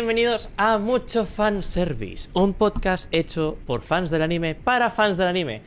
Bienvenidos 0.00 0.48
a 0.56 0.78
Mucho 0.78 1.26
Fan 1.26 1.62
Service, 1.62 2.30
un 2.32 2.54
podcast 2.54 3.06
hecho 3.14 3.58
por 3.66 3.82
fans 3.82 4.08
del 4.08 4.22
anime 4.22 4.54
para 4.54 4.88
fans 4.88 5.18
del 5.18 5.28
anime. 5.28 5.60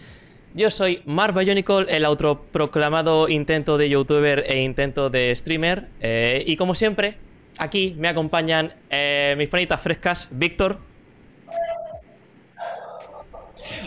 Yo 0.56 0.72
soy 0.72 1.04
Mark 1.06 1.36
Bionicle, 1.38 1.86
el 1.88 2.04
autoproclamado 2.04 3.30
intento 3.30 3.78
de 3.78 3.90
youtuber 3.90 4.44
e 4.48 4.60
intento 4.64 5.12
de 5.12 5.36
streamer. 5.36 5.88
eh, 6.02 6.44
y 6.48 6.58
como 6.58 6.74
siempre, 6.74 7.16
aquí 7.60 7.94
me 7.96 8.08
acompañan 8.08 8.74
eh, 8.90 9.36
mis 9.38 9.50
panitas 9.50 9.80
frescas, 9.80 10.28
Víctor, 10.32 10.80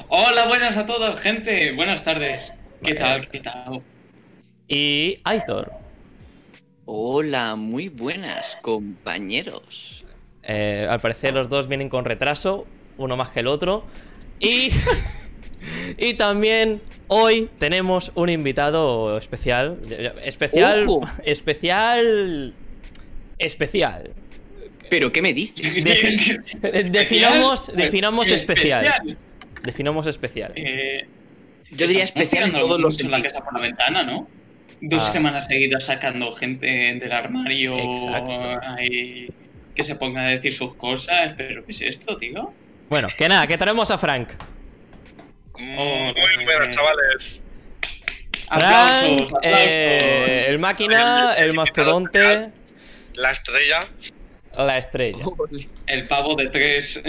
Hola, 0.08 0.46
buenas 0.46 0.76
a 0.76 0.86
todos, 0.86 1.18
gente. 1.18 1.72
Buenas 1.72 2.04
tardes. 2.04 2.52
¿Qué 2.84 2.94
Vale. 2.94 3.00
tal? 3.00 3.28
¿Qué 3.30 3.40
tal? 3.40 3.82
y 4.68 5.18
Aitor. 5.24 5.72
Hola, 6.84 7.56
muy 7.56 7.88
buenas 7.88 8.56
compañeros. 8.62 10.05
Eh, 10.48 10.86
al 10.88 11.00
parecer 11.00 11.34
los 11.34 11.48
dos 11.48 11.66
vienen 11.68 11.88
con 11.88 12.04
retraso, 12.04 12.66
uno 12.98 13.16
más 13.16 13.30
que 13.30 13.40
el 13.40 13.46
otro. 13.48 13.84
Y, 14.38 14.70
y 15.98 16.14
también 16.14 16.80
hoy 17.08 17.48
tenemos 17.58 18.12
un 18.14 18.28
invitado 18.28 19.18
especial. 19.18 19.78
Especial. 20.24 20.84
¡Ojo! 20.86 21.08
Especial. 21.24 22.54
Especial. 23.38 24.10
¿Pero 24.88 25.10
qué 25.10 25.20
me 25.20 25.34
dices? 25.34 25.84
Defi- 25.84 26.90
definamos, 26.90 27.60
Especial. 27.68 27.76
definamos 27.84 28.28
especial. 28.30 29.18
Definamos 29.64 30.06
especial. 30.06 30.52
Eh, 30.54 31.06
Yo 31.72 31.88
diría 31.88 32.04
especial 32.04 32.44
en 32.50 32.56
todos 32.56 32.80
los 32.80 32.94
mucho 32.94 33.08
la 33.08 33.16
sentidos. 33.16 33.34
casa 33.34 33.50
por 33.50 33.60
la 33.60 33.66
ventana, 33.66 34.02
¿no? 34.04 34.28
Dos 34.80 35.02
Ah. 35.08 35.12
semanas 35.12 35.46
seguidas 35.46 35.84
sacando 35.86 36.30
gente 36.32 36.66
del 36.66 37.10
armario 37.10 37.76
Exacto. 37.76 38.60
ahí 38.76 39.26
que 39.76 39.84
se 39.84 39.94
ponga 39.94 40.22
a 40.26 40.30
decir 40.32 40.52
sus 40.52 40.74
cosas. 40.74 41.34
¿Pero 41.36 41.64
qué 41.64 41.70
es 41.72 41.80
esto, 41.82 42.16
tío? 42.16 42.52
Bueno, 42.88 43.08
que 43.16 43.28
nada, 43.28 43.46
que 43.46 43.56
traemos 43.58 43.90
a 43.90 43.98
Frank. 43.98 44.30
Oh, 45.52 45.58
Muy 45.58 46.44
buenas, 46.44 46.74
chavales. 46.74 47.42
Frank, 48.48 48.62
Aplausos, 48.62 49.32
aplausos. 49.34 49.38
eh, 49.42 50.46
el 50.50 50.58
máquina, 50.58 51.34
el 51.34 51.54
mastodonte, 51.54 52.50
La 53.14 53.30
estrella. 53.32 53.80
la 54.56 54.78
estrella. 54.78 55.18
El 55.86 56.06
pavo 56.06 56.36
de 56.36 56.46
3 56.48 57.02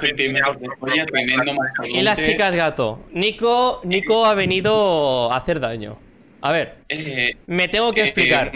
centímetros 0.00 0.60
de 0.60 0.68
polla, 0.78 1.04
tremendo 1.06 1.52
Y 1.84 2.02
las 2.02 2.16
mastodonte. 2.18 2.22
chicas 2.22 2.54
gato. 2.54 3.04
Nico, 3.12 3.80
Nico 3.84 4.24
ha 4.24 4.34
venido 4.34 5.32
a 5.32 5.36
hacer 5.36 5.58
daño. 5.60 5.98
A 6.42 6.52
ver, 6.52 6.76
Eh, 6.88 7.36
me 7.46 7.66
tengo 7.68 7.92
que 7.92 8.02
eh, 8.02 8.04
explicar. 8.04 8.52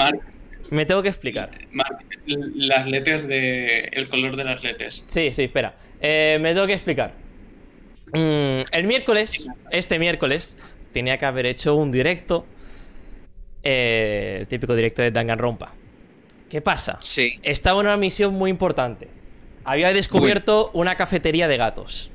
Me 0.71 0.87
tengo 0.87 1.03
que 1.03 1.09
explicar. 1.09 1.51
Las 2.27 2.87
letras 2.87 3.27
de. 3.27 3.89
El 3.93 4.09
color 4.09 4.37
de 4.37 4.45
las 4.45 4.63
letras. 4.63 5.03
Sí, 5.07 5.33
sí, 5.33 5.45
espera. 5.45 5.75
Eh, 6.01 6.39
me 6.41 6.55
tengo 6.55 6.67
que 6.67 6.73
explicar. 6.75 7.15
Mm, 8.13 8.63
el 8.73 8.85
miércoles, 8.85 9.47
este 9.71 9.99
miércoles, 9.99 10.57
tenía 10.93 11.19
que 11.19 11.25
haber 11.27 11.47
hecho 11.47 11.75
un 11.75 11.91
directo. 11.91 12.47
eh, 13.65 14.37
el 14.41 14.49
típico 14.49 14.75
directo 14.75 15.03
de 15.03 15.11
Danganronpa. 15.13 15.73
¿Qué 16.51 16.61
pasa? 16.61 16.97
Sí. 17.01 17.39
Estaba 17.43 17.81
en 17.81 17.87
una 17.87 17.97
misión 17.97 18.35
muy 18.35 18.51
importante. 18.51 19.09
Había 19.65 19.93
descubierto 19.93 20.71
una 20.75 20.97
cafetería 20.97 21.47
de 21.49 21.57
gatos. 21.57 22.11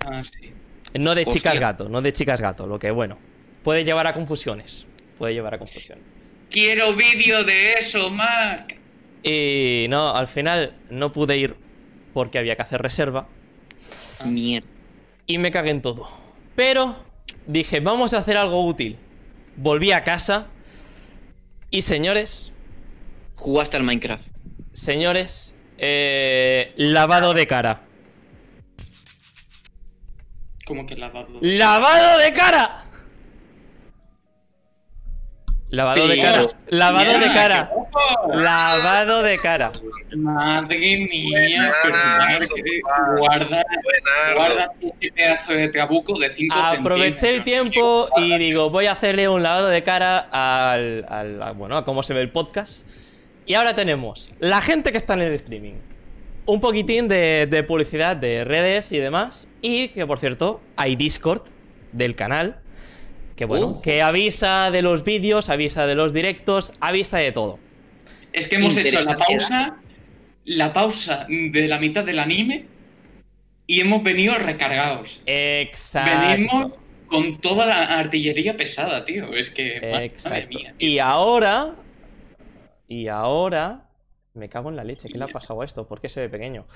Ah, 0.00 0.22
sí. 0.22 0.52
No 0.98 1.14
de 1.14 1.24
chicas 1.24 1.58
gato, 1.58 1.88
no 1.88 2.02
de 2.02 2.12
chicas 2.12 2.40
gato. 2.40 2.66
Lo 2.66 2.78
que, 2.78 2.90
bueno, 2.90 3.16
puede 3.62 3.84
llevar 3.84 4.06
a 4.06 4.12
confusiones. 4.14 4.86
Puede 5.18 5.32
llevar 5.34 5.54
a 5.54 5.58
confusiones. 5.58 6.04
Quiero 6.50 6.94
vídeo 6.94 7.44
de 7.44 7.74
eso, 7.74 8.10
Mark. 8.10 8.76
Y 9.22 9.86
no, 9.88 10.14
al 10.14 10.26
final 10.28 10.74
no 10.90 11.12
pude 11.12 11.36
ir 11.36 11.56
porque 12.12 12.38
había 12.38 12.56
que 12.56 12.62
hacer 12.62 12.82
reserva. 12.82 13.28
Mierda. 14.24 14.66
Y 15.26 15.38
me 15.38 15.50
cagué 15.50 15.70
en 15.70 15.82
todo. 15.82 16.10
Pero 16.56 16.96
dije, 17.46 17.80
vamos 17.80 18.14
a 18.14 18.18
hacer 18.18 18.36
algo 18.36 18.64
útil. 18.66 18.96
Volví 19.56 19.92
a 19.92 20.02
casa. 20.04 20.48
Y 21.70 21.82
señores, 21.82 22.52
Jugaste 23.36 23.76
al 23.78 23.84
Minecraft. 23.84 24.26
señores, 24.72 25.54
eh, 25.78 26.72
lavado 26.76 27.32
de 27.32 27.46
cara. 27.46 27.82
Como 30.66 30.86
que 30.86 30.96
lavado. 30.96 31.38
¡Lavado 31.40 32.18
de 32.18 32.32
cara! 32.32 32.84
Lavado 35.70 36.08
de 36.08 36.20
cara. 36.20 36.42
Lavado 36.68 37.18
de 37.20 37.26
cara. 37.32 37.70
Lavado 38.34 39.22
de 39.22 39.38
cara. 39.38 39.70
Madre 40.16 40.78
mía, 41.10 41.72
guarda, 43.18 43.62
guarda 44.34 44.72
este 44.80 45.12
pedazo 45.12 45.52
de 45.52 45.68
trabuco 45.68 46.18
de 46.18 46.32
5 46.34 46.54
Aproveché 46.56 47.36
el 47.36 47.44
tiempo 47.44 48.08
y 48.16 48.36
digo, 48.38 48.70
voy 48.70 48.86
a 48.86 48.92
hacerle 48.92 49.28
un 49.28 49.42
lavado 49.42 49.68
de 49.68 49.82
cara 49.84 50.18
al, 50.30 51.06
al- 51.08 51.42
a- 51.42 51.52
bueno, 51.52 51.76
a 51.76 51.84
cómo 51.84 52.02
se 52.02 52.14
ve 52.14 52.20
el 52.20 52.30
podcast. 52.30 52.86
Y 53.46 53.54
ahora 53.54 53.74
tenemos 53.74 54.30
la 54.38 54.60
gente 54.62 54.92
que 54.92 54.98
está 54.98 55.14
en 55.14 55.22
el 55.22 55.32
streaming. 55.34 55.74
Un 56.46 56.60
poquitín 56.60 57.06
de, 57.08 57.46
de 57.48 57.62
publicidad 57.62 58.16
de 58.16 58.44
redes 58.44 58.90
y 58.92 58.98
demás. 58.98 59.46
Y 59.62 59.88
que, 59.88 60.06
por 60.06 60.18
cierto, 60.18 60.60
hay 60.76 60.96
Discord 60.96 61.42
del 61.92 62.14
canal. 62.16 62.56
Que 63.40 63.46
bueno, 63.46 63.68
que 63.82 64.02
avisa 64.02 64.70
de 64.70 64.82
los 64.82 65.02
vídeos, 65.02 65.48
avisa 65.48 65.86
de 65.86 65.94
los 65.94 66.12
directos, 66.12 66.74
avisa 66.78 67.16
de 67.16 67.32
todo. 67.32 67.58
Es 68.34 68.46
que 68.46 68.56
hemos 68.56 68.76
hecho 68.76 69.00
la 69.00 69.16
pausa, 69.16 69.76
la 70.44 70.72
pausa 70.74 71.26
de 71.26 71.66
la 71.66 71.78
mitad 71.78 72.04
del 72.04 72.18
anime 72.18 72.66
y 73.66 73.80
hemos 73.80 74.02
venido 74.02 74.36
recargados. 74.36 75.22
Exacto. 75.24 76.28
Venimos 76.28 76.72
con 77.06 77.40
toda 77.40 77.64
la 77.64 77.84
artillería 77.84 78.58
pesada, 78.58 79.06
tío. 79.06 79.32
Es 79.32 79.48
que, 79.48 80.12
madre 80.22 80.46
mía. 80.48 80.74
Y 80.78 80.98
ahora. 80.98 81.76
Y 82.88 83.08
ahora. 83.08 83.88
Me 84.34 84.50
cago 84.50 84.68
en 84.68 84.76
la 84.76 84.84
leche. 84.84 85.08
¿Qué 85.08 85.16
le 85.16 85.24
ha 85.24 85.28
pasado 85.28 85.62
a 85.62 85.64
esto? 85.64 85.88
¿Por 85.88 86.02
qué 86.02 86.10
se 86.10 86.20
ve 86.20 86.28
pequeño? 86.28 86.66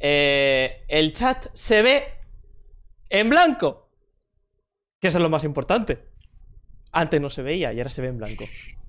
Eh, 0.00 0.82
el 0.88 1.12
chat 1.12 1.46
se 1.52 1.80
ve 1.80 2.02
en 3.08 3.30
blanco. 3.30 3.88
Que 5.00 5.06
eso 5.06 5.18
es 5.18 5.22
lo 5.22 5.30
más 5.30 5.44
importante. 5.44 6.07
Antes 6.92 7.20
no 7.20 7.30
se 7.30 7.42
veía 7.42 7.72
y 7.72 7.78
ahora 7.78 7.90
se 7.90 8.02
ve 8.02 8.08
en 8.08 8.18
blanco. 8.18 8.44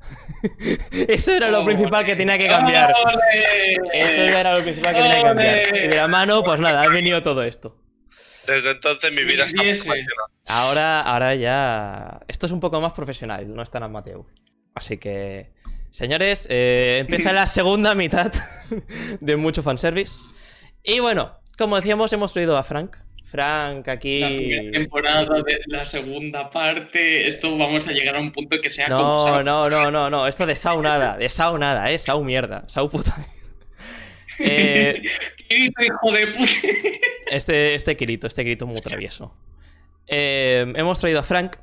eso 0.92 1.34
era 1.34 1.50
lo 1.50 1.66
principal 1.66 2.06
que 2.06 2.16
tenía 2.16 2.38
que 2.38 2.48
cambiar. 2.48 2.94
Eso 3.94 4.22
era 4.22 4.58
lo 4.58 4.64
principal 4.64 4.96
que 4.96 5.02
tenía 5.02 5.18
que 5.18 5.24
cambiar. 5.24 5.76
Y 5.78 5.88
de 5.88 5.96
la 5.96 6.08
mano, 6.08 6.44
pues 6.44 6.60
nada, 6.60 6.82
ha 6.82 6.88
venido 6.88 7.22
todo 7.22 7.44
esto. 7.44 7.78
Desde 8.48 8.72
entonces 8.72 9.12
mi 9.12 9.24
vida 9.24 9.46
está 9.46 9.62
muy. 9.62 10.06
Ahora, 10.48 11.02
ahora 11.02 11.36
ya. 11.36 12.22
Esto 12.28 12.48
es 12.48 12.52
un 12.52 12.60
poco 12.60 12.82
más 12.82 12.94
profesional, 12.94 13.54
no 13.54 13.62
es 13.62 13.70
tan 13.70 13.84
amateur. 13.84 14.22
Así 14.74 14.98
que. 14.98 15.52
Señores, 15.92 16.46
eh, 16.50 17.00
empieza 17.02 17.34
la 17.34 17.48
segunda 17.48 17.96
mitad 17.96 18.32
de 19.20 19.36
mucho 19.36 19.64
fanservice. 19.64 20.24
Y 20.84 21.00
bueno, 21.00 21.40
como 21.58 21.76
decíamos, 21.76 22.14
hemos 22.14 22.34
traído 22.34 22.58
a 22.58 22.64
Frank. 22.64 22.96
Frank 23.30 23.88
aquí. 23.88 24.20
La 24.20 24.28
primera 24.28 24.72
temporada 24.72 25.42
de 25.44 25.60
la 25.68 25.86
segunda 25.86 26.50
parte, 26.50 27.28
esto 27.28 27.58
vamos 27.58 27.88
a 27.88 27.92
llegar 27.92 28.16
a 28.16 28.20
un 28.20 28.32
punto 28.32 28.60
que 28.60 28.70
sea 28.70 28.88
No, 28.88 28.98
como 28.98 29.44
no, 29.44 29.70
no, 29.70 29.92
no, 29.92 30.10
no. 30.10 30.28
Esto 30.28 30.46
de 30.46 30.56
Sau 30.56 30.82
nada, 30.82 31.18
de 31.18 31.30
Sau 31.30 31.58
nada, 31.58 31.92
eh. 31.92 32.00
Sau 32.00 32.24
mierda. 32.24 32.64
Sau 32.68 32.90
puta. 32.90 33.16
Eh, 34.42 35.02
Kirito, 35.50 35.84
hijo 35.84 36.12
de 36.14 36.28
puta. 36.28 36.52
este, 37.30 37.76
este 37.76 37.98
Kirito, 37.98 38.26
este 38.26 38.44
Kirito 38.46 38.66
muy 38.68 38.80
travieso. 38.80 39.36
Eh, 40.08 40.72
hemos 40.78 40.98
traído 40.98 41.20
a 41.20 41.24
Frank, 41.24 41.58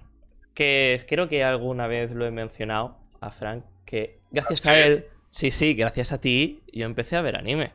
que 0.52 1.02
creo 1.08 1.26
que 1.26 1.42
alguna 1.42 1.86
vez 1.86 2.10
lo 2.10 2.26
he 2.26 2.30
mencionado 2.30 2.98
a 3.22 3.30
Frank, 3.30 3.64
que 3.86 4.18
gracias 4.30 4.66
¿Ah, 4.66 4.72
a 4.72 4.80
él, 4.80 5.06
sí, 5.30 5.50
sí, 5.50 5.72
gracias 5.72 6.12
a 6.12 6.20
ti, 6.20 6.60
yo 6.70 6.84
empecé 6.84 7.16
a 7.16 7.22
ver 7.22 7.36
anime. 7.36 7.72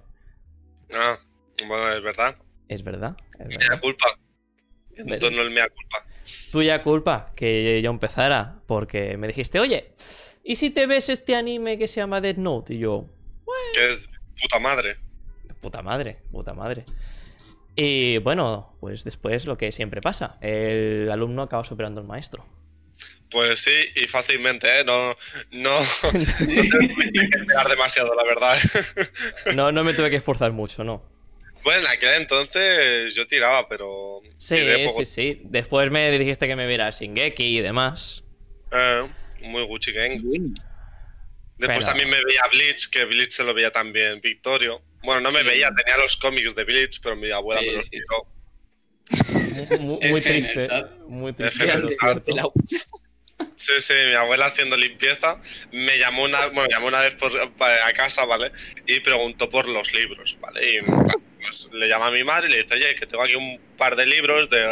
Ah, 0.93 1.17
bueno, 1.67 1.91
es 1.93 2.03
verdad. 2.03 2.35
Es 2.71 2.83
verdad, 2.83 3.17
es 3.37 3.47
Mea 3.47 3.79
culpa. 3.81 4.07
Entonces 4.95 5.31
no 5.33 5.41
es 5.43 5.51
mea 5.51 5.67
culpa. 5.67 6.05
Tuya 6.53 6.81
culpa 6.83 7.33
que 7.35 7.81
yo 7.81 7.91
empezara, 7.91 8.61
porque 8.65 9.17
me 9.17 9.27
dijiste, 9.27 9.59
oye, 9.59 9.91
¿y 10.41 10.55
si 10.55 10.69
te 10.69 10.87
ves 10.87 11.09
este 11.09 11.35
anime 11.35 11.77
que 11.77 11.89
se 11.89 11.99
llama 11.99 12.21
Death 12.21 12.37
Note? 12.37 12.73
Y 12.75 12.79
yo, 12.79 13.09
Que 13.73 13.89
es 13.89 14.07
puta 14.41 14.59
madre. 14.59 14.95
Puta 15.59 15.81
madre, 15.81 16.21
puta 16.31 16.53
madre. 16.53 16.85
Y 17.75 18.19
bueno, 18.19 18.77
pues 18.79 19.03
después 19.03 19.45
lo 19.45 19.57
que 19.57 19.73
siempre 19.73 19.99
pasa, 19.99 20.37
el 20.39 21.11
alumno 21.11 21.41
acaba 21.41 21.65
superando 21.65 21.99
al 21.99 22.07
maestro. 22.07 22.45
Pues 23.29 23.59
sí, 23.59 23.71
y 23.95 24.07
fácilmente, 24.07 24.79
¿eh? 24.79 24.85
No, 24.85 25.09
no, 25.51 25.79
no 26.03 26.87
tuviste 26.87 27.29
que 27.29 27.45
pegar 27.45 27.67
demasiado, 27.67 28.15
la 28.15 28.23
verdad. 28.23 28.57
No, 29.55 29.73
no 29.73 29.83
me 29.83 29.93
tuve 29.93 30.09
que 30.09 30.17
esforzar 30.17 30.53
mucho, 30.53 30.85
no. 30.85 31.10
Bueno, 31.63 31.81
en 31.81 31.87
aquel 31.87 32.13
entonces 32.21 33.13
yo 33.13 33.25
tiraba, 33.27 33.67
pero. 33.69 34.21
Sí, 34.37 34.55
poco. 34.87 35.05
sí, 35.05 35.05
sí. 35.05 35.41
Después 35.45 35.89
me 35.91 36.09
dijiste 36.17 36.47
que 36.47 36.55
me 36.55 36.65
viera 36.67 36.89
Shingeki 36.89 37.57
y 37.57 37.61
demás. 37.61 38.23
Eh, 38.71 39.07
muy 39.41 39.63
Gucci 39.65 39.91
Gang. 39.91 40.13
Después 40.21 40.55
Pero- 41.77 41.85
también 41.85 42.09
me 42.09 42.17
veía 42.25 42.41
Bleach, 42.51 42.89
que 42.89 43.05
Bleach 43.05 43.31
se 43.31 43.43
lo 43.43 43.53
veía 43.53 43.71
también 43.71 44.19
Victorio. 44.21 44.81
Bueno, 45.03 45.21
no 45.21 45.31
me 45.31 45.41
Sí. 45.41 45.45
veía, 45.47 45.69
tenía 45.75 45.97
los 45.97 46.17
cómics 46.17 46.55
de 46.55 46.63
Village, 46.63 46.99
pero 47.03 47.15
mi 47.15 47.29
abuela 47.31 47.61
Sí, 47.61 47.67
me 47.67 47.73
los 47.73 47.83
sí. 47.85 47.89
tiró. 47.91 49.81
Muy, 49.81 49.99
muy 50.09 50.19
el 50.19 50.23
triste. 50.23 50.67
Muy 51.07 51.33
triste. 51.33 51.65
Sí, 53.55 53.73
sí, 53.79 53.93
mi 54.07 54.13
abuela 54.13 54.47
haciendo 54.47 54.75
limpieza 54.75 55.39
me 55.71 55.97
llamó 55.97 56.23
una, 56.23 56.47
bueno, 56.47 56.67
llamó 56.69 56.87
una 56.87 57.01
vez 57.01 57.15
por, 57.15 57.31
a 57.39 57.93
casa, 57.93 58.25
¿vale? 58.25 58.51
Y 58.87 58.99
preguntó 58.99 59.49
por 59.49 59.67
los 59.67 59.93
libros, 59.93 60.37
¿vale? 60.39 60.77
Y 60.77 60.81
pues, 60.81 61.69
le 61.71 61.87
llama 61.87 62.07
a 62.07 62.11
mi 62.11 62.23
madre 62.23 62.47
y 62.47 62.51
le 62.51 62.63
dice, 62.63 62.75
oye, 62.75 62.95
que 62.95 63.05
tengo 63.05 63.23
aquí 63.23 63.35
un 63.35 63.59
par 63.77 63.95
de 63.95 64.05
libros 64.05 64.49
de 64.49 64.65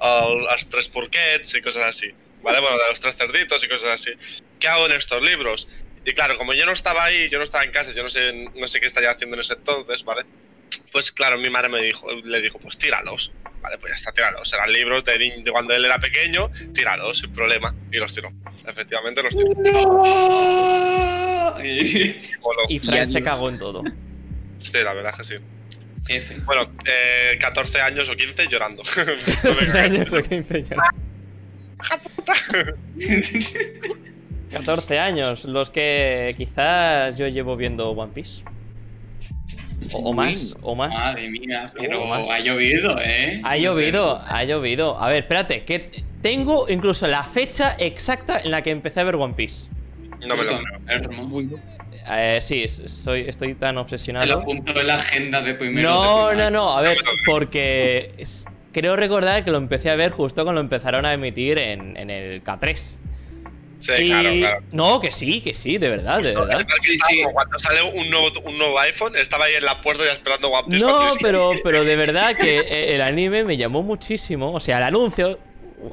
uh, 0.00 0.46
tres 0.70 0.88
porquets 0.88 1.54
y 1.54 1.62
cosas 1.62 1.84
así, 1.86 2.08
¿vale? 2.42 2.60
Bueno, 2.60 2.76
de 2.78 2.88
los 2.90 3.00
tres 3.00 3.16
cerditos 3.16 3.62
y 3.64 3.68
cosas 3.68 3.90
así. 3.90 4.12
¿Qué 4.58 4.68
hago 4.68 4.86
en 4.86 4.92
estos 4.92 5.22
libros? 5.22 5.68
Y 6.04 6.12
claro, 6.12 6.36
como 6.36 6.52
yo 6.52 6.66
no 6.66 6.72
estaba 6.72 7.04
ahí, 7.04 7.28
yo 7.28 7.38
no 7.38 7.44
estaba 7.44 7.64
en 7.64 7.70
casa, 7.70 7.92
yo 7.94 8.02
no 8.02 8.10
sé, 8.10 8.32
no 8.32 8.66
sé 8.66 8.80
qué 8.80 8.86
estaría 8.86 9.10
haciendo 9.10 9.36
en 9.36 9.40
ese 9.40 9.54
entonces, 9.54 10.02
¿vale? 10.04 10.24
Pues 10.92 11.10
claro, 11.10 11.38
mi 11.38 11.48
madre 11.48 11.70
me 11.70 11.80
dijo, 11.82 12.06
le 12.12 12.40
dijo, 12.42 12.58
pues 12.58 12.76
tíralos. 12.76 13.32
Vale, 13.62 13.78
pues 13.78 13.92
ya 13.92 13.96
está, 13.96 14.12
tíralos. 14.12 14.52
Eran 14.52 14.70
libros 14.72 15.04
de, 15.04 15.12
de 15.42 15.50
cuando 15.50 15.72
él 15.74 15.84
era 15.84 15.98
pequeño, 15.98 16.46
tíralos, 16.74 17.18
sin 17.20 17.32
problema. 17.32 17.74
Y 17.90 17.96
los 17.96 18.12
tiró. 18.12 18.30
Efectivamente 18.66 19.22
los 19.22 19.34
tiró. 19.34 19.48
¡No! 19.54 21.64
Y- 21.64 22.20
Voló. 22.40 22.60
Y 22.68 22.76
Y 22.76 22.78
Frank 22.78 23.08
se 23.08 23.22
cagó 23.22 23.48
en 23.48 23.58
todo. 23.58 23.80
Sí, 24.58 24.72
la 24.82 24.92
verdad 24.92 25.14
que 25.16 25.24
sí. 25.24 25.34
F. 26.08 26.34
Bueno, 26.44 26.68
eh, 26.84 27.38
14 27.40 27.80
años 27.80 28.08
o 28.08 28.16
15 28.16 28.48
llorando. 28.48 28.82
No 29.44 29.50
me 29.54 29.66
14 29.66 29.72
cagué. 29.72 29.78
años 29.78 30.12
o 30.12 30.22
15 30.22 30.62
ya. 30.64 30.76
14 34.52 34.98
años, 34.98 35.44
los 35.44 35.70
que 35.70 36.34
quizás 36.36 37.16
yo 37.16 37.26
llevo 37.28 37.56
viendo 37.56 37.90
One 37.90 38.12
Piece. 38.12 38.44
O, 39.92 40.10
o 40.10 40.12
más, 40.12 40.54
o 40.62 40.74
más. 40.74 40.90
Madre 40.90 41.28
mía, 41.30 41.72
pero 41.78 42.06
más. 42.06 42.28
ha 42.30 42.38
llovido, 42.40 42.96
¿eh? 43.00 43.40
Ha 43.44 43.56
llovido, 43.56 44.20
ha 44.26 44.44
llovido. 44.44 44.98
A 45.00 45.08
ver, 45.08 45.18
espérate, 45.20 45.64
que 45.64 45.90
tengo 46.20 46.66
incluso 46.68 47.06
la 47.08 47.24
fecha 47.24 47.74
exacta 47.78 48.40
en 48.40 48.50
la 48.50 48.62
que 48.62 48.70
empecé 48.70 49.00
a 49.00 49.04
ver 49.04 49.16
One 49.16 49.34
Piece. 49.34 49.68
No 50.26 50.36
me 50.36 50.44
lo 50.44 50.58
creo. 50.58 51.60
Eh, 52.10 52.38
sí, 52.40 52.66
soy, 52.68 53.22
estoy 53.28 53.54
tan 53.54 53.70
Te 53.70 53.74
lo 53.74 53.80
obsesionado. 53.82 54.40
apunto 54.40 54.78
en 54.78 54.86
la 54.86 54.94
agenda 54.94 55.40
de 55.40 55.54
primero. 55.54 55.88
No, 55.88 56.28
de 56.28 56.36
no, 56.36 56.50
no, 56.50 56.76
a 56.76 56.80
ver, 56.82 56.98
porque 57.24 58.12
creo 58.72 58.96
recordar 58.96 59.44
que 59.44 59.50
lo 59.50 59.58
empecé 59.58 59.90
a 59.90 59.94
ver 59.94 60.10
justo 60.10 60.42
cuando 60.44 60.60
lo 60.60 60.64
empezaron 60.64 61.04
a 61.06 61.12
emitir 61.12 61.58
en, 61.58 61.96
en 61.96 62.10
el 62.10 62.42
K3. 62.42 62.98
Sí, 63.82 63.92
Y- 63.98 64.06
claro, 64.06 64.30
claro. 64.38 64.64
No, 64.70 65.00
que 65.00 65.10
sí, 65.10 65.40
que 65.40 65.54
sí, 65.54 65.76
de 65.76 65.88
verdad, 65.88 66.22
de 66.22 66.34
verdad. 66.34 66.64
Sí, 67.08 67.22
Cuando 67.32 67.58
sale 67.58 67.82
un 67.82 68.08
nuevo, 68.08 68.28
un 68.44 68.56
nuevo 68.56 68.78
iPhone, 68.78 69.16
estaba 69.16 69.46
ahí 69.46 69.54
en 69.56 69.64
la 69.64 69.80
puerta 69.82 70.04
ya 70.04 70.12
esperando 70.12 70.48
One 70.50 70.68
Piece. 70.70 70.84
No, 70.84 71.10
pero, 71.20 71.50
pero 71.64 71.84
de 71.84 71.96
verdad 71.96 72.30
que 72.40 72.56
eh, 72.58 72.94
el 72.94 73.00
anime 73.02 73.42
me 73.42 73.56
llamó 73.56 73.82
muchísimo. 73.82 74.52
O 74.52 74.60
sea, 74.60 74.76
el 74.78 74.84
anuncio. 74.84 75.38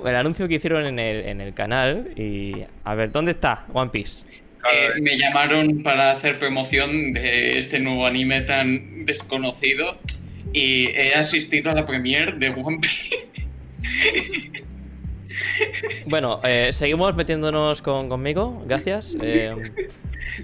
El 0.06 0.16
anuncio 0.16 0.48
que 0.48 0.54
hicieron 0.56 0.86
en 0.86 1.00
el, 1.00 1.26
en 1.26 1.42
el 1.42 1.54
canal. 1.56 2.10
Y. 2.16 2.54
A 2.84 2.94
ver, 2.94 3.12
¿dónde 3.12 3.32
está 3.32 3.66
One 3.74 3.90
Piece? 3.90 4.24
Eh, 4.30 4.42
Claro, 4.62 4.94
me 5.02 5.18
llamaron 5.18 5.82
para 5.84 6.12
hacer 6.12 6.38
promoción 6.38 7.14
de 7.14 7.58
este 7.58 7.80
nuevo 7.80 8.06
anime 8.06 8.42
tan 8.42 9.06
desconocido 9.06 9.98
y 10.54 10.88
he 10.90 11.16
asistido 11.16 11.72
a 11.72 11.74
la 11.74 11.88
premiere 11.88 12.34
de 12.34 12.50
One 12.50 12.78
Piece. 12.80 14.60
Bueno, 16.06 16.40
eh, 16.44 16.70
seguimos 16.72 17.16
metiéndonos 17.16 17.82
con, 17.82 18.10
conmigo. 18.10 18.64
Gracias. 18.66 19.16
Eh, 19.22 19.56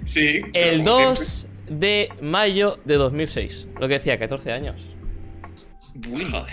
Sí. 0.04 0.42
el 0.52 0.84
como 0.84 1.10
2 1.10 1.46
de 1.68 2.10
mayo 2.20 2.78
de 2.84 2.96
2006. 2.96 3.68
Lo 3.80 3.88
que 3.88 3.94
decía, 3.94 4.18
14 4.18 4.52
años. 4.52 4.76
Joder. 6.04 6.52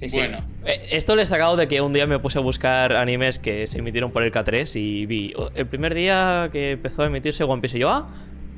Sí, 0.00 0.08
sí. 0.08 0.16
Bueno. 0.16 0.38
Eh, 0.64 0.88
esto 0.92 1.14
le 1.14 1.22
he 1.22 1.26
sacado 1.26 1.56
de 1.56 1.68
que 1.68 1.80
un 1.80 1.92
día 1.92 2.06
me 2.06 2.18
puse 2.18 2.38
a 2.38 2.40
buscar 2.40 2.94
animes 2.96 3.38
que 3.38 3.66
se 3.66 3.78
emitieron 3.78 4.10
por 4.10 4.22
el 4.22 4.32
K3 4.32 4.74
y 4.80 5.06
vi 5.06 5.34
oh, 5.36 5.50
el 5.54 5.66
primer 5.66 5.94
día 5.94 6.48
que 6.50 6.72
empezó 6.72 7.02
a 7.02 7.06
emitirse 7.06 7.44
One 7.44 7.60
Piece 7.60 7.76
y 7.76 7.80
yo, 7.80 7.90
ah, 7.90 8.08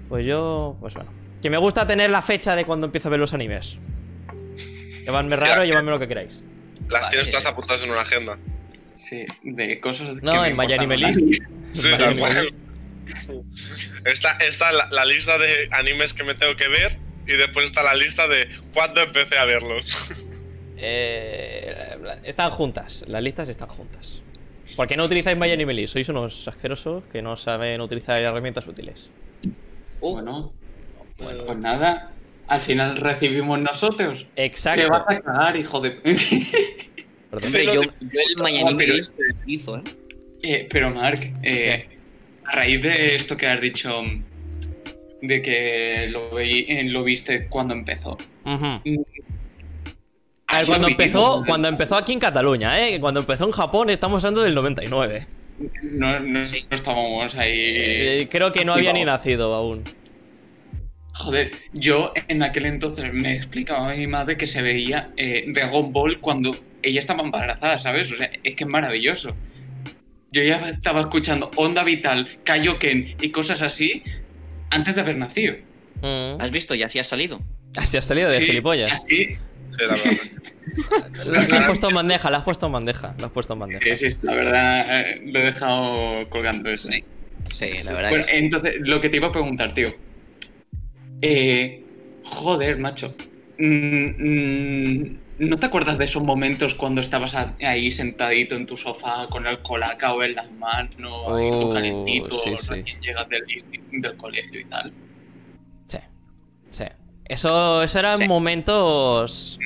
pues 0.09 0.25
yo, 0.25 0.77
pues 0.81 0.95
bueno. 0.95 1.11
Que 1.43 1.51
me 1.51 1.59
gusta 1.59 1.87
tener 1.87 2.11
la 2.11 2.23
fecha 2.23 2.55
de 2.55 2.65
cuando 2.65 2.87
empiezo 2.87 3.09
a 3.09 3.11
ver 3.11 3.19
los 3.19 3.35
animes. 3.35 3.77
Llevadme 5.05 5.35
raro, 5.35 5.63
Sí, 5.63 5.69
llevadme 5.69 5.91
lo 5.91 5.99
que 5.99 6.07
queráis. 6.07 6.41
Las 6.89 7.11
tienes 7.11 7.29
todas 7.31 7.47
apuntadas 7.47 7.83
en 7.83 7.91
una 7.91 8.03
agenda. 8.03 8.39
Sí, 9.03 9.27
de 9.43 9.81
cosas 9.81 10.23
No, 10.23 10.43
me 10.43 10.49
en 10.49 10.57
My 10.57 10.73
Anime 10.73 10.95
importan. 10.95 11.27
List. 11.27 11.43
Sí, 11.73 11.89
tal 11.99 12.15
me 12.15 12.21
cual. 12.21 12.49
Está, 14.05 14.33
está 14.39 14.73
la, 14.73 14.89
la 14.91 15.05
lista 15.05 15.39
de 15.39 15.69
animes 15.73 16.13
que 16.15 16.23
me 16.23 16.35
tengo 16.35 16.55
que 16.57 16.69
ver 16.69 16.99
y 17.27 17.33
después 17.33 17.67
está 17.67 17.83
la 17.83 17.95
lista 17.95 18.29
de 18.29 18.49
cuándo 18.75 19.01
empecé 19.03 19.39
a 19.39 19.45
verlos. 19.45 19.97
Eh, 20.77 21.75
están 22.25 22.51
juntas, 22.51 23.05
las 23.07 23.23
listas 23.23 23.49
están 23.49 23.69
juntas. 23.69 24.23
¿Por 24.77 24.87
qué 24.89 24.97
no 24.97 25.05
utilizáis 25.05 25.37
My 25.39 25.51
Anime 25.51 25.75
List? 25.75 25.93
Sois 25.93 26.09
unos 26.09 26.49
asquerosos 26.49 27.05
que 27.13 27.23
no 27.23 27.37
saben 27.37 27.81
utilizar 27.81 28.21
herramientas 28.23 28.67
útiles. 28.67 29.11
Uf, 30.01 30.21
Bueno, 30.25 31.45
pues 31.47 31.59
nada. 31.59 32.11
Al 32.49 32.61
final 32.61 32.97
recibimos 32.97 33.59
nosotros. 33.61 34.27
Te 34.35 34.45
Exacto. 34.45 34.89
vas 34.89 35.05
a 35.09 35.21
cagar, 35.21 35.57
hijo 35.57 35.81
de. 35.81 36.01
Perdón. 37.33 37.47
hombre, 37.47 37.65
yo, 37.65 37.83
yo 37.83 38.21
el 38.37 38.43
Miami 38.43 38.75
pero- 38.77 38.95
List 38.95 39.17
lo 39.19 39.35
utilizo, 39.41 39.77
¿eh? 39.79 39.83
Eh, 40.43 40.69
pero 40.71 40.91
Mark, 40.91 41.33
eh, 41.43 41.89
a 42.45 42.57
raíz 42.57 42.83
de 42.83 43.15
esto 43.17 43.37
que 43.37 43.47
has 43.47 43.61
dicho 43.61 44.03
de 45.23 45.41
que 45.41 46.09
lo, 46.11 46.31
veí- 46.33 46.67
eh, 46.69 46.85
lo 46.85 47.03
viste 47.03 47.49
cuando 47.49 47.73
empezó. 47.75 48.19
Ujú. 48.45 48.65
A 48.67 48.81
¿has 50.49 50.59
ver, 50.59 50.67
cuando 50.67 50.89
empezó, 50.89 51.43
cuando 51.47 51.69
empezó 51.69 51.97
aquí 51.97 52.13
en 52.13 52.19
Cataluña, 52.19 52.87
¿eh? 52.87 53.01
Cuando 53.01 53.21
empezó 53.21 53.45
en 53.47 53.53
Japón 53.53 53.89
estamos 53.89 54.23
hablando 54.25 54.43
del 54.43 54.55
99. 54.55 55.27
No, 55.93 56.19
no- 56.21 56.45
Sí. 56.45 56.67
no 56.69 56.77
estábamos 56.77 57.35
ahí. 57.37 57.53
Eh, 57.55 58.29
creo 58.31 58.53
que 58.53 58.65
no 58.65 58.75
había 58.75 58.93
ni 58.93 59.05
nacido 59.05 59.55
aún. 59.55 59.83
Joder, 61.15 61.51
yo 61.73 62.13
en 62.29 62.43
aquel 62.43 62.67
entonces 62.67 63.13
me 63.13 63.37
explicaba 63.37 63.91
a 63.91 63.95
mi 63.95 64.07
madre 64.07 64.37
que 64.37 64.47
se 64.47 64.63
veía 64.63 65.11
eh, 65.17 65.45
Dragon 65.49 65.93
Ball 65.93 66.19
cuando 66.19 66.51
ella 66.83 66.99
estaba 67.01 67.23
embarazada, 67.23 67.77
¿sabes? 67.79 68.11
O 68.13 68.17
sea, 68.17 68.31
es 68.43 68.55
que 68.55 68.65
es 68.65 68.69
maravilloso. 68.71 69.37
Yo 70.33 70.43
ya 70.43 70.71
estaba 70.71 71.01
escuchando 71.03 71.51
Onda 71.57 71.85
Vital, 71.85 72.39
Kaioken 72.45 73.17
y 73.21 73.29
cosas 73.31 73.61
así 73.61 74.03
antes 74.71 74.95
de 74.95 75.01
haber 75.03 75.17
nacido. 75.19 75.55
Mm. 76.01 76.41
¿Has 76.41 76.51
visto? 76.51 76.75
Ya 76.75 76.89
sí 76.89 76.99
ha 76.99 77.05
salido. 77.05 77.39
Así 77.77 77.99
has 77.99 78.07
salido 78.07 78.31
de 78.31 78.39
Sí, 78.41 78.47
gilipollas. 78.47 78.91
así- 78.93 79.07
Sí, 79.17 79.37
la 81.25 81.59
has 81.59 81.67
puesto 81.67 81.89
en 81.89 81.95
bandeja, 81.95 82.31
la 82.31 82.39
has 82.39 82.43
puesto 82.43 82.67
en 82.67 82.73
bandeja. 82.73 83.15
La 83.19 83.27
has 83.27 83.33
puesto 83.33 83.53
en 83.55 83.59
bandeja. 83.61 83.97
Sí, 83.97 84.11
sí, 84.11 84.17
la 84.23 84.35
verdad, 84.35 84.85
eh, 85.01 85.21
lo 85.27 85.41
he 85.41 85.45
dejado 85.45 86.29
colgando 86.29 86.71
eso. 86.71 86.89
Sí. 86.89 87.01
Sí, 87.51 87.71
la 87.83 87.93
verdad 87.93 88.11
Bueno, 88.11 88.25
que 88.27 88.31
sí. 88.33 88.37
entonces, 88.39 88.75
lo 88.81 89.01
que 89.01 89.09
te 89.09 89.17
iba 89.17 89.29
a 89.29 89.33
preguntar, 89.33 89.75
tío. 89.75 89.89
Eh, 91.23 91.83
joder, 92.25 92.79
macho. 92.79 93.15
Mm, 93.59 94.07
mm, 94.19 95.19
¿No 95.39 95.59
te 95.59 95.67
acuerdas 95.67 95.99
de 95.99 96.05
esos 96.05 96.23
momentos 96.23 96.75
cuando 96.75 97.01
estabas 97.01 97.33
ahí 97.61 97.91
sentadito 97.91 98.55
en 98.55 98.67
tu 98.67 98.77
sofá 98.77 99.27
con 99.29 99.47
el 99.47 99.61
colacao 99.63 100.23
en 100.23 100.35
las 100.35 100.51
manos, 100.53 101.23
ahí 101.29 101.49
Oh, 101.53 101.61
tú 101.61 101.73
calentito, 101.73 102.35
sí, 102.37 102.51
sí. 102.61 102.69
recién 102.69 103.01
llegas 103.01 103.29
del, 103.29 103.43
del 103.93 104.17
colegio 104.17 104.61
y 104.61 104.65
tal? 104.67 104.93
Sí. 105.89 105.99
Sí. 106.71 106.85
Eso, 107.25 107.83
eso 107.83 107.99
eran 107.99 108.19
Sí. 108.19 108.29
momentos. 108.29 109.59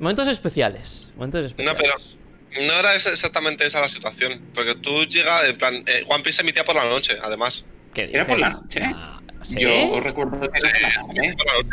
Momentos 0.00 0.28
especiales. 0.28 1.12
Momentos 1.16 1.54
No, 1.56 1.70
especiales. 1.72 2.16
pero 2.50 2.66
no 2.66 2.72
era 2.74 2.94
exactamente 2.94 3.64
esa 3.66 3.80
la 3.80 3.88
situación. 3.88 4.40
Porque 4.54 4.74
tú 4.76 5.04
llegas, 5.04 5.44
en 5.44 5.56
plan, 5.58 5.74
eh, 5.86 6.04
One 6.08 6.22
Piece 6.24 6.36
se 6.36 6.42
emitía 6.42 6.64
por 6.64 6.74
la 6.74 6.84
noche, 6.84 7.14
además. 7.22 7.64
¿Qué 7.94 8.10
¿Era 8.12 8.26
por 8.26 8.38
la 8.38 8.50
noche? 8.50 8.80
Ah, 8.84 9.19
¿sí? 9.42 9.60
Yo 9.60 10.00
recuerdo 10.00 10.40
que 10.50 10.58
era. 10.58 11.04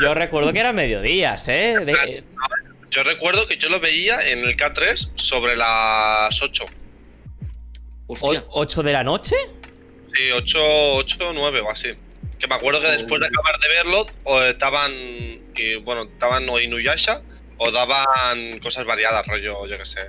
Yo 0.01 0.13
recuerdo 0.13 0.53
que 0.53 0.59
eran 0.59 0.75
mediodías, 0.75 1.47
¿eh? 1.47 1.75
De- 1.83 2.23
Yo 2.89 3.03
recuerdo 3.03 3.47
que 3.47 3.57
yo 3.57 3.69
lo 3.69 3.79
veía 3.79 4.21
en 4.29 4.39
el 4.39 4.55
K3 4.55 5.11
sobre 5.15 5.55
las 5.57 6.41
8. 6.41 6.65
Hostia. 8.07 8.43
8 8.49 8.83
de 8.83 8.93
la 8.93 9.03
noche. 9.03 9.35
Sí, 10.15 10.31
8, 10.31 10.59
8 10.95 11.31
9 11.33 11.59
o 11.61 11.69
así. 11.71 11.89
Que 12.39 12.47
me 12.47 12.55
acuerdo 12.55 12.79
que 12.81 12.87
después 12.87 13.19
de 13.19 13.27
acabar 13.27 13.59
de 13.59 13.67
verlo, 13.67 14.07
o 14.23 14.39
daban, 14.53 14.91
y, 15.55 15.75
bueno, 15.83 16.07
daban 16.19 16.47
o 16.49 16.59
Inuyasha 16.59 17.21
o 17.57 17.71
daban 17.71 18.59
cosas 18.59 18.85
variadas, 18.85 19.25
rollo, 19.27 19.65
yo 19.67 19.77
qué 19.77 19.85
sé. 19.85 20.01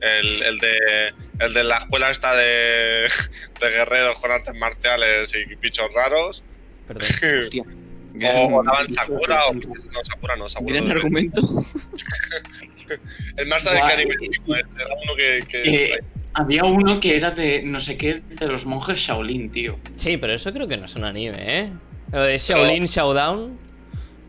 El, 0.00 0.26
el 0.44 0.58
de, 0.60 1.12
el 1.40 1.54
de 1.54 1.64
la 1.64 1.78
escuela 1.78 2.10
esta 2.10 2.36
de, 2.36 3.08
de 3.60 3.68
guerreros 3.70 4.18
con 4.20 4.30
artes 4.30 4.54
marciales 4.54 5.34
y 5.34 5.44
bichos 5.56 5.92
raros. 5.92 6.44
Perdón. 6.88 7.04
Hostia. 7.38 7.62
O, 7.62 8.18
Gran, 8.18 8.52
o 8.52 8.62
daban 8.64 8.88
Sakura, 8.88 9.46
o 9.46 9.54
no, 9.54 9.60
Sakura 10.02 10.34
no, 10.36 10.48
Sakura. 10.48 10.72
gran 10.74 10.86
no. 10.86 10.92
argumento. 10.92 11.40
El 13.36 13.46
más 13.46 13.64
de 13.64 13.70
que 13.70 13.76
era 13.76 14.94
uno 15.02 15.14
que. 15.16 15.44
que- 15.46 15.84
Eh, 15.94 16.00
había 16.34 16.64
uno 16.64 17.00
que 17.00 17.16
era 17.16 17.30
de 17.32 17.62
no 17.62 17.80
sé 17.80 17.96
qué, 17.96 18.22
de 18.28 18.46
los 18.48 18.64
monjes 18.66 18.98
Shaolin, 18.98 19.50
tío. 19.50 19.78
Sí, 19.96 20.16
pero 20.16 20.32
eso 20.34 20.52
creo 20.52 20.66
que 20.68 20.76
no 20.76 20.84
es 20.86 20.94
un 20.96 21.04
anime, 21.04 21.36
¿eh? 21.60 21.70
Lo 22.12 22.22
de 22.22 22.38
Shaolin 22.38 22.84
Showdown. 22.86 23.58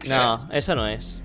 No, 0.05 0.49
eso 0.51 0.75
no 0.75 0.87
es. 0.87 1.21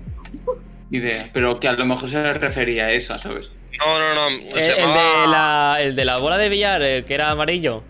Idea. 0.91 1.27
Pero 1.33 1.59
que 1.59 1.67
a 1.67 1.73
lo 1.73 1.85
mejor 1.85 2.09
se 2.09 2.33
refería 2.33 2.85
a 2.85 2.91
esa, 2.91 3.17
¿sabes? 3.17 3.49
No, 3.79 3.99
no, 3.99 4.13
no. 4.15 4.37
Eh, 4.37 4.51
se 4.63 4.71
el, 4.71 4.77
llamaba- 4.77 5.21
de 5.21 5.27
la, 5.27 5.77
el 5.81 5.95
de 5.95 6.05
la 6.05 6.17
bola 6.17 6.37
de 6.37 6.49
billar, 6.49 6.81
el 6.81 7.03
que 7.05 7.13
era 7.13 7.29
amarillo. 7.31 7.83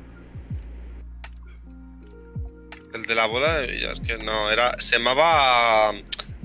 El 2.96 3.04
de 3.04 3.14
la 3.14 3.26
bola 3.26 3.60
de 3.60 3.68
billar, 3.68 4.02
que 4.02 4.18
no, 4.18 4.50
era. 4.50 4.80
Se 4.80 4.98
llamaba. 4.98 5.92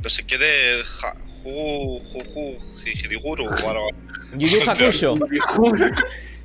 No 0.02 0.10
sé 0.10 0.24
qué 0.26 0.36
de. 0.36 0.82
ja- 0.84 1.14
Ju. 1.44 2.00
Ju. 2.00 2.18
Ju. 2.34 2.58
Jijiriguru 2.84 3.46
o 3.46 3.68
algo. 3.70 3.88
Yu 4.36 4.48
Yu 4.48 4.60
Hakusho. 4.68 5.14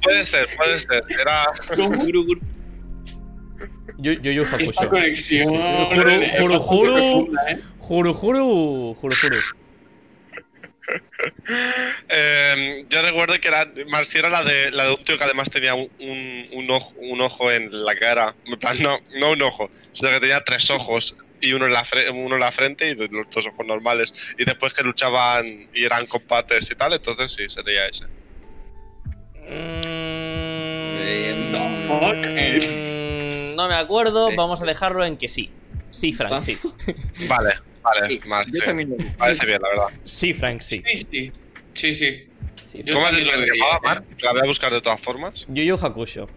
Puede 0.03 0.24
ser, 0.25 0.47
puede 0.55 0.77
ser. 0.79 1.03
Era. 1.09 1.45
Guru, 1.75 2.24
guru. 2.24 2.41
Yu 3.97 4.12
Yu 4.21 4.31
Yu 4.31 4.43
Esta 4.43 4.55
Hakusho. 4.57 4.89
conexión. 4.89 5.55
¿eh? 5.55 6.38
Juru 6.39 6.59
Juru. 6.59 7.27
Juru 7.79 8.13
Juru. 8.13 8.95
Eh, 12.10 12.86
yo 12.89 13.01
recuerdo 13.01 13.39
que 13.39 13.48
era. 13.48 13.68
Si 14.04 14.18
era 14.18 14.30
la 14.30 14.44
de, 14.44 14.72
la 14.72 14.86
de 14.86 14.92
un 14.92 15.04
tío 15.04 15.18
que 15.18 15.24
además 15.24 15.50
tenía 15.50 15.74
un, 15.74 15.89
un, 16.00 16.48
un 16.54 16.72
ojo, 16.72 16.94
un 16.98 17.22
ojo 17.22 17.51
en 17.51 17.86
la 17.86 17.96
cara. 17.96 18.36
No, 18.80 19.00
no 19.15 19.32
un 19.32 19.42
ojo, 19.42 19.70
sino 19.94 20.12
que 20.12 20.20
tenía 20.20 20.44
tres 20.44 20.70
ojos. 20.70 21.15
Y 21.42 21.54
uno 21.54 21.65
en, 21.65 21.74
la 21.74 21.86
uno 22.13 22.36
en 22.36 22.42
la 22.42 22.51
frente 22.51 22.89
y 22.89 22.96
los 22.96 23.30
dos 23.30 23.48
ojos 23.48 23.65
normales. 23.65 24.13
Y 24.38 24.46
después 24.46 24.74
que 24.74 24.84
luchaban 24.84 25.44
y 25.74 25.84
eran 25.84 26.06
combates 26.06 26.72
y 26.72 26.75
tal, 26.75 26.94
entonces 26.94 27.34
sí, 27.34 27.50
sería 27.50 27.88
ese. 27.88 28.06
Mm, 29.48 30.06
fuck, 31.88 32.15
No 33.56 33.68
me 33.68 33.75
acuerdo, 33.75 34.36
vamos 34.36 34.62
a 34.62 34.65
dejarlo 34.65 35.06
en 35.06 35.18
que 35.18 35.27
sí. 35.27 35.51
Sí, 35.92 36.13
Frank, 36.13 36.42
sí. 36.42 36.58
Vale, 37.27 37.54
vale, 37.86 38.01
Sí, 38.08 38.20
más. 38.25 38.46
yo 38.48 38.54
sí. 38.54 38.60
también 38.65 38.89
lo 38.89 38.96
Parece 39.18 39.46
bien, 39.46 39.62
la 39.62 39.70
verdad. 39.70 40.00
Sí, 40.04 40.34
Frank, 40.34 40.62
sí. 40.62 40.84
Sí, 40.86 41.08
sí. 41.12 41.32
Sí, 41.74 41.96
sí. 41.96 42.24
sí 42.65 42.84
¿Cómo 42.92 43.06
has 43.06 43.12
también 43.12 43.25
dicho 43.25 43.25
que 43.25 43.32
lo 43.32 43.38
se 43.38 43.46
vería, 43.46 43.63
llamaba, 43.65 43.77
¿eh? 43.77 43.82
Mark? 43.84 44.06
La 44.22 44.32
voy 44.34 44.42
a 44.42 44.46
buscar 44.46 44.74
de 44.74 44.82
todas 44.82 45.00
formas. 45.01 45.46
Yu 45.48 45.63
Yu 45.63 45.75
Hakusho. 45.75 46.27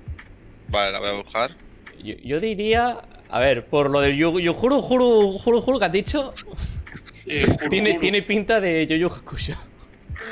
Vale, 0.68 0.92
la 0.92 0.98
voy 1.00 1.08
a 1.08 1.12
buscar. 1.12 1.56
Yo, 2.02 2.14
yo 2.22 2.38
diría. 2.40 2.98
A 3.30 3.40
ver, 3.40 3.66
por 3.66 3.90
lo 3.90 4.00
del 4.00 4.16
Yu, 4.16 4.38
Yu 4.40 4.54
Juru 4.54 4.80
Juru 4.80 5.38
Juru 5.38 5.60
Juru 5.60 5.78
que 5.78 5.84
has 5.84 5.92
dicho, 5.92 6.32
juro, 6.42 6.56
tiene, 7.70 7.90
juro. 7.90 8.00
tiene 8.00 8.22
pinta 8.22 8.60
de 8.60 8.86
Yu 8.86 8.96
Yu 8.96 9.06
Hakusho. 9.08 9.52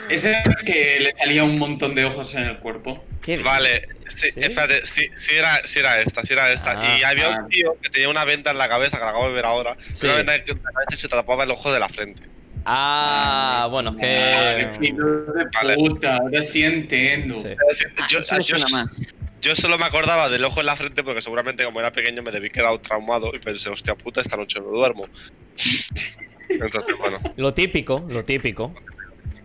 Ese 0.09 0.35
que 0.65 1.01
le 1.01 1.15
salía 1.17 1.45
un 1.45 1.59
montón 1.59 1.95
de 1.95 2.05
ojos 2.05 2.35
en 2.35 2.45
el 2.45 2.59
cuerpo. 2.59 3.05
¿Qué 3.27 3.39
Vale, 3.39 3.89
sí, 4.07 4.31
¿Sí? 4.31 4.41
espérate, 4.41 4.87
sí, 4.87 5.09
sí 5.17 5.35
era, 5.35 5.61
sí 5.67 5.81
era 5.81 6.01
esta, 6.01 6.23
sí 6.23 6.33
era 6.33 6.53
esta. 6.53 6.81
Ah, 6.81 6.97
y 6.97 7.03
había 7.03 7.35
ah. 7.35 7.41
un 7.43 7.49
tío 7.49 7.77
que 7.83 7.91
tenía 7.91 8.09
una 8.09 8.25
venta 8.25 8.53
en 8.53 8.59
la 8.59 8.69
cabeza, 8.69 8.99
que 8.99 9.03
la 9.03 9.11
acabo 9.11 9.27
de 9.27 9.35
ver 9.35 9.45
ahora. 9.45 9.77
Sí. 9.93 10.07
Una 10.07 10.15
venta 10.15 10.45
que 10.45 10.97
se 10.97 11.09
tapaba 11.09 11.43
el 11.43 11.51
ojo 11.51 11.73
de 11.73 11.81
la 11.81 11.89
frente. 11.89 12.23
Ah, 12.65 13.67
bueno, 13.69 13.91
es 13.99 14.79
que. 14.79 14.87
hijo 14.87 15.05
de 15.05 15.45
Vale. 15.53 15.75
puta, 15.75 16.19
ahora 16.19 16.41
sí 16.43 16.63
entiendo. 16.63 17.35
Ah, 17.37 18.07
yo, 18.09 18.21
eso 18.21 18.37
yo- 18.37 18.43
suena 18.43 18.67
más. 18.71 19.03
yo 19.41 19.57
solo 19.57 19.77
me 19.77 19.87
acordaba 19.87 20.29
del 20.29 20.45
ojo 20.45 20.61
en 20.61 20.67
la 20.67 20.77
frente 20.77 21.03
porque 21.03 21.21
seguramente 21.21 21.65
como 21.65 21.81
era 21.81 21.91
pequeño 21.91 22.23
me 22.23 22.31
debí 22.31 22.51
quedar 22.51 22.79
traumado 22.79 23.33
y 23.35 23.41
pensé, 23.41 23.71
hostia 23.71 23.97
puta, 23.97 24.21
esta 24.21 24.37
noche 24.37 24.61
no 24.61 24.67
duermo. 24.67 25.09
Entonces, 26.49 26.97
bueno. 26.97 27.19
Lo 27.37 27.55
típico, 27.55 28.05
lo 28.09 28.25
típico. 28.25 28.73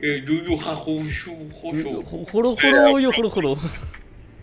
Eh, 0.02 0.24
yu, 0.26 0.44
yu, 0.44 0.58
ja, 0.58 0.76
ju, 0.76 1.10
shu, 1.10 1.32
ju, 1.62 1.80
shu. 1.80 2.04
Ju- 2.04 2.26
Juru 2.32 2.56
Juru 2.56 3.00
Yu 3.00 3.12
Juru 3.12 3.30
Juru. 3.30 3.56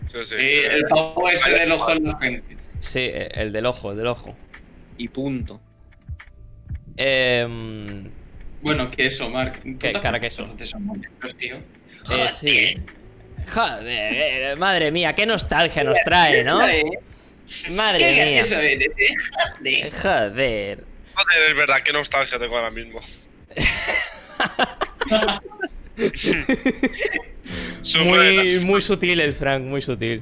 Sí, 0.07 0.25
sí. 0.25 0.35
Eh, 0.39 0.67
el 0.75 0.83
pavo 0.89 1.29
ese 1.29 1.49
del 1.49 1.71
ojo 1.71 1.91
en 1.91 2.03
la 2.05 2.17
frente. 2.17 2.57
Sí, 2.79 2.99
eh, 2.99 3.29
el 3.33 3.51
del 3.51 3.65
ojo, 3.65 3.91
el 3.91 3.97
del 3.97 4.07
ojo. 4.07 4.35
Y 4.97 5.07
punto. 5.09 5.59
Em, 6.97 8.09
Bueno, 8.61 8.89
que 8.91 9.05
eso, 9.07 9.29
Mark. 9.29 9.61
¿Tú 9.63 9.77
¿Qué, 9.77 9.91
te 9.93 9.99
cara, 10.01 10.19
que 10.19 10.27
acuerdas 10.27 10.33
eso? 10.33 10.45
de 10.57 10.63
esos 10.63 10.79
momentos, 10.81 11.35
tío? 11.35 11.55
eh, 12.11 12.27
sí. 12.33 12.75
Joder, 13.53 13.87
eh, 13.87 14.55
madre 14.57 14.91
mía, 14.91 15.13
qué 15.13 15.25
nostalgia 15.25 15.83
nos 15.83 15.97
trae, 16.03 16.43
¿no? 16.43 16.59
Madre 17.71 18.11
mía. 18.11 18.41
Eres, 18.41 18.51
eh? 18.51 19.89
Joder. 19.91 20.83
Joder, 21.13 21.49
es 21.49 21.55
verdad, 21.55 21.77
qué 21.83 21.93
nostalgia 21.93 22.37
tengo 22.37 22.57
ahora 22.57 22.69
mismo. 22.71 22.99
Muy, 28.05 28.59
muy 28.65 28.81
sutil 28.81 29.19
el 29.19 29.33
Frank, 29.33 29.63
muy 29.63 29.81
sutil. 29.81 30.21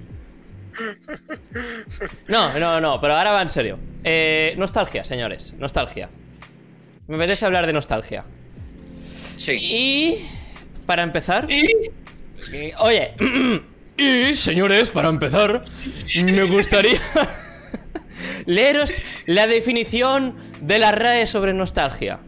No, 2.27 2.58
no, 2.60 2.79
no, 2.79 3.01
pero 3.01 3.15
ahora 3.15 3.32
va 3.32 3.41
en 3.41 3.50
serio. 3.50 3.79
Eh, 4.03 4.53
nostalgia, 4.58 5.03
señores, 5.03 5.53
nostalgia. 5.58 6.10
Me 7.08 7.15
apetece 7.15 7.46
hablar 7.46 7.65
de 7.65 7.74
nostalgia. 7.74 8.24
Sí. 9.36 9.60
Y 9.62 10.27
para 10.86 11.03
empezar, 11.03 11.48
Y 11.51 11.91
oye, 12.79 13.13
y 13.98 14.36
señores, 14.36 14.91
para 14.91 15.10
empezar, 15.10 15.63
me 16.24 16.44
gustaría 16.44 17.01
leeros 18.46 19.01
la 19.25 19.48
definición 19.48 20.36
de 20.62 20.79
la 20.79 20.91
RAE 20.91 21.27
sobre 21.27 21.53
nostalgia. 21.53 22.20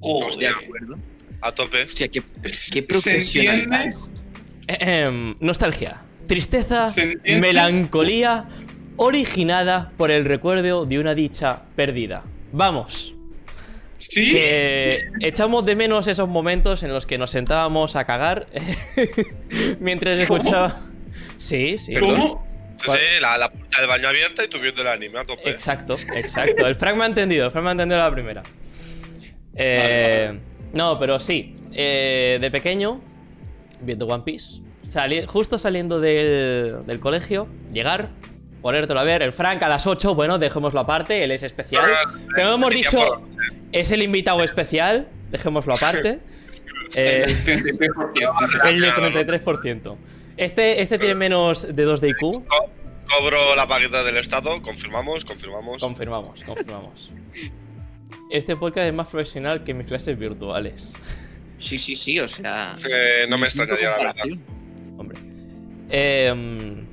Joder. 0.00 0.36
De 0.36 0.48
acuerdo. 0.48 0.98
A 1.42 1.52
tope. 1.52 1.82
Hostia, 1.82 2.08
qué, 2.08 2.22
¿Se 2.48 2.70
qué 2.70 2.82
profesional. 2.82 3.60
entiende? 3.60 3.96
Ehem, 4.68 5.34
nostalgia. 5.40 6.00
Tristeza, 6.26 6.92
melancolía, 7.24 8.46
originada 8.96 9.90
por 9.96 10.10
el 10.10 10.24
recuerdo 10.24 10.86
de 10.86 10.98
una 10.98 11.14
dicha 11.14 11.62
perdida. 11.76 12.22
Vamos, 12.52 13.14
Sí. 13.98 14.32
que 14.32 15.08
echamos 15.20 15.64
de 15.64 15.76
menos 15.76 16.06
esos 16.08 16.28
momentos 16.28 16.82
en 16.82 16.92
los 16.92 17.06
que 17.06 17.18
nos 17.18 17.30
sentábamos 17.30 17.94
a 17.96 18.04
cagar 18.04 18.46
mientras 19.80 20.18
escuchaba. 20.18 20.80
Sí, 21.36 21.78
sí. 21.78 21.92
¿Cómo? 21.94 22.46
Sí, 22.76 22.90
sí, 22.90 23.20
la, 23.20 23.38
la 23.38 23.50
puerta 23.50 23.78
del 23.80 23.88
baño 23.88 24.08
abierta 24.08 24.44
y 24.44 24.48
tú 24.48 24.58
viendo 24.58 24.82
el 24.82 24.88
anime 24.88 25.20
a 25.20 25.24
tope. 25.24 25.50
Exacto, 25.50 25.96
exacto. 26.14 26.66
El 26.66 26.74
Frank 26.74 26.96
me 26.96 27.04
ha 27.04 27.06
entendido, 27.06 27.46
el 27.46 27.52
Frank 27.52 27.64
me 27.64 27.68
ha 27.70 27.72
entendido 27.72 28.00
la 28.00 28.10
primera. 28.12 28.42
Eh, 29.54 30.38
no, 30.72 30.98
pero 30.98 31.20
sí. 31.20 31.56
eh, 31.72 32.38
de 32.40 32.50
pequeño, 32.50 33.00
viendo 33.80 34.06
One 34.06 34.22
Piece, 34.24 34.60
sali- 34.84 35.24
justo 35.26 35.58
saliendo 35.58 36.00
del, 36.00 36.84
del 36.86 37.00
colegio, 37.00 37.48
llegar, 37.72 38.10
ponértelo 38.60 39.00
a 39.00 39.04
ver. 39.04 39.22
El 39.22 39.32
Frank 39.32 39.62
a 39.62 39.68
las 39.68 39.86
8, 39.86 40.14
bueno, 40.14 40.38
dejémoslo 40.38 40.80
aparte, 40.80 41.22
él 41.24 41.30
es 41.32 41.42
especial. 41.42 41.84
Como 42.34 42.48
hemos 42.50 42.70
dicho, 42.70 42.98
es 43.72 43.90
el 43.90 44.02
invitado 44.02 44.42
especial, 44.42 45.08
dejémoslo 45.30 45.74
aparte. 45.74 46.20
Eh, 46.94 47.22
El 47.24 47.36
33%. 47.46 48.68
el 48.68 48.80
de 48.82 48.90
33%. 49.42 49.96
Este, 50.36 50.82
este 50.82 50.98
tiene 50.98 51.14
menos 51.14 51.66
de 51.74 51.84
2 51.84 52.00
de 52.02 52.10
IQ. 52.10 52.18
Co- 52.20 52.70
cobro 53.08 53.56
la 53.56 53.66
paqueta 53.66 54.02
del 54.04 54.18
Estado, 54.18 54.60
confirmamos, 54.60 55.24
confirmamos. 55.24 55.80
Confirmamos, 55.80 56.38
confirmamos. 56.44 57.10
Este 58.32 58.56
podcast 58.56 58.86
es 58.88 58.94
más 58.94 59.08
profesional 59.08 59.62
que 59.62 59.74
mis 59.74 59.86
clases 59.86 60.18
virtuales. 60.18 60.94
Sí, 61.54 61.76
sí, 61.76 61.94
sí, 61.94 62.18
o 62.18 62.26
sea. 62.26 62.78
Eh, 62.88 63.26
no 63.28 63.36
me 63.36 63.46
extrañaría, 63.46 63.90
la 63.90 63.98
verdad. 63.98 64.14
Hombre. 64.96 65.18
Em, 65.90 66.86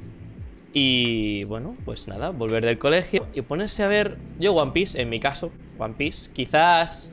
y 0.74 1.46
bueno, 1.46 1.78
pues 1.86 2.08
nada, 2.10 2.32
volver 2.32 2.66
del 2.66 2.78
colegio 2.78 3.26
y 3.34 3.42
ponerse 3.42 3.84
a 3.84 3.88
ver. 3.88 4.18
Yo, 4.38 4.54
One 4.54 4.74
Piece, 4.74 5.00
en 5.02 5.10
mi 5.10 5.22
caso, 5.22 5.50
One 5.78 5.94
Piece. 5.98 6.30
Quizás. 6.32 7.10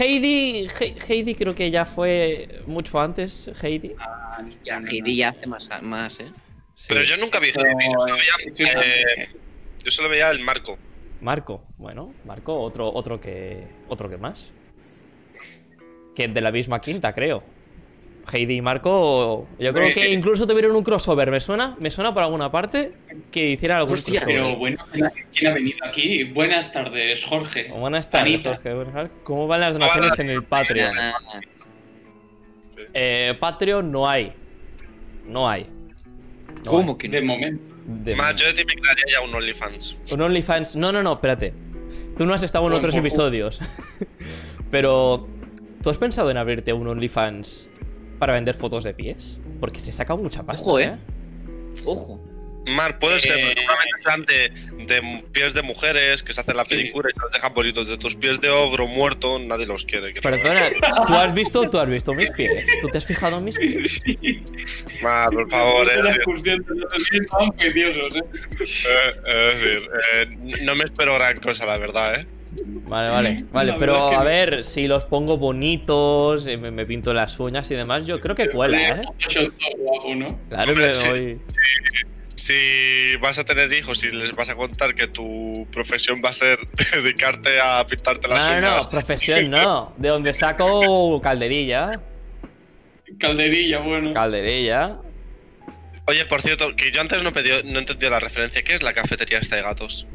Heidi. 0.00 0.66
He- 0.80 0.96
Heidi 1.08 1.34
creo 1.36 1.54
que 1.54 1.70
ya 1.70 1.84
fue 1.86 2.60
mucho 2.66 3.00
antes. 3.00 3.48
Heidi. 3.62 3.92
Hostia, 4.42 4.78
Heidi 4.90 5.16
ya 5.16 5.28
hace 5.28 5.46
más, 5.46 5.70
más, 5.82 6.18
¿eh? 6.20 6.26
Sí. 6.74 6.86
Pero 6.88 7.02
yo 7.04 7.16
nunca 7.16 7.38
vi 7.38 7.48
Heidi, 7.48 7.84
yo 7.84 8.00
solo 8.00 8.14
veía, 8.16 8.54
sí, 8.56 8.64
eh, 8.64 9.28
yo 9.84 9.90
solo 9.92 10.08
veía 10.08 10.30
el 10.30 10.40
marco. 10.40 10.76
Marco. 11.20 11.62
Bueno, 11.78 12.12
Marco, 12.24 12.60
otro, 12.60 12.92
otro 12.92 13.20
que. 13.20 13.66
Otro 13.88 14.08
que 14.08 14.16
más. 14.18 14.52
Que 16.14 16.24
es 16.24 16.34
de 16.34 16.40
la 16.40 16.52
misma 16.52 16.80
quinta, 16.80 17.12
creo. 17.12 17.42
Heidi 18.30 18.56
y 18.56 18.60
Marco, 18.60 19.48
yo 19.58 19.72
creo 19.72 19.94
que 19.94 20.12
incluso 20.12 20.46
tuvieron 20.46 20.76
un 20.76 20.84
crossover. 20.84 21.30
¿Me 21.30 21.40
suena? 21.40 21.76
¿Me 21.80 21.90
suena 21.90 22.12
por 22.12 22.22
alguna 22.22 22.52
parte? 22.52 22.92
Que 23.30 23.52
hicieran 23.52 23.78
algún 23.78 23.94
Hostia, 23.94 24.20
crossover. 24.20 24.44
Pero 24.48 24.58
bueno, 24.58 24.84
¿quién 25.32 25.50
ha 25.50 25.54
venido 25.54 25.78
aquí? 25.86 26.24
Buenas 26.24 26.70
tardes, 26.70 27.24
Jorge. 27.24 27.70
Buenas 27.72 28.10
tardes. 28.10 28.42
Jorge. 28.44 29.10
¿Cómo 29.24 29.46
van 29.46 29.60
las 29.60 29.74
donaciones 29.74 30.18
en 30.18 30.28
el 30.28 30.44
Patreon? 30.44 30.92
Eh, 32.92 33.34
Patreon 33.40 33.90
no 33.90 34.08
hay. 34.08 34.32
No 35.26 35.48
hay. 35.48 35.66
No 36.64 36.70
¿Cómo 36.70 36.98
que 36.98 37.08
De 37.08 37.20
no? 37.20 37.26
momento. 37.28 37.74
De- 37.88 38.14
Más, 38.14 38.36
yo 38.36 38.46
de 38.46 38.52
ti 38.54 38.64
me 38.66 38.74
crearía 38.74 39.04
ya 39.10 39.20
un 39.22 39.34
OnlyFans. 39.34 39.96
Un 40.10 40.20
OnlyFans. 40.20 40.76
No, 40.76 40.92
no, 40.92 41.02
no, 41.02 41.14
espérate. 41.14 41.54
Tú 42.16 42.26
no 42.26 42.34
has 42.34 42.42
estado 42.42 42.66
en 42.66 42.74
otros 42.74 42.94
episodios. 42.94 43.60
Pero. 44.70 45.26
¿Tú 45.82 45.90
has 45.90 45.98
pensado 45.98 46.30
en 46.30 46.36
abrirte 46.36 46.72
un 46.72 46.86
OnlyFans 46.88 47.70
para 48.18 48.32
vender 48.34 48.54
fotos 48.54 48.84
de 48.84 48.92
pies? 48.94 49.40
Porque 49.60 49.80
se 49.80 49.92
saca 49.92 50.14
mucha 50.16 50.44
pasta. 50.44 50.62
Ojo, 50.62 50.80
¿eh? 50.80 50.96
Ojo. 51.84 52.20
Mar, 52.68 52.98
puede 52.98 53.20
ser, 53.20 53.38
Eh. 53.38 53.52
pero 53.54 53.66
normalmente 53.66 54.02
sean 54.04 54.24
de, 54.26 54.50
de 54.94 55.22
pies 55.32 55.54
de 55.54 55.62
mujeres 55.62 56.22
que 56.22 56.32
se 56.32 56.40
hacen 56.40 56.56
la 56.56 56.64
Sí. 56.64 56.74
pedicura 56.76 57.08
y 57.10 57.14
se 57.14 57.20
los 57.20 57.32
dejan 57.32 57.54
bonitos. 57.54 57.88
De 57.88 57.98
tus 57.98 58.14
pies 58.14 58.40
de 58.40 58.48
ogro 58.50 58.86
muerto, 58.86 59.38
nadie 59.38 59.66
los 59.66 59.84
quiere. 59.84 60.12
Perdona, 60.20 60.70
¿tú 61.06 61.14
has 61.14 61.34
visto, 61.34 61.68
tú 61.70 61.78
has 61.78 61.88
visto 61.88 62.14
mis 62.14 62.30
pies? 62.30 62.64
¿Tú 62.80 62.88
te 62.88 62.98
has 62.98 63.06
fijado 63.06 63.38
en 63.38 63.44
mis 63.44 63.58
pies? 63.58 64.02
Mar, 65.02 65.30
por 65.30 65.48
favor, 65.50 65.86
¿eh? 65.88 65.98
eh, 65.98 66.02
es 68.36 69.62
decir, 69.62 69.90
eh, 70.14 70.26
no 70.62 70.74
me 70.74 70.84
espero 70.84 71.14
gran 71.14 71.38
cosa, 71.40 71.66
la 71.66 71.76
verdad, 71.78 72.20
¿eh? 72.20 72.26
Vale, 72.86 73.10
vale, 73.10 73.44
vale, 73.52 73.72
La 73.72 73.78
pero 73.78 73.92
verdad 73.94 74.06
es 74.06 74.10
que 74.10 74.16
a 74.16 74.18
no. 74.20 74.24
ver, 74.24 74.64
si 74.64 74.88
los 74.88 75.04
pongo 75.04 75.38
bonitos, 75.38 76.46
eh, 76.46 76.56
me, 76.56 76.70
me 76.70 76.86
pinto 76.86 77.12
las 77.14 77.38
uñas 77.38 77.70
y 77.70 77.74
demás, 77.74 78.06
yo 78.06 78.20
creo 78.20 78.34
que 78.34 78.48
cuela, 78.50 78.78
¿eh? 78.78 79.02
Claro 80.48 80.72
Hombre, 80.72 80.88
que 80.88 80.94
sí. 80.94 81.08
voy. 81.08 81.38
Si 82.38 83.16
vas 83.16 83.36
a 83.38 83.44
tener 83.44 83.72
hijos 83.72 84.04
y 84.04 84.10
les 84.12 84.30
vas 84.30 84.48
a 84.48 84.54
contar 84.54 84.94
que 84.94 85.08
tu 85.08 85.66
profesión 85.72 86.22
va 86.24 86.30
a 86.30 86.32
ser 86.32 86.60
dedicarte 86.94 87.60
a 87.60 87.84
pintarte 87.84 88.28
las 88.28 88.46
No, 88.46 88.52
no, 88.52 88.58
uñas. 88.58 88.84
no, 88.84 88.90
profesión 88.90 89.50
no. 89.50 89.92
De 89.98 90.08
donde 90.08 90.32
saco 90.32 91.20
calderilla. 91.20 91.90
Calderilla, 93.18 93.80
bueno. 93.80 94.12
Calderilla. 94.14 94.98
Oye, 96.06 96.26
por 96.26 96.40
cierto, 96.40 96.76
que 96.76 96.92
yo 96.92 97.00
antes 97.00 97.20
no, 97.24 97.32
pedí- 97.32 97.64
no 97.64 97.80
entendía 97.80 98.08
la 98.08 98.20
referencia. 98.20 98.62
¿Qué 98.62 98.74
es 98.76 98.84
la 98.84 98.92
cafetería 98.92 99.38
esta 99.38 99.56
de 99.56 99.62
gatos? 99.62 100.06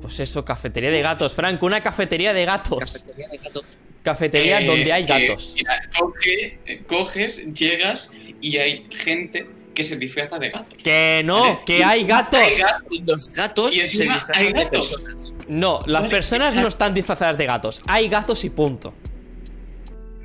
Pues 0.00 0.20
eso, 0.20 0.44
cafetería 0.44 0.90
de 0.92 1.02
gatos, 1.02 1.34
Frank, 1.34 1.60
una 1.64 1.80
cafetería 1.82 2.32
de 2.32 2.44
gatos. 2.44 2.78
Cafetería 2.80 3.26
de 3.32 3.38
gatos. 3.38 3.80
Cafetería 4.04 4.60
Eh, 4.60 4.66
donde 4.66 4.92
hay 4.92 5.04
que, 5.04 5.26
gatos. 5.26 5.54
mira, 5.56 5.80
coge- 5.98 6.58
eh, 6.66 6.82
coges, 6.86 7.38
llegas 7.54 8.08
y 8.40 8.56
hay 8.58 8.86
gente 8.90 9.46
que 9.74 9.84
se 9.84 9.96
disfraza 9.96 10.38
de 10.38 10.50
gato. 10.50 10.76
Que 10.82 11.22
no, 11.24 11.40
Vale. 11.40 11.58
que 11.66 11.84
hay 11.84 12.04
gatos. 12.04 12.40
Hay 12.40 12.56
gatos. 12.56 12.82
Y 12.90 13.04
los 13.04 13.34
gatos 13.34 13.76
Y 13.76 13.80
se 13.88 14.04
disfrazan 14.04 14.42
de 14.42 14.52
gatos. 14.52 14.70
personas. 14.94 15.34
No, 15.48 15.82
las 15.86 16.02
Vale, 16.02 16.14
personas 16.14 16.54
no 16.54 16.68
están 16.68 16.94
disfrazadas 16.94 17.36
de 17.38 17.46
gatos. 17.46 17.82
Hay 17.86 18.08
gatos 18.08 18.44
y 18.44 18.50
punto. 18.50 18.94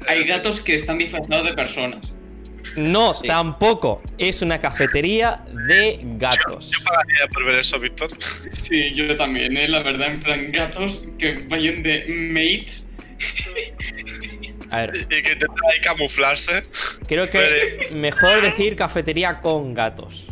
Hay 0.07 0.23
gatos 0.25 0.61
que 0.61 0.75
están 0.75 0.97
disfrazados 0.97 1.45
de 1.47 1.53
personas. 1.53 2.05
No, 2.75 3.13
Sí. 3.13 3.27
tampoco. 3.27 4.01
Es 4.17 4.41
una 4.41 4.59
cafetería 4.59 5.43
de 5.67 5.99
gatos. 6.17 6.69
Yo 6.77 6.83
pagaría 6.83 7.27
por 7.33 7.45
ver 7.45 7.55
eso, 7.59 7.79
Víctor. 7.79 8.09
Sí, 8.63 8.93
yo 8.93 9.15
también, 9.15 9.55
¿eh? 9.57 9.67
La 9.69 9.81
verdad, 9.81 10.07
en 10.13 10.19
plan, 10.19 10.51
gatos 10.51 11.01
que 11.17 11.45
vayan 11.47 11.81
de 11.83 12.05
mates. 12.07 12.83
A 14.71 14.81
ver, 14.81 14.95
Y 14.97 15.05
que 15.05 15.17
intentan 15.33 15.55
ahí 15.71 15.81
camuflarse. 15.81 16.63
creo 17.07 17.29
que 17.29 17.89
mejor 17.93 18.41
decir 18.41 18.75
cafetería 18.75 19.39
con 19.41 19.73
gatos. 19.73 20.25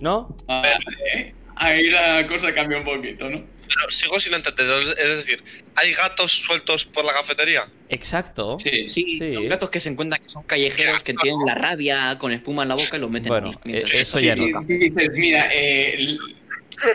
¿No? 0.00 0.36
Vale, 0.46 0.70
¿eh? 1.14 1.34
Ahí 1.56 1.88
la 1.88 2.26
cosa 2.26 2.52
cambia 2.52 2.78
un 2.78 2.84
poquito, 2.84 3.30
¿no? 3.30 3.44
Pero 3.66 3.90
sigo 3.90 4.18
sin 4.20 4.34
entender. 4.34 4.66
Es 4.98 5.16
decir, 5.18 5.42
¿hay 5.76 5.92
gatos 5.94 6.32
sueltos 6.32 6.84
por 6.84 7.04
la 7.04 7.12
cafetería? 7.14 7.68
Exacto. 7.88 8.58
Sí. 8.58 8.84
Sí, 8.84 9.18
Sí. 9.24 9.26
son 9.26 9.48
gatos 9.48 9.70
que 9.70 9.80
se 9.80 9.88
encuentran 9.88 10.20
que 10.20 10.28
son 10.28 10.42
callejeros, 10.44 11.02
que 11.02 11.14
tienen 11.14 11.40
la 11.46 11.54
rabia 11.54 12.18
con 12.18 12.32
espuma 12.32 12.64
en 12.64 12.70
la 12.70 12.74
boca 12.74 12.96
y 12.96 13.00
los 13.00 13.10
meten 13.10 13.28
Bueno, 13.30 13.48
ahí 13.50 13.56
mientras 13.64 13.92
eh, 13.94 14.00
eso 14.00 14.20
ya 14.20 14.36
no. 14.36 14.44
Dices, 14.44 15.10
mira, 15.14 15.48
eh, 15.52 16.16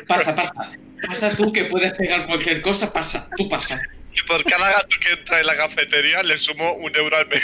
pasa, 0.07 0.35
pasa. 0.35 0.71
Pasa 1.07 1.35
tú 1.35 1.51
que 1.53 1.65
puedes 1.65 1.93
pegar 1.93 2.25
cualquier 2.27 2.61
cosa, 2.61 2.91
pasa, 2.91 3.29
tú 3.37 3.47
pasa. 3.49 3.79
Y 4.17 4.27
por 4.27 4.43
cada 4.43 4.71
gato 4.71 4.95
que 5.01 5.13
entra 5.13 5.39
en 5.39 5.45
la 5.45 5.55
cafetería 5.55 6.23
le 6.23 6.37
sumo 6.37 6.73
un 6.73 6.95
euro 6.95 7.17
al 7.17 7.27
mes. 7.27 7.43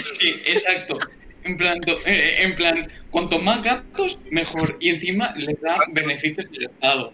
Sí, 0.00 0.30
exacto. 0.46 0.96
En 1.44 1.56
plan, 1.56 1.80
do- 1.80 1.98
eh, 2.06 2.42
en 2.42 2.54
plan, 2.54 2.90
cuanto 3.10 3.38
más 3.38 3.62
gatos, 3.62 4.18
mejor. 4.30 4.76
Y 4.80 4.90
encima 4.90 5.32
les 5.36 5.60
da 5.60 5.78
beneficios 5.90 6.48
del 6.50 6.64
Estado. 6.64 7.12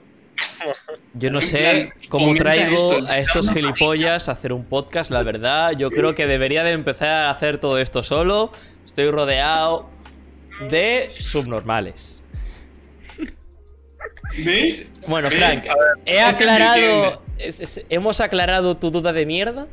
Yo 1.14 1.30
no 1.30 1.40
sé 1.40 1.92
cómo 2.08 2.34
traigo 2.36 2.98
a 3.08 3.18
estos 3.18 3.50
gilipollas 3.50 4.28
a 4.28 4.32
hacer 4.32 4.52
un 4.52 4.68
podcast, 4.68 5.10
la 5.10 5.24
verdad. 5.24 5.72
Yo 5.76 5.88
creo 5.90 6.14
que 6.14 6.26
debería 6.26 6.62
de 6.62 6.72
empezar 6.72 7.08
a 7.08 7.30
hacer 7.30 7.58
todo 7.58 7.78
esto 7.78 8.02
solo. 8.02 8.52
Estoy 8.84 9.10
rodeado 9.10 9.90
de 10.70 11.08
subnormales. 11.08 12.22
¿Veis? 14.44 14.86
Bueno. 15.06 15.30
Frank, 15.30 15.64
ver, 15.64 15.72
he 16.06 16.20
aclarado. 16.20 17.22
es- 17.38 17.60
es- 17.60 17.82
¿Hemos 17.88 18.20
aclarado 18.20 18.76
tu 18.76 18.90
duda 18.90 19.12
de 19.12 19.26
mierda? 19.26 19.66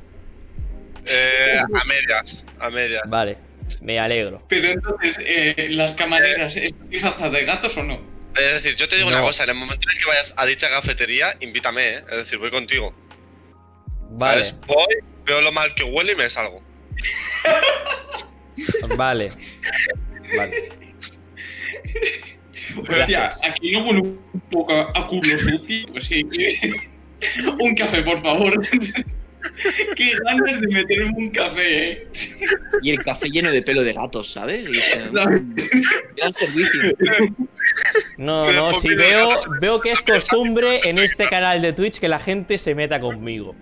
Eh, 1.07 1.57
a 1.81 1.83
medias, 1.85 2.43
a 2.59 2.69
medias. 2.69 3.03
Vale, 3.07 3.37
me 3.81 3.99
alegro. 3.99 4.43
Pero 4.47 4.67
entonces, 4.69 5.15
eh, 5.19 5.67
¿las 5.71 5.93
camareras 5.93 6.55
están 6.55 6.89
disfrazadas 6.89 7.31
de 7.31 7.45
gatos 7.45 7.77
o 7.77 7.83
no? 7.83 7.99
Es 8.35 8.53
decir, 8.63 8.75
yo 8.75 8.87
te 8.87 8.95
digo 8.97 9.09
No. 9.11 9.17
una 9.17 9.25
cosa, 9.25 9.43
en 9.43 9.49
el 9.51 9.55
momento 9.55 9.87
en 9.89 9.95
el 9.97 10.03
que 10.03 10.09
vayas 10.09 10.33
a 10.35 10.45
dicha 10.45 10.69
cafetería, 10.69 11.35
invítame, 11.39 11.89
¿eh? 11.89 12.03
Es 12.11 12.17
decir, 12.17 12.37
voy 12.39 12.51
contigo. 12.51 12.93
Vale, 14.11 14.43
¿Sabes? 14.43 14.67
Voy, 14.67 14.95
veo 15.25 15.41
lo 15.41 15.51
mal 15.51 15.73
que 15.75 15.83
huele 15.83 16.13
y 16.13 16.15
me 16.15 16.29
salgo. 16.29 16.61
vale. 18.97 19.31
Vale. 20.37 20.69
Hostia, 22.77 22.95
Gracias. 22.97 23.39
aquí 23.43 23.71
no 23.71 23.85
huele 23.85 24.01
un 24.01 24.19
poco 24.51 24.73
a 24.73 24.91
a 24.93 25.07
culo 25.07 25.37
sucio. 25.37 25.85
Pues 25.91 26.05
sí. 26.05 26.25
un 27.59 27.75
café, 27.75 28.01
por 28.01 28.21
favor. 28.21 28.67
Qué 29.95 30.13
ganas 30.23 30.61
de 30.61 30.67
meterme 30.67 31.11
un 31.15 31.29
café, 31.29 31.91
eh. 31.91 32.07
Y 32.81 32.91
el 32.91 32.99
café 32.99 33.29
lleno 33.29 33.51
de 33.51 33.61
pelo 33.61 33.83
de 33.83 33.93
gatos, 33.93 34.27
¿sabes? 34.27 34.67
Y 34.67 34.79
¿Sabes? 35.13 35.41
gran 36.17 36.33
servicio. 36.33 36.81
No, 38.17 38.51
no, 38.51 38.69
¿por 38.71 38.81
sí 38.81 38.89
no 38.89 38.95
veo, 38.97 39.29
veo 39.61 39.81
que 39.81 39.91
es 39.91 40.01
costumbre 40.01 40.79
en 40.83 40.97
este 40.99 41.27
canal 41.27 41.61
de 41.61 41.73
Twitch 41.73 41.99
que 41.99 42.07
la 42.07 42.19
gente 42.19 42.57
se 42.57 42.75
meta 42.75 42.99
conmigo. 42.99 43.55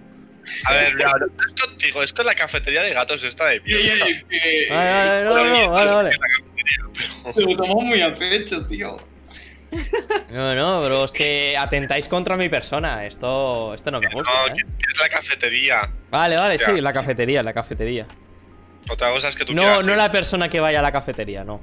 A 0.65 0.73
ver, 0.73 0.93
mira, 0.95 1.11
no 1.19 1.25
es 1.25 1.61
contigo, 1.61 2.03
es 2.03 2.13
con 2.13 2.25
la 2.25 2.35
cafetería 2.35 2.83
de 2.83 2.93
gatos 2.93 3.23
esta 3.23 3.47
de 3.47 3.59
mierda. 3.61 4.05
Vale, 4.69 4.69
vale, 4.69 5.23
no, 5.23 5.45
no, 5.45 5.71
vale, 5.71 5.91
vale. 5.91 6.17
Se 7.33 7.41
lo 7.41 7.55
tomamos 7.55 7.83
muy 7.83 8.01
a 8.01 8.13
pecho, 8.15 8.65
tío. 8.67 8.97
No, 10.29 10.53
no, 10.53 10.81
pero 10.83 11.05
es 11.05 11.11
que 11.11 11.57
atentáis 11.57 12.07
contra 12.07 12.37
mi 12.37 12.47
persona. 12.49 13.05
Esto, 13.05 13.73
esto 13.73 13.89
no 13.91 13.99
me 13.99 14.07
gusta, 14.13 14.31
No, 14.31 14.47
¿eh? 14.47 14.53
que, 14.55 14.91
es 14.91 14.99
la 14.99 15.09
cafetería. 15.09 15.89
Vale, 16.11 16.35
vale, 16.37 16.55
Hostia. 16.55 16.75
sí, 16.75 16.81
la 16.81 16.93
cafetería, 16.93 17.41
la 17.41 17.53
cafetería. 17.53 18.05
Otra 18.89 19.11
cosa 19.11 19.29
es 19.29 19.35
que 19.35 19.45
tú 19.45 19.53
No, 19.53 19.61
quieras 19.63 19.85
no 19.85 19.91
ir. 19.93 19.97
la 19.97 20.11
persona 20.11 20.49
que 20.49 20.59
vaya 20.59 20.79
a 20.79 20.81
la 20.83 20.91
cafetería, 20.91 21.43
no. 21.43 21.61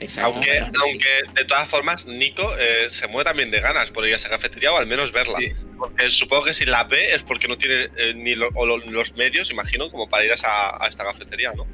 Exacto. 0.00 0.32
Aunque, 0.38 0.58
aunque 0.58 1.08
de 1.32 1.44
todas 1.44 1.68
formas, 1.68 2.04
Nico 2.06 2.42
eh, 2.58 2.90
se 2.90 3.06
mueve 3.06 3.24
también 3.30 3.52
de 3.52 3.60
ganas 3.60 3.90
por 3.92 4.04
ir 4.06 4.12
a 4.14 4.16
esa 4.16 4.28
cafetería 4.28 4.72
o 4.72 4.76
al 4.76 4.86
menos 4.86 5.12
verla. 5.12 5.38
Sí. 5.38 5.52
Porque 5.78 6.10
supongo 6.10 6.44
que 6.46 6.54
si 6.54 6.64
la 6.64 6.82
ve 6.84 7.14
es 7.14 7.22
porque 7.22 7.46
no 7.46 7.56
tiene 7.56 7.84
eh, 7.96 8.12
ni 8.14 8.34
lo- 8.34 8.48
o 8.54 8.66
lo- 8.66 8.78
los 8.78 9.14
medios, 9.14 9.50
imagino, 9.52 9.88
como 9.90 10.08
para 10.08 10.24
ir 10.24 10.32
a, 10.32 10.34
esa- 10.34 10.82
a 10.84 10.88
esta 10.88 11.04
cafetería, 11.04 11.52
¿no? 11.54 11.66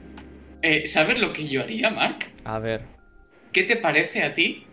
Eh, 0.62 0.86
¿Sabes 0.86 1.18
lo 1.18 1.32
que 1.32 1.46
yo 1.46 1.62
haría, 1.62 1.90
Mark? 1.90 2.26
A 2.44 2.58
ver. 2.58 2.82
¿Qué 3.52 3.62
te 3.62 3.76
parece 3.76 4.22
a 4.22 4.34
ti? 4.34 4.64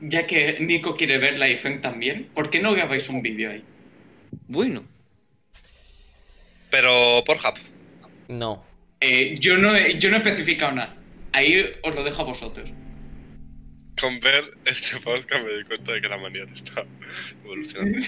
Ya 0.00 0.26
que 0.26 0.58
Nico 0.60 0.94
quiere 0.94 1.18
verla 1.18 1.48
y 1.48 1.56
Feng 1.56 1.80
también, 1.80 2.28
¿por 2.34 2.50
qué 2.50 2.60
no 2.60 2.72
grabáis 2.72 3.08
un 3.08 3.22
vídeo 3.22 3.50
ahí? 3.50 3.62
Bueno, 4.46 4.82
Pero 6.70 7.22
por 7.24 7.36
Hub. 7.36 7.58
No. 8.28 8.64
Eh, 9.00 9.36
yo, 9.40 9.56
no 9.56 9.74
he, 9.74 9.98
yo 9.98 10.10
no 10.10 10.16
he 10.16 10.18
especificado 10.18 10.72
nada. 10.72 10.94
Ahí 11.32 11.64
os 11.82 11.94
lo 11.94 12.04
dejo 12.04 12.22
a 12.22 12.24
vosotros. 12.26 12.68
Con 14.00 14.20
ver 14.20 14.44
este 14.64 14.98
podcast 15.00 15.44
me 15.44 15.56
di 15.56 15.64
cuenta 15.64 15.92
de 15.92 16.00
que 16.00 16.08
la 16.08 16.18
manía 16.18 16.46
te 16.46 16.54
está 16.54 16.84
evolucionando. 17.44 17.98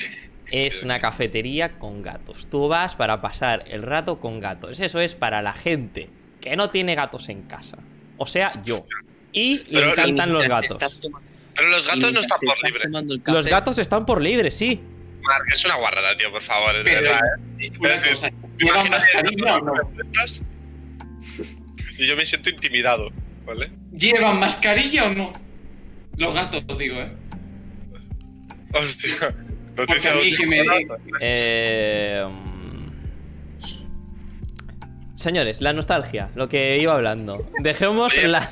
Es 0.51 0.83
una 0.83 1.01
cafetería 1.01 1.79
con 1.79 2.03
gatos. 2.03 2.49
Tú 2.51 2.69
vas 2.69 2.97
para 2.97 3.21
pasar 3.21 3.65
el 3.69 3.83
rato 3.83 4.21
con 4.21 4.41
gatos. 4.41 4.81
Eso 4.81 5.01
es 5.01 5.15
para 5.15 5.43
la 5.43 5.53
gente 5.53 6.09
que 6.41 6.57
no 6.57 6.69
tiene 6.71 6.95
gatos 6.95 7.29
en 7.29 7.43
casa. 7.43 7.79
O 8.17 8.27
sea, 8.27 8.63
yo. 8.65 8.87
Y 9.33 9.59
le 9.59 9.65
Pero- 9.65 9.87
y 9.89 9.91
encantan 9.91 10.33
los 10.33 10.43
gatos. 10.49 10.65
estás 10.65 11.01
Pero 11.55 11.69
los 11.69 11.87
gatos 11.87 12.13
no 12.13 12.21
están 12.21 12.39
por 12.41 12.57
libre. 12.65 13.23
Los 13.33 13.47
gatos 13.47 13.79
están 13.79 14.07
por 14.07 14.23
libre, 14.23 14.51
sí. 14.51 14.81
Mark, 15.23 15.45
es 15.55 15.65
una 15.65 15.77
guarrada, 15.77 16.17
tío, 16.17 16.31
por 16.33 16.43
favor. 16.43 16.75
Es 16.77 16.85
Pero, 16.85 17.03
verdad, 17.03 17.21
eh, 17.59 17.67
¿eh? 17.67 17.73
una 17.79 17.89
Espérate, 17.95 18.11
cosa, 18.11 18.31
¿te 18.57 18.65
¿lleva 18.65 18.77
imaginas 18.87 19.03
mascarilla 19.15 19.57
o 19.57 19.61
no? 19.61 19.73
Y 21.99 22.07
yo 22.07 22.17
me 22.17 22.25
siento 22.27 22.49
intimidado, 22.51 23.11
¿vale? 23.45 23.71
¿Llevan 23.93 24.39
mascarilla 24.41 25.05
o 25.07 25.15
no? 25.15 25.33
Los 26.17 26.35
gatos, 26.35 26.65
digo, 26.79 26.97
¿eh? 26.97 27.13
Hostia. 28.73 29.35
Porque 29.77 29.95
Noticia 29.95 30.11
a 30.11 30.15
mí 30.15 30.37
que 30.37 30.47
me... 30.47 30.65
Eh. 31.21 32.27
Señores, 35.21 35.61
la 35.61 35.75
nostalgia, 35.75 36.31
lo 36.35 36.49
que 36.49 36.79
iba 36.79 36.95
hablando. 36.95 37.35
Dejemos 37.63 38.17
Oye, 38.17 38.27
la. 38.27 38.51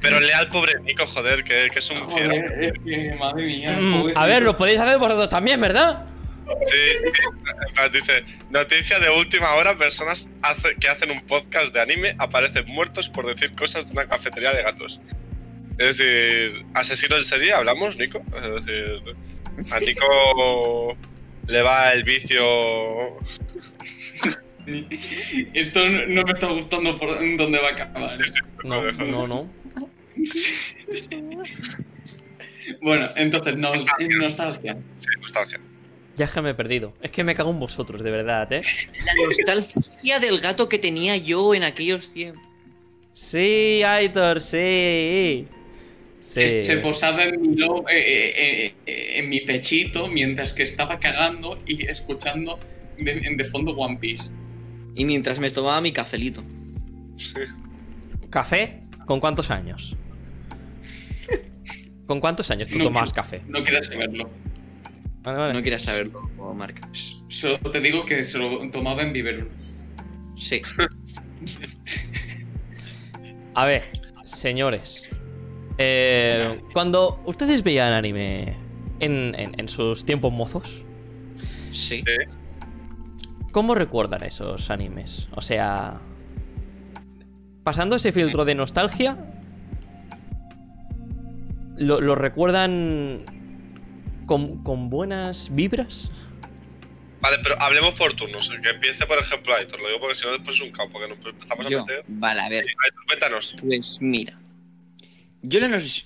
Pero 0.00 0.20
lea 0.20 0.38
al 0.38 0.48
pobre 0.48 0.72
Nico, 0.80 1.06
joder, 1.06 1.44
que, 1.44 1.68
que 1.70 1.80
es 1.80 1.90
un 1.90 1.98
fiero. 2.12 2.30
Joder, 2.30 2.64
es 2.64 2.72
que, 2.82 3.14
madre 3.18 3.44
mía. 3.44 3.76
Mm, 3.78 4.12
a 4.14 4.24
ver, 4.24 4.42
lo 4.42 4.56
podéis 4.56 4.80
hacer 4.80 4.96
vosotros 4.96 5.28
también, 5.28 5.60
¿verdad? 5.60 6.06
Sí, 6.64 7.08
sí. 7.12 7.90
Dice, 7.92 8.24
noticia 8.50 8.98
de 8.98 9.10
última 9.10 9.52
hora, 9.54 9.76
personas 9.76 10.30
hace- 10.40 10.76
que 10.80 10.88
hacen 10.88 11.10
un 11.10 11.20
podcast 11.26 11.74
de 11.74 11.80
anime 11.82 12.14
aparecen 12.18 12.64
muertos 12.68 13.10
por 13.10 13.26
decir 13.26 13.54
cosas 13.54 13.84
de 13.86 13.92
una 13.92 14.06
cafetería 14.08 14.52
de 14.52 14.62
gatos. 14.62 14.98
Es 15.76 15.98
decir, 15.98 16.64
asesino 16.72 17.16
en 17.16 17.24
serie, 17.26 17.52
hablamos, 17.52 17.98
Nico. 17.98 18.22
Es 18.34 18.64
decir, 18.64 19.02
a 19.74 19.80
Nico 19.80 20.96
le 21.48 21.60
va 21.60 21.92
el 21.92 22.02
vicio. 22.02 23.18
Esto 25.54 25.88
no 25.88 26.06
no 26.06 26.22
me 26.24 26.32
está 26.32 26.46
gustando 26.48 26.98
por 26.98 27.18
dónde 27.36 27.58
va 27.58 27.68
a 27.68 27.72
acabar. 27.72 28.18
No, 28.64 28.82
no, 28.92 29.26
no. 29.26 29.50
Bueno, 32.82 33.08
entonces, 33.16 33.56
nos, 33.56 33.84
nostalgia. 34.18 34.76
Sí, 34.98 35.06
nostalgia. 35.20 35.60
Ya 36.16 36.24
es 36.24 36.30
que 36.30 36.40
me 36.42 36.50
he 36.50 36.54
perdido. 36.54 36.94
Es 37.02 37.10
que 37.10 37.22
me 37.22 37.34
cago 37.34 37.50
en 37.50 37.60
vosotros, 37.60 38.02
de 38.02 38.10
verdad, 38.10 38.50
¿eh? 38.52 38.62
La 39.04 39.24
nostalgia 39.24 40.18
del 40.18 40.40
gato 40.40 40.68
que 40.68 40.78
tenía 40.78 41.16
yo 41.16 41.54
en 41.54 41.62
aquellos 41.62 42.12
tiempos. 42.12 42.42
Sí, 43.12 43.82
Aitor, 43.84 44.40
sí. 44.40 45.46
Se 46.20 46.78
posaba 46.78 47.22
en 47.24 47.40
mi, 47.40 47.54
lo- 47.56 47.88
eh, 47.88 47.94
eh, 47.96 48.74
eh, 48.86 49.12
en 49.18 49.28
mi 49.28 49.42
pechito 49.42 50.08
mientras 50.08 50.52
que 50.52 50.64
estaba 50.64 50.98
cagando 50.98 51.56
y 51.66 51.86
escuchando 51.88 52.58
de, 52.98 53.14
de 53.36 53.44
fondo 53.44 53.72
One 53.72 53.98
Piece. 54.00 54.24
Y 54.96 55.04
mientras 55.04 55.38
me 55.38 55.50
tomaba 55.50 55.80
mi 55.80 55.92
cafelito. 55.92 56.42
Sí. 57.16 57.34
¿Café? 58.30 58.82
¿Con 59.06 59.20
cuántos 59.20 59.50
años? 59.50 59.94
¿Con 62.06 62.20
cuántos 62.20 62.50
años 62.50 62.68
tú 62.68 62.78
No 62.78 62.84
tomabas 62.84 63.12
quiero- 63.12 63.22
café? 63.24 63.42
No 63.46 63.62
quieras 63.62 63.86
saberlo. 63.86 64.30
Vale, 65.22 65.38
vale. 65.38 65.52
No 65.54 65.62
quieras 65.62 65.82
saberlo, 65.82 66.20
Marc. 66.54 66.86
Solo 67.28 67.58
te 67.58 67.80
digo 67.80 68.04
que 68.06 68.22
se 68.24 68.38
lo 68.38 68.70
tomaba 68.70 69.02
en 69.02 69.12
biberón. 69.12 69.48
Sí. 70.36 70.62
A 73.54 73.64
ver, 73.66 73.90
señores. 74.24 75.08
eh, 75.78 76.60
cuando 76.72 77.20
ustedes 77.26 77.62
veían 77.62 77.92
anime 77.92 78.56
en, 79.00 79.34
en- 79.38 79.58
en 79.60 79.68
sus 79.68 80.04
tiempos 80.06 80.32
mozos, 80.32 80.82
Sí. 81.70 82.02
¿Cómo 83.56 83.74
recuerdan 83.74 84.22
esos 84.22 84.68
animes? 84.68 85.28
O 85.34 85.40
sea, 85.40 85.98
pasando 87.64 87.96
ese 87.96 88.12
filtro 88.12 88.44
de 88.44 88.54
nostalgia, 88.54 89.16
¿lo, 91.78 92.02
lo 92.02 92.16
recuerdan 92.16 93.24
con, 94.26 94.62
con 94.62 94.90
buenas 94.90 95.48
vibras? 95.54 96.10
Vale, 97.22 97.38
pero 97.42 97.58
hablemos 97.58 97.94
por 97.94 98.12
turnos. 98.12 98.52
Que 98.62 98.68
empiece, 98.68 99.06
por 99.06 99.18
ejemplo, 99.18 99.54
Aitor. 99.54 99.80
Lo 99.80 99.88
digo 99.88 100.00
porque 100.00 100.16
si 100.16 100.26
no, 100.26 100.32
después 100.32 100.56
es 100.56 100.62
un 100.62 100.72
caos. 100.72 100.90
Porque 100.92 101.08
nos 101.08 101.26
empezamos 101.26 101.66
a 101.66 101.70
meter. 101.70 102.04
Vale, 102.08 102.40
a 102.42 102.48
ver. 102.50 102.62
Aitor, 102.84 103.06
cuéntanos. 103.06 103.54
Pues 103.62 104.02
mira. 104.02 104.38
Yo 105.40 105.60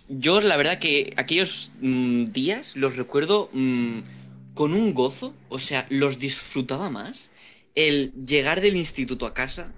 yo 0.08 0.40
la 0.40 0.56
verdad 0.56 0.78
que 0.78 1.12
aquellos 1.16 1.72
mm, 1.80 2.26
días 2.26 2.76
los 2.76 2.96
recuerdo 2.96 3.50
mm, 3.52 3.98
con 4.54 4.72
un 4.72 4.94
gozo. 4.94 5.34
O 5.48 5.58
sea, 5.58 5.84
los 5.90 6.20
disfrutaba 6.20 6.90
más. 6.90 7.29
El 7.74 8.12
llegar 8.24 8.60
del 8.60 8.76
instituto 8.76 9.26
a 9.26 9.34
casa, 9.34 9.72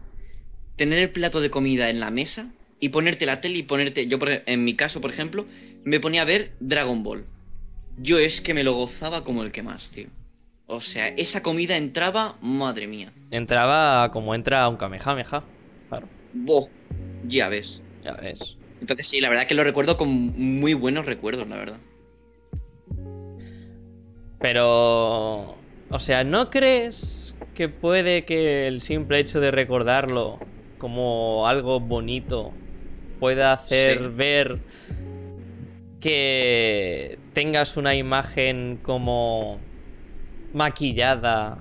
tener 0.76 0.98
el 0.98 1.10
plato 1.10 1.40
de 1.40 1.50
comida 1.50 1.90
en 1.90 2.00
la 2.00 2.10
mesa 2.10 2.50
y 2.80 2.88
ponerte 2.88 3.26
la 3.26 3.40
tele 3.40 3.58
y 3.58 3.62
ponerte. 3.62 4.06
Yo, 4.06 4.18
en 4.46 4.64
mi 4.64 4.74
caso, 4.74 5.00
por 5.00 5.10
ejemplo, 5.10 5.46
me 5.84 6.00
ponía 6.00 6.22
a 6.22 6.26
ver 6.26 6.52
Dragon 6.60 7.02
Ball. 7.02 7.24
Yo 7.98 8.18
es 8.18 8.40
que 8.40 8.54
me 8.54 8.64
lo 8.64 8.74
gozaba 8.74 9.24
como 9.24 9.42
el 9.42 9.52
que 9.52 9.62
más, 9.62 9.90
tío. 9.90 10.08
O 10.66 10.80
sea, 10.80 11.08
esa 11.08 11.42
comida 11.42 11.76
entraba, 11.76 12.36
madre 12.40 12.86
mía. 12.86 13.12
Entraba 13.30 14.10
como 14.10 14.34
entra 14.34 14.68
un 14.68 14.76
Kamehameha. 14.76 15.44
Claro, 15.88 16.08
Bo, 16.32 16.70
ya 17.24 17.48
ves. 17.48 17.82
ya 18.02 18.14
ves. 18.14 18.56
Entonces 18.80 19.06
sí, 19.06 19.20
la 19.20 19.28
verdad 19.28 19.46
que 19.46 19.54
lo 19.54 19.64
recuerdo 19.64 19.96
con 19.96 20.08
muy 20.08 20.74
buenos 20.74 21.06
recuerdos, 21.06 21.46
la 21.48 21.56
verdad. 21.56 21.78
Pero, 24.40 25.56
o 25.90 26.00
sea, 26.00 26.24
¿no 26.24 26.50
crees 26.50 27.31
que 27.54 27.68
puede 27.68 28.24
que 28.24 28.66
el 28.66 28.80
simple 28.80 29.18
hecho 29.18 29.40
de 29.40 29.50
recordarlo 29.50 30.38
como 30.78 31.46
algo 31.46 31.80
bonito 31.80 32.52
pueda 33.20 33.52
hacer 33.52 33.98
Sí. 33.98 34.04
ver 34.14 34.58
que 36.00 37.18
tengas 37.32 37.76
una 37.76 37.94
imagen 37.94 38.78
como 38.82 39.60
maquillada 40.52 41.58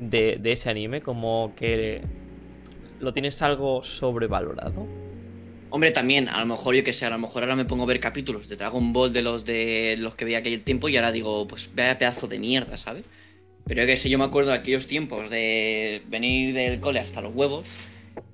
de, 0.00 0.38
de 0.40 0.52
ese 0.52 0.70
anime? 0.70 1.00
Como 1.00 1.52
que 1.56 2.02
lo 3.00 3.12
tienes 3.12 3.40
algo 3.42 3.82
sobrevalorado. 3.84 4.86
Hombre, 5.70 5.90
también, 5.90 6.28
a 6.30 6.40
lo 6.40 6.46
mejor 6.46 6.74
yo 6.74 6.82
que 6.82 6.92
sé, 6.94 7.04
a 7.06 7.10
lo 7.10 7.18
mejor 7.18 7.42
ahora 7.42 7.54
me 7.54 7.66
pongo 7.66 7.84
a 7.84 7.86
ver 7.86 8.00
capítulos 8.00 8.48
de 8.48 8.56
Dragon 8.56 8.92
Ball 8.92 9.12
de 9.12 9.22
los 9.22 9.44
de 9.44 9.96
los 10.00 10.14
que 10.14 10.24
veía 10.24 10.38
aquel 10.38 10.62
tiempo 10.62 10.88
y 10.88 10.96
ahora 10.96 11.12
digo, 11.12 11.46
pues 11.46 11.70
vaya 11.76 11.98
pedazo 11.98 12.26
de 12.26 12.38
mierda, 12.38 12.78
¿sabes? 12.78 13.04
Pero 13.68 13.82
yo 13.82 13.86
que 13.86 13.96
sé, 13.96 14.08
yo 14.08 14.18
me 14.18 14.24
acuerdo 14.24 14.50
de 14.50 14.56
aquellos 14.56 14.86
tiempos 14.86 15.28
de 15.30 16.02
venir 16.08 16.54
del 16.54 16.80
cole 16.80 16.98
hasta 17.00 17.20
los 17.20 17.34
huevos 17.34 17.66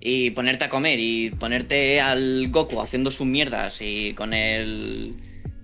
y 0.01 0.31
ponerte 0.31 0.65
a 0.65 0.69
comer 0.71 0.99
y 1.01 1.31
ponerte 1.31 2.01
al 2.01 2.49
Goku 2.51 2.81
haciendo 2.81 3.11
sus 3.11 3.27
mierdas 3.27 3.81
y 3.83 4.15
con 4.15 4.33
el. 4.33 5.15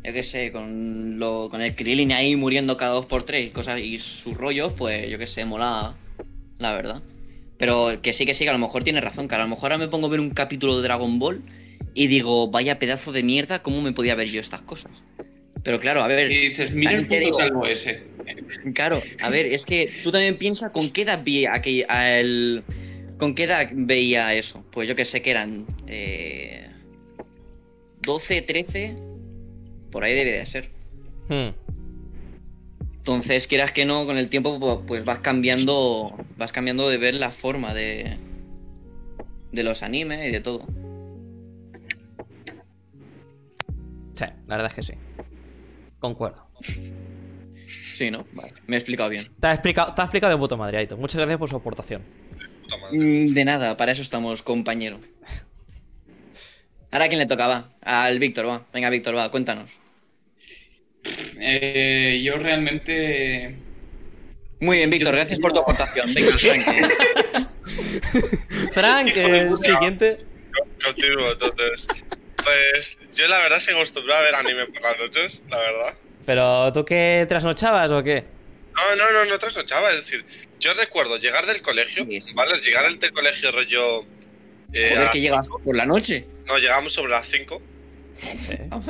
Yo 0.03 0.13
qué 0.15 0.23
sé, 0.23 0.51
con, 0.51 1.19
lo, 1.19 1.49
con 1.51 1.61
el 1.61 1.75
Krillin 1.75 2.13
ahí 2.13 2.35
muriendo 2.35 2.77
cada 2.79 2.93
dos 2.93 3.05
por 3.07 3.23
tres 3.25 3.47
y 3.47 3.51
cosas 3.51 3.79
y 3.81 3.99
sus 3.99 4.35
rollos, 4.35 4.73
pues 4.73 5.09
yo 5.11 5.19
qué 5.19 5.27
sé, 5.27 5.45
mola, 5.45 5.95
la 6.59 6.73
verdad. 6.73 7.03
Pero 7.59 8.01
que 8.01 8.15
sí, 8.15 8.25
que 8.25 8.33
sí, 8.33 8.45
que 8.45 8.51
a 8.51 8.55
lo 8.55 8.59
mejor 8.59 8.83
tiene 8.83 9.03
razón, 9.03 9.29
que 9.29 9.35
a 9.35 9.39
lo 9.39 9.47
mejor 9.47 9.73
ahora 9.73 9.85
me 9.85 9.89
pongo 9.91 10.07
a 10.07 10.11
ver 10.11 10.21
un 10.21 10.31
capítulo 10.31 10.77
de 10.79 10.83
Dragon 10.85 11.19
Ball 11.19 11.43
y 11.93 12.07
digo, 12.07 12.49
vaya 12.51 12.79
pedazo 12.79 13.13
de 13.13 13.23
mierda, 13.23 13.63
¿cómo 13.63 13.83
me 13.83 13.93
podía 13.93 14.15
ver 14.15 14.29
yo 14.31 14.41
estas 14.41 14.63
cosas? 14.63 15.03
Pero 15.63 15.79
claro, 15.79 16.03
a 16.03 16.09
ver, 16.09 16.33
Y 16.33 16.49
dices, 16.49 16.73
mira 16.73 16.93
el 16.93 17.01
También 17.03 17.09
te 17.11 17.17
puto 17.27 17.27
digo- 17.27 17.39
calvo 17.39 17.67
ese. 17.67 18.10
Claro, 18.75 19.03
a 19.21 19.31
ver, 19.31 19.47
es 19.47 19.65
que 19.67 19.93
tú 20.03 20.11
también 20.11 20.37
piensas 20.37 20.71
con 20.71 20.91
qué 20.91 21.03
edad 21.03 21.21
vi 21.25 21.47
aquel, 21.47 21.87
a 21.89 22.19
el- 22.19 22.63
con 23.19 23.35
qué 23.35 23.45
edad 23.45 23.69
veía 23.73 24.35
eso. 24.35 24.65
Pues 24.71 24.89
yo 24.89 24.97
que 24.97 25.05
sé 25.05 25.21
que 25.23 25.31
eran 25.31 25.67
eh, 25.87 26.67
12, 28.03 28.43
13, 28.43 28.97
por 29.91 30.05
ahí 30.05 30.15
debe 30.15 30.33
de 30.33 30.47
ser. 30.47 30.71
Hmm. 31.29 31.51
Entonces, 32.99 33.47
quieras 33.47 33.73
que 33.73 33.85
no, 33.87 34.07
con 34.07 34.17
el 34.19 34.29
tiempo 34.29 34.59
pu- 34.59 34.85
pues 34.87 35.05
vas 35.05 35.19
cambiando, 35.21 36.15
vas 36.37 36.53
cambiando 36.53 36.89
de 36.89 36.99
ver 36.99 37.15
la 37.15 37.31
forma 37.31 37.75
de 37.75 38.17
de 39.53 39.63
los 39.65 39.83
animes 39.83 40.29
y 40.29 40.31
de 40.31 40.41
todo. 40.41 40.65
Sí, 44.15 44.25
la 44.47 44.57
verdad 44.57 44.67
es 44.69 44.75
que 44.75 44.83
sí. 44.83 44.93
Concuerdo. 45.99 46.47
Sí, 47.93 48.11
¿no? 48.11 48.27
Vale, 48.33 48.53
me 48.67 48.77
he 48.77 48.79
explicado 48.79 49.09
bien. 49.11 49.31
Te 49.41 49.47
ha 49.49 49.53
explicado, 49.53 49.95
te 49.95 50.01
ha 50.01 50.05
explicado 50.05 50.33
de 50.33 50.39
puta 50.39 50.57
madre, 50.57 50.79
Aito. 50.79 50.97
Muchas 50.97 51.17
gracias 51.19 51.39
por 51.39 51.49
su 51.51 51.57
aportación. 51.57 52.03
Puta 52.63 52.77
madre. 52.79 52.99
Mm, 52.99 53.33
De 53.35 53.45
nada, 53.45 53.77
para 53.77 53.93
eso 53.93 54.03
estamos, 54.03 54.43
compañero. 54.43 55.01
Ahora 56.93 57.05
a 57.05 57.09
quién 57.09 57.19
le 57.21 57.27
tocaba? 57.27 57.69
Al 57.83 58.19
Víctor, 58.19 58.49
va. 58.49 58.67
Venga, 58.73 58.91
Víctor, 58.91 59.17
va, 59.17 59.31
cuéntanos. 59.31 59.79
Eh, 61.39 62.21
yo 62.25 62.37
realmente. 62.37 63.57
Muy 64.61 64.77
bien, 64.79 64.91
Víctor, 64.91 65.15
gracias 65.15 65.39
por 65.41 65.53
tu 65.53 65.61
aportación. 65.61 66.13
Venga, 66.13 66.31
Frank. 66.39 66.69
eh. 66.69 66.89
Frank, 68.73 69.15
de 69.15 69.39
el 69.41 69.49
puta. 69.49 69.63
siguiente. 69.73 70.27
Continúo, 70.85 71.33
entonces. 71.33 71.87
Pues 72.43 72.99
yo 73.17 73.29
la 73.29 73.39
verdad 73.39 73.59
se 73.61 73.71
acostumbré 73.71 74.15
a 74.15 74.21
ver 74.23 74.35
anime 74.35 74.65
por 74.67 74.83
las 74.83 74.99
noches, 74.99 75.43
la 75.49 75.59
verdad. 75.59 75.95
¿Pero 76.27 76.73
tú 76.73 76.85
qué 76.85 77.27
trasnochabas 77.29 77.91
o 77.91 78.03
qué? 78.03 78.23
No, 78.75 78.97
no, 78.97 79.11
no, 79.11 79.25
no 79.25 79.39
trasnochaba. 79.39 79.91
Es 79.91 79.97
decir, 79.97 80.25
yo 80.59 80.73
recuerdo 80.75 81.17
llegar 81.17 81.47
del 81.47 81.63
colegio, 81.63 82.05
Sí, 82.05 82.21
sí. 82.21 82.35
¿vale? 82.35 82.59
Llegar 82.61 82.85
del 82.85 82.99
del 82.99 83.13
colegio 83.13 83.51
rollo. 83.53 84.03
eh, 84.73 84.93
Joder, 84.95 85.11
que 85.11 85.21
llegas 85.21 85.49
por 85.65 85.77
la 85.77 85.87
noche. 85.87 86.27
No, 86.47 86.59
llegamos 86.59 86.93
sobre 86.93 87.11
las 87.13 87.27
5. 87.29 87.61
Sí. 88.13 88.55
Ah. 88.71 88.81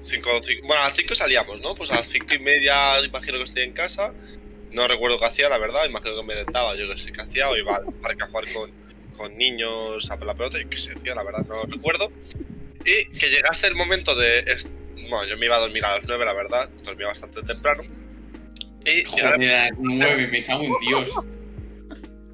Cinco, 0.00 0.30
cinco- 0.42 0.66
bueno, 0.66 0.82
a 0.82 0.88
las 0.88 0.94
5 0.96 1.14
salíamos, 1.14 1.60
¿no? 1.60 1.74
Pues 1.74 1.90
a 1.90 1.96
las 1.96 2.06
5 2.06 2.34
y 2.34 2.38
media 2.38 3.00
imagino 3.04 3.36
que 3.38 3.44
estoy 3.44 3.62
en 3.64 3.72
casa. 3.72 4.14
No 4.70 4.86
recuerdo 4.86 5.18
qué 5.18 5.24
hacía, 5.26 5.48
la 5.48 5.58
verdad. 5.58 5.84
Imagino 5.86 6.14
que 6.16 6.22
me 6.22 6.34
dentaba, 6.34 6.76
yo 6.76 6.86
no 6.86 6.94
sé 6.94 7.10
qué 7.12 7.20
hacía. 7.22 7.48
O 7.48 7.56
iba 7.56 7.74
al 7.76 7.84
parque 8.00 8.22
a 8.22 8.26
jugar 8.28 8.44
con, 8.54 8.70
con 9.16 9.36
niños 9.36 10.08
a 10.10 10.16
la 10.16 10.34
pelota. 10.34 10.58
Y 10.60 10.66
qué 10.66 10.76
sé, 10.78 10.94
tío, 10.96 11.14
la 11.14 11.22
verdad 11.24 11.44
no 11.48 11.54
recuerdo. 11.70 12.12
Y 12.84 13.06
que 13.18 13.28
llegase 13.30 13.66
el 13.66 13.74
momento 13.74 14.14
de... 14.14 14.56
Bueno, 15.08 15.24
yo 15.26 15.36
me 15.36 15.46
iba 15.46 15.56
a 15.56 15.60
dormir 15.60 15.84
a 15.84 15.96
las 15.96 16.04
9, 16.06 16.24
la 16.24 16.32
verdad. 16.32 16.68
Dormía 16.84 17.08
bastante 17.08 17.42
temprano. 17.42 17.82
Y 18.84 19.04
Joder, 19.04 19.26
a 19.26 19.64
las 19.64 19.70
nueve, 19.78 20.28
me 20.28 20.44
cago 20.44 20.62
en 20.62 20.70
Dios. 20.86 21.12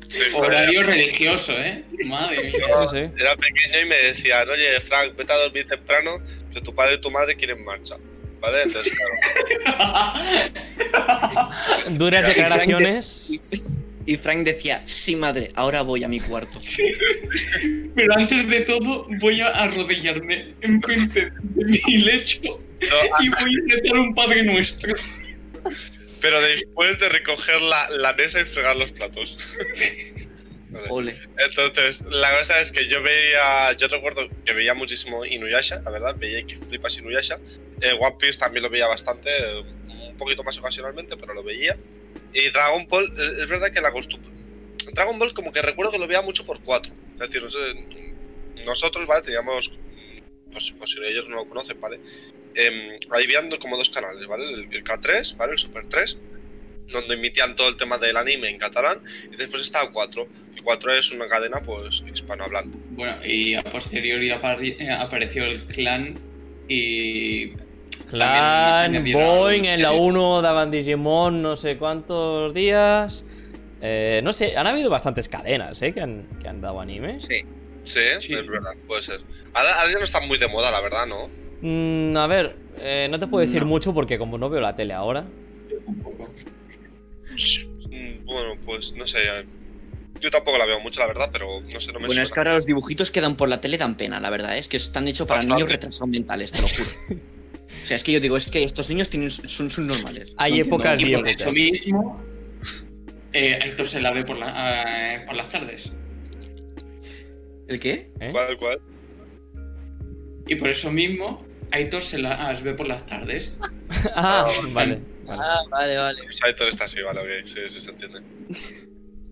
sí, 0.08 0.22
Horario 0.36 0.82
religioso, 0.84 1.52
¿eh? 1.52 1.84
Madre 2.10 2.36
mía. 2.36 2.52
Sí, 2.52 2.88
sí. 2.90 3.20
Era 3.20 3.36
pequeño 3.36 3.80
y 3.80 3.84
me 3.86 3.96
decían, 3.96 4.48
oye, 4.48 4.80
Frank, 4.80 5.16
vete 5.16 5.32
a 5.32 5.36
dormir 5.36 5.66
temprano, 5.66 6.18
que 6.52 6.60
tu 6.60 6.74
padre 6.74 6.94
y 6.94 7.00
tu 7.00 7.10
madre 7.10 7.34
quieren 7.36 7.64
marcha. 7.64 7.96
¿vale? 8.44 8.62
Entonces, 8.62 8.96
claro. 9.64 10.52
Duras 11.90 12.26
declaraciones. 12.26 13.84
Y- 14.06 14.16
Frank 14.16 14.44
decía, 14.44 14.82
sí 14.84 15.16
madre, 15.16 15.50
ahora 15.54 15.82
voy 15.82 16.04
a 16.04 16.08
mi 16.08 16.20
cuarto. 16.20 16.60
Pero 17.94 18.14
antes 18.14 18.48
de 18.48 18.60
todo, 18.62 19.06
voy 19.20 19.40
a 19.40 19.48
arrodillarme 19.48 20.54
enfrente 20.62 21.30
de 21.42 21.64
mi 21.64 21.96
lecho 21.98 22.40
No, 22.80 22.96
y 23.20 23.28
voy 23.28 23.54
a 23.72 23.76
rezar 23.76 23.98
un 23.98 24.14
Padre 24.14 24.42
Nuestro. 24.42 24.94
pero 26.20 26.40
después 26.40 26.98
de 26.98 27.08
recoger 27.08 27.60
la, 27.62 27.88
la 27.90 28.12
mesa 28.14 28.40
y 28.40 28.44
fregar 28.46 28.76
los 28.76 28.90
platos. 28.92 29.36
Ole. 30.88 31.16
Entonces, 31.38 32.02
la 32.10 32.36
cosa 32.36 32.58
es 32.60 32.72
que 32.72 32.88
yo 32.88 33.00
veía, 33.02 33.72
yo 33.76 33.86
recuerdo 33.88 34.28
que 34.44 34.52
veía 34.54 34.74
muchísimo 34.74 35.24
Inuyasha, 35.24 35.80
la 35.84 35.90
verdad, 35.90 36.16
veía 36.18 36.44
que 36.44 36.56
flipas 36.56 36.98
Inuyasha. 36.98 37.38
Eh, 37.80 37.92
One 38.00 38.16
Piece 38.18 38.38
también 38.40 38.64
lo 38.64 38.70
veía 38.70 38.86
bastante, 38.88 39.28
eh, 39.30 39.60
un 40.10 40.16
poquito 40.16 40.42
más 40.42 40.58
ocasionalmente, 40.58 41.16
pero 41.16 41.32
lo 41.32 41.44
veía. 41.44 41.76
Y 42.34 42.50
Dragon 42.50 42.86
Ball, 42.88 43.04
eh, 43.16 43.42
es 43.42 43.48
verdad 43.48 43.72
que 43.72 43.80
la 43.80 43.92
costumbre... 43.92 44.30
Dragon 44.92 45.18
Ball 45.18 45.32
como 45.32 45.52
que 45.52 45.62
recuerdo 45.62 45.92
que 45.92 45.98
lo 45.98 46.06
veía 46.06 46.22
mucho 46.22 46.44
por 46.44 46.60
cuatro. 46.60 46.92
Es 47.14 47.30
decir, 47.30 47.42
nosotros, 48.64 49.06
¿vale? 49.06 49.22
Teníamos, 49.22 49.70
pues, 50.52 50.74
pues 50.76 50.90
si 50.90 50.98
ellos 51.02 51.28
no 51.28 51.36
lo 51.36 51.46
conocen, 51.46 51.80
¿vale? 51.80 52.00
Eh, 52.54 52.98
ahí 53.10 53.26
viendo 53.26 53.58
como 53.58 53.76
dos 53.76 53.90
canales, 53.90 54.26
¿vale? 54.26 54.52
El, 54.52 54.74
el 54.74 54.84
K3, 54.84 55.36
¿vale? 55.36 55.52
El 55.52 55.58
Super 55.58 55.88
3, 55.88 56.18
donde 56.88 57.14
emitían 57.14 57.56
todo 57.56 57.68
el 57.68 57.76
tema 57.76 57.98
del 57.98 58.16
anime 58.16 58.48
en 58.48 58.58
catalán, 58.58 59.00
y 59.32 59.36
después 59.36 59.62
estaba 59.62 59.90
4, 59.90 60.28
y 60.56 60.60
4 60.60 60.92
es 60.94 61.10
una 61.12 61.26
cadena, 61.26 61.60
pues, 61.64 62.02
hispanohablante. 62.12 62.78
Bueno, 62.90 63.24
y 63.24 63.54
a 63.54 63.62
posteriori 63.62 64.30
eh, 64.30 64.90
apareció 64.90 65.44
el 65.44 65.66
clan 65.66 66.18
y. 66.68 67.52
Clan, 68.14 69.04
Boeing, 69.12 69.64
en 69.64 69.82
la 69.82 69.92
1 69.92 70.42
daban 70.42 70.70
Digimon 70.70 71.42
no 71.42 71.56
sé 71.56 71.76
cuántos 71.76 72.54
días. 72.54 73.24
Eh, 73.82 74.20
no 74.24 74.32
sé, 74.32 74.56
han 74.56 74.66
habido 74.66 74.88
bastantes 74.88 75.28
cadenas, 75.28 75.80
¿eh? 75.82 75.92
Que 75.92 76.00
han, 76.00 76.26
que 76.40 76.48
han 76.48 76.60
dado 76.60 76.80
anime. 76.80 77.20
Sí. 77.20 77.42
Sí, 77.82 78.00
Sí. 78.20 78.32
es 78.34 78.46
verdad, 78.46 78.72
puede 78.86 79.02
ser. 79.02 79.20
Ahora, 79.52 79.78
ahora 79.78 79.92
ya 79.92 79.98
no 79.98 80.04
están 80.04 80.26
muy 80.26 80.38
de 80.38 80.48
moda, 80.48 80.70
la 80.70 80.80
verdad, 80.80 81.06
¿no? 81.06 81.28
Mm, 81.60 82.16
a 82.16 82.26
ver, 82.26 82.56
eh, 82.78 83.08
no 83.10 83.18
te 83.18 83.26
puedo 83.26 83.44
decir 83.44 83.60
No. 83.62 83.68
mucho 83.68 83.92
porque 83.92 84.16
como 84.18 84.38
no 84.38 84.48
veo 84.48 84.60
la 84.62 84.74
tele 84.74 84.94
ahora. 84.94 85.26
Un 85.86 85.98
poco. 86.00 86.24
Mm, 87.90 88.24
Bueno, 88.24 88.54
pues 88.64 88.92
no 88.94 89.06
sé. 89.06 89.18
Yo 90.20 90.30
tampoco 90.30 90.56
la 90.56 90.64
veo 90.64 90.80
mucho, 90.80 91.00
la 91.00 91.06
verdad, 91.06 91.28
pero 91.30 91.60
no 91.60 91.80
sé, 91.80 91.92
no 91.92 92.00
me 92.00 92.06
Bueno, 92.06 92.22
es 92.22 92.32
que 92.32 92.40
ahora 92.40 92.54
los 92.54 92.64
dibujitos 92.64 93.10
que 93.10 93.20
dan 93.20 93.36
por 93.36 93.50
la 93.50 93.60
tele 93.60 93.76
dan 93.76 93.96
pena, 93.96 94.18
la 94.20 94.30
verdad. 94.30 94.56
¿eh? 94.56 94.60
Es 94.60 94.68
que 94.68 94.78
están 94.78 95.06
hechos 95.06 95.26
para 95.26 95.40
Bastante. 95.40 95.56
niños 95.62 95.70
retrasados 95.70 96.08
mentales, 96.08 96.52
te 96.52 96.62
lo 96.62 96.68
juro. 96.68 96.88
O 97.82 97.84
sea, 97.86 97.96
es 97.96 98.04
que 98.04 98.12
yo 98.12 98.20
digo, 98.20 98.36
es 98.36 98.50
que 98.50 98.62
estos 98.62 98.88
niños 98.88 99.10
tienen, 99.10 99.30
son, 99.30 99.70
son 99.70 99.86
normales. 99.86 100.34
Hay 100.38 100.52
No 100.58 100.64
épocas 100.64 101.00
Y 101.00 101.12
por 101.14 101.28
eso 101.28 101.52
mismo, 101.52 102.22
eh, 103.32 103.58
Héctor 103.64 103.86
se 103.86 104.00
la 104.00 104.12
ve 104.12 104.24
por, 104.24 104.36
la- 104.36 105.14
eh, 105.14 105.24
por 105.26 105.34
las 105.36 105.48
tardes. 105.48 105.90
¿El 107.68 107.80
qué? 107.80 108.10
¿eh? 108.20 108.28
¿Cuál, 108.32 108.56
cuál? 108.58 108.78
Y 110.46 110.54
por 110.56 110.68
eso 110.68 110.90
mismo, 110.90 111.44
Aitor 111.72 112.02
se 112.02 112.18
las 112.18 112.62
ve 112.62 112.74
por 112.74 112.86
las 112.86 113.04
tardes. 113.06 113.52
ah, 114.14 114.46
vale. 114.72 114.96
vale. 114.96 115.00
Ah, 115.28 115.62
vale, 115.70 115.96
vale. 115.96 116.18
Saito 116.32 116.68
está 116.68 116.84
así, 116.84 117.02
vale, 117.02 117.20
ok, 117.20 117.46
sí, 117.46 117.60
sí 117.68 117.80
se 117.80 117.90
entiende. 117.90 118.20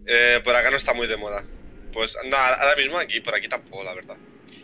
Eh, 0.07 0.41
por 0.43 0.57
acá 0.57 0.71
no 0.71 0.77
está 0.77 0.95
muy 0.95 1.07
de 1.07 1.17
moda. 1.17 1.45
Pues 1.93 2.17
no, 2.29 2.37
ahora 2.37 2.75
mismo 2.77 2.97
aquí, 2.97 3.21
por 3.21 3.35
aquí 3.35 3.49
tampoco, 3.49 3.85
la 3.85 3.95
verdad. 3.95 4.17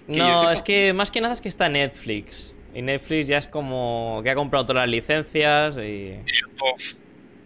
No, 0.06 0.50
es 0.50 0.62
que 0.62 0.94
más 0.94 1.10
que 1.10 1.20
nada 1.20 1.34
es 1.34 1.42
que 1.42 1.50
está 1.50 1.68
Netflix. 1.68 2.54
Y 2.78 2.82
Netflix 2.82 3.26
ya 3.26 3.38
es 3.38 3.48
como 3.48 4.20
que 4.22 4.30
ha 4.30 4.36
comprado 4.36 4.66
todas 4.66 4.82
las 4.82 4.88
licencias 4.88 5.76
y... 5.78 5.80
Y 5.80 6.40
YouTube. 6.40 6.96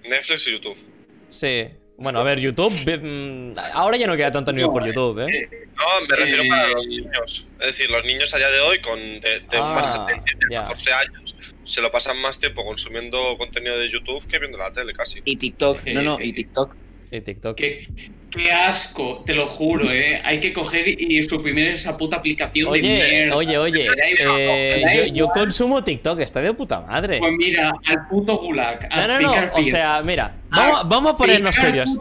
Netflix 0.04 0.46
y 0.46 0.52
YouTube. 0.52 0.76
Sí. 1.30 1.68
Bueno, 1.96 2.18
a 2.18 2.22
ver, 2.22 2.38
YouTube... 2.38 2.70
mm, 2.70 3.52
Ahora 3.76 3.96
ya 3.96 4.06
no 4.06 4.14
queda 4.14 4.30
tanto 4.30 4.52
nivel 4.52 4.70
por 4.70 4.84
YouTube, 4.84 5.20
¿eh? 5.20 5.48
No, 5.74 6.06
me 6.06 6.16
refiero 6.16 6.42
para 6.46 6.68
los 6.68 6.86
niños. 6.86 7.46
Es 7.60 7.66
decir, 7.66 7.90
los 7.90 8.04
niños 8.04 8.34
a 8.34 8.36
día 8.36 8.50
de 8.50 8.60
hoy, 8.60 8.82
con 8.82 8.98
de, 9.00 9.40
de 9.40 9.56
Ah, 9.56 10.04
margen 10.06 10.18
de 10.18 10.22
7 10.22 10.46
ya. 10.50 10.60
a 10.60 10.68
14 10.68 10.92
años, 10.92 11.36
se 11.64 11.80
lo 11.80 11.90
pasan 11.90 12.18
más 12.18 12.38
tiempo 12.38 12.62
consumiendo 12.62 13.38
contenido 13.38 13.78
de 13.78 13.88
YouTube 13.88 14.26
que 14.26 14.38
viendo 14.38 14.58
la 14.58 14.70
tele, 14.70 14.92
casi. 14.92 15.22
Y 15.24 15.36
TikTok, 15.36 15.86
no, 15.86 16.02
no, 16.02 16.18
y. 16.20 16.34
TikTok. 16.34 16.76
TikTok. 17.20 17.56
Qué, 17.56 17.86
qué 18.30 18.50
asco, 18.50 19.22
te 19.26 19.34
lo 19.34 19.46
juro, 19.46 19.84
¿eh? 19.90 20.20
Hay 20.24 20.40
que 20.40 20.52
coger 20.52 20.88
y 20.88 21.22
suprimir 21.24 21.68
esa 21.68 21.96
puta 21.98 22.16
aplicación 22.16 22.72
de 22.72 22.80
mierda. 22.82 23.36
oye, 23.36 23.58
oye, 23.58 23.86
eh, 24.18 25.10
yo, 25.12 25.28
consumo 25.28 25.84
TikTok, 25.84 26.20
está 26.20 26.40
de 26.40 26.52
puta 26.54 26.80
madre. 26.80 27.18
Pues 27.18 27.32
mira, 27.36 27.72
al 27.88 28.08
puto 28.08 28.38
gulag. 28.38 28.88
No, 28.94 29.08
no, 29.08 29.20
no, 29.20 29.52
o 29.54 29.64
sea, 29.64 30.02
mira, 30.02 30.34
vamos, 30.50 30.88
vamos 30.88 31.12
a 31.14 31.16
ponernos 31.16 31.54
serios. 31.56 31.98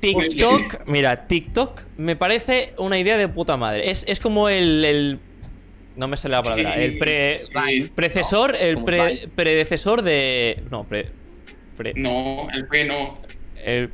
TikTok, 0.00 0.86
mira, 0.86 1.26
TikTok 1.26 1.82
me 1.96 2.14
parece 2.16 2.74
una 2.78 2.98
idea 2.98 3.16
de 3.16 3.28
puta 3.28 3.56
madre. 3.56 3.90
Es, 3.90 4.04
es 4.08 4.20
como 4.20 4.48
el, 4.48 4.84
el- 4.84 5.18
No 5.96 6.08
me 6.08 6.16
sale 6.18 6.32
la 6.34 6.42
palabra. 6.42 6.74
Sí. 6.74 6.80
El 6.82 6.98
pre, 6.98 7.36
precesor, 7.94 8.52
¿no? 8.52 8.58
el 8.58 8.84
pre- 8.84 9.28
predecesor 9.34 10.02
de. 10.02 10.62
No, 10.70 10.84
pre, 10.84 11.06
pre- 11.76 11.94
No, 11.96 12.48
el 12.52 12.66
P 12.66 12.84
no. 12.84 13.18
el, 13.64 13.90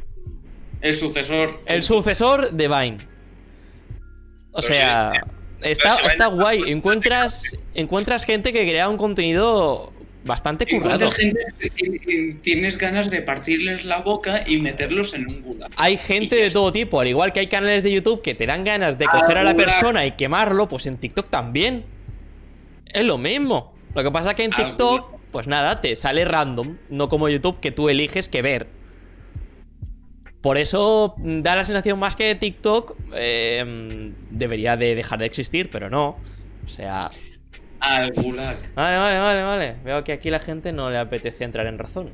El 0.80 0.94
sucesor. 0.94 1.60
el 1.66 1.82
sucesor 1.82 2.50
de 2.52 2.68
Vine. 2.68 2.98
O 4.52 4.62
sea, 4.62 5.12
está, 5.62 5.96
está 6.06 6.26
guay. 6.26 6.62
Encuentras, 6.66 7.56
encuentras 7.74 8.24
gente 8.24 8.52
que 8.52 8.66
crea 8.68 8.88
un 8.88 8.96
contenido 8.96 9.92
bastante 10.24 10.66
currado. 10.66 11.10
Gente 11.10 11.40
tienes 12.42 12.78
ganas 12.78 13.10
de 13.10 13.22
partirles 13.22 13.84
la 13.84 13.98
boca 13.98 14.44
y 14.46 14.58
meterlos 14.58 15.14
en 15.14 15.28
un 15.28 15.42
gulag. 15.42 15.70
Hay 15.76 15.96
gente 15.96 16.36
de 16.36 16.50
todo 16.50 16.72
tipo, 16.72 17.00
al 17.00 17.08
igual 17.08 17.32
que 17.32 17.40
hay 17.40 17.46
canales 17.46 17.82
de 17.82 17.92
YouTube 17.92 18.22
que 18.22 18.34
te 18.34 18.46
dan 18.46 18.64
ganas 18.64 18.98
de 18.98 19.06
coger 19.06 19.38
a 19.38 19.44
la 19.44 19.54
persona 19.54 20.04
y 20.06 20.12
quemarlo, 20.12 20.68
pues 20.68 20.86
en 20.86 20.96
TikTok 20.96 21.28
también. 21.28 21.84
Es 22.86 23.04
lo 23.04 23.18
mismo. 23.18 23.72
Lo 23.94 24.02
que 24.02 24.10
pasa 24.10 24.34
que 24.34 24.44
en 24.44 24.50
TikTok, 24.50 25.20
pues 25.30 25.46
nada, 25.46 25.80
te 25.80 25.94
sale 25.96 26.24
random, 26.24 26.76
no 26.90 27.08
como 27.08 27.28
YouTube 27.28 27.60
que 27.60 27.70
tú 27.70 27.88
eliges 27.88 28.28
que 28.28 28.42
ver. 28.42 28.79
Por 30.40 30.56
eso 30.56 31.14
da 31.18 31.54
la 31.56 31.64
sensación 31.64 31.98
más 31.98 32.16
que 32.16 32.34
TikTok 32.34 32.96
eh, 33.14 34.12
debería 34.30 34.76
de 34.76 34.94
dejar 34.94 35.18
de 35.18 35.26
existir, 35.26 35.68
pero 35.70 35.90
no. 35.90 36.16
O 36.64 36.68
sea, 36.68 37.10
Al 37.80 38.10
gulag. 38.12 38.56
vale, 38.74 38.96
vale, 38.96 39.18
vale, 39.18 39.42
vale. 39.42 39.76
Veo 39.84 40.02
que 40.04 40.12
aquí 40.12 40.30
la 40.30 40.38
gente 40.38 40.72
no 40.72 40.90
le 40.90 40.98
apetece 40.98 41.44
entrar 41.44 41.66
en 41.66 41.78
razón. 41.78 42.10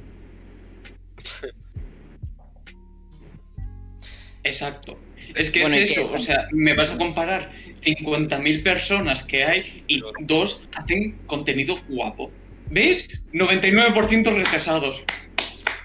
Exacto. 4.42 4.98
Es 5.34 5.50
que 5.50 5.60
Bueno, 5.62 5.76
¿y 5.76 5.80
es 5.80 5.90
eso, 5.92 6.02
es? 6.02 6.12
o 6.14 6.18
sea, 6.18 6.46
me 6.52 6.74
vas 6.74 6.90
a 6.90 6.96
comparar 6.96 7.50
50.000 7.82 8.62
personas 8.62 9.22
que 9.24 9.44
hay 9.44 9.84
y 9.86 10.02
dos 10.20 10.62
hacen 10.74 11.18
contenido 11.26 11.76
guapo. 11.88 12.30
¿Ves? 12.70 13.08
99% 13.32 14.34
retrasados. 14.34 15.02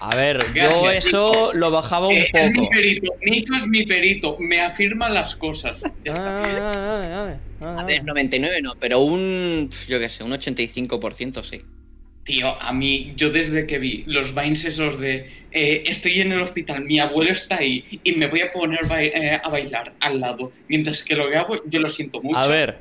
A 0.04 0.16
ver, 0.16 0.52
yo 0.52 0.90
eso 0.90 1.52
lo 1.54 1.70
bajaba 1.70 2.08
un 2.08 2.14
Eh, 2.16 2.28
es 2.32 2.48
mi 2.50 2.56
poco. 2.56 2.70
perito, 2.70 3.12
Nico 3.22 3.54
es 3.54 3.66
mi 3.68 3.86
perito, 3.86 4.36
me 4.40 4.60
afirma 4.60 5.08
las 5.08 5.36
cosas. 5.36 5.80
Ya 6.04 6.10
Ah, 6.12 6.16
está. 6.16 6.60
vale, 6.60 6.60
vale, 6.60 7.08
vale, 7.14 7.40
vale, 7.60 7.80
A 7.80 7.84
ver, 7.84 8.04
99 8.04 8.60
no, 8.62 8.72
pero 8.80 8.98
un, 8.98 9.70
yo 9.88 10.00
qué 10.00 10.08
sé, 10.08 10.24
un 10.24 10.32
85% 10.32 11.44
sí. 11.44 11.60
Tío, 12.24 12.60
a 12.60 12.72
mí, 12.72 13.12
yo 13.16 13.30
desde 13.30 13.64
que 13.66 13.78
vi 13.78 14.02
los 14.06 14.34
Vines 14.34 14.64
esos 14.64 14.98
de 15.00 15.30
eh, 15.52 15.84
estoy 15.86 16.20
en 16.20 16.32
el 16.32 16.40
hospital, 16.42 16.84
mi 16.84 16.98
abuelo 16.98 17.30
está 17.30 17.58
ahí 17.58 17.84
y 18.02 18.12
me 18.12 18.26
voy 18.26 18.40
a 18.40 18.52
poner 18.52 18.86
ba- 18.88 19.02
eh, 19.02 19.40
a 19.42 19.48
bailar 19.48 19.94
al 20.00 20.20
lado, 20.20 20.50
mientras 20.68 21.02
que 21.04 21.14
lo 21.14 21.28
que 21.30 21.36
hago 21.36 21.60
yo 21.66 21.78
lo 21.80 21.90
siento 21.90 22.20
mucho. 22.22 22.38
A 22.38 22.46
ver, 22.48 22.80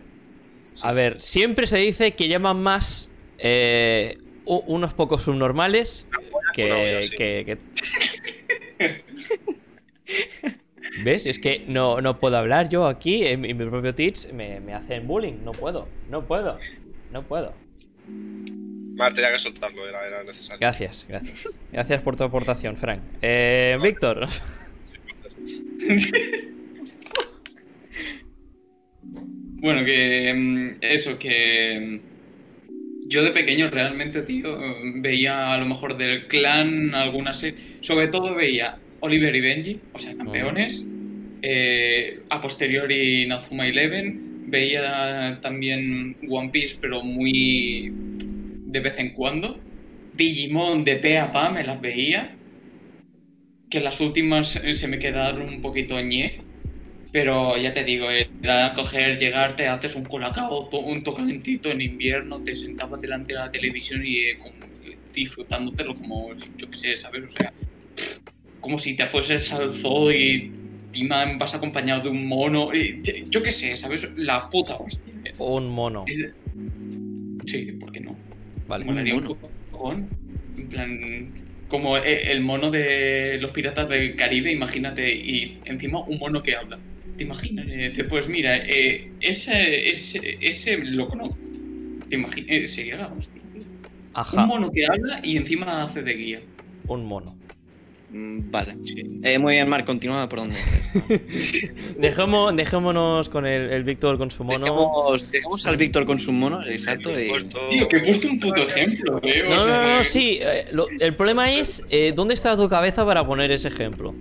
a 0.83 0.91
ver, 0.93 1.21
siempre 1.21 1.67
se 1.67 1.77
dice 1.77 2.13
que 2.13 2.27
llaman 2.27 2.61
más 2.61 3.09
eh, 3.39 4.15
unos 4.45 4.93
pocos 4.93 5.23
subnormales 5.23 6.07
que, 6.51 6.71
olla, 6.71 7.03
sí. 7.03 7.15
que- 7.15 7.57
que- 8.77 9.01
¿Ves? 11.03 11.25
Es 11.25 11.39
que 11.39 11.63
no, 11.67 12.01
no 12.01 12.19
puedo 12.19 12.37
hablar 12.37 12.67
yo 12.69 12.85
aquí 12.85 13.25
en, 13.25 13.41
mi 13.41 13.49
en 13.51 13.57
mi 13.57 13.65
propio 13.65 13.95
Teach, 13.95 14.31
me, 14.33 14.59
me 14.59 14.73
hacen 14.73 15.07
bullying, 15.07 15.43
no 15.43 15.51
puedo, 15.51 15.81
no 16.09 16.25
puedo, 16.27 16.51
no 17.11 17.23
puedo. 17.23 17.53
Vale, 18.07 19.15
tenía 19.15 19.31
que 19.31 19.39
soltarlo, 19.39 19.87
era, 19.87 20.05
era 20.05 20.23
necesario. 20.23 20.59
Gracias, 20.59 21.05
gracias. 21.07 21.65
Gracias 21.71 22.01
por 22.01 22.15
tu 22.17 22.23
aportación, 22.23 22.75
Frank. 22.77 23.01
Eh, 23.21 23.77
Víctor. 23.81 24.25
Bueno, 29.03 29.85
que 29.85 30.33
mm, 30.33 30.77
eso, 30.81 31.17
que 31.19 32.01
mm, 32.03 32.10
yo 33.11 33.23
de 33.23 33.31
pequeño 33.31 33.69
realmente, 33.69 34.21
tío, 34.21 34.57
mm, 34.57 35.01
veía 35.01 35.53
a 35.53 35.57
lo 35.57 35.65
mejor 35.65 35.97
del 35.97 36.27
clan 36.27 36.95
alguna 36.95 37.33
serie, 37.33 37.59
sobre 37.81 38.07
todo 38.07 38.33
veía 38.33 38.77
Oliver 39.01 39.35
y 39.35 39.41
Benji, 39.41 39.79
o 39.93 39.99
sea, 39.99 40.15
campeones, 40.15 40.85
eh, 41.41 42.21
a 42.29 42.41
posteriori 42.41 43.25
Nazuma 43.27 43.67
Eleven, 43.67 44.49
veía 44.49 45.39
también 45.41 46.15
One 46.29 46.49
Piece, 46.49 46.77
pero 46.79 47.03
muy 47.03 47.91
de 48.71 48.79
vez 48.79 48.97
en 48.97 49.11
cuando. 49.13 49.59
Digimon 50.13 50.83
de 50.83 50.95
pe 50.95 51.17
a 51.17 51.31
pa 51.31 51.49
me 51.49 51.63
las 51.63 51.81
veía. 51.81 52.35
Que 53.69 53.79
las 53.79 53.99
últimas 53.99 54.55
eh, 54.57 54.73
se 54.73 54.87
me 54.87 54.99
quedaron 54.99 55.47
un 55.47 55.61
poquito 55.61 55.99
ñe. 56.01 56.41
Pero 57.11 57.57
ya 57.57 57.73
te 57.73 57.83
digo, 57.83 58.07
era 58.09 58.73
coger, 58.73 59.17
llegar, 59.19 59.55
te 59.55 59.67
haces 59.67 59.95
un 59.95 60.05
colacao, 60.05 60.69
un 60.71 61.03
tocalentito 61.03 61.69
en 61.69 61.81
invierno, 61.81 62.41
te 62.43 62.55
sentabas 62.55 63.01
delante 63.01 63.33
de 63.33 63.39
la 63.39 63.51
televisión 63.51 64.01
y 64.05 64.17
eh, 64.19 64.37
como, 64.39 64.65
eh, 64.83 64.97
disfrutándotelo 65.13 65.95
como, 65.95 66.33
si- 66.35 66.51
yo 66.57 66.69
qué 66.69 66.77
sé, 66.77 66.97
¿sabes? 66.97 67.23
O 67.25 67.29
sea, 67.29 67.53
como 68.59 68.77
si 68.77 68.95
te 68.95 69.05
fueses 69.07 69.51
al 69.51 69.75
zoo 69.75 70.11
y 70.11 70.53
encima 70.93 71.25
vas 71.37 71.53
acompañado 71.53 72.03
de 72.03 72.09
un 72.09 72.27
mono. 72.27 72.73
y- 72.73 73.01
yo 73.29 73.41
qué 73.43 73.51
sé, 73.51 73.75
¿sabes? 73.75 74.07
La 74.17 74.49
puta 74.49 74.77
hostia. 74.77 75.13
Un 75.37 75.69
mono. 75.69 76.05
Eh, 76.07 76.31
Sí, 77.45 77.71
¿por 77.79 77.91
qué 77.91 77.99
no? 78.01 78.17
Vale. 78.67 78.83
Un 78.85 78.91
Molaría 78.91 79.15
un 79.15 79.23
mono. 79.71 80.09
En 80.57 80.69
plan, 80.69 81.33
como 81.67 81.97
e- 81.97 82.31
el 82.31 82.41
mono 82.41 82.69
de 82.71 83.37
los 83.41 83.51
piratas 83.51 83.89
del 83.89 84.15
Caribe, 84.15 84.51
imagínate, 84.51 85.11
y 85.13 85.61
encima 85.65 86.05
un 86.05 86.17
mono 86.19 86.43
que 86.43 86.55
habla. 86.55 86.79
¿Te 87.21 87.25
imaginas? 87.27 87.67
Dice, 87.67 88.03
pues 88.05 88.27
mira, 88.27 88.57
eh, 88.57 89.11
ese, 89.21 89.91
ese, 89.91 90.39
ese 90.41 90.77
lo 90.79 91.07
conozco. 91.07 91.37
¿Te 92.09 92.15
imaginas? 92.15 92.49
Eh, 92.49 92.65
sería 92.65 92.97
la 92.97 93.07
hostia. 93.09 93.39
Ajá. 94.15 94.41
Un 94.41 94.47
mono 94.47 94.71
que 94.71 94.87
habla 94.87 95.19
y 95.23 95.37
encima 95.37 95.83
hace 95.83 96.01
de 96.01 96.13
guía. 96.15 96.41
Un 96.87 97.05
mono. 97.05 97.35
Mm, 98.09 98.49
Vale. 98.49 98.75
Eh, 99.23 99.37
muy 99.37 99.53
bien, 99.53 99.69
Marc, 99.69 99.85
continúa 99.85 100.27
por 100.27 100.39
donde. 100.39 100.55
Dejemos, 101.99 102.55
dejémonos 102.55 103.29
con 103.29 103.45
el, 103.45 103.71
el 103.71 103.83
Víctor 103.83 104.17
con 104.17 104.31
su 104.31 104.43
mono. 104.43 104.57
Dejemos, 104.57 105.29
dejemos 105.29 105.67
al 105.67 105.77
Víctor 105.77 106.05
con 106.07 106.17
su 106.19 106.31
mono, 106.31 106.65
exacto. 106.65 107.11
y- 107.11 107.31
Tío, 107.69 107.87
que 107.87 107.97
he 107.97 107.99
puesto 107.99 108.27
un 108.29 108.39
puto 108.39 108.63
ejemplo, 108.63 109.19
eh. 109.21 109.43
No, 109.47 109.55
no, 109.67 109.83
no, 109.83 109.97
no, 109.97 110.03
sí. 110.03 110.39
eh, 110.41 110.65
lo- 110.71 110.87
el 110.99 111.15
problema 111.15 111.51
es 111.53 111.83
eh, 111.91 112.13
dónde 112.15 112.33
está 112.33 112.57
tu 112.57 112.67
cabeza 112.67 113.05
para 113.05 113.25
poner 113.27 113.51
ese 113.51 113.67
ejemplo. 113.67 114.15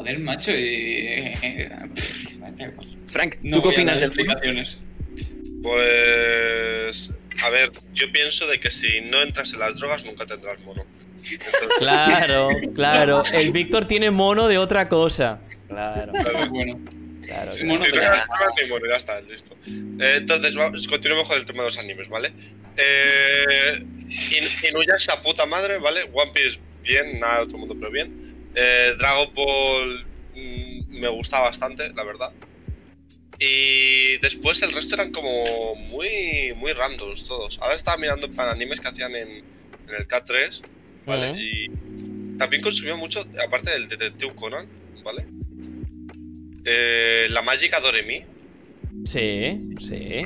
Joder, 0.00 0.18
macho, 0.18 0.50
eh, 0.52 1.34
eh. 1.42 1.70
Frank, 3.06 3.34
No 3.42 3.56
¿tú 3.58 3.62
qué 3.64 3.68
opinas 3.68 4.00
del 4.00 4.08
explicaciones. 4.08 4.78
Pues. 5.62 7.10
A 7.42 7.50
ver, 7.50 7.70
yo 7.92 8.10
pienso 8.12 8.46
de 8.46 8.58
que 8.60 8.70
si 8.70 9.02
no 9.02 9.20
entras 9.22 9.52
en 9.52 9.60
las 9.60 9.76
drogas 9.78 10.02
nunca 10.06 10.24
tendrás 10.24 10.58
mono. 10.60 10.86
Entonces, 11.16 11.68
Claro, 11.78 12.48
claro. 12.74 13.22
El 13.34 13.52
Víctor 13.52 13.84
tiene 13.86 14.10
mono 14.10 14.48
de 14.48 14.56
otra 14.56 14.88
cosa. 14.88 15.40
Claro, 15.68 16.12
Bueno, 16.48 16.80
claro. 17.22 17.52
Sí, 17.52 17.58
claro. 17.58 17.66
mono 17.66 17.84
si 17.84 17.90
de- 17.90 17.96
no 17.96 18.02
eres 18.02 18.22
drogas, 18.26 18.54
ni 18.62 18.68
mono, 18.70 18.86
ya 18.88 18.96
está, 18.96 19.20
listo. 19.20 19.54
Eh, 19.66 20.14
entonces, 20.16 20.54
vamos, 20.54 20.88
continuemos 20.88 21.28
con 21.28 21.36
el 21.36 21.44
tema 21.44 21.58
de 21.62 21.66
los 21.68 21.76
animes, 21.78 22.08
¿vale? 22.08 22.32
Eh, 22.78 23.82
In- 23.82 24.68
Inuyasha, 24.70 25.20
puta 25.20 25.44
madre, 25.44 25.76
¿vale? 25.78 26.04
One 26.10 26.32
Piece, 26.32 26.58
bien, 26.86 27.20
nada 27.20 27.38
de 27.40 27.42
otro 27.44 27.58
mundo, 27.58 27.76
pero 27.78 27.90
bien. 27.90 28.29
Eh, 28.54 28.94
Dragon 28.98 29.32
Ball 29.34 30.04
mm, 30.34 31.00
me 31.00 31.08
gustaba 31.08 31.44
bastante, 31.44 31.88
la 31.90 32.04
verdad. 32.04 32.30
Y 33.38 34.18
después 34.18 34.60
el 34.62 34.72
resto 34.72 34.96
eran 34.96 35.12
como 35.12 35.74
muy, 35.76 36.52
muy 36.56 36.72
randoms 36.72 37.26
todos. 37.26 37.58
Ahora 37.60 37.74
estaba 37.74 37.96
mirando 37.96 38.30
para 38.30 38.52
animes 38.52 38.80
que 38.80 38.88
hacían 38.88 39.14
en, 39.14 39.28
en 39.28 39.94
el 39.96 40.06
K3, 40.06 40.62
¿vale? 41.06 41.34
Y 41.40 41.70
también 42.36 42.62
consumió 42.62 42.96
mucho, 42.96 43.26
aparte 43.42 43.70
del 43.70 43.88
Detective 43.88 44.34
Conan, 44.34 44.66
¿vale? 45.02 45.24
Eh, 46.64 47.28
la 47.30 47.40
mágica 47.40 47.80
Doremi. 47.80 48.24
Sí, 49.04 49.70
sí. 49.80 50.22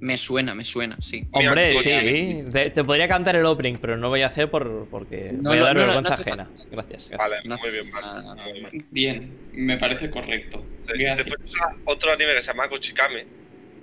Me 0.00 0.16
suena, 0.16 0.54
me 0.54 0.64
suena, 0.64 0.96
sí. 1.00 1.24
Hombre, 1.30 1.70
Mira, 1.70 1.82
sí. 1.82 2.44
Te, 2.50 2.70
te 2.70 2.84
podría 2.84 3.06
cantar 3.06 3.36
el 3.36 3.44
opening, 3.44 3.76
pero 3.80 3.96
no 3.96 4.08
voy 4.08 4.22
a 4.22 4.26
hacer 4.26 4.50
por, 4.50 4.86
porque 4.90 5.32
No, 5.32 5.50
voy 5.50 5.58
a 5.58 5.62
dar 5.62 5.76
no, 5.76 5.80
no, 5.82 5.86
vergüenza 5.92 6.14
ajena. 6.14 6.48
Gracias. 6.70 6.70
gracias. 6.70 7.10
Vale, 7.18 7.36
No 7.44 7.58
muy 7.58 7.70
bien, 7.70 7.90
muy 8.72 8.84
bien. 8.90 9.38
Me 9.52 9.76
parece 9.78 10.10
correcto. 10.10 10.64
Después 10.86 11.38
otro 11.84 12.12
anime 12.12 12.34
que 12.34 12.42
se 12.42 12.48
llama 12.48 12.68
Kochikame. 12.68 13.26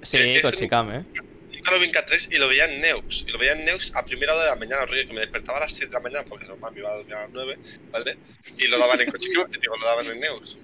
Sí, 0.02 0.18
Kochikame. 0.42 1.06
Nunca 1.54 1.72
lo 1.72 1.80
vi 1.80 1.86
en 1.86 1.94
K3 1.94 2.34
y 2.34 2.38
lo 2.38 2.48
veía 2.48 2.66
en 2.66 2.82
Neus. 2.82 3.26
Y 3.28 3.32
lo 3.32 3.38
veía 3.38 3.54
en 3.54 3.66
Neus 3.66 3.94
a 3.96 4.04
primera 4.04 4.34
hora 4.34 4.44
de 4.44 4.50
la 4.50 4.56
mañana, 4.56 4.86
que 4.86 5.14
me 5.14 5.22
despertaba 5.22 5.58
a 5.60 5.62
las 5.62 5.74
7 5.74 5.88
de 5.88 5.94
la 5.94 6.00
mañana 6.00 6.26
porque 6.28 6.46
normal 6.46 6.74
me 6.74 6.80
iba 6.80 6.90
a 6.92 6.96
dormir 6.96 7.14
a 7.16 7.22
las 7.22 7.32
9, 7.32 7.58
¿vale? 7.92 8.18
Y 8.60 8.68
lo 8.70 8.80
daban 8.80 9.02
en 9.02 9.08
Kochikame, 9.12 9.58
digo, 9.62 9.78
lo 9.78 9.86
daban 9.86 10.06
en 10.08 10.20
Neus. 10.20 10.58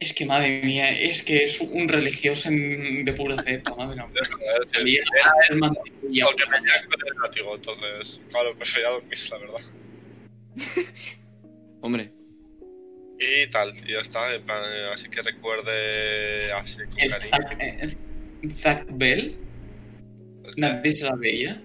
Es 0.00 0.12
que 0.12 0.26
madre 0.26 0.60
mía, 0.62 0.90
es 0.90 1.22
que 1.22 1.44
es 1.44 1.60
un 1.60 1.88
religioso 1.88 2.48
en- 2.48 3.04
de 3.04 3.12
pura 3.12 3.36
cepa, 3.38 3.74
madre 3.76 3.96
mía. 3.96 4.20
Salía 4.72 5.00
Era 5.20 5.30
a 5.30 5.40
hacer 5.42 5.56
mantequilla. 5.56 6.26
porque 6.26 6.44
me 6.50 6.58
con 6.58 7.08
el 7.08 7.22
látigo, 7.22 7.54
entonces, 7.56 8.20
claro, 8.30 8.54
prefería 8.56 8.88
dormir, 8.90 9.18
la 9.30 9.38
verdad. 9.38 9.60
Hombre, 11.80 12.10
Y 13.18 13.48
tal, 13.50 13.74
y 13.86 13.92
ya 13.92 14.00
está, 14.00 14.34
en 14.34 14.42
plan, 14.42 14.62
así 14.92 15.08
que 15.08 15.22
recuerde 15.22 16.52
así 16.52 16.78
con 16.84 17.00
El 17.00 17.10
cariño. 17.10 17.88
Zack, 18.60 18.82
eh, 18.82 18.86
Bell, 18.90 19.36
nadie 20.56 20.92
se 20.92 21.04
la 21.04 21.14
veía. 21.14 21.62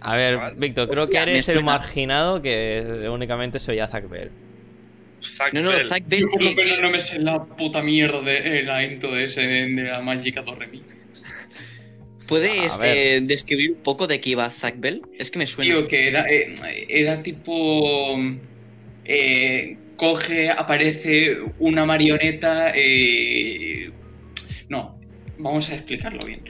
A 0.00 0.16
ver. 0.16 0.54
Víctor, 0.56 0.88
creo 0.88 1.02
Hostia, 1.04 1.24
que 1.24 1.30
eres 1.32 1.48
el 1.50 1.62
marginado 1.64 2.40
que 2.40 3.08
únicamente 3.12 3.58
se 3.58 3.72
veía 3.72 3.86
Zack 3.88 4.08
Bell. 4.08 4.30
Zack 5.22 5.52
no, 5.52 5.62
no, 5.62 5.70
Bell. 5.70 5.80
Zack 5.80 6.04
Bell, 6.08 6.20
Yo 6.20 6.28
por 6.30 6.40
¿qué- 6.40 6.50
lo 6.50 6.54
menos 6.56 6.76
qué- 6.76 6.82
no 6.82 6.90
me 6.90 7.00
sé 7.00 7.18
la 7.18 7.44
puta 7.44 7.82
mierda 7.82 8.20
de 8.22 8.62
la 8.62 8.84
intro 8.84 9.14
de 9.14 9.24
ese 9.24 9.40
de 9.42 9.82
la 9.84 10.00
mágica 10.00 10.42
Doremi. 10.42 10.80
¿puedes 12.26 12.74
A 12.74 12.78
ver. 12.82 12.96
eh, 12.96 13.20
describir 13.22 13.70
un 13.76 13.82
poco 13.82 14.06
de 14.06 14.20
qué 14.20 14.30
iba 14.30 14.48
Zack 14.50 14.78
Bell? 14.80 15.02
Es 15.18 15.30
que 15.30 15.38
me 15.38 15.46
suena. 15.46 15.74
Tío, 15.74 15.88
que 15.88 16.08
era, 16.08 16.26
eh, 16.30 16.54
era 16.88 17.22
tipo. 17.22 18.18
eh, 19.04 19.76
coge, 19.96 20.50
aparece 20.50 21.36
una 21.58 21.84
marioneta. 21.86 22.72
eh, 22.74 23.90
no, 24.68 25.00
vamos 25.38 25.68
a 25.70 25.74
explicarlo 25.74 26.24
bien. 26.26 26.42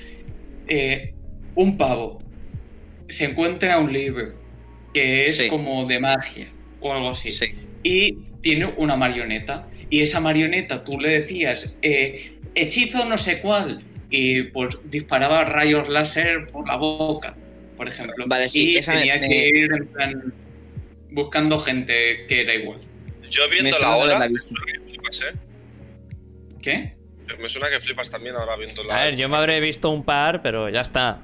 Eh, 0.67 1.15
un 1.55 1.77
pavo 1.79 2.19
se 3.09 3.25
encuentra 3.27 3.79
un 3.79 3.93
libro 3.93 4.35
que 4.93 5.25
es 5.27 5.37
Sí. 5.37 5.49
como 5.49 5.87
de 5.87 6.01
magia 6.01 6.49
o 6.81 6.93
algo 6.93 7.11
así. 7.11 7.29
Sí. 7.29 7.47
Y 7.85 8.19
tiene 8.41 8.67
una 8.77 8.97
marioneta. 8.97 9.67
Y 9.91 10.03
esa 10.03 10.21
marioneta 10.21 10.85
tú 10.85 10.99
le 11.01 11.09
decías, 11.21 11.75
eh, 11.83 12.33
hechizo 12.55 13.05
no 13.05 13.17
sé 13.19 13.41
cuál. 13.41 13.83
Y 14.11 14.45
pues 14.45 14.77
disparaba 14.85 15.45
rayos 15.45 15.89
láser 15.89 16.47
por 16.51 16.67
la 16.67 16.77
boca, 16.77 17.37
por 17.77 17.89
ejemplo. 17.89 18.25
Vale, 18.27 18.49
sí, 18.49 18.73
y 18.73 18.77
esa 18.79 18.95
tenía 18.95 19.15
me- 19.19 19.29
que 19.29 19.49
ir 19.49 19.71
en 19.73 19.87
plan 19.89 20.35
buscando 21.11 21.59
gente 21.61 22.27
que 22.29 22.41
era 22.43 22.55
igual. 22.55 22.81
Yo 23.31 23.49
viendo 23.51 23.77
la 23.81 23.97
hora, 23.97 24.21
flipas, 24.21 25.21
¿eh? 25.23 25.35
¿Qué? 26.63 26.95
Me 27.39 27.49
suena 27.49 27.69
que 27.71 27.81
flipas 27.81 28.11
también 28.11 28.35
ahora 28.37 28.57
viendo 28.57 28.83
la 28.85 28.97
A 29.01 29.05
ver, 29.05 29.17
yo 29.17 29.29
me 29.29 29.37
habré 29.37 29.61
visto 29.61 29.91
un 29.91 30.03
par, 30.05 30.41
pero 30.43 30.69
ya 30.71 30.81
está. 30.81 31.21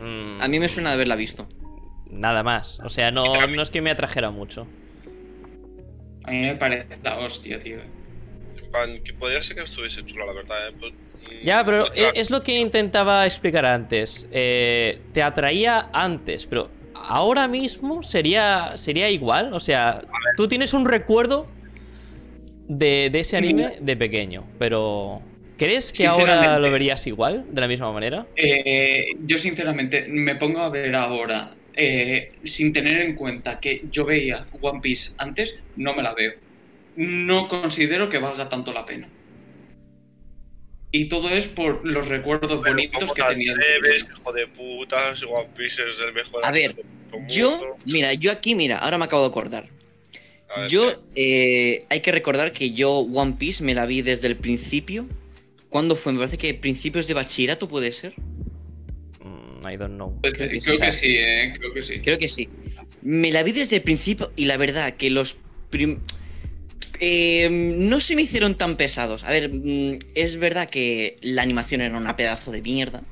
Mm, 0.00 0.40
A 0.40 0.48
mí 0.48 0.58
me 0.60 0.68
suena 0.68 0.90
de 0.90 0.94
haberla 0.94 1.16
visto. 1.16 1.48
Nada 2.10 2.42
más. 2.42 2.78
O 2.80 2.88
sea, 2.90 3.10
no, 3.10 3.46
no 3.48 3.62
es 3.62 3.70
que 3.70 3.82
me 3.82 3.90
atrajera 3.90 4.30
mucho. 4.30 4.66
A 6.28 6.30
mí 6.30 6.40
me 6.42 6.56
parece 6.56 6.86
la 7.02 7.18
hostia, 7.18 7.58
tío. 7.58 7.78
En 7.78 8.70
plan, 8.70 9.00
que 9.02 9.12
podría 9.14 9.42
ser 9.42 9.56
que 9.56 9.62
estuviese 9.62 10.04
chulo, 10.04 10.26
la 10.26 10.32
verdad, 10.32 10.68
¿eh? 10.68 10.72
Pues, 10.78 10.92
mm, 10.92 11.46
Ya, 11.46 11.64
pero 11.64 11.84
otra- 11.84 12.08
e- 12.08 12.20
es 12.20 12.30
lo 12.30 12.42
que 12.42 12.58
intentaba 12.58 13.24
explicar 13.26 13.64
antes. 13.64 14.26
Eh, 14.30 15.00
te 15.12 15.22
atraía 15.22 15.88
antes, 15.92 16.46
pero 16.46 16.70
ahora 16.94 17.48
mismo 17.48 18.02
sería, 18.02 18.72
sería 18.76 19.08
igual. 19.10 19.54
O 19.54 19.60
sea, 19.60 20.02
tú 20.36 20.46
tienes 20.48 20.74
un 20.74 20.84
recuerdo 20.84 21.46
de, 22.68 23.08
de 23.10 23.20
ese 23.20 23.36
anime 23.38 23.78
de 23.80 23.96
pequeño, 23.96 24.44
pero 24.58 25.22
¿crees 25.56 25.92
que 25.92 26.06
ahora 26.06 26.58
lo 26.58 26.70
verías 26.70 27.06
igual, 27.06 27.46
de 27.50 27.60
la 27.62 27.68
misma 27.68 27.90
manera? 27.92 28.26
Eh, 28.36 29.06
yo 29.26 29.38
sinceramente 29.38 30.04
me 30.08 30.34
pongo 30.36 30.60
a 30.60 30.68
ver 30.68 30.94
ahora, 30.94 31.54
eh, 31.78 32.32
sin 32.44 32.72
tener 32.72 33.00
en 33.00 33.14
cuenta 33.16 33.60
que 33.60 33.84
yo 33.90 34.04
veía 34.04 34.46
One 34.60 34.80
Piece 34.82 35.12
antes, 35.18 35.54
no 35.76 35.94
me 35.94 36.02
la 36.02 36.14
veo. 36.14 36.32
No 36.96 37.48
considero 37.48 38.10
que 38.10 38.18
valga 38.18 38.48
tanto 38.48 38.72
la 38.72 38.84
pena. 38.84 39.08
Y 40.90 41.08
todo 41.08 41.28
es 41.30 41.46
por 41.48 41.86
los 41.86 42.08
recuerdos 42.08 42.60
Pero 42.62 42.74
bonitos 42.74 43.00
¿cómo 43.00 43.14
que 43.14 43.22
te 43.22 43.28
tenía. 43.28 43.52
de 43.54 43.60
atreves, 43.64 44.04
pequeño. 44.04 44.20
hijo 44.20 44.32
de 44.32 44.46
putas, 44.48 45.22
One 45.22 45.48
Piece 45.56 45.82
es 45.88 45.96
el 46.06 46.14
mejor 46.14 46.44
A 46.44 46.50
ver, 46.50 46.74
Yo, 47.28 47.50
mundo. 47.50 47.76
mira, 47.84 48.14
yo 48.14 48.32
aquí, 48.32 48.54
mira, 48.54 48.78
ahora 48.78 48.98
me 48.98 49.04
acabo 49.04 49.22
de 49.22 49.28
acordar. 49.28 49.68
Ver, 50.56 50.68
Yo, 50.68 50.82
eh, 51.14 51.84
hay 51.90 52.00
que 52.00 52.10
recordar 52.12 52.52
que 52.52 52.72
yo 52.72 52.90
One 53.00 53.34
Piece 53.38 53.62
me 53.62 53.74
la 53.74 53.86
vi 53.86 54.02
desde 54.02 54.28
el 54.28 54.36
principio. 54.36 55.06
¿Cuándo 55.68 55.94
fue? 55.94 56.12
Me 56.14 56.20
parece 56.20 56.38
que 56.38 56.54
principios 56.54 57.06
de 57.06 57.14
bachillerato 57.14 57.68
puede 57.68 57.92
ser. 57.92 58.14
I 59.70 59.76
don't 59.76 59.94
know. 59.94 60.18
Pues, 60.20 60.34
creo 60.34 60.48
que 60.48 60.58
creo 60.60 60.74
sí. 60.74 60.80
que 60.80 60.92
sí, 60.92 61.16
eh, 61.16 61.54
creo 61.58 61.72
que 61.74 61.82
sí. 61.82 62.00
Creo 62.00 62.18
que 62.18 62.28
sí. 62.28 62.48
Me 63.02 63.30
la 63.30 63.42
vi 63.42 63.52
desde 63.52 63.76
el 63.76 63.82
principio 63.82 64.32
y 64.36 64.46
la 64.46 64.56
verdad 64.56 64.92
que 64.94 65.10
los... 65.10 65.36
prim- 65.70 66.00
eh, 67.00 67.48
no 67.78 68.00
se 68.00 68.16
me 68.16 68.22
hicieron 68.22 68.56
tan 68.56 68.76
pesados. 68.76 69.22
A 69.24 69.30
ver, 69.30 69.50
mm, 69.52 69.98
es 70.14 70.38
verdad 70.38 70.68
que 70.68 71.18
la 71.22 71.42
animación 71.42 71.80
era 71.80 71.96
una 71.96 72.16
pedazo 72.16 72.50
de 72.50 72.60
mierda. 72.62 73.02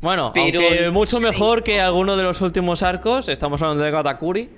Bueno, 0.00 0.32
Pero 0.34 0.60
aunque 0.60 0.90
mucho 0.90 1.20
mejor 1.20 1.58
hizo. 1.58 1.64
que 1.64 1.80
alguno 1.80 2.16
de 2.16 2.24
los 2.24 2.40
últimos 2.40 2.82
arcos. 2.82 3.28
Estamos 3.28 3.62
hablando 3.62 3.84
de 3.84 3.90
Katakuri. 3.92 4.50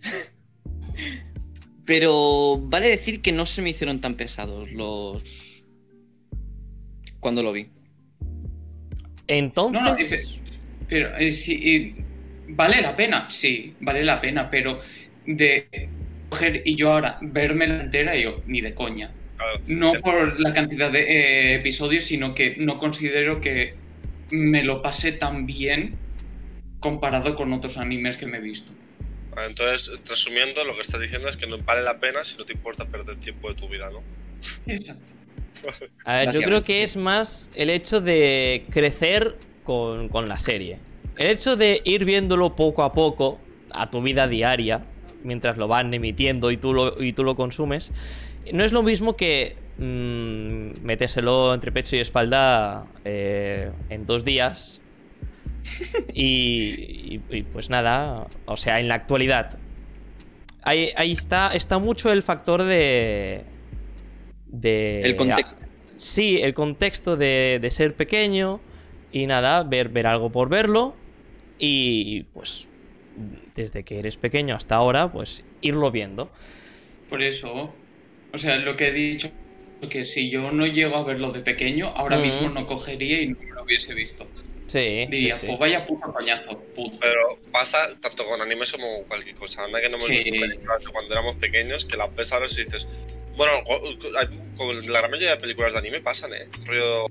Pero 1.84 2.58
vale 2.58 2.88
decir 2.88 3.22
que 3.22 3.32
no 3.32 3.44
se 3.46 3.62
me 3.62 3.70
hicieron 3.70 4.00
tan 4.00 4.14
pesados 4.14 4.70
los. 4.72 5.64
Cuando 7.20 7.42
lo 7.42 7.52
vi. 7.52 7.70
Entonces. 9.28 10.40
No, 10.40 10.42
no, 10.42 10.86
Pero 10.88 11.16
eh, 11.16 11.30
sí, 11.30 11.54
y 11.54 12.04
vale 12.48 12.80
la 12.80 12.96
pena, 12.96 13.30
sí, 13.30 13.74
vale 13.80 14.04
la 14.04 14.20
pena, 14.20 14.50
pero 14.50 14.80
de 15.26 15.88
coger 16.30 16.62
y 16.64 16.74
yo 16.74 16.92
ahora 16.92 17.18
verme 17.20 17.66
la 17.66 17.82
entera, 17.82 18.16
yo 18.16 18.42
ni 18.46 18.60
de 18.60 18.74
coña. 18.74 19.12
Claro. 19.36 19.60
No 19.66 19.92
por 20.00 20.40
la 20.40 20.52
cantidad 20.52 20.90
de 20.90 21.00
eh, 21.00 21.54
episodios, 21.54 22.04
sino 22.04 22.34
que 22.34 22.56
no 22.56 22.78
considero 22.78 23.40
que 23.40 23.74
me 24.30 24.64
lo 24.64 24.82
pase 24.82 25.12
tan 25.12 25.46
bien 25.46 25.94
comparado 26.80 27.36
con 27.36 27.52
otros 27.52 27.76
animes 27.76 28.16
que 28.16 28.26
me 28.26 28.38
he 28.38 28.40
visto. 28.40 28.72
Entonces, 29.46 29.90
resumiendo, 30.08 30.64
lo 30.64 30.74
que 30.74 30.82
estás 30.82 31.00
diciendo 31.00 31.28
es 31.28 31.36
que 31.36 31.46
no 31.46 31.58
vale 31.58 31.82
la 31.82 32.00
pena 32.00 32.24
si 32.24 32.36
no 32.36 32.44
te 32.44 32.52
importa 32.52 32.84
perder 32.86 33.18
tiempo 33.18 33.48
de 33.48 33.54
tu 33.54 33.68
vida, 33.68 33.88
¿no? 33.90 34.02
Exacto. 34.66 35.17
A 36.04 36.14
ver, 36.20 36.26
yo 36.32 36.40
creo 36.44 36.62
que 36.62 36.82
es 36.82 36.96
más 36.96 37.50
el 37.54 37.70
hecho 37.70 38.00
de 38.00 38.64
crecer 38.70 39.36
con, 39.64 40.08
con 40.08 40.28
la 40.28 40.38
serie. 40.38 40.78
El 41.16 41.26
hecho 41.28 41.56
de 41.56 41.80
ir 41.84 42.04
viéndolo 42.04 42.54
poco 42.56 42.82
a 42.82 42.92
poco 42.92 43.38
a 43.70 43.90
tu 43.90 44.00
vida 44.02 44.26
diaria, 44.28 44.84
mientras 45.22 45.56
lo 45.58 45.68
van 45.68 45.92
emitiendo 45.92 46.50
y 46.50 46.56
tú 46.56 46.72
lo, 46.72 47.02
y 47.02 47.12
tú 47.12 47.24
lo 47.24 47.34
consumes, 47.36 47.90
no 48.52 48.64
es 48.64 48.72
lo 48.72 48.82
mismo 48.82 49.16
que 49.16 49.56
mm, 49.78 50.84
metérselo 50.84 51.52
entre 51.54 51.72
pecho 51.72 51.96
y 51.96 51.98
espalda 51.98 52.86
eh, 53.04 53.70
en 53.90 54.06
dos 54.06 54.24
días. 54.24 54.80
Y, 56.14 57.14
y- 57.16 57.22
y, 57.30 57.42
pues 57.42 57.68
nada, 57.68 58.26
o 58.46 58.56
sea, 58.56 58.80
en 58.80 58.88
la 58.88 58.94
actualidad. 58.94 59.58
Ahí, 60.62 60.90
ahí 60.96 61.12
está, 61.12 61.50
está 61.54 61.78
mucho 61.78 62.10
el 62.12 62.22
factor 62.22 62.62
de... 62.64 63.42
de 64.48 65.00
El 65.02 65.16
contexto. 65.16 65.66
Sí, 65.98 66.38
el 66.42 66.54
contexto 66.54 67.16
de, 67.16 67.58
de 67.60 67.70
ser 67.70 67.94
pequeño 67.94 68.60
y 69.12 69.26
nada, 69.26 69.62
ver, 69.64 69.88
ver 69.88 70.06
algo 70.06 70.30
por 70.30 70.48
verlo 70.48 70.94
y 71.58 72.22
pues 72.34 72.68
desde 73.56 73.82
que 73.82 73.98
eres 73.98 74.16
pequeño 74.16 74.54
hasta 74.54 74.76
ahora, 74.76 75.10
pues 75.10 75.42
irlo 75.60 75.90
viendo. 75.90 76.30
Por 77.10 77.22
eso, 77.22 77.74
o 78.32 78.38
sea, 78.38 78.56
lo 78.56 78.76
que 78.76 78.88
he 78.88 78.92
dicho, 78.92 79.30
que 79.90 80.04
si 80.04 80.30
yo 80.30 80.52
no 80.52 80.66
llego 80.66 80.96
a 80.96 81.04
verlo 81.04 81.32
de 81.32 81.40
pequeño, 81.40 81.88
ahora 81.88 82.18
mismo 82.18 82.48
no 82.50 82.66
cogería 82.66 83.20
y 83.22 83.28
no 83.28 83.38
me 83.40 83.50
lo 83.50 83.62
hubiese 83.64 83.92
visto. 83.94 84.26
Sí, 84.68 84.78
sí, 84.78 85.06
Diría, 85.10 85.32
sí. 85.34 85.46
pues 85.46 85.58
vaya 85.58 85.86
puto 85.86 86.12
coñazo, 86.12 86.58
puto. 86.76 86.98
Pero 87.00 87.38
pasa 87.50 87.88
tanto 88.00 88.26
con 88.26 88.40
animes 88.40 88.70
como 88.70 88.98
con 88.98 89.04
cualquier 89.04 89.34
cosa. 89.36 89.64
Anda 89.64 89.80
que 89.80 89.88
no 89.88 89.96
hemos 89.96 90.08
Sí. 90.08 90.16
visto 90.18 90.30
películas 90.30 90.84
de 90.84 90.92
cuando 90.92 91.14
éramos 91.14 91.36
pequeños 91.36 91.84
que 91.86 91.96
las 91.96 92.14
ves 92.14 92.30
ahora 92.32 92.46
y 92.50 92.54
dices. 92.54 92.86
Bueno, 93.38 93.52
con 94.56 94.86
la 94.92 94.98
gran 94.98 95.10
mayoría 95.12 95.30
de 95.30 95.36
películas 95.36 95.72
de 95.72 95.78
anime 95.78 96.00
pasan, 96.00 96.34
¿eh? 96.34 96.48
Rollo- 96.66 97.06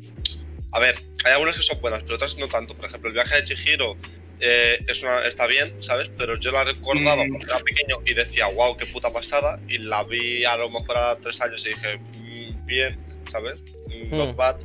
A 0.74 0.80
ver, 0.80 0.98
hay 1.24 1.32
algunas 1.32 1.56
que 1.56 1.62
son 1.64 1.80
buenas, 1.82 2.04
pero 2.04 2.16
otras 2.16 2.36
no 2.38 2.48
tanto. 2.50 2.76
Por 2.76 2.86
ejemplo, 2.86 3.08
el 3.08 3.14
viaje 3.14 3.36
de 3.38 3.44
Chihiro 3.46 3.96
eh, 4.40 4.84
es 4.88 5.02
una, 5.02 5.26
está 5.26 5.48
bien, 5.48 5.82
¿sabes? 5.82 6.12
Pero 6.18 6.36
yo 6.38 6.52
la 6.52 6.64
recordaba 6.66 7.26
Mm. 7.26 7.30
cuando 7.30 7.48
era 7.48 7.60
pequeño 7.64 7.98
y 8.06 8.14
decía, 8.14 8.48
wow, 8.48 8.78
qué 8.78 8.86
puta 8.86 9.12
pasada. 9.12 9.60
Y 9.68 9.78
la 9.80 10.04
vi 10.04 10.44
a 10.46 10.56
lo 10.58 10.70
mejor 10.70 10.98
a 10.98 11.16
tres 11.16 11.42
años 11.42 11.66
y 11.66 11.70
dije, 11.70 11.98
"Mm, 11.98 12.66
bien, 12.68 13.00
¿sabes? 13.32 13.56
Mm, 13.88 14.16
Not 14.16 14.34
Mm. 14.34 14.36
bad. 14.36 14.56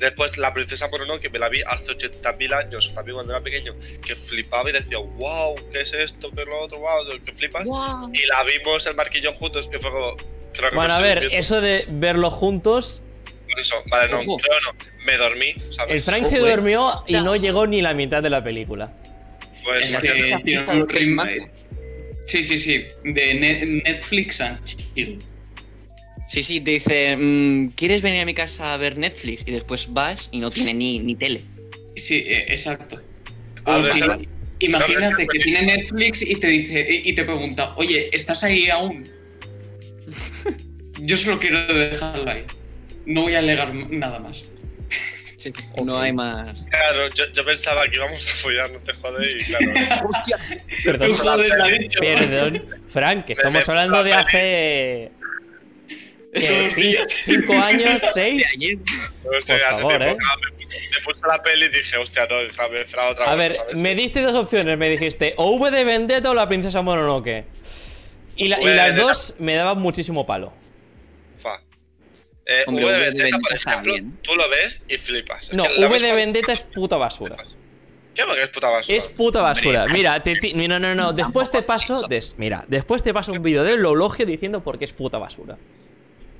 Después 0.00 0.38
la 0.38 0.52
princesa 0.54 0.88
Mononoke 0.88 1.28
me 1.30 1.38
la 1.38 1.48
vi 1.48 1.60
hace 1.66 1.92
80.000 1.92 2.52
años, 2.54 2.90
también 2.94 3.14
cuando 3.16 3.34
era 3.34 3.42
pequeño, 3.42 3.74
que 4.04 4.16
flipaba 4.16 4.70
y 4.70 4.72
decía, 4.72 4.98
wow, 4.98 5.54
¿qué 5.70 5.82
es 5.82 5.92
esto? 5.92 6.30
¿Qué 6.32 6.40
es 6.42 6.46
lo 6.48 6.58
otro? 6.60 6.78
Wow, 6.78 7.20
que 7.24 7.32
flipas. 7.32 7.66
¡Guau! 7.66 8.10
Y 8.14 8.24
la 8.26 8.42
vimos 8.44 8.86
el 8.86 8.94
marquillo 8.96 9.32
juntos, 9.34 9.68
que 9.68 9.78
fue 9.78 9.90
como. 9.90 10.16
Creo 10.58 10.70
que 10.70 10.76
Bueno, 10.76 10.94
me 10.94 10.98
a 10.98 11.00
ver, 11.02 11.14
durmiendo. 11.20 11.38
eso 11.40 11.60
de 11.60 11.84
verlo 11.88 12.30
juntos, 12.32 13.00
Por 13.48 13.60
eso, 13.60 13.76
vale, 13.90 14.10
no, 14.12 14.18
Ojo. 14.20 14.36
creo 14.38 14.60
no. 14.60 15.04
Me 15.06 15.16
dormí, 15.16 15.54
¿sabes? 15.70 15.94
el 15.94 16.00
Frank 16.02 16.24
se 16.26 16.38
Ojo, 16.38 16.46
eh. 16.48 16.50
durmió 16.50 16.86
y 17.06 17.14
no 17.14 17.34
llegó 17.36 17.66
ni 17.66 17.80
la 17.80 17.94
mitad 17.94 18.22
de 18.22 18.28
la 18.30 18.42
película. 18.44 18.92
Pues 19.64 19.90
la 19.90 20.00
que 20.00 20.12
tiene 20.44 20.64
un 20.80 20.88
ritmo-. 20.88 21.24
Sí, 22.26 22.44
sí, 22.44 22.58
sí, 22.58 22.84
de 23.04 23.34
Ne- 23.34 23.64
Netflix 23.84 24.40
and 24.40 24.62
chill. 24.64 25.22
Sí, 26.26 26.42
sí, 26.42 26.60
te 26.60 26.72
dice, 26.72 27.16
mm, 27.16 27.68
¿quieres 27.68 28.02
venir 28.02 28.20
a 28.20 28.24
mi 28.26 28.34
casa 28.34 28.74
a 28.74 28.76
ver 28.76 28.98
Netflix? 28.98 29.44
Y 29.46 29.52
después 29.52 29.94
vas 29.94 30.28
y 30.32 30.40
no 30.40 30.50
tiene 30.50 30.74
ni, 30.74 30.98
ni 30.98 31.14
tele. 31.14 31.40
Sí, 31.96 32.16
eh, 32.26 32.44
exacto. 32.48 33.00
Imagínate 34.60 35.24
no, 35.24 35.28
que 35.32 35.38
tiene 35.38 35.62
Netflix 35.62 36.20
y 36.22 36.34
te 36.36 36.48
dice 36.48 36.86
y 36.90 37.10
y 37.10 37.14
te 37.14 37.24
pregunta, 37.24 37.74
oye, 37.76 38.10
¿estás 38.14 38.42
ahí 38.44 38.68
aún? 38.68 39.08
Yo 41.00 41.16
solo 41.16 41.38
quiero 41.38 41.66
dejarlo 41.72 42.30
ahí. 42.30 42.44
No 43.06 43.22
voy 43.22 43.34
a 43.34 43.38
alegar 43.38 43.72
nada 43.90 44.18
más. 44.18 44.42
Sí, 45.36 45.52
sí, 45.52 45.62
No 45.84 46.00
hay 46.00 46.12
más. 46.12 46.68
Claro, 46.68 47.08
yo, 47.14 47.24
yo 47.32 47.44
pensaba 47.44 47.84
que 47.86 47.94
íbamos 47.94 48.26
a 48.26 48.30
follar, 48.36 48.70
no 48.72 48.80
te 48.80 48.92
jodes, 48.94 49.36
y 49.40 49.44
claro. 49.44 49.72
¡Hostia! 50.08 50.36
Perdón, 50.84 51.08
Tú, 51.10 51.16
joder, 51.18 51.88
perdón. 52.00 52.64
Frank, 52.88 53.24
que 53.24 53.34
Me- 53.36 53.40
estamos 53.40 53.66
me- 53.66 53.72
hablando 53.72 54.02
de 54.02 54.10
me- 54.10 54.16
hace... 54.16 55.10
¿Cinco 57.24 57.52
años? 57.54 58.02
¿Seis? 58.12 58.42
hace 59.42 59.58
favor, 59.60 60.02
¿eh? 60.02 60.16
me, 60.16 61.00
puse, 61.04 61.20
me 61.22 61.28
la 61.28 61.42
peli 61.42 61.66
y 61.66 61.68
dije, 61.68 61.96
hostia, 61.96 62.26
no, 62.28 62.36
déjame 62.38 62.84
fra 62.84 63.08
otra 63.10 63.30
A 63.30 63.34
vez. 63.36 63.48
ver, 63.50 63.56
¿sabes? 63.56 63.80
me 63.80 63.94
diste 63.94 64.20
dos 64.20 64.34
opciones. 64.34 64.76
Me 64.76 64.90
dijiste 64.90 65.34
o 65.36 65.52
V 65.52 65.70
de 65.70 65.84
Vendetta 65.84 66.30
o 66.30 66.34
la 66.34 66.48
princesa 66.48 66.82
Mononoke. 66.82 67.44
Y, 68.38 68.48
la- 68.48 68.58
las 68.58 68.96
dos 68.96 69.34
me 69.38 69.54
daban 69.54 69.78
muchísimo 69.80 70.24
palo. 70.26 70.52
Fa. 71.42 71.60
Eh, 72.46 72.64
Hombre, 72.66 72.84
V 72.86 72.92
de 72.92 72.98
V 72.98 73.04
de 73.04 73.10
Vendetta, 73.22 73.38
por 73.38 73.52
ejemplo, 73.52 73.92
bien. 73.92 74.18
tú 74.22 74.34
lo 74.34 74.48
ves 74.48 74.82
y 74.88 74.96
flipas. 74.96 75.50
Es 75.50 75.56
No, 75.56 75.64
que 75.64 75.74
la 75.80 75.88
V 75.88 75.98
de 75.98 76.12
Vendetta 76.14 76.52
es 76.52 76.62
puta 76.62 76.96
basura. 76.96 77.36
¿Qué? 78.14 78.24
Porque 78.24 78.42
es 78.42 78.50
puta 78.50 78.70
basura. 78.70 78.96
Es 78.98 79.06
puta 79.08 79.42
basura. 79.42 79.80
Hombre, 79.84 79.98
Mira, 79.98 80.22
te, 80.22 80.34
mira, 80.54 80.78
no, 80.78 80.94
no, 80.94 81.12
después 81.12 81.50
te 81.50 81.62
paso. 81.62 82.08
des- 82.08 82.34
mira, 82.38 82.64
después 82.66 83.02
te 83.02 83.12
paso 83.12 83.32
un 83.32 83.42
vídeo 83.42 83.62
del 83.64 83.80
Lologio 83.82 84.24
diciendo 84.26 84.62
por 84.62 84.78
qué 84.78 84.86
es 84.86 84.92
puta 84.92 85.18
basura. 85.18 85.56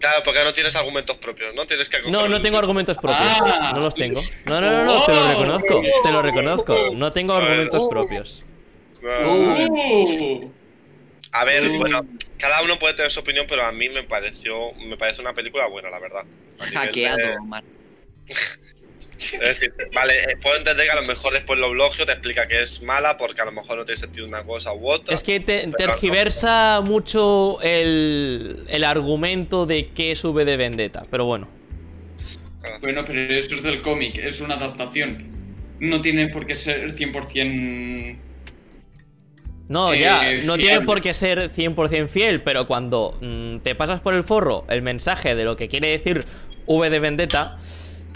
Claro, 0.00 0.22
porque 0.24 0.42
no 0.44 0.52
tienes 0.52 0.74
argumentos 0.76 1.16
propios, 1.18 1.54
¿no? 1.54 1.66
Tienes 1.66 1.88
que 1.88 2.00
No, 2.08 2.28
no 2.28 2.40
tengo 2.40 2.56
argumentos 2.58 2.96
propios. 2.98 3.28
Ah. 3.42 3.72
No 3.74 3.80
los 3.80 3.94
tengo. 3.94 4.20
No, 4.46 4.60
no, 4.60 4.70
no, 4.70 4.84
no, 4.84 5.04
te 5.04 5.12
lo 5.12 5.24
Oh. 5.24 5.28
reconozco. 5.28 5.80
Te 6.04 6.12
lo 6.12 6.22
reconozco. 6.22 6.76
No 6.94 7.12
tengo 7.12 7.32
argumentos 7.34 7.82
propios. 7.90 8.44
No. 9.02 9.32
Uh, 9.34 10.52
A 11.32 11.44
ver, 11.44 11.62
Uh. 11.68 11.78
bueno, 11.78 12.06
cada 12.38 12.62
uno 12.62 12.78
puede 12.78 12.94
tener 12.94 13.10
su 13.10 13.20
opinión, 13.20 13.46
pero 13.48 13.64
a 13.64 13.72
mí 13.72 13.88
me 13.88 14.02
pareció, 14.04 14.72
me 14.74 14.96
parece 14.96 15.20
una 15.20 15.34
película 15.34 15.66
buena, 15.66 15.90
la 15.90 15.98
verdad. 15.98 16.22
De- 16.24 16.78
Hackeado, 16.78 17.44
Mark. 17.46 17.66
Es 19.20 19.40
decir, 19.40 19.72
vale, 19.92 20.16
eh, 20.22 20.36
puedo 20.40 20.56
entender 20.56 20.86
que 20.86 20.92
a 20.92 21.00
lo 21.00 21.02
mejor 21.02 21.32
después 21.32 21.58
lo 21.58 21.70
blogio 21.70 22.06
te 22.06 22.12
explica 22.12 22.46
que 22.46 22.62
es 22.62 22.80
mala 22.82 23.16
porque 23.16 23.40
a 23.40 23.46
lo 23.46 23.50
mejor 23.52 23.76
no 23.76 23.84
tiene 23.84 23.96
sentido 23.98 24.26
una 24.28 24.44
cosa 24.44 24.72
u 24.72 24.88
otra. 24.88 25.12
Es 25.12 25.24
que 25.24 25.40
te, 25.40 25.66
tergiversa 25.76 26.80
mucho 26.84 27.60
el, 27.62 28.64
el 28.68 28.84
argumento 28.84 29.66
de 29.66 29.88
qué 29.90 30.14
sube 30.14 30.44
de 30.44 30.56
Vendetta. 30.56 31.04
Pero 31.10 31.24
bueno. 31.24 31.48
bueno, 32.80 33.04
pero 33.04 33.20
eso 33.34 33.56
es 33.56 33.62
del 33.64 33.82
cómic, 33.82 34.18
es 34.18 34.40
una 34.40 34.54
adaptación. 34.54 35.26
No 35.80 36.00
tiene 36.00 36.28
por 36.28 36.46
qué 36.46 36.54
ser 36.54 36.94
100%. 36.94 38.16
No, 39.68 39.92
Eh, 39.92 40.00
ya, 40.00 40.22
no 40.44 40.54
fiel. 40.54 40.60
tiene 40.68 40.80
por 40.82 41.00
qué 41.00 41.12
ser 41.14 41.50
100% 41.50 42.08
fiel, 42.08 42.42
pero 42.42 42.66
cuando 42.66 43.18
mm, 43.20 43.58
te 43.58 43.74
pasas 43.74 44.00
por 44.00 44.14
el 44.14 44.24
forro 44.24 44.64
el 44.68 44.82
mensaje 44.82 45.34
de 45.34 45.44
lo 45.44 45.56
que 45.56 45.68
quiere 45.68 45.88
decir 45.88 46.24
V 46.66 46.88
de 46.90 46.98
Vendetta, 47.00 47.58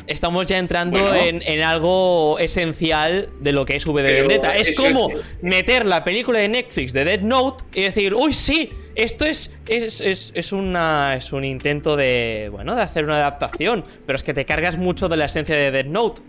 estamos 0.06 0.46
ya 0.46 0.58
entrando 0.58 0.98
Bueno. 0.98 1.14
en, 1.14 1.42
en 1.44 1.60
algo 1.62 2.38
esencial 2.38 3.28
de 3.40 3.52
lo 3.52 3.64
que 3.64 3.76
es 3.76 3.86
V 3.86 4.02
de 4.02 4.12
Vendetta. 4.22 4.56
Es 4.56 4.76
como 4.76 5.10
es- 5.10 5.18
meter 5.42 5.84
la 5.86 6.04
película 6.04 6.38
de 6.38 6.48
Netflix 6.48 6.92
de 6.92 7.04
Dead 7.04 7.20
Note 7.20 7.64
y 7.74 7.82
decir, 7.82 8.14
uy, 8.14 8.32
sí, 8.32 8.70
esto 8.94 9.24
es, 9.26 9.50
es, 9.68 10.00
es, 10.00 10.32
es 10.34 10.52
una, 10.52 11.14
es 11.16 11.32
un 11.32 11.44
intento 11.44 11.96
de, 11.96 12.48
bueno, 12.50 12.74
de 12.74 12.82
hacer 12.82 13.04
una 13.04 13.16
adaptación, 13.16 13.84
pero 14.06 14.16
es 14.16 14.24
que 14.24 14.34
te 14.34 14.44
cargas 14.44 14.76
mucho 14.76 15.08
de 15.08 15.16
la 15.18 15.26
esencia 15.26 15.54
de 15.56 15.70
Dead 15.70 15.86
Note. 15.86 16.22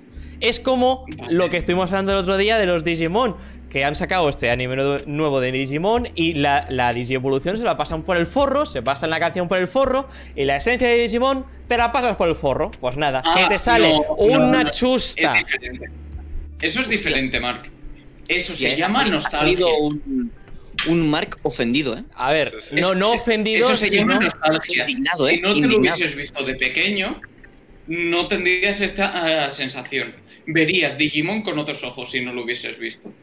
Es 0.43 0.59
como 0.59 1.05
lo 1.29 1.49
que 1.49 1.55
estuvimos 1.55 1.89
hablando 1.91 2.11
el 2.11 2.17
otro 2.17 2.35
día 2.35 2.57
de 2.57 2.65
los 2.65 2.83
Digimon, 2.83 3.37
que 3.69 3.85
han 3.85 3.95
sacado 3.95 4.27
este 4.27 4.51
anime 4.51 4.75
nu- 4.75 4.97
nuevo 5.05 5.39
de 5.39 5.53
Digimon 5.53 6.09
y 6.15 6.33
la, 6.33 6.65
la 6.69 6.91
Digievolución 6.91 7.55
se 7.55 7.63
la 7.63 7.77
pasan 7.77 8.03
por 8.03 8.17
el 8.17 8.27
forro, 8.27 8.65
se 8.65 8.81
pasan 8.81 9.09
la 9.09 9.21
canción 9.21 9.47
por 9.47 9.57
el 9.57 9.69
forro 9.69 10.05
y 10.35 10.43
la 10.43 10.57
esencia 10.57 10.87
de 10.89 10.97
Digimon 10.97 11.45
te 11.69 11.77
la 11.77 11.93
pasas 11.93 12.17
por 12.17 12.27
el 12.27 12.35
forro. 12.35 12.71
Pues 12.81 12.97
nada, 12.97 13.23
Ah, 13.25 13.35
que 13.37 13.47
te 13.47 13.57
sale 13.57 13.87
no, 13.89 14.01
una 14.17 14.37
no, 14.37 14.63
no. 14.63 14.69
chusta. 14.69 15.33
Es. 15.39 15.45
Eso 16.61 16.81
es 16.81 16.87
Hostia. 16.87 16.97
diferente, 16.97 17.39
Mark. 17.39 17.71
Eso 18.27 18.51
Hostia, 18.51 18.69
se 18.75 18.83
ha 18.83 18.87
llama 18.89 19.05
nostalgia. 19.05 19.39
salido 19.39 19.67
un, 19.77 20.31
un 20.87 21.09
Mark 21.09 21.37
ofendido, 21.43 21.97
¿eh? 21.97 22.03
A 22.15 22.33
ver, 22.33 22.49
Sí, 22.49 22.69
sí. 22.69 22.75
no, 22.81 22.93
no 22.95 23.13
Eso 23.13 23.21
ofendido, 23.23 23.77
se 23.77 23.87
sino... 23.89 24.01
llama 24.01 24.19
nostalgia. 24.25 24.85
Indignado, 24.89 25.25
si 25.27 25.35
¿eh? 25.35 25.39
no 25.41 25.53
te 25.53 25.61
lo 25.67 25.79
hubieses 25.79 26.15
visto 26.17 26.43
de 26.43 26.55
pequeño, 26.55 27.21
no 27.87 28.27
tendrías 28.27 28.81
esta 28.81 29.45
ah, 29.45 29.51
sensación. 29.51 30.21
Verías 30.45 30.97
Digimon 30.97 31.41
con 31.41 31.57
otros 31.59 31.83
ojos 31.83 32.11
si 32.11 32.21
no 32.21 32.33
lo 32.33 32.43
hubieses 32.43 32.77
visto. 32.77 33.13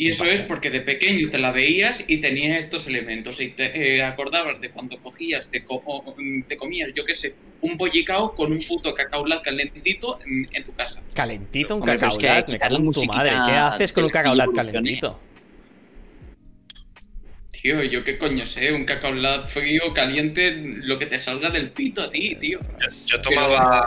Y 0.00 0.10
eso 0.10 0.24
es 0.24 0.42
porque 0.42 0.70
de 0.70 0.80
pequeño 0.82 1.28
te 1.28 1.38
la 1.38 1.50
veías 1.50 2.04
y 2.06 2.18
tenía 2.18 2.56
estos 2.56 2.86
elementos. 2.86 3.40
Y 3.40 3.48
te 3.48 3.96
eh, 3.96 4.02
acordabas 4.04 4.60
de 4.60 4.70
cuando 4.70 4.96
cogías, 5.00 5.48
te, 5.48 5.64
co- 5.64 6.14
mm, 6.16 6.42
te 6.44 6.56
comías, 6.56 6.92
yo 6.94 7.04
qué 7.04 7.16
sé, 7.16 7.34
un 7.62 7.76
bollicao 7.76 8.32
con 8.36 8.52
un 8.52 8.60
puto 8.60 8.94
cacao 8.94 9.26
lat 9.26 9.42
calentito 9.42 10.20
en, 10.24 10.48
en 10.52 10.62
tu 10.64 10.72
casa. 10.72 11.02
Calentito 11.14 11.74
un 11.74 11.82
cacao 11.82 12.10
es 12.10 12.16
que 12.44 12.52
me 12.52 12.58
cago 12.58 12.76
en 12.76 12.92
tu 12.92 13.04
madre. 13.06 13.30
¿Qué 13.30 13.56
haces 13.58 13.92
con 13.92 14.04
un 14.04 14.08
del 14.08 14.12
cacao 14.12 14.34
lat 14.36 14.46
estilo 14.48 14.72
calentito? 14.72 15.18
Tío, 17.60 17.82
yo 17.82 18.04
qué 18.04 18.18
coño 18.18 18.46
sé, 18.46 18.72
un 18.72 18.84
cacao 18.84 19.10
lat 19.12 19.48
frío, 19.48 19.92
caliente, 19.92 20.52
lo 20.54 20.96
que 21.00 21.06
te 21.06 21.18
salga 21.18 21.50
del 21.50 21.70
pito 21.70 22.02
a 22.02 22.10
ti, 22.10 22.36
tío. 22.36 22.60
Yo 23.08 23.20
tomaba. 23.20 23.84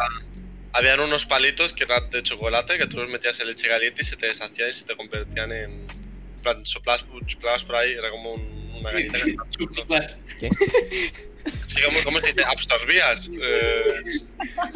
Habían 0.74 1.00
unos 1.02 1.26
palitos 1.26 1.74
que 1.74 1.84
eran 1.84 2.10
de 2.10 2.24
chocolate 2.24 2.78
que 2.78 2.88
tú 2.88 2.98
los 2.98 3.10
metías 3.10 3.40
en 3.42 3.48
leche 3.48 3.68
caliente 3.68 4.02
y 4.02 4.06
se 4.06 4.16
te 4.16 4.28
deshacían 4.28 4.70
y 4.70 4.74
se 4.74 4.86
te 4.86 4.96
convertían 4.96 5.52
en. 5.52 5.72
En 5.72 6.44
plan, 6.44 6.66
soplabas, 6.66 7.06
soplabas 7.28 7.64
por 7.64 7.76
ahí, 7.76 7.92
era 7.92 8.10
como 8.10 8.34
un- 8.34 8.72
una 8.80 8.90
galleta. 8.92 9.20
chupando. 9.52 10.08
Sí, 10.40 11.78
¿cómo, 11.86 11.98
cómo 12.04 12.20
se 12.20 12.28
dice? 12.28 12.44
¿Absorbías? 12.44 13.30
Eh, 13.44 13.94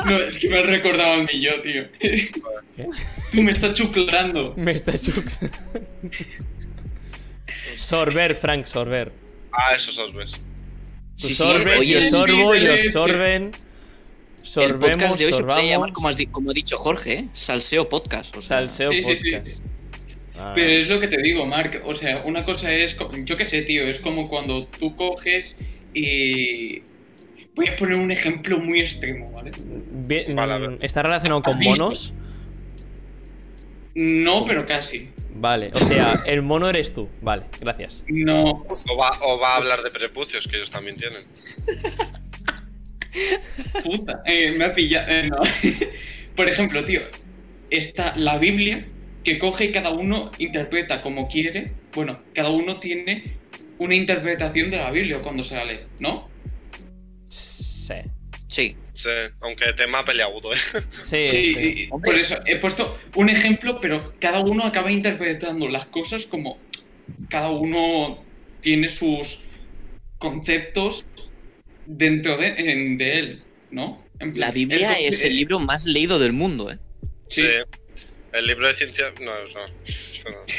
No, 0.05 0.19
es 0.25 0.37
que 0.37 0.47
me 0.49 0.59
has 0.59 0.65
recordado 0.67 1.13
a 1.13 1.17
mí 1.23 1.41
yo, 1.41 1.59
tío. 1.63 1.87
Tú 3.31 3.41
me 3.41 3.51
estás 3.51 3.73
chuclando. 3.73 4.53
Me 4.57 4.73
está 4.73 4.95
chuc. 4.95 5.25
sorber, 7.75 8.35
Frank, 8.35 8.65
sorber. 8.65 9.11
ah, 9.51 9.71
ves. 10.13 10.31
Tú 10.33 10.39
Sí, 11.15 11.27
sí, 11.29 11.33
sorbes, 11.35 11.79
oye, 11.79 11.93
yo 11.93 12.09
sorbo, 12.09 12.51
vídeo 12.51 12.73
ellos 12.73 12.91
sorben. 14.45 14.69
El 14.69 14.81
Sorbemos, 14.81 15.01
podcast 15.03 15.19
de 15.19 15.25
hoy 15.25 15.33
se 15.33 15.43
puede 15.43 15.55
llamar, 15.57 15.71
sorbamos. 15.73 15.91
como, 15.93 16.07
has 16.09 16.17
di- 16.17 16.25
como 16.27 16.51
ha 16.51 16.53
dicho 16.53 16.77
Jorge, 16.77 17.13
¿eh? 17.13 17.27
Salseo 17.33 17.89
Podcast. 17.89 18.35
O 18.37 18.41
sea, 18.41 18.57
Salseo 18.59 18.91
Sí, 18.91 19.03
sí, 19.03 19.17
sí. 19.17 19.31
podcast. 19.31 19.61
Ah. 20.37 20.51
Pero 20.55 20.69
es 20.69 20.87
lo 20.87 20.99
que 20.99 21.07
te 21.07 21.21
digo, 21.21 21.45
Mark. 21.45 21.81
O 21.85 21.95
sea, 21.95 22.23
una 22.25 22.43
cosa 22.45 22.71
es. 22.73 22.95
Yo 23.23 23.37
qué 23.37 23.45
sé, 23.45 23.61
tío. 23.61 23.87
Es 23.87 23.99
como 23.99 24.27
cuando 24.27 24.65
tú 24.67 24.95
coges 24.95 25.57
y. 25.93 26.81
Voy 27.55 27.69
a 27.69 27.75
poner 27.77 27.97
un 27.97 28.11
ejemplo 28.11 28.59
muy 28.59 28.81
extremo, 28.81 29.31
¿vale? 29.31 29.51
Bien, 29.57 30.37
¿Está 30.81 31.03
relacionado 31.03 31.41
con 31.41 31.57
monos? 31.59 32.11
No, 33.93 34.45
pero 34.45 34.65
casi. 34.65 35.09
Vale, 35.37 35.71
o 35.73 35.77
sea, 35.77 36.13
el 36.27 36.41
mono 36.41 36.69
eres 36.69 36.93
tú. 36.93 37.07
Vale, 37.21 37.43
gracias. 37.61 38.03
No. 38.07 38.43
O 38.65 38.97
va, 38.99 39.19
o 39.21 39.39
va 39.39 39.53
a 39.53 39.55
hablar 39.57 39.83
de 39.83 39.89
prepucios, 39.91 40.47
que 40.47 40.57
ellos 40.57 40.69
también 40.69 40.97
tienen. 40.97 41.23
Puta. 43.83 44.21
Eh, 44.25 44.53
me 44.57 44.65
ha 44.65 44.73
pillado. 44.73 45.07
eh, 45.09 45.29
no. 45.29 45.41
Por 46.35 46.49
ejemplo, 46.49 46.83
tío. 46.83 47.01
Está 47.69 48.15
la 48.15 48.37
Biblia 48.37 48.85
que 49.23 49.39
coge 49.39 49.65
y 49.65 49.71
cada 49.71 49.89
uno 49.89 50.31
interpreta 50.37 51.01
como 51.01 51.27
quiere. 51.27 51.71
Bueno, 51.93 52.19
cada 52.33 52.49
uno 52.49 52.79
tiene 52.79 53.37
una 53.79 53.95
interpretación 53.95 54.69
de 54.71 54.77
la 54.77 54.91
Biblia 54.91 55.19
cuando 55.19 55.43
se 55.43 55.55
la 55.55 55.65
lee, 55.65 55.79
¿no? 55.99 56.29
Sí. 57.29 57.95
sí. 58.47 58.75
Sí, 58.93 59.09
aunque 59.41 59.73
tema 59.73 60.05
peliagudo, 60.05 60.53
¿eh? 60.53 60.57
Sí, 61.01 61.27
Sí, 61.27 61.53
sí. 61.53 61.89
por 61.89 62.15
eso 62.15 62.37
he 62.45 62.55
puesto 62.59 62.97
un 63.15 63.27
ejemplo, 63.27 63.81
pero 63.81 64.13
cada 64.19 64.39
uno 64.39 64.63
acaba 64.63 64.89
interpretando 64.89 65.67
las 65.67 65.85
cosas 65.87 66.25
como 66.25 66.57
cada 67.29 67.49
uno 67.49 68.23
tiene 68.61 68.87
sus 68.87 69.39
conceptos 70.17 71.05
dentro 71.85 72.37
de, 72.37 72.47
en- 72.57 72.97
de 72.97 73.19
él, 73.19 73.43
¿no? 73.71 74.01
En 74.19 74.31
plan, 74.31 74.39
La 74.39 74.51
Biblia 74.51 74.93
es 74.93 75.23
el 75.25 75.35
libro 75.35 75.59
más 75.59 75.85
leído 75.85 76.19
del 76.19 76.33
mundo, 76.33 76.71
¿eh? 76.71 76.77
Sí. 77.27 77.45
El 78.33 78.47
libro 78.47 78.67
de 78.67 78.73
ciencia. 78.73 79.05
No, 79.21 79.31
no. 79.31 79.65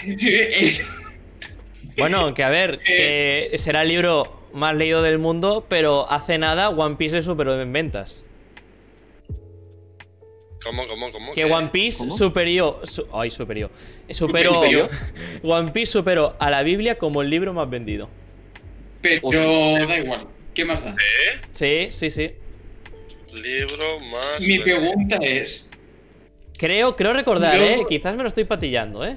Bueno, 1.98 2.34
que 2.34 2.42
a 2.44 2.50
ver, 2.50 2.78
que 2.84 3.50
será 3.56 3.80
el 3.82 3.88
libro 3.88 4.42
más 4.52 4.74
leído 4.76 5.00
del 5.02 5.18
mundo, 5.18 5.64
pero 5.68 6.10
hace 6.10 6.36
nada 6.36 6.68
One 6.68 6.96
Piece 6.96 7.16
le 7.16 7.22
superó 7.22 7.58
en 7.60 7.72
ventas. 7.72 8.24
¿Cómo, 10.62 10.86
cómo, 10.88 11.10
cómo? 11.10 11.32
Que. 11.32 11.44
One 11.44 11.68
Piece 11.72 11.98
¿Cómo? 11.98 12.16
superió. 12.16 12.80
su- 12.84 13.06
ay, 13.12 13.30
superió. 13.30 13.70
Superó. 14.10 14.54
¿Superió? 14.54 14.88
One 15.42 15.70
Piece 15.72 15.92
superó 15.92 16.36
a 16.38 16.50
la 16.50 16.62
Biblia 16.62 16.98
como 16.98 17.22
el 17.22 17.30
libro 17.30 17.54
más 17.54 17.70
vendido. 17.70 18.10
pero 19.00 19.20
Hostia. 19.22 19.86
da 19.86 19.98
igual, 19.98 20.26
¿qué 20.56 20.64
más 20.64 20.82
da? 20.82 20.92
¿Eh? 20.92 21.38
Sí, 21.52 21.88
sí, 21.92 22.10
sí. 22.10 22.30
Libro 23.32 24.00
más. 24.00 24.40
Mi 24.40 24.58
pregunta 24.58 25.18
es, 25.22 25.70
Creo, 26.58 26.96
creo 26.96 27.12
recordar, 27.12 27.58
Yo- 27.58 27.64
¿eh? 27.64 27.86
Quizás 27.86 28.16
me 28.16 28.22
lo 28.22 28.28
estoy 28.28 28.44
patillando, 28.44 29.04
¿eh? 29.04 29.16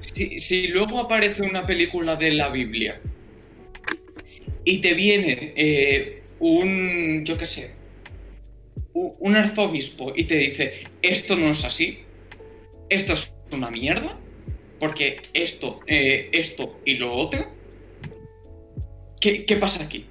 si, 0.00 0.38
si 0.40 0.66
luego 0.68 0.98
aparece 0.98 1.42
una 1.42 1.64
película 1.64 2.16
de 2.16 2.32
la 2.32 2.48
Biblia 2.48 3.00
y 4.64 4.78
te 4.78 4.94
viene 4.94 5.52
eh, 5.56 6.22
un, 6.40 7.24
yo 7.24 7.38
qué 7.38 7.46
sé, 7.46 7.70
un 8.92 9.36
arzobispo 9.36 10.12
y 10.16 10.24
te 10.24 10.34
dice, 10.36 10.88
esto 11.00 11.36
no 11.36 11.50
es 11.52 11.64
así, 11.64 12.00
esto 12.88 13.12
es 13.14 13.30
una 13.52 13.70
mierda, 13.70 14.16
porque 14.80 15.22
esto, 15.32 15.82
eh, 15.86 16.28
esto 16.32 16.80
y 16.84 16.94
lo 16.94 17.12
otro, 17.12 17.46
¿qué, 19.20 19.44
qué 19.44 19.56
pasa 19.56 19.84
aquí? 19.84 20.06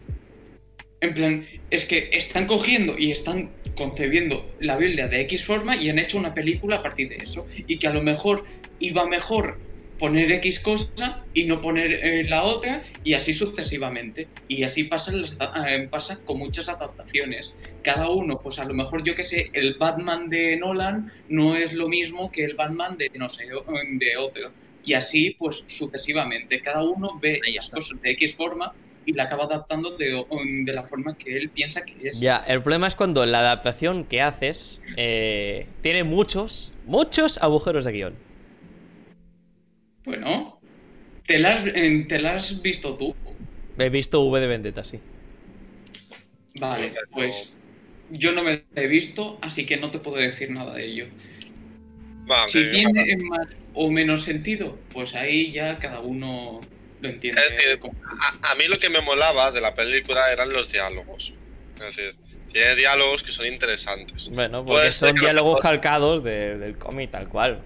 En 1.03 1.13
plan, 1.13 1.45
es 1.69 1.83
que 1.85 2.11
están 2.13 2.47
cogiendo 2.47 2.97
y 2.97 3.11
están 3.11 3.51
concebiendo 3.75 4.49
la 4.61 4.77
Biblia 4.77 5.09
de 5.09 5.19
X 5.23 5.43
forma 5.43 5.75
y 5.75 5.89
han 5.89 5.99
hecho 5.99 6.17
una 6.17 6.33
película 6.33 6.77
a 6.77 6.81
partir 6.81 7.09
de 7.09 7.17
eso. 7.17 7.45
Y 7.67 7.77
que 7.77 7.87
a 7.87 7.93
lo 7.93 8.01
mejor 8.01 8.45
iba 8.79 9.05
mejor 9.05 9.59
poner 9.99 10.31
X 10.31 10.61
cosa 10.61 11.25
y 11.33 11.43
no 11.43 11.59
poner 11.59 11.91
eh, 11.91 12.23
la 12.23 12.43
otra 12.43 12.83
y 13.03 13.15
así 13.15 13.33
sucesivamente. 13.33 14.29
Y 14.47 14.63
así 14.63 14.85
pasan 14.85 15.19
las, 15.19 15.37
eh, 15.67 15.89
pasa 15.91 16.21
con 16.23 16.39
muchas 16.39 16.69
adaptaciones. 16.69 17.51
Cada 17.81 18.09
uno, 18.09 18.39
pues 18.41 18.57
a 18.59 18.63
lo 18.63 18.73
mejor 18.73 19.03
yo 19.03 19.13
que 19.13 19.23
sé, 19.23 19.49
el 19.51 19.73
Batman 19.73 20.29
de 20.29 20.55
Nolan 20.55 21.11
no 21.27 21.57
es 21.57 21.73
lo 21.73 21.89
mismo 21.89 22.31
que 22.31 22.45
el 22.45 22.55
Batman 22.55 22.97
de 22.97 23.11
no 23.15 23.27
sé, 23.27 23.43
de 23.45 24.17
otro. 24.17 24.53
Y 24.85 24.93
así, 24.93 25.35
pues 25.37 25.65
sucesivamente. 25.67 26.61
Cada 26.61 26.81
uno 26.85 27.19
ve 27.21 27.41
las 27.53 27.69
cosas 27.69 28.01
de 28.01 28.11
X 28.11 28.35
forma 28.35 28.73
y 29.05 29.13
la 29.13 29.23
acaba 29.23 29.45
adaptando 29.45 29.97
de, 29.97 30.25
de 30.65 30.73
la 30.73 30.83
forma 30.83 31.17
que 31.17 31.37
él 31.37 31.49
piensa 31.49 31.83
que 31.83 31.95
es. 32.09 32.19
Ya, 32.19 32.37
el 32.37 32.61
problema 32.61 32.87
es 32.87 32.95
cuando 32.95 33.25
la 33.25 33.39
adaptación 33.39 34.05
que 34.05 34.21
haces 34.21 34.81
eh, 34.97 35.67
tiene 35.81 36.03
muchos, 36.03 36.73
muchos 36.85 37.37
agujeros 37.39 37.85
de 37.85 37.91
guion. 37.91 38.15
Bueno, 40.05 40.59
¿te 41.25 41.39
la, 41.39 41.53
has, 41.53 41.67
eh, 41.67 42.05
¿te 42.07 42.19
la 42.19 42.35
has 42.35 42.61
visto 42.61 42.95
tú? 42.95 43.15
He 43.77 43.89
visto 43.89 44.21
V 44.21 44.39
de 44.39 44.47
Vendetta, 44.47 44.83
sí. 44.83 44.99
Vale, 46.55 46.91
pues 47.11 47.53
yo 48.09 48.31
no 48.31 48.43
me 48.43 48.63
la 48.75 48.81
he 48.81 48.87
visto, 48.87 49.39
así 49.41 49.65
que 49.65 49.77
no 49.77 49.91
te 49.91 49.99
puedo 49.99 50.17
decir 50.17 50.51
nada 50.51 50.75
de 50.75 50.85
ello. 50.85 51.07
Vale, 52.25 52.49
Si 52.49 52.69
tiene 52.69 53.17
más 53.17 53.47
o 53.73 53.89
menos 53.89 54.23
sentido, 54.23 54.77
pues 54.93 55.13
ahí 55.15 55.51
ya 55.51 55.79
cada 55.79 55.99
uno 55.99 56.61
lo 57.03 57.09
entiende. 57.09 57.41
Es 57.41 57.49
decir, 57.57 57.79
a, 58.41 58.51
a 58.51 58.55
mí 58.55 58.63
lo 58.67 58.79
que 58.79 58.89
me 58.89 59.01
molaba 59.01 59.51
de 59.51 59.61
la 59.61 59.73
película 59.75 60.31
eran 60.31 60.51
los 60.51 60.71
diálogos. 60.71 61.33
Es 61.75 61.95
decir, 61.95 62.15
tiene 62.51 62.75
diálogos 62.75 63.21
que 63.23 63.31
son 63.31 63.45
interesantes. 63.45 64.29
Bueno, 64.31 64.65
porque 64.65 64.91
son 64.91 65.15
diálogos 65.15 65.51
mejor- 65.57 65.61
calcados 65.63 66.23
de- 66.23 66.57
del 66.57 66.77
cómic 66.77 67.11
tal 67.11 67.27
cual. 67.29 67.59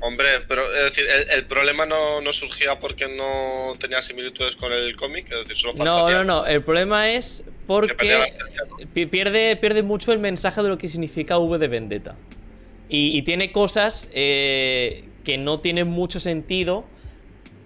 Hombre, 0.00 0.40
pero 0.48 0.74
es 0.74 0.84
decir, 0.84 1.04
el, 1.08 1.30
el 1.30 1.44
problema 1.44 1.86
no, 1.86 2.20
no 2.20 2.32
surgía 2.32 2.78
porque 2.80 3.06
no 3.06 3.74
tenía 3.78 4.02
similitudes 4.02 4.56
con 4.56 4.72
el 4.72 4.96
cómic, 4.96 5.26
es 5.30 5.38
decir, 5.46 5.56
solo 5.56 5.74
No, 5.84 6.10
no, 6.10 6.24
no. 6.24 6.44
El 6.46 6.62
problema 6.62 7.10
es 7.10 7.44
porque 7.68 7.94
pierde, 9.02 9.56
pierde 9.56 9.82
mucho 9.82 10.12
el 10.12 10.18
mensaje 10.18 10.62
de 10.62 10.68
lo 10.68 10.78
que 10.78 10.88
significa 10.88 11.38
V 11.38 11.58
de 11.58 11.68
Vendetta. 11.68 12.16
Y, 12.88 13.16
y 13.16 13.22
tiene 13.22 13.52
cosas 13.52 14.08
eh, 14.12 15.04
que 15.24 15.38
no 15.38 15.60
tienen 15.60 15.88
mucho 15.88 16.20
sentido, 16.20 16.84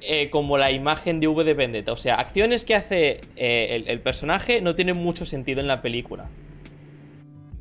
eh, 0.09 0.31
como 0.31 0.59
la 0.59 0.71
imagen 0.71 1.21
de 1.21 1.29
V 1.29 1.45
de 1.45 1.55
Vendetta. 1.55 1.93
O 1.93 1.97
sea, 1.97 2.15
acciones 2.17 2.65
que 2.65 2.75
hace 2.75 3.21
eh, 3.37 3.85
el, 3.87 4.01
personaje 4.01 4.61
no 4.61 4.75
tienen 4.75 4.97
mucho 4.97 5.27
sentido 5.27 5.61
en 5.61 5.67
la 5.67 5.83
película. 5.83 6.29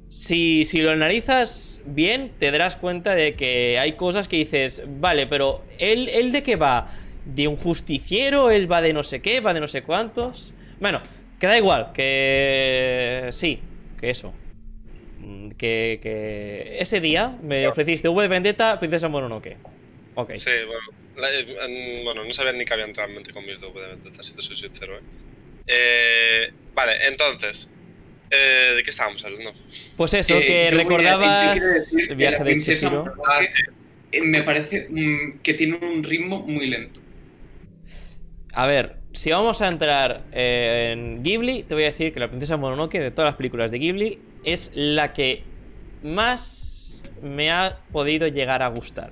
Si, 0.08 0.64
si 0.66 0.80
lo 0.82 0.92
analizas 0.92 1.82
bien, 1.86 2.32
te 2.38 2.52
darás 2.52 2.76
cuenta 2.76 3.16
de 3.16 3.36
que 3.36 3.80
hay 3.80 3.94
cosas 3.94 4.28
que 4.28 4.38
dices, 4.38 4.84
vale, 4.86 5.28
pero 5.28 5.64
¿él, 5.80 6.10
él 6.10 6.32
de 6.32 6.44
qué 6.44 6.56
va? 6.56 6.88
¿De 7.26 7.48
un 7.48 7.58
justiciero? 7.58 8.52
¿Él 8.52 8.72
va 8.72 8.82
de 8.82 8.94
no 8.94 9.04
sé 9.04 9.22
qué? 9.22 9.42
¿Va 9.42 9.54
de 9.54 9.60
no 9.60 9.68
sé 9.68 9.82
cuántos? 9.82 10.54
Bueno, 10.80 11.02
que 11.40 11.48
da 11.48 11.58
igual, 11.58 11.92
que 11.94 13.30
sí, 13.32 13.60
que 14.00 14.10
eso. 14.10 14.34
Mm, 15.20 15.50
Que, 15.52 16.00
que 16.02 16.78
ese 16.80 17.02
día 17.02 17.38
me 17.42 17.68
ofreciste 17.68 18.08
V 18.08 18.22
de 18.22 18.28
Vendetta, 18.28 18.80
Princesa 18.80 19.10
Mononoke. 19.10 19.58
Ok. 20.16 20.36
Sí, 20.36 20.52
bueno, 20.68 21.05
la- 21.18 21.32
eh, 21.34 21.56
en- 21.98 22.04
bueno, 22.04 22.24
no 22.24 22.34
sabían 22.34 22.58
ni 22.58 22.66
que 22.66 22.74
habían 22.74 22.94
realmente 22.94 23.32
con 23.32 23.46
mis 23.46 23.60
de 23.60 24.24
si 24.24 24.34
te 24.34 24.42
soy 24.42 24.56
sincero. 24.56 24.98
¿eh? 24.98 25.02
Eh, 25.68 26.52
vale, 26.74 27.08
entonces, 27.08 27.68
eh, 28.30 28.74
¿de 28.76 28.84
qué 28.84 28.90
estábamos 28.90 29.24
hablando? 29.26 29.54
Pues 29.96 30.14
eso, 30.14 30.36
Eh, 30.38 30.46
que 30.46 30.68
a- 30.68 30.72
recordabas 30.72 31.94
el 31.98 32.16
viaje 32.16 32.44
de 32.44 32.58
Chihiro. 32.58 33.14
Ah, 33.28 33.40
sí. 33.44 34.20
Me 34.22 34.44
parece 34.44 34.88
mm, 34.90 35.40
que 35.40 35.54
tiene 35.56 35.76
un 35.76 36.04
ritmo 36.04 36.40
muy 36.48 36.68
lento. 36.68 37.02
A 38.54 38.66
ver, 38.68 38.98
si 39.12 39.32
vamos 39.32 39.62
a 39.62 39.68
entrar 39.68 40.24
eh, 40.32 40.92
en 40.94 41.22
Ghibli, 41.24 41.64
te 41.64 41.74
voy 41.74 41.84
a 41.84 41.88
decir 41.88 42.14
que 42.14 42.20
la 42.22 42.30
princesa 42.30 42.56
Mononoke 42.56 43.00
de 43.00 43.12
todas 43.12 43.30
las 43.30 43.36
películas 43.36 43.72
de 43.72 43.80
Ghibli 43.80 44.20
es 44.46 44.72
la 44.74 45.12
que 45.12 45.44
más 46.04 47.04
me 47.22 47.52
ha 47.52 47.80
podido 47.92 48.28
llegar 48.28 48.62
a 48.64 48.68
gustar. 48.70 49.12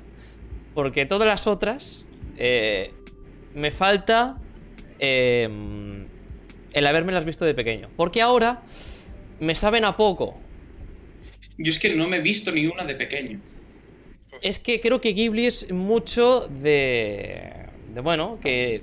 Porque 0.73 1.05
todas 1.05 1.27
las 1.27 1.47
otras 1.47 2.05
eh, 2.37 2.93
me 3.53 3.71
falta 3.71 4.37
eh, 4.99 5.47
el 6.73 6.87
haberme 6.87 7.17
visto 7.21 7.45
de 7.45 7.53
pequeño. 7.53 7.89
Porque 7.95 8.21
ahora 8.21 8.63
me 9.39 9.55
saben 9.55 9.85
a 9.85 9.95
poco. 9.95 10.37
Yo 11.57 11.71
es 11.71 11.79
que 11.79 11.95
no 11.95 12.07
me 12.07 12.17
he 12.17 12.21
visto 12.21 12.51
ni 12.51 12.65
una 12.65 12.83
de 12.83 12.95
pequeño. 12.95 13.39
Es 14.41 14.59
que 14.59 14.79
creo 14.79 14.99
que 14.99 15.13
Ghibli 15.13 15.45
es 15.45 15.71
mucho 15.71 16.47
de... 16.47 17.53
de 17.93 18.01
bueno, 18.01 18.39
que 18.41 18.81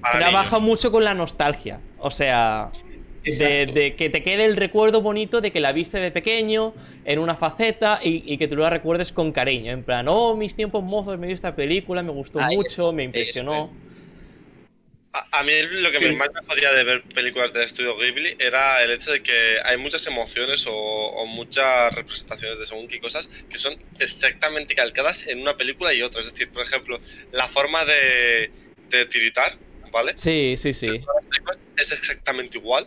Para 0.00 0.18
trabaja 0.18 0.56
niños. 0.56 0.68
mucho 0.68 0.90
con 0.90 1.04
la 1.04 1.14
nostalgia. 1.14 1.80
O 1.98 2.10
sea, 2.10 2.72
de, 3.24 3.66
de 3.66 3.94
que 3.96 4.10
te 4.10 4.22
quede 4.22 4.44
el 4.44 4.56
recuerdo 4.56 5.00
bonito 5.00 5.40
de 5.40 5.50
que 5.50 5.60
la 5.60 5.72
viste 5.72 5.98
de 5.98 6.10
pequeño, 6.10 6.74
en 7.04 7.18
una 7.18 7.34
faceta, 7.34 8.00
y, 8.02 8.22
y 8.32 8.38
que 8.38 8.48
tú 8.48 8.56
la 8.56 8.70
recuerdes 8.70 9.12
con 9.12 9.32
cariño. 9.32 9.72
En 9.72 9.82
plan, 9.82 10.06
oh, 10.08 10.36
mis 10.36 10.54
tiempos 10.54 10.82
mozos, 10.82 11.18
me 11.18 11.26
vi 11.26 11.32
esta 11.32 11.54
película, 11.54 12.02
me 12.02 12.12
gustó 12.12 12.40
Ahí 12.40 12.56
mucho, 12.56 12.68
está, 12.68 12.92
me 12.92 13.04
impresionó. 13.04 13.62
es. 13.62 13.76
A, 15.14 15.38
a 15.38 15.42
mí 15.42 15.52
lo 15.62 15.90
que 15.90 15.98
Sí. 16.00 16.14
más 16.16 16.28
me 16.34 16.46
jodía 16.46 16.70
de 16.72 16.84
ver 16.84 17.02
películas 17.02 17.52
del 17.54 17.62
estudio 17.62 17.96
Ghibli 17.96 18.36
era 18.38 18.82
el 18.82 18.90
hecho 18.90 19.10
de 19.10 19.22
que 19.22 19.56
hay 19.64 19.78
muchas 19.78 20.06
emociones 20.06 20.66
o, 20.66 20.74
o 20.74 21.24
muchas 21.24 21.94
representaciones 21.94 22.58
de 22.58 22.66
según 22.66 22.88
qué 22.88 23.00
cosas 23.00 23.26
que 23.48 23.56
son 23.56 23.74
exactamente 24.00 24.74
calcadas 24.74 25.26
en 25.26 25.40
una 25.40 25.56
película 25.56 25.94
y 25.94 26.02
otra. 26.02 26.20
Es 26.20 26.30
decir, 26.30 26.50
por 26.50 26.62
ejemplo, 26.62 26.98
la 27.32 27.48
forma 27.48 27.86
de, 27.86 28.50
de 28.90 29.06
tiritar, 29.06 29.56
¿vale? 29.90 30.12
Sí, 30.16 30.54
sí, 30.58 30.74
sí. 30.74 31.00
Es 31.78 31.90
exactamente 31.90 32.58
igual, 32.58 32.86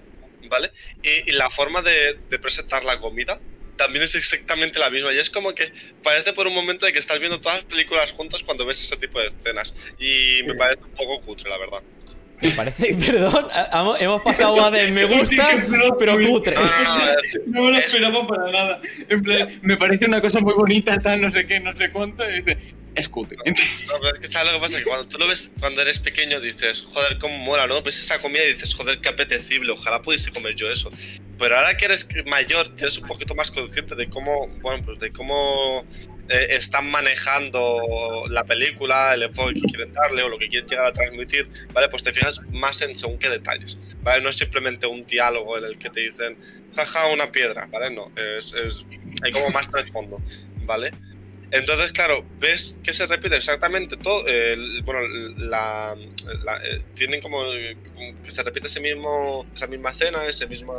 ¿vale? 0.51 0.71
Y, 1.01 1.29
y 1.31 1.33
la 1.33 1.49
forma 1.49 1.81
de, 1.81 2.19
de 2.29 2.37
presentar 2.37 2.83
la 2.83 2.99
comida 2.99 3.39
también 3.77 4.03
es 4.03 4.13
exactamente 4.13 4.77
la 4.77 4.91
misma. 4.91 5.11
Y 5.11 5.17
es 5.17 5.31
como 5.31 5.55
que 5.55 5.71
parece 6.03 6.33
por 6.33 6.45
un 6.45 6.53
momento 6.53 6.85
de 6.85 6.93
que 6.93 6.99
estás 6.99 7.17
viendo 7.19 7.39
todas 7.41 7.57
las 7.59 7.65
películas 7.65 8.11
juntas 8.11 8.43
cuando 8.43 8.63
ves 8.65 8.79
ese 8.83 8.97
tipo 8.97 9.19
de 9.19 9.27
escenas. 9.29 9.73
Y 9.97 10.43
me 10.43 10.51
Sí. 10.53 10.57
parece 10.59 10.83
un 10.83 10.91
poco 10.91 11.19
cutre, 11.21 11.49
la 11.49 11.57
verdad. 11.57 11.79
Me 12.41 12.51
parece, 12.51 12.93
perdón, 13.05 13.47
hemos 13.99 14.21
pasado 14.21 14.63
a 14.65 14.69
de 14.71 14.91
me 14.91 15.05
gusta, 15.17 15.47
pero 15.97 16.13
cutre. 16.19 16.55
No, 16.55 16.63
no, 16.83 17.05
no, 17.05 17.13
No 17.47 17.61
me 17.63 17.71
lo 17.71 17.77
Es- 17.77 17.85
esperaba 17.85 18.27
para 18.27 18.51
nada. 18.51 18.81
En 19.09 19.21
plan, 19.23 19.59
me 19.63 19.77
parece 19.77 20.05
una 20.05 20.21
cosa 20.21 20.39
muy 20.41 20.53
bonita, 20.53 20.99
tal, 21.01 21.21
no 21.21 21.31
sé 21.31 21.47
qué, 21.47 21.59
no 21.59 21.75
sé 21.77 21.91
cuánto. 21.91 22.27
y 22.29 22.41
dice, 22.41 22.57
es 22.95 23.07
cutre. 23.09 23.37
No, 23.37 23.93
pero 24.01 24.13
es 24.15 24.19
que 24.19 24.27
sabes 24.27 24.51
lo 24.51 24.59
que 24.59 24.65
pasa, 24.65 24.77
que 24.79 24.83
cuando 24.85 25.07
tú 25.07 25.17
lo 25.17 25.27
ves 25.27 25.49
cuando 25.59 25.81
eres 25.81 25.99
pequeño 25.99 26.39
dices, 26.41 26.81
joder, 26.93 27.17
cómo 27.19 27.37
mola, 27.37 27.67
¿no? 27.67 27.81
Ves 27.81 27.99
esa 28.01 28.19
comida 28.19 28.43
y 28.43 28.53
dices, 28.53 28.73
joder, 28.73 28.99
qué 28.99 29.09
apetecible, 29.09 29.71
ojalá 29.71 30.01
pudiese 30.01 30.31
comer 30.31 30.55
yo 30.55 30.69
eso. 30.69 30.91
Pero 31.39 31.57
ahora 31.57 31.75
que 31.77 31.85
eres 31.85 32.07
mayor, 32.25 32.71
eres 32.77 32.97
un 32.97 33.07
poquito 33.07 33.33
más 33.33 33.49
consciente 33.49 33.95
de 33.95 34.07
cómo, 34.09 34.47
bueno, 34.61 34.83
pues 34.85 34.99
de 34.99 35.09
cómo 35.09 35.85
eh, 36.29 36.47
están 36.51 36.89
manejando 36.91 38.25
la 38.29 38.43
película, 38.43 39.13
el 39.13 39.23
enfoque 39.23 39.55
que 39.55 39.61
quieren 39.61 39.93
darle 39.93 40.23
o 40.23 40.29
lo 40.29 40.37
que 40.37 40.47
quieren 40.49 40.67
llegar 40.69 40.85
a 40.85 40.93
transmitir, 40.93 41.47
¿vale? 41.73 41.89
Pues 41.89 42.03
te 42.03 42.13
fijas 42.13 42.39
más 42.51 42.81
en 42.81 42.95
según 42.95 43.17
qué 43.17 43.29
detalles, 43.29 43.79
¿vale? 44.03 44.21
No 44.21 44.29
es 44.29 44.37
simplemente 44.37 44.85
un 44.85 45.05
diálogo 45.05 45.57
en 45.57 45.63
el 45.65 45.77
que 45.77 45.89
te 45.89 46.01
dicen, 46.01 46.37
jaja, 46.75 47.07
una 47.07 47.31
piedra, 47.31 47.65
¿vale? 47.71 47.89
No, 47.89 48.11
es, 48.15 48.53
es- 48.53 48.85
hay 49.23 49.31
como 49.31 49.49
más 49.49 49.69
trasfondo, 49.69 50.21
¿vale? 50.65 50.91
Entonces, 51.51 51.91
claro, 51.91 52.23
ves 52.39 52.79
que 52.83 52.93
se 52.93 53.05
repite 53.07 53.35
exactamente 53.35 53.97
todo. 53.97 54.23
eh, 54.27 54.55
bueno, 54.83 55.01
la, 55.37 55.95
la- 56.43 56.57
eh, 56.63 56.81
tienen 56.95 57.21
como, 57.21 57.39
como 57.43 58.23
que 58.23 58.31
se 58.31 58.41
repite 58.43 58.67
ese 58.67 58.79
mismo, 58.79 59.45
esa 59.55 59.67
misma 59.67 59.91
escena, 59.91 60.25
ese 60.25 60.47
misma, 60.47 60.73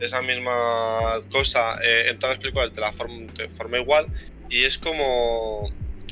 esa 0.00 0.20
misma 0.20 1.18
cosa 1.30 1.78
eh, 1.84 2.08
en 2.08 2.18
todas 2.18 2.36
las 2.36 2.40
películas 2.42 2.74
de 2.74 2.80
la 2.80 2.92
forma, 2.92 3.32
de 3.32 3.48
forma 3.48 3.78
igual. 3.78 4.06
Y 4.50 4.64
es 4.64 4.76
como, 4.76 5.70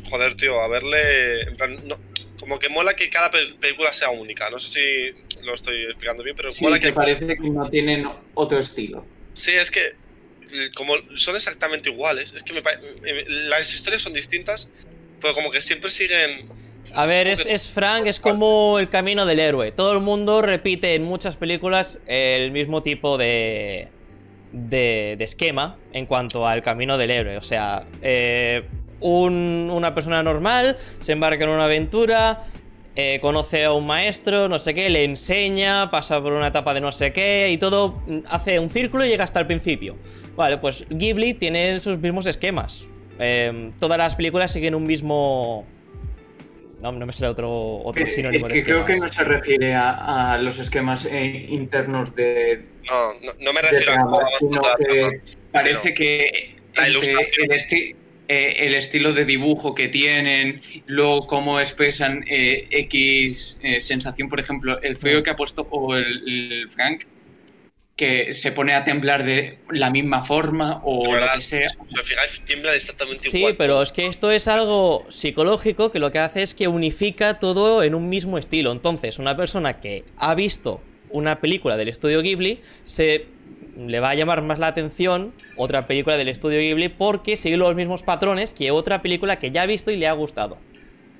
joder, 0.09 0.37
tío, 0.37 0.61
a 0.61 0.69
verle, 0.69 1.43
en 1.43 1.57
plan, 1.57 1.89
no, 1.89 1.99
como 2.39 2.59
que 2.61 2.69
mola 2.69 2.95
que 2.95 3.11
cada 3.11 3.31
pe- 3.31 3.55
película 3.61 3.93
sea 3.93 4.11
única. 4.11 4.49
No 4.51 4.59
sé 4.61 4.71
si 4.71 5.41
lo 5.43 5.53
estoy 5.55 5.83
explicando 5.87 6.23
bien, 6.23 6.37
pero 6.37 6.53
Sí, 6.53 6.63
mola 6.63 6.79
que 6.79 6.93
parece 6.93 7.27
que 7.37 7.51
no 7.51 7.69
tienen 7.69 8.09
otro 8.35 8.61
estilo. 8.61 9.05
Sí, 9.33 9.51
es 9.53 9.71
que 9.71 9.95
como 10.75 10.95
son 11.17 11.37
exactamente 11.37 11.91
iguales, 11.91 12.33
es 12.35 12.43
que 12.43 12.53
me 12.53 12.61
eh, 12.61 13.25
las 13.29 13.73
historias 13.75 14.03
son 14.03 14.13
distintas, 14.13 14.69
pero 15.21 15.35
como 15.35 15.51
que 15.51 15.61
siempre 15.61 15.91
siguen... 15.91 16.49
A 16.93 17.07
ver, 17.07 17.29
es, 17.29 17.47
es 17.47 17.69
Frank, 17.71 18.07
es 18.07 18.19
como 18.19 18.79
el 18.81 18.89
camino 18.89 19.25
del 19.25 19.39
héroe. 19.39 19.71
Todo 19.71 19.93
el 19.93 20.01
mundo 20.01 20.43
repite 20.43 20.95
en 20.95 21.05
muchas 21.05 21.37
películas 21.37 22.01
el 22.07 22.51
mismo 22.51 22.83
tipo 22.83 23.17
de, 23.17 23.89
de, 24.53 25.15
de 25.17 25.25
esquema 25.25 25.77
en 25.93 26.07
cuanto 26.07 26.49
al 26.49 26.63
camino 26.63 26.99
del 26.99 27.11
héroe. 27.13 27.37
O 27.37 27.43
sea, 27.43 27.85
eh, 28.03 28.65
un- 28.99 29.71
una 29.73 29.95
persona 29.95 30.23
normal 30.25 30.79
se 30.99 31.13
embarca 31.13 31.45
en 31.45 31.51
una 31.51 31.67
aventura, 31.67 32.45
eh, 33.01 33.21
conoce 33.21 33.65
a 33.65 33.73
un 33.73 33.87
maestro, 33.87 34.49
no 34.49 34.59
sé 34.59 34.75
qué, 34.75 34.91
le 34.91 35.05
enseña, 35.05 35.91
pasa 35.91 36.21
por 36.23 36.33
una 36.33 36.49
etapa 36.49 36.75
de 36.75 36.81
no 36.81 36.93
sé 36.93 37.13
qué 37.13 37.49
y 37.51 37.57
todo 37.59 38.03
mm, 38.07 38.21
hace 38.29 38.59
un 38.59 38.69
círculo 38.69 39.05
y 39.05 39.09
llega 39.09 39.25
hasta 39.25 39.41
el 39.41 39.47
principio. 39.47 39.97
Vale, 40.37 40.59
pues 40.59 40.87
Ghibli 40.91 41.35
tiene 41.35 41.79
sus 41.81 41.99
mismos 41.99 42.27
esquemas. 42.27 42.87
Eh, 43.19 43.71
todas 43.79 43.99
las 43.99 44.17
películas 44.17 44.53
siguen 44.53 44.75
un 44.75 44.87
mismo... 44.87 45.67
No, 46.81 46.93
no 46.93 47.05
me 47.05 47.13
sale 47.13 47.29
otro, 47.29 47.79
otro 47.85 48.05
Es, 48.05 48.15
sinónimo 48.15 48.47
es 48.47 48.53
de 48.55 48.59
que 48.59 48.65
creo 48.65 48.87
que 48.87 48.97
no 48.97 49.09
se 49.09 49.23
refiere 49.23 49.75
a, 49.75 50.33
a 50.33 50.39
los 50.39 50.59
esquemas 50.59 51.05
eh, 51.05 51.47
internos 51.51 52.15
de, 52.15 52.65
No, 52.89 53.13
no, 53.21 53.33
no 53.39 53.53
me 53.53 53.61
de 53.61 53.69
refiero 53.69 53.93
a 53.93 54.27
sino 54.39 54.63
que 54.79 55.21
parece 55.53 55.93
que 55.95 56.57
La 56.75 56.89
ilustración. 56.89 57.51
el, 57.51 57.97
eh, 58.33 58.65
el 58.65 58.75
estilo 58.75 59.13
de 59.13 59.25
dibujo 59.25 59.75
que 59.75 59.89
tienen, 59.89 60.63
luego 60.87 61.27
cómo 61.27 61.59
expresan 61.59 62.25
eh, 62.31 62.69
X 62.71 63.59
eh, 63.61 63.81
sensación, 63.81 64.29
por 64.29 64.39
ejemplo, 64.39 64.81
el 64.83 64.97
feo 64.97 65.25
que 65.25 65.31
ha 65.31 65.35
puesto 65.35 65.67
o 65.69 65.97
el, 65.97 66.07
el 66.29 66.71
Frank, 66.71 67.07
que 67.97 68.33
se 68.33 68.53
pone 68.53 68.73
a 68.73 68.85
temblar 68.85 69.25
de 69.25 69.59
la 69.73 69.91
misma 69.91 70.25
forma 70.25 70.81
o 70.85 71.13
lo 71.13 71.27
que 71.35 71.41
sea. 71.41 71.67
Fijáis, 72.05 72.41
tiemblan 72.45 72.77
exactamente 72.77 73.29
Sí, 73.29 73.39
igual. 73.39 73.57
pero 73.57 73.83
es 73.83 73.91
que 73.91 74.07
esto 74.07 74.31
es 74.31 74.47
algo 74.47 75.07
psicológico 75.11 75.91
que 75.91 75.99
lo 75.99 76.13
que 76.13 76.21
hace 76.21 76.45
es 76.45 76.55
que 76.55 76.69
unifica 76.69 77.41
todo 77.41 77.83
en 77.83 77.97
un 77.97 78.09
mismo 78.09 78.39
estilo. 78.39 78.71
Entonces, 78.71 79.19
una 79.19 79.37
persona 79.37 79.79
que 79.79 80.05
ha 80.17 80.37
visto 80.37 80.81
una 81.11 81.41
película 81.41 81.77
del 81.77 81.89
estudio 81.89 82.23
Ghibli 82.23 82.61
se 82.85 83.27
le 83.77 84.01
va 84.01 84.11
a 84.11 84.15
llamar 84.15 84.43
más 84.43 84.59
la 84.59 84.69
atención 84.69 85.33
otra 85.57 85.87
película 85.87 86.17
del 86.17 86.29
estudio 86.29 86.59
Ghibli 86.59 86.89
porque 86.89 87.37
sigue 87.37 87.57
los 87.57 87.75
mismos 87.75 88.03
patrones 88.03 88.53
que 88.55 88.71
otra 88.71 89.03
película 89.03 89.39
que 89.39 89.51
ya 89.51 89.63
ha 89.63 89.67
visto 89.67 89.91
y 89.91 89.97
le 89.97 90.07
ha 90.07 90.13
gustado. 90.13 90.59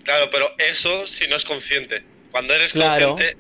Claro, 0.05 0.29
pero 0.31 0.47
eso 0.59 1.07
si 1.07 1.27
no 1.29 1.37
es 1.37 1.45
consciente. 1.45 2.03
Cuando 2.31 2.55
eres 2.55 2.73
Claro. 2.73 3.09
consciente, 3.09 3.37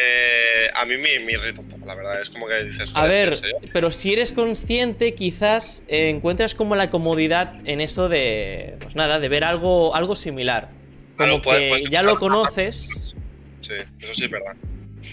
eh, 0.00 0.68
a 0.74 0.84
mí 0.84 0.96
me, 0.96 1.18
me 1.20 1.32
irrita 1.32 1.60
un 1.60 1.68
poco, 1.68 1.86
la 1.86 1.94
verdad. 1.94 2.20
Es 2.20 2.30
como 2.30 2.46
que 2.46 2.64
dices, 2.64 2.92
A 2.94 3.06
ver, 3.06 3.38
pero 3.72 3.90
si 3.90 4.12
eres 4.12 4.32
consciente, 4.32 5.14
quizás 5.14 5.82
eh, 5.88 6.08
encuentras 6.10 6.54
como 6.54 6.76
la 6.76 6.90
comodidad 6.90 7.54
en 7.64 7.80
eso 7.80 8.08
de, 8.08 8.76
pues 8.80 8.96
nada, 8.96 9.18
de 9.20 9.28
ver 9.28 9.44
algo, 9.44 9.94
algo 9.94 10.14
similar. 10.16 10.68
Como 11.16 11.40
Claro, 11.40 11.42
puedes- 11.42 11.62
que 11.62 11.68
puedes 11.68 11.90
ya 11.90 12.02
lo 12.02 12.18
conoces. 12.18 13.14
Sí, 13.60 13.72
eso 14.00 14.14
sí 14.14 14.24
es 14.24 14.30
verdad. 14.30 14.54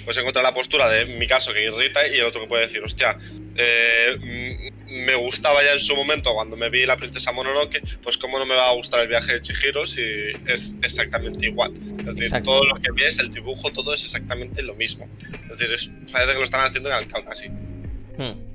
Puedes 0.04 0.18
encontrar 0.18 0.44
la 0.44 0.54
postura 0.54 0.90
de 0.90 1.06
mi 1.06 1.28
caso 1.28 1.54
que 1.54 1.64
irrita 1.64 2.08
y 2.08 2.18
el 2.18 2.26
otro 2.26 2.42
que 2.42 2.48
puede 2.48 2.64
decir, 2.64 2.84
hostia, 2.84 3.18
eh, 3.56 4.18
mm, 4.20 4.96
me 5.06 5.16
gustaba 5.16 5.64
ya 5.64 5.74
en 5.74 5.80
su 5.80 5.96
momento 5.96 6.34
cuando 6.34 6.58
me 6.58 6.70
vi 6.70 6.86
la 6.86 6.98
princesa 6.98 7.32
Mononoke, 7.32 7.82
pues 8.04 8.18
cómo 8.18 8.40
no 8.40 8.46
me 8.46 8.56
va 8.56 8.70
a 8.70 8.74
gustar 8.74 9.02
el 9.02 9.08
viaje 9.08 9.34
de 9.34 9.42
Chihiro 9.42 9.86
si 9.88 10.02
es 10.48 10.76
exactamente 10.84 11.46
igual. 11.46 11.74
Es 12.00 12.06
decir, 12.06 12.24
Exacto. 12.24 12.52
todo 12.52 12.66
lo 12.66 12.76
que 12.76 12.92
ves, 12.92 13.20
el 13.20 13.32
dibujo, 13.32 13.72
todo 13.72 13.94
es 13.94 14.04
exactamente 14.04 14.62
lo 14.62 14.74
mismo. 14.76 15.08
Es 15.52 15.60
decir, 15.60 15.74
es, 15.74 15.92
parece 16.12 16.34
que 16.34 16.40
lo 16.40 16.44
están 16.44 16.66
haciendo 16.66 16.90
en 16.90 16.96
Alcalá 16.96 17.26
casi. 17.26 17.50
Hmm. 17.50 18.52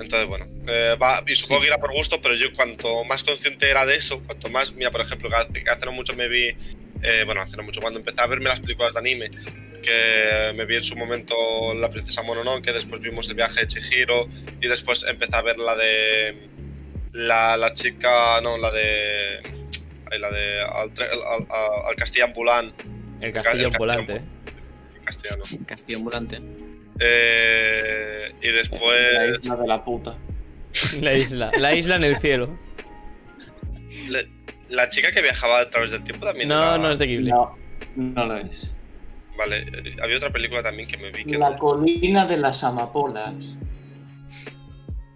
Entonces, 0.00 0.26
bueno, 0.26 0.46
eh, 0.66 0.96
va, 1.00 1.22
y 1.26 1.34
supongo 1.34 1.60
que 1.60 1.66
irá 1.66 1.78
por 1.78 1.92
gusto, 1.92 2.20
pero 2.22 2.34
yo 2.34 2.52
cuanto 2.54 3.04
más 3.04 3.22
consciente 3.22 3.68
era 3.68 3.84
de 3.84 3.96
eso, 3.96 4.20
cuanto 4.20 4.48
más, 4.48 4.72
mira, 4.72 4.90
por 4.90 5.02
ejemplo, 5.02 5.28
que 5.28 5.36
hace, 5.36 5.52
que 5.52 5.70
hace 5.70 5.84
no 5.84 5.92
mucho 5.92 6.14
me 6.14 6.26
vi, 6.28 6.54
eh, 7.02 7.22
bueno, 7.24 7.40
hace 7.42 7.56
no 7.56 7.62
mucho, 7.62 7.80
cuando 7.80 7.98
empecé 7.98 8.20
a 8.20 8.26
verme 8.26 8.48
las 8.48 8.60
películas 8.60 8.94
de 8.94 9.00
anime, 9.00 9.30
que 9.82 10.52
me 10.54 10.64
vi 10.66 10.76
en 10.76 10.84
su 10.84 10.94
momento 10.96 11.34
La 11.74 11.88
Princesa 11.90 12.22
Mononoke, 12.22 12.72
después 12.72 13.00
vimos 13.00 13.28
El 13.30 13.36
viaje 13.36 13.60
de 13.60 13.68
Chihiro, 13.68 14.28
y 14.60 14.68
después 14.68 15.04
empecé 15.08 15.34
a 15.36 15.42
ver 15.42 15.58
la 15.58 15.74
de 15.76 16.48
la, 17.12 17.56
la 17.56 17.72
chica, 17.72 18.40
no, 18.42 18.56
la 18.58 18.70
de... 18.70 19.40
La 20.18 20.28
de 20.30 20.60
Al, 20.62 20.90
al, 20.90 21.46
al- 21.88 21.96
Castillo 21.96 22.24
Ambulante, 22.24 22.84
El 23.20 23.32
castillo 23.32 23.68
el 23.68 23.72
ambulante. 23.74 24.20
castellano. 25.04 25.44
Castillo 25.66 25.98
ambulante. 25.98 26.40
Eh, 26.98 28.32
y 28.42 28.48
La 28.48 28.52
después. 28.58 29.38
isla 29.40 29.56
de 29.56 29.66
la 29.68 29.84
puta. 29.84 30.18
La 31.00 31.12
isla. 31.12 31.50
La 31.60 31.74
isla 31.76 31.96
en 31.96 32.04
el 32.04 32.16
cielo. 32.16 32.58
le- 34.08 34.28
la 34.70 34.88
chica 34.88 35.12
que 35.12 35.20
viajaba 35.22 35.60
a 35.60 35.68
través 35.70 35.90
del 35.90 36.02
tiempo 36.04 36.24
también. 36.26 36.48
No, 36.48 36.58
era- 36.62 36.78
no 36.78 36.90
es 36.90 36.98
de 36.98 37.06
Ghibli. 37.06 37.30
No, 37.30 37.56
no 37.96 38.26
lo 38.26 38.36
es. 38.36 38.70
Vale, 39.36 39.58
eh, 39.60 39.96
había 40.02 40.16
otra 40.16 40.30
película 40.30 40.62
también 40.62 40.88
que 40.88 40.96
me 40.96 41.10
vi 41.12 41.24
que. 41.24 41.38
La 41.38 41.56
colina 41.56 42.26
de 42.26 42.36
las 42.36 42.62
amapolas. 42.64 43.34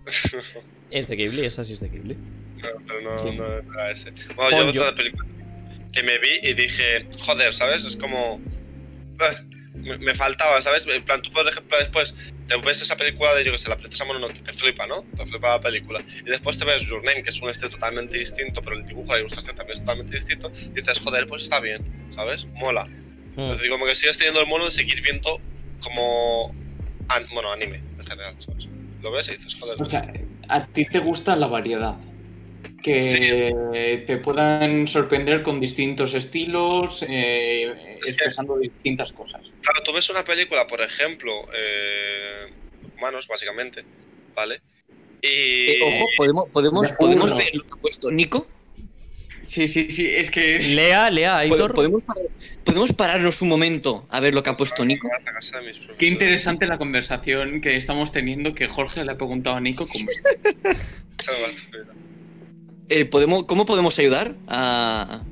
Es 0.90 1.08
de 1.08 1.16
Ghibli, 1.16 1.44
esa 1.44 1.64
sí 1.64 1.72
es 1.72 1.80
de 1.80 1.88
Ghibli. 1.88 2.14
No, 2.14 2.68
pero 2.86 3.00
no, 3.02 3.18
Sí. 3.18 3.36
no 3.36 3.46
era 3.46 3.90
ese. 3.90 4.12
Bueno, 4.36 4.58
yo 4.60 4.66
Ponyo. 4.66 4.82
otra 4.82 4.94
película 4.94 5.26
que 5.92 6.02
me 6.02 6.18
vi 6.18 6.38
y 6.42 6.54
dije, 6.54 7.06
joder, 7.20 7.54
¿sabes? 7.54 7.84
Es 7.84 7.96
como. 7.96 8.40
Me, 9.84 9.98
me 9.98 10.14
faltaba, 10.14 10.60
¿sabes? 10.60 10.86
En 10.86 11.02
plan, 11.04 11.22
tú 11.22 11.30
por 11.30 11.46
ejemplo 11.48 11.76
después 11.78 12.14
te 12.48 12.56
ves 12.56 12.82
esa 12.82 12.96
película 12.96 13.34
de, 13.34 13.44
yo 13.44 13.52
que 13.52 13.58
sé, 13.58 13.68
La 13.68 13.76
Princesa 13.76 14.04
Mononoke, 14.04 14.42
te 14.42 14.52
flipa, 14.52 14.86
¿no? 14.86 15.02
Te 15.16 15.24
flipa 15.26 15.48
la 15.50 15.60
película. 15.60 16.00
Y 16.26 16.28
después 16.30 16.58
te 16.58 16.64
ves 16.64 16.82
Your 16.88 17.02
Name, 17.04 17.22
que 17.22 17.30
es 17.30 17.40
un 17.40 17.48
estilo 17.50 17.70
totalmente 17.70 18.18
distinto, 18.18 18.60
pero 18.62 18.76
el 18.76 18.84
dibujo, 18.84 19.12
la 19.12 19.20
ilustración 19.20 19.54
también 19.56 19.74
es 19.78 19.84
totalmente 19.84 20.14
distinto. 20.14 20.50
Y 20.56 20.70
dices, 20.70 20.98
joder, 21.00 21.26
pues 21.26 21.42
está 21.44 21.60
bien, 21.60 21.84
¿sabes? 22.10 22.46
Mola. 22.54 22.86
Mm. 23.36 23.40
Es 23.42 23.50
decir, 23.58 23.70
como 23.70 23.86
que 23.86 23.94
sigues 23.94 24.16
teniendo 24.18 24.40
el 24.40 24.46
mono 24.46 24.64
de 24.66 24.70
seguir 24.72 25.00
viendo 25.02 25.40
como. 25.82 26.54
an- 27.08 27.26
bueno, 27.32 27.52
anime 27.52 27.80
en 27.98 28.06
general, 28.06 28.34
¿sabes? 28.38 28.68
Lo 29.02 29.10
ves 29.12 29.28
y 29.28 29.32
dices, 29.32 29.54
joder. 29.58 29.80
O 29.80 29.84
sea, 29.84 30.10
a 30.48 30.66
ti 30.66 30.84
te 30.86 30.98
gusta 30.98 31.36
la 31.36 31.46
variedad. 31.46 31.96
Que 32.82 33.02
Sí. 33.02 33.18
te 34.06 34.16
puedan 34.18 34.86
sorprender 34.88 35.42
con 35.42 35.60
distintos 35.60 36.12
estilos, 36.14 37.04
eh, 37.08 37.72
Es 37.72 37.76
que- 38.04 38.10
expresando 38.10 38.58
distintas 38.58 39.12
cosas. 39.12 39.40
Claro, 39.62 39.82
tú 39.82 39.92
ves 39.92 40.08
una 40.10 40.24
película, 40.24 40.66
por 40.66 40.82
ejemplo, 40.82 41.32
eh, 41.56 42.52
humanos, 42.96 43.26
básicamente, 43.26 43.84
¿vale? 44.34 44.60
Y. 45.22 45.70
Eh, 45.72 45.78
ojo, 45.82 46.04
¿podemos, 46.18 46.44
podemos, 46.52 46.90
De 46.90 46.96
podemos 46.96 47.34
ver 47.34 47.46
lo 47.54 47.62
que 47.62 47.72
ha 47.78 47.80
puesto 47.80 48.10
Nico? 48.10 48.46
Sí, 49.48 49.68
sí, 49.68 49.88
sí, 49.90 50.08
es 50.10 50.30
que 50.30 50.56
es- 50.56 50.68
Lea, 50.70 51.10
Lea, 51.10 51.34
¿Pod- 51.34 51.38
Aitor. 51.52 51.74
¿Podemos, 51.74 52.02
parar- 52.02 52.28
podemos 52.64 52.92
pararnos 52.92 53.40
un 53.42 53.48
momento 53.48 54.06
a 54.10 54.20
ver 54.20 54.34
lo 54.34 54.42
que 54.42 54.50
ha 54.50 54.56
puesto 54.56 54.84
Nico? 54.84 55.08
Qué 55.98 56.06
interesante 56.06 56.66
la 56.66 56.76
conversación 56.76 57.60
que 57.60 57.76
estamos 57.76 58.10
teniendo, 58.12 58.54
que 58.54 58.66
Jorge 58.66 59.04
le 59.04 59.12
ha 59.12 59.16
preguntado 59.16 59.56
a 59.56 59.60
Nico 59.60 59.86
cómo... 59.86 60.04
Eh, 62.88 63.04
¿podemos, 63.04 63.44
¿Cómo 63.44 63.64
podemos 63.64 63.98
ayudar 63.98 64.36
a, 64.48 65.22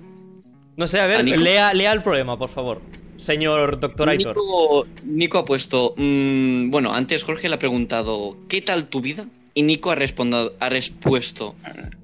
No 0.76 0.86
sé, 0.86 1.00
a 1.00 1.07
ver, 1.07 1.24
lea, 1.24 1.74
lea 1.74 1.92
el 1.92 2.03
problema, 2.03 2.38
por 2.38 2.48
favor. 2.48 2.80
Señor 3.18 3.78
Doctor 3.78 4.09
Aitor. 4.09 4.34
Nico, 4.34 4.86
Nico 5.05 5.38
ha 5.38 5.44
puesto. 5.44 5.94
mm, 5.96 6.70
bueno, 6.70 6.92
antes 6.92 7.22
Jorge 7.22 7.48
le 7.48 7.55
ha 7.55 7.59
preguntado: 7.59 8.36
¿Qué 8.48 8.61
tal 8.62 8.88
tu 8.88 9.00
vida? 9.00 9.26
Y 9.55 9.62
Nico 9.62 9.90
ha, 9.90 9.94
respondido, 9.94 10.55
ha 10.61 10.70
respuesto 10.70 11.55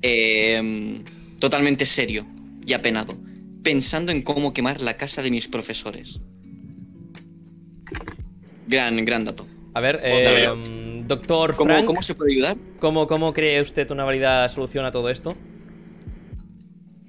eh, 0.02 1.02
totalmente 1.40 1.86
serio 1.86 2.26
y 2.66 2.74
apenado, 2.74 3.16
pensando 3.62 4.12
en 4.12 4.22
cómo 4.22 4.52
quemar 4.52 4.82
la 4.82 4.96
casa 4.96 5.22
de 5.22 5.30
mis 5.30 5.48
profesores. 5.48 6.20
Gran, 8.66 9.02
gran 9.06 9.24
dato. 9.24 9.46
A 9.72 9.80
ver, 9.80 10.00
eh, 10.04 11.02
Doctor 11.06 11.56
¿Cómo, 11.56 11.70
Frank, 11.70 11.86
¿Cómo 11.86 12.02
se 12.02 12.14
puede 12.14 12.32
ayudar? 12.34 12.58
¿Cómo, 12.78 13.06
cómo 13.06 13.32
cree 13.32 13.60
usted 13.62 13.90
una 13.90 14.04
válida 14.04 14.48
solución 14.48 14.84
a 14.84 14.92
todo 14.92 15.08
esto? 15.10 15.36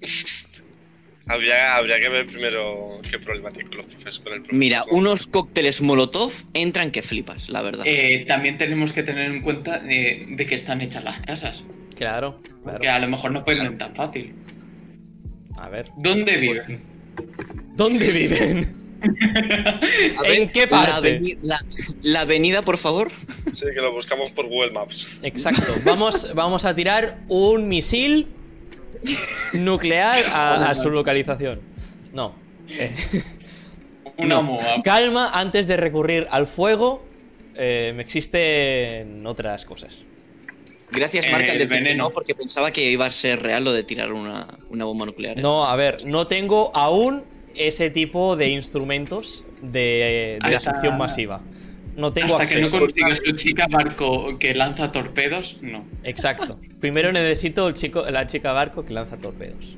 Habría, 1.32 1.76
habría 1.76 2.00
que 2.00 2.10
ver 2.10 2.26
primero 2.26 3.00
qué 3.08 3.20
problema 3.20 3.52
tiene 3.52 3.70
con 3.70 3.78
los 3.78 3.86
profesores. 3.86 4.18
Con 4.18 4.34
el 4.34 4.40
profesor. 4.40 4.58
Mira, 4.58 4.84
unos 4.90 5.28
cócteles 5.28 5.80
Molotov 5.80 6.32
entran 6.56 6.90
que 6.90 7.04
flipas, 7.04 7.50
la 7.50 7.62
verdad. 7.62 7.84
Eh, 7.86 8.26
también 8.28 8.58
tenemos 8.58 8.94
que 8.94 9.04
tener 9.04 9.30
en 9.30 9.44
cuenta 9.44 9.80
eh, 9.88 10.26
de 10.28 10.46
que 10.48 10.56
están 10.56 10.82
hechas 10.82 11.04
las 11.04 11.20
casas, 11.20 11.64
Claro, 11.96 12.42
claro. 12.64 12.80
que 12.80 12.90
a 12.90 12.98
lo 12.98 13.08
mejor 13.08 13.30
no 13.32 13.46
pueden 13.46 13.78
tan 13.78 13.94
fácil. 13.94 14.34
A 15.58 15.70
ver. 15.70 15.92
¿Dónde 15.98 16.38
viven? 16.38 16.48
Pues- 16.48 16.80
¿Dónde 17.76 18.12
viven? 18.12 18.76
A 19.02 20.28
¿en 20.28 20.50
qué 20.50 20.62
La, 20.62 20.70
parte? 20.70 21.20
la- 21.42 21.60
la 22.02 22.22
avenida, 22.22 22.62
por 22.62 22.78
favor. 22.78 23.10
Sí, 23.56 23.66
que 23.74 23.82
lo 23.82 23.94
buscamos 23.94 24.32
por 24.32 24.48
Google 24.48 24.72
Maps. 24.72 25.08
Exacto. 25.24 25.62
Vamos, 25.86 26.32
vamos 26.36 26.66
a 26.66 26.76
tirar 26.76 27.20
un 27.28 27.68
misil 27.70 28.28
nuclear 29.60 30.26
a, 30.28 30.70
a 30.70 30.76
su 30.76 30.90
localización. 30.90 31.62
No. 32.14 32.36
Eh, 32.70 32.96
Una 34.18 34.42
No. 34.42 34.58
Calma, 34.84 35.30
antes 35.34 35.66
de 35.68 35.78
recurrir 35.78 36.28
al 36.30 36.46
fuego, 36.48 37.06
eh, 37.56 37.94
me 37.96 38.02
existen 38.04 39.26
otras 39.26 39.64
cosas. 39.66 39.96
Gracias, 40.92 41.26
Eh, 41.28 41.32
Marca, 41.32 41.52
al 41.52 41.62
el 41.62 41.68
que 41.70 41.74
veneno. 41.76 42.06
no, 42.06 42.10
porque 42.10 42.36
pensaba 42.36 42.72
que 42.72 42.90
iba 42.92 43.06
a 43.06 43.12
ser 43.12 43.42
real 43.42 43.64
lo 43.64 43.72
de 43.72 43.84
tirar 43.84 44.12
una, 44.12 44.46
una 44.70 44.86
bomba 44.86 45.06
nuclear. 45.06 45.38
¿eh? 45.38 45.42
No, 45.42 45.66
a 45.66 45.76
ver, 45.76 46.06
no 46.06 46.28
tengo 46.28 46.76
aún 46.76 47.24
ese 47.56 47.90
tipo 47.90 48.36
de 48.36 48.50
instrumentos 48.50 49.44
de, 49.62 49.70
de 49.72 50.38
Hasta- 50.42 50.50
destrucción 50.52 50.98
masiva. 50.98 51.42
No 51.96 52.14
tengo 52.14 52.38
Hasta 52.38 52.48
que 52.56 52.62
no 52.62 52.68
acceso. 52.68 52.86
consigas 52.86 53.20
tu 53.22 53.32
chica 53.34 53.68
barco 53.70 54.38
que 54.40 54.54
lanza 54.56 54.92
torpedos, 54.92 55.58
no. 55.62 55.82
Exacto. 56.04 56.58
Primero 56.80 57.12
necesito 57.12 57.68
el 57.68 57.74
chico, 57.74 58.04
la 58.10 58.26
chica 58.28 58.54
barco 58.54 58.86
que 58.86 58.94
lanza 58.94 59.18
torpedos. 59.18 59.78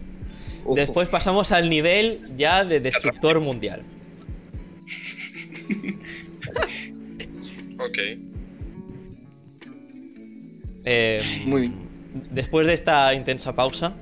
Ojo. 0.64 0.76
Después 0.76 1.10
pasamos 1.10 1.52
al 1.52 1.68
nivel 1.70 2.20
ya 2.38 2.64
de 2.64 2.80
destructor 2.80 3.40
mundial. 3.40 3.84
Ok. 7.84 7.98
Eh, 10.86 11.42
Muy 11.46 11.62
bien. 11.62 11.76
Después 12.32 12.68
de 12.68 12.74
esta 12.74 13.12
intensa 13.14 13.56
pausa, 13.56 13.96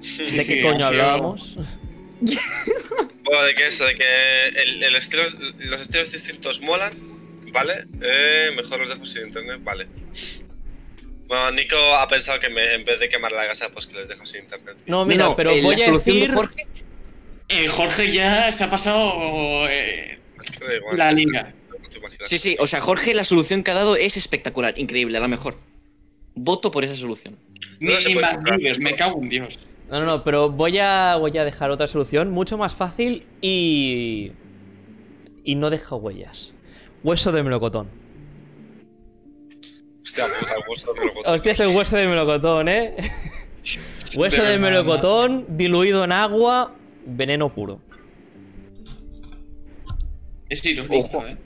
¿de 0.00 0.44
qué 0.44 0.56
sí, 0.56 0.60
coño 0.62 0.74
sido- 0.76 0.86
hablábamos? 0.86 1.56
Bueno, 3.22 3.44
de 3.44 3.54
que 3.54 3.66
eso, 3.66 3.84
de 3.84 3.94
que 3.94 4.48
el, 4.48 4.82
el 4.82 4.96
estilo, 4.96 5.22
los 5.58 5.80
estilos 5.80 6.10
distintos 6.10 6.60
molan, 6.60 6.92
¿vale? 7.52 7.84
Eh, 8.02 8.50
mejor 8.56 8.80
los 8.80 8.88
dejo 8.88 9.06
sin 9.06 9.26
internet, 9.26 9.60
vale. 9.62 9.86
Bueno, 11.26 11.52
Nico 11.52 11.76
ha 11.94 12.08
pensado 12.08 12.40
que 12.40 12.48
me- 12.48 12.74
en 12.74 12.84
vez 12.84 12.98
de 12.98 13.08
quemar 13.08 13.30
la 13.30 13.46
casa, 13.46 13.68
pues 13.68 13.86
que 13.86 13.94
les 13.94 14.08
dejo 14.08 14.26
sin 14.26 14.40
internet. 14.42 14.82
No, 14.86 15.04
mira, 15.06 15.24
no, 15.26 15.36
pero 15.36 15.50
eh, 15.52 15.60
voy 15.62 15.76
la 15.76 15.82
a 15.82 15.86
solución 15.86 16.16
decir. 16.16 16.30
de 16.30 16.36
Jorge. 16.36 16.62
Eh, 17.48 17.68
Jorge 17.68 18.12
ya 18.12 18.50
se 18.50 18.64
ha 18.64 18.70
pasado 18.70 19.68
eh, 19.68 20.18
igual. 20.76 20.98
la 20.98 21.12
liga. 21.12 21.54
No. 21.70 21.80
Sí, 22.22 22.38
sí, 22.38 22.56
o 22.58 22.66
sea, 22.66 22.80
Jorge, 22.80 23.14
la 23.14 23.24
solución 23.24 23.62
que 23.62 23.70
ha 23.70 23.74
dado 23.74 23.94
es 23.96 24.16
espectacular, 24.16 24.74
increíble, 24.76 25.20
la 25.20 25.28
mejor. 25.28 25.56
Voto 26.34 26.70
por 26.72 26.82
esa 26.84 26.96
solución. 26.96 27.36
Ni, 27.78 27.92
No 27.92 28.00
ni 28.00 28.14
más 28.16 28.78
me 28.80 28.96
cago 28.96 29.22
en 29.22 29.28
Dios. 29.28 29.58
No, 29.90 29.98
no, 29.98 30.06
no, 30.06 30.24
pero 30.24 30.50
voy 30.50 30.78
a, 30.78 31.16
voy 31.16 31.36
a 31.36 31.44
dejar 31.44 31.72
otra 31.72 31.88
solución 31.88 32.30
mucho 32.30 32.56
más 32.56 32.74
fácil 32.74 33.26
y. 33.40 34.32
Y 35.42 35.56
no 35.56 35.68
deja 35.68 35.96
huellas. 35.96 36.52
Hueso 37.02 37.32
de 37.32 37.42
melocotón. 37.42 37.88
Hostia 40.02 40.24
puta, 40.38 40.54
el 40.54 40.62
gusto 40.66 40.92
de 40.94 41.00
lo 41.06 41.32
Hostia, 41.32 41.52
es 41.52 41.60
el 41.60 41.76
hueso 41.76 41.96
de 41.96 42.06
melocotón, 42.06 42.68
¿eh? 42.68 42.96
hueso 44.16 44.42
De 44.44 44.58
melocotón 44.58 45.46
diluido 45.56 46.04
en 46.04 46.12
agua, 46.12 46.72
veneno 47.04 47.52
puro. 47.52 47.80
Es 50.48 50.64
irónico, 50.64 50.98
Ojo. 50.98 51.26
¿eh? 51.26 51.36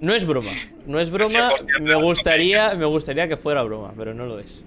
No 0.00 0.14
es 0.14 0.26
broma, 0.26 0.50
no 0.86 1.00
es 1.00 1.10
broma. 1.10 1.50
100% 1.50 1.80
Me 1.80 1.94
gustaría, 1.96 2.74
me 2.74 2.86
gustaría 2.86 3.28
que 3.28 3.36
fuera 3.36 3.62
broma, 3.62 3.92
pero 3.96 4.14
no 4.14 4.26
lo 4.26 4.38
es. 4.38 4.62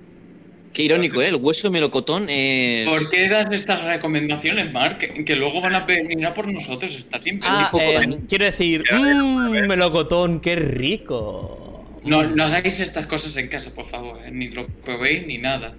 Qué 0.73 0.83
irónico, 0.83 1.21
¿eh? 1.21 1.29
El 1.29 1.35
hueso 1.35 1.67
de 1.67 1.73
melocotón 1.73 2.27
es. 2.29 2.87
¿Por 2.87 3.09
qué 3.09 3.27
das 3.27 3.51
estas 3.51 3.83
recomendaciones, 3.83 4.71
Mark? 4.71 4.99
Que, 4.99 5.25
que 5.25 5.35
luego 5.35 5.61
van 5.61 5.75
a 5.75 5.85
venir 5.85 6.25
a 6.25 6.33
por 6.33 6.47
nosotros. 6.47 6.95
Está 6.95 7.21
siempre. 7.21 7.47
Ah, 7.51 7.69
poco 7.71 7.83
eh, 7.83 8.07
quiero 8.27 8.45
decir, 8.45 8.83
mmm, 8.91 9.67
melocotón, 9.67 10.39
qué 10.39 10.55
rico. 10.55 11.85
No, 12.03 12.23
no 12.23 12.43
hagáis 12.43 12.79
estas 12.79 13.07
cosas 13.07 13.35
en 13.37 13.47
casa, 13.47 13.71
por 13.73 13.89
favor. 13.89 14.19
¿eh? 14.23 14.31
Ni 14.31 14.49
lo 14.49 14.67
probéis 14.83 15.25
ni 15.27 15.37
nada. 15.37 15.75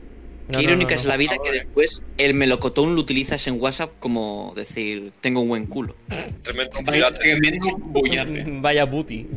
No, 0.49 0.59
Qué 0.59 0.67
no, 0.67 0.71
irónica 0.71 0.95
no, 0.95 1.01
es 1.01 1.07
la 1.07 1.17
vida 1.17 1.37
que 1.43 1.53
después 1.53 2.07
el 2.19 2.35
melocotón 2.35 2.95
lo 2.97 3.01
utilizas 3.01 3.47
en 3.47 3.61
WhatsApp 3.61 3.93
como 4.01 4.53
decir, 4.57 5.13
tengo 5.21 5.41
un 5.41 5.49
buen 5.49 5.67
culo. 5.67 5.95
Tremendo 6.43 6.79
Vaya 6.85 7.11
bullate. 7.93 8.45
Vaya 8.61 8.85
booty. 8.85 9.29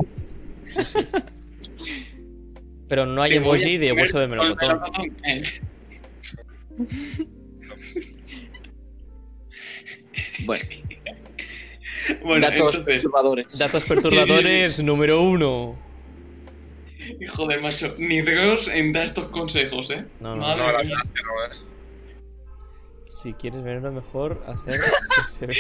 Pero 2.94 3.08
no 3.08 3.24
hay 3.24 3.38
emoji 3.38 3.80
de 3.80 3.92
hueso 3.92 4.20
de 4.20 4.28
melocotón. 4.28 4.80
Eh, 5.26 5.42
Bueno, 10.46 10.64
Bueno, 12.24 12.42
datos 12.42 12.76
entonces, 12.76 12.84
perturbadores. 12.86 13.58
Datos 13.58 13.86
perturbadores 13.90 14.84
número 14.84 15.24
uno. 15.24 15.76
joder, 17.34 17.62
macho, 17.62 17.96
ni 17.98 18.22
Dios 18.22 18.68
en 18.68 18.94
dar 18.94 19.06
estos 19.06 19.30
consejos, 19.30 19.90
¿eh? 19.90 20.06
No, 20.20 20.36
no, 20.36 20.42
Madre 20.44 20.62
No, 20.62 20.72
la 20.72 20.84
mía. 20.84 20.96
verdad 20.96 21.02
es 21.04 21.12
que 21.12 21.22
no, 21.24 21.46
eh. 21.46 21.50
Si 23.06 23.34
quieres 23.34 23.64
verlo 23.64 23.92
mejor, 23.92 24.46
hacer. 24.46 24.76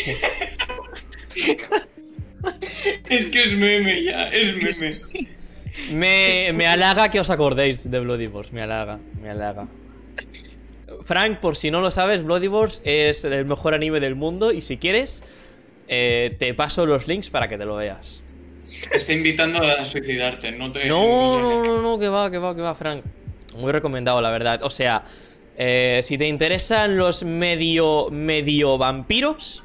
Es 3.09 3.31
que 3.31 3.43
es 3.43 3.53
meme 3.53 4.03
ya, 4.03 4.27
es 4.27 4.53
meme. 5.31 5.42
Me, 5.91 6.51
me 6.53 6.67
halaga 6.67 7.09
que 7.09 7.19
os 7.19 7.29
acordéis 7.29 7.89
de 7.89 7.99
Bloody 7.99 8.27
Wars, 8.27 8.51
me 8.51 8.61
halaga, 8.61 8.99
me 9.21 9.29
halaga. 9.29 9.67
Frank, 11.03 11.39
por 11.39 11.57
si 11.57 11.71
no 11.71 11.81
lo 11.81 11.91
sabes, 11.91 12.23
Bloody 12.23 12.47
Wars 12.47 12.81
es 12.85 13.25
el 13.25 13.45
mejor 13.45 13.73
anime 13.73 13.99
del 13.99 14.15
mundo 14.15 14.51
y 14.51 14.61
si 14.61 14.77
quieres, 14.77 15.23
eh, 15.87 16.35
te 16.39 16.53
paso 16.53 16.85
los 16.85 17.07
links 17.07 17.29
para 17.29 17.47
que 17.47 17.57
te 17.57 17.65
lo 17.65 17.75
veas. 17.75 18.21
Te 18.91 18.97
está 18.97 19.11
invitando 19.13 19.59
a 19.59 19.83
suicidarte, 19.83 20.51
no 20.51 20.71
te. 20.71 20.85
No, 20.85 21.39
no, 21.39 21.63
no, 21.65 21.81
no, 21.81 21.99
que 21.99 22.07
va, 22.07 22.31
que 22.31 22.37
va, 22.37 22.55
que 22.55 22.61
va, 22.61 22.73
Frank. 22.75 23.03
Muy 23.57 23.71
recomendado, 23.71 24.21
la 24.21 24.31
verdad. 24.31 24.61
O 24.63 24.69
sea, 24.69 25.03
eh, 25.57 25.99
si 26.03 26.17
te 26.17 26.27
interesan 26.27 26.95
los 26.97 27.23
medio, 27.23 28.09
medio 28.09 28.77
vampiros, 28.77 29.63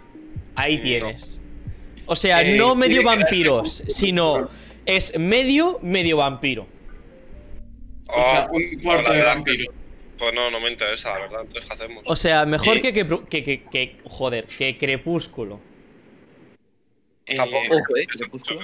ahí 0.57 0.77
No. 0.79 0.83
tienes. 0.83 1.41
O 2.07 2.17
sea, 2.17 2.41
Eh, 2.41 2.57
no 2.57 2.75
medio 2.75 3.05
vampiros, 3.05 3.85
sino 3.87 4.49
es 4.89 5.17
medio, 5.19 5.79
medio 5.83 6.17
vampiro. 6.17 6.67
Oh, 8.07 8.47
un 8.51 8.81
cuarto 8.83 9.13
de 9.13 9.21
vampiro. 9.23 9.71
Pues 10.19 10.35
no, 10.35 10.51
no 10.51 10.61
me 10.61 10.71
interesa, 10.71 11.11
la 11.13 11.19
verdad. 11.21 11.43
Entonces, 11.43 11.69
¿qué 11.69 11.75
hacemos? 11.75 12.03
O 12.07 12.17
sea, 12.17 12.47
mejor 12.47 12.81
que, 12.81 12.93
que, 12.95 13.07
que, 13.29 13.65
que- 13.71 13.97
Joder, 14.05 14.47
que 14.47 14.79
Crepúsculo. 14.79 15.61
Eh, 17.27 17.37
Tampoco. 17.37 17.67
Ojo, 17.67 17.97
eh, 18.01 18.07
Crepúsculo. 18.09 18.61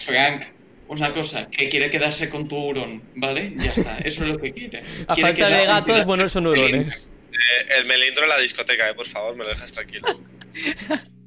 Frank, 0.00 0.46
una 0.88 1.14
cosa, 1.14 1.48
que 1.48 1.68
quiere 1.68 1.90
quedarse 1.90 2.28
con 2.28 2.48
tu 2.48 2.56
hurón, 2.56 3.00
¿vale? 3.14 3.52
Ya 3.56 3.70
está, 3.70 3.98
eso 3.98 4.24
es 4.24 4.28
lo 4.30 4.38
que 4.38 4.52
quiere. 4.52 4.80
A 5.06 5.14
Quiere 5.14 5.30
falta 5.30 5.48
de 5.48 5.64
gatos, 5.64 6.04
bueno, 6.06 6.28
son 6.28 6.42
neurones. 6.44 7.08
Eh, 7.32 7.74
el 7.78 7.86
melindro 7.86 8.24
en 8.24 8.30
la 8.30 8.38
discoteca, 8.38 8.90
eh, 8.90 8.94
por 8.94 9.06
favor, 9.06 9.36
me 9.36 9.44
lo 9.44 9.50
dejas 9.50 9.72
tranquilo. 9.72 10.06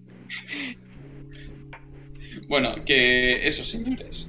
Bueno, 2.47 2.83
que 2.83 3.47
eso, 3.47 3.63
señores. 3.63 4.20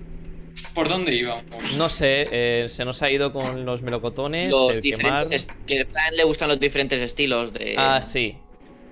¿Por 0.74 0.88
dónde 0.88 1.14
íbamos? 1.14 1.44
No 1.76 1.88
sé, 1.88 2.28
eh, 2.30 2.66
se 2.68 2.84
nos 2.84 3.02
ha 3.02 3.10
ido 3.10 3.32
con 3.32 3.64
los 3.66 3.82
melocotones. 3.82 4.50
Los 4.50 4.74
el 4.74 4.80
diferentes. 4.80 5.46
Que 5.66 5.80
a 5.80 5.84
Fran 5.84 6.16
le 6.16 6.24
gustan 6.24 6.48
los 6.48 6.58
diferentes 6.58 6.98
estilos 7.00 7.52
de, 7.52 7.74
Ah, 7.76 8.00
sí. 8.02 8.38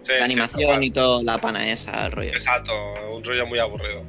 Sí, 0.02 0.12
de 0.12 0.18
sí, 0.18 0.24
animación 0.24 0.82
y 0.82 0.90
todo, 0.90 1.22
la 1.22 1.38
pana 1.38 1.70
esa, 1.70 2.06
el 2.06 2.12
rollo. 2.12 2.30
Exacto, 2.30 2.72
un 3.14 3.22
rollo 3.24 3.46
muy 3.46 3.58
aburrido. 3.58 4.02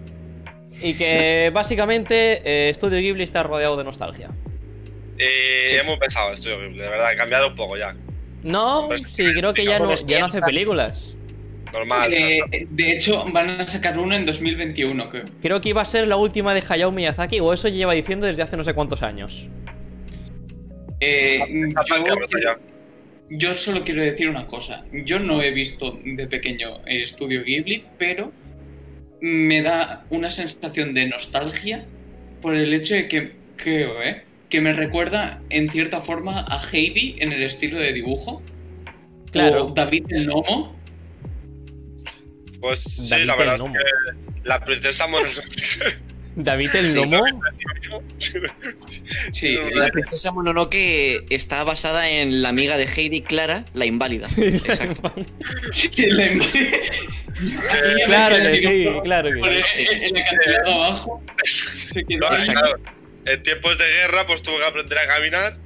Y 0.82 0.98
que 0.98 1.50
básicamente 1.54 2.42
eh, 2.70 2.74
Studio 2.74 3.00
Ghibli 3.00 3.24
está 3.24 3.44
rodeado 3.44 3.76
de 3.78 3.84
nostalgia. 3.84 4.30
Y 5.18 5.70
Sí. 5.70 5.76
hemos 5.76 6.00
pensado, 6.00 6.34
estoy 6.34 6.54
horrible, 6.54 6.84
de 6.84 6.90
verdad, 6.90 7.08
ha 7.08 7.16
cambiado 7.16 7.48
un 7.50 7.56
poco 7.56 7.78
ya. 7.78 7.96
No, 8.44 8.86
Pues, 8.88 9.04
sí, 9.04 9.24
creo 9.34 9.54
que 9.54 9.64
ya 9.66 9.78
no, 9.80 9.94
ya 9.94 10.20
no 10.22 10.26
hace 10.28 10.42
películas. 10.42 11.20
Normal. 11.72 12.14
Eh, 12.14 12.68
de 12.70 12.92
hecho, 12.92 13.24
van 13.34 13.62
a 13.62 13.68
sacar 13.68 13.98
uno 13.98 14.16
en 14.16 14.26
2021, 14.26 15.10
creo. 15.10 15.26
Creo 15.42 15.62
que 15.62 15.70
iba 15.70 15.82
a 15.82 15.86
ser 15.86 16.08
la 16.08 16.18
última 16.18 16.54
de 16.54 16.64
Hayao 16.68 16.92
Miyazaki, 16.92 17.40
o 17.40 17.54
eso 17.54 17.70
lleva 17.70 17.94
diciendo 17.94 18.26
desde 18.26 18.44
hace 18.44 18.58
no 18.58 18.64
sé 18.64 18.74
cuántos 18.74 19.04
años. 19.04 19.48
Eh, 21.00 21.40
yo, 23.30 23.56
solo 23.56 23.84
quiero 23.84 24.04
decir 24.04 24.30
una 24.30 24.46
cosa. 24.48 24.86
Yo 24.92 25.20
no 25.20 25.42
he 25.42 25.52
visto 25.52 26.00
de 26.04 26.28
pequeño 26.28 26.78
eh, 26.86 27.04
Estudio 27.04 27.44
Ghibli, 27.44 27.86
pero 27.98 28.32
me 29.22 29.62
da 29.62 30.06
una 30.10 30.30
sensación 30.30 30.94
de 30.94 31.08
nostalgia 31.08 31.86
por 32.42 32.56
el 32.56 32.74
hecho 32.74 32.96
de 32.96 33.08
que, 33.08 33.32
creo, 33.56 34.02
¿eh? 34.02 34.24
Que 34.50 34.62
me 34.62 34.74
recuerda 34.74 35.42
en 35.50 35.72
cierta 35.72 36.02
forma 36.02 36.46
a 36.48 36.62
Heidi 36.72 37.16
en 37.20 37.32
el 37.32 37.44
estilo 37.44 37.80
de 37.80 37.94
dibujo. 37.94 38.42
Claro. 39.32 39.68
O 39.68 39.70
David 39.72 40.06
el 40.10 40.26
Gnomo. 40.26 40.81
Pues 42.62 42.80
sí, 42.80 43.10
David 43.10 43.26
la 43.26 43.36
verdad 43.36 43.56
es 43.56 43.62
que 43.64 43.70
la 44.44 44.64
princesa 44.64 45.08
Mononoke. 45.08 46.02
David 46.36 46.70
el. 46.76 46.94
Gnomo. 46.94 47.26
Sí, 49.34 49.58
La 49.74 49.90
princesa 49.90 50.32
Mononoke 50.32 51.26
está 51.30 51.64
basada 51.66 52.10
en 52.10 52.42
la 52.42 52.50
amiga 52.50 52.78
de 52.78 52.86
Heidi, 52.86 53.22
Clara, 53.22 53.66
la 53.74 53.86
inválida. 53.86 54.28
Exacto. 54.38 55.14
sí, 55.74 55.90
la 56.08 56.28
claro 58.06 58.38
que 58.38 58.58
sí, 58.58 58.88
claro 59.04 59.30
que 59.30 59.62
sí. 59.64 59.88
el 59.90 60.16
acantilado 60.16 60.72
abajo. 60.72 61.24
En 63.26 63.44
tiempos 63.44 63.78
de 63.78 63.88
guerra, 63.88 64.26
pues 64.26 64.42
tuvo 64.42 64.58
que 64.58 64.66
aprender 64.66 64.98
a 64.98 65.08
caminar. 65.08 65.58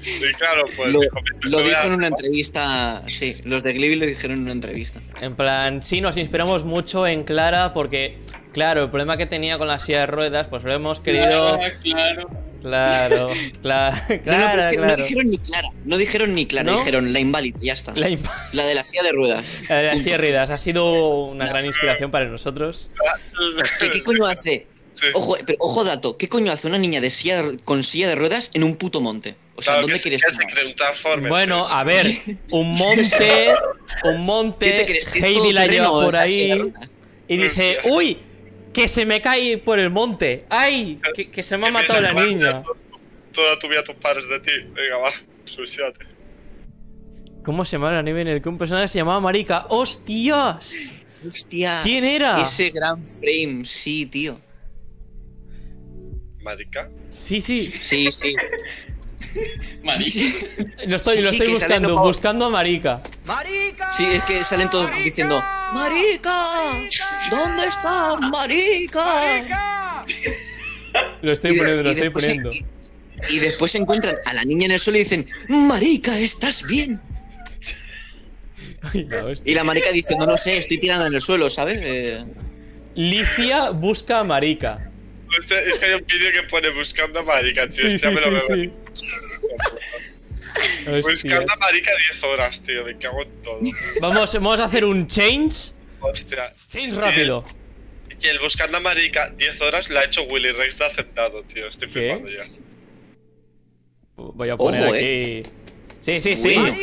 Y 0.00 0.32
claro, 0.34 0.64
pues. 0.76 0.92
Lo, 0.92 1.00
dijo, 1.00 1.16
lo 1.42 1.58
"Me 1.58 1.62
voy 1.64 1.72
a- 1.72 1.76
dijo 1.76 1.86
en 1.88 1.92
una 1.94 2.06
entrevista. 2.08 3.02
Sí, 3.06 3.36
los 3.44 3.62
de 3.62 3.72
Ghibli 3.72 3.96
lo 3.96 4.06
dijeron 4.06 4.36
en 4.38 4.42
una 4.44 4.52
entrevista. 4.52 5.00
En 5.20 5.36
plan, 5.36 5.82
sí, 5.82 6.00
nos 6.00 6.16
inspiramos 6.16 6.64
mucho 6.64 7.06
en 7.06 7.24
Clara 7.24 7.72
porque, 7.74 8.18
claro, 8.52 8.84
el 8.84 8.90
problema 8.90 9.16
que 9.16 9.26
tenía 9.26 9.58
con 9.58 9.68
la 9.68 9.78
silla 9.78 10.00
de 10.00 10.06
ruedas, 10.06 10.46
pues 10.48 10.62
lo 10.64 10.72
hemos 10.72 11.00
querido. 11.00 11.58
Claro, 11.58 11.72
claro. 11.82 12.28
Claro, 12.60 13.28
claro, 13.62 13.94
No, 14.24 14.38
no, 14.38 14.46
pero 14.50 14.58
es 14.62 14.66
que 14.66 14.76
no 14.78 14.96
dijeron 14.96 15.26
ni 15.30 15.38
Clara. 15.38 15.68
No 15.84 15.96
dijeron 15.96 16.34
ni 16.34 16.46
Clara, 16.46 16.72
¿No? 16.72 16.78
dijeron 16.78 17.12
la 17.12 17.20
inválida, 17.20 17.56
ya 17.62 17.72
está. 17.72 17.92
La 17.94 18.08
La, 18.52 18.66
de 18.66 18.74
la 18.74 18.82
silla 18.82 19.04
de 19.04 19.12
ruedas. 19.12 19.60
la 19.68 19.76
de 19.76 19.82
las 19.84 19.92
Punto. 19.92 20.02
sillas 20.04 20.18
de 20.20 20.26
ruedas 20.26 20.50
ha 20.50 20.58
sido 20.58 21.24
una 21.26 21.46
gran 21.46 21.64
inspiración 21.66 22.10
para 22.10 22.24
nosotros. 22.26 22.90
¿Qué, 23.80 23.90
qué 23.90 24.02
coño 24.02 24.26
hace? 24.26 24.66
Sí. 24.98 25.06
Ojo, 25.14 25.36
pero 25.46 25.56
ojo 25.60 25.84
dato, 25.84 26.16
¿qué 26.16 26.28
coño 26.28 26.50
hace 26.50 26.66
una 26.66 26.78
niña 26.78 27.00
de 27.00 27.10
silla, 27.10 27.42
con 27.64 27.84
silla 27.84 28.08
de 28.08 28.14
ruedas 28.16 28.50
en 28.54 28.64
un 28.64 28.76
puto 28.76 29.00
monte? 29.00 29.36
O 29.54 29.62
sea, 29.62 29.74
Claro, 29.74 29.86
¿dónde 29.88 30.00
quieres 30.00 30.22
estar? 30.24 30.46
Bueno, 31.28 31.66
a 31.68 31.84
ver, 31.84 32.06
un 32.52 32.74
monte, 32.74 33.54
un 34.04 34.20
monte, 34.22 34.66
¿Qué 34.66 34.72
te 34.78 34.86
crees? 34.86 35.06
¿Que 35.06 35.18
es 35.20 35.24
Heidi 35.26 35.52
la 35.52 35.66
lleva 35.66 35.90
por 35.90 36.14
la 36.14 36.22
ahí 36.22 36.52
y 37.28 37.36
dice, 37.36 37.78
uy, 37.84 38.18
que 38.72 38.88
se 38.88 39.04
me 39.06 39.20
cae 39.20 39.58
por 39.58 39.78
el 39.78 39.90
monte, 39.90 40.46
ay, 40.48 41.00
que, 41.14 41.30
que 41.30 41.42
se 41.42 41.56
me 41.56 41.66
ha 41.68 41.70
matado 41.70 42.00
la 42.00 42.12
niña. 42.12 42.62
toda- 43.32 43.58
tu 43.58 43.68
vida 43.68 43.82
tus 43.84 43.94
padres 43.96 44.28
de 44.28 44.40
ti. 44.40 44.50
Venga, 44.74 44.98
va, 44.98 45.12
suicídate. 45.44 46.06
¿Cómo 47.44 47.64
se 47.64 47.72
llama 47.72 47.90
el 47.90 47.96
anime 47.96 48.22
en 48.22 48.28
el 48.28 48.42
que 48.42 48.48
un 48.48 48.58
personaje 48.58 48.88
se 48.88 48.98
llamaba 48.98 49.20
Marika? 49.20 49.64
¡Hostias! 49.70 50.92
Hostia. 51.26 51.80
¿Quién 51.82 52.04
era? 52.04 52.40
Ese 52.42 52.70
gran 52.70 53.04
frame, 53.04 53.64
sí, 53.64 54.06
tío. 54.06 54.38
Marica. 56.48 56.88
Sí, 57.12 57.40
sí, 57.42 57.70
Sí, 57.78 58.10
sí. 58.10 58.34
Marica. 59.84 60.18
lo 60.86 60.96
estoy, 60.96 61.16
Sí, 61.16 61.22
lo 61.22 61.28
estoy 61.30 61.48
buscando, 61.50 61.94
buscando 62.02 62.46
a 62.46 62.50
Marika. 62.50 63.02
Sí, 63.90 64.06
es 64.06 64.22
que 64.22 64.42
salen 64.42 64.70
todos 64.70 64.90
diciendo 65.04 65.42
¡Marica! 65.74 66.32
¿Dónde 67.30 67.64
está 67.66 68.16
Marica? 68.18 70.06
Lo 71.20 71.32
estoy 71.32 71.50
Y- 71.54 71.58
poniendo, 71.58 71.82
lo 71.82 71.90
estoy 71.90 72.10
poniendo. 72.10 72.48
Y, 73.28 73.36
y 73.36 73.38
después 73.40 73.74
encuentran 73.74 74.16
a 74.24 74.32
la 74.32 74.44
niña 74.44 74.64
en 74.66 74.72
el 74.72 74.78
suelo 74.78 74.98
y 74.98 75.02
dicen 75.02 75.26
Marica, 75.50 76.18
¿estás 76.18 76.62
bien? 76.66 77.00
Ay, 78.80 79.04
la 79.04 79.24
hostia. 79.26 79.52
Y 79.52 79.54
la 79.54 79.64
marica 79.64 79.90
dice, 79.92 80.16
no 80.16 80.24
lo 80.24 80.36
sé, 80.38 80.56
estoy 80.56 80.78
tirando 80.78 81.04
en 81.06 81.12
el 81.12 81.20
suelo, 81.20 81.50
¿sabes? 81.50 81.80
Eh, 81.82 82.24
Licia 82.94 83.70
busca 83.70 84.20
a 84.20 84.24
Marika. 84.24 84.87
Sea, 85.42 85.60
es 85.60 85.78
que 85.78 85.86
hay 85.86 85.94
un 85.94 86.04
vídeo 86.06 86.30
que 86.32 86.42
pone 86.50 86.70
buscando 86.70 87.20
a 87.20 87.22
Marica, 87.22 87.68
tío. 87.68 87.90
Sí, 87.90 87.98
ya 87.98 88.08
sí, 88.10 88.14
me 88.14 88.20
lo 88.20 88.40
sí, 88.40 88.46
veo. 88.48 88.56
sí. 88.56 88.72
Buscando 91.02 91.52
a 91.52 91.56
Marica 91.56 91.90
10 92.10 92.22
horas, 92.24 92.60
tío. 92.62 92.84
Me 92.84 92.96
cago 92.98 93.22
en 93.22 93.42
todo. 93.42 93.58
Vamos, 94.00 94.32
vamos 94.34 94.60
a 94.60 94.64
hacer 94.64 94.84
un 94.84 95.06
change. 95.06 95.72
Hostia. 96.00 96.50
Change 96.68 96.96
rápido. 96.98 97.42
Y 98.20 98.26
el 98.26 98.38
buscando 98.40 98.78
a 98.78 98.80
Marica 98.80 99.28
10 99.36 99.60
horas 99.60 99.88
lo 99.90 99.98
ha 100.00 100.04
hecho 100.04 100.22
Willy 100.24 100.50
Rex 100.52 100.78
de 100.78 100.86
aceptado, 100.86 101.42
tío. 101.44 101.68
Estoy 101.68 101.88
¿Qué? 101.88 101.92
flipando 102.14 102.28
ya. 102.30 102.42
Voy 104.16 104.48
a 104.48 104.56
poner 104.56 104.82
Ojo, 104.84 104.94
aquí. 104.94 105.42
Sí, 106.00 106.20
sí, 106.20 106.36
sí. 106.36 106.54
Bueno. 106.54 106.76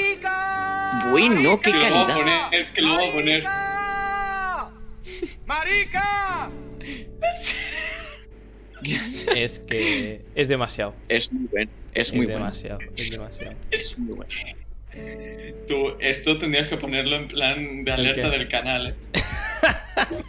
bueno, 1.12 1.60
qué 1.60 1.72
Que 1.72 1.78
lo 1.78 1.82
va 1.84 1.88
a 1.88 2.08
calidad. 2.08 2.16
poner, 2.50 2.74
que 2.74 2.82
lo 2.82 2.90
va 2.94 3.08
a 3.08 3.12
poner. 3.12 3.44
¡Marica! 5.46 6.50
Es 9.36 9.60
que 9.60 10.22
es 10.36 10.48
demasiado. 10.48 10.94
Es 11.10 11.32
muy 11.32 11.48
bueno, 11.48 11.72
es 11.94 12.08
Es 12.08 12.14
muy 12.14 12.26
bueno, 12.26 12.40
demasiado, 12.40 12.80
es 12.96 13.12
demasiado. 13.12 13.54
es 13.72 14.00
muy 14.00 14.14
bueno. 14.14 14.32
Tú, 15.68 15.94
esto 16.00 16.40
tendrías 16.40 16.70
que 16.70 16.78
ponerlo 16.78 17.18
en 17.18 17.28
plan 17.28 17.84
de 17.84 17.92
alerta 17.92 18.30
qué? 18.30 18.38
del 18.38 18.48
canal, 18.48 18.88
eh. 18.88 18.94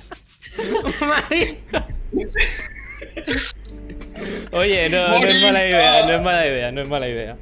Oye, 4.52 4.88
no, 4.88 5.20
no 5.20 5.26
es 5.26 5.42
mala 5.42 5.66
idea, 5.66 6.06
no 6.06 6.14
es 6.16 6.22
mala 6.22 6.46
idea, 6.46 6.72
no 6.72 6.82
es 6.82 6.88
mala 6.88 7.08
idea. 7.08 7.36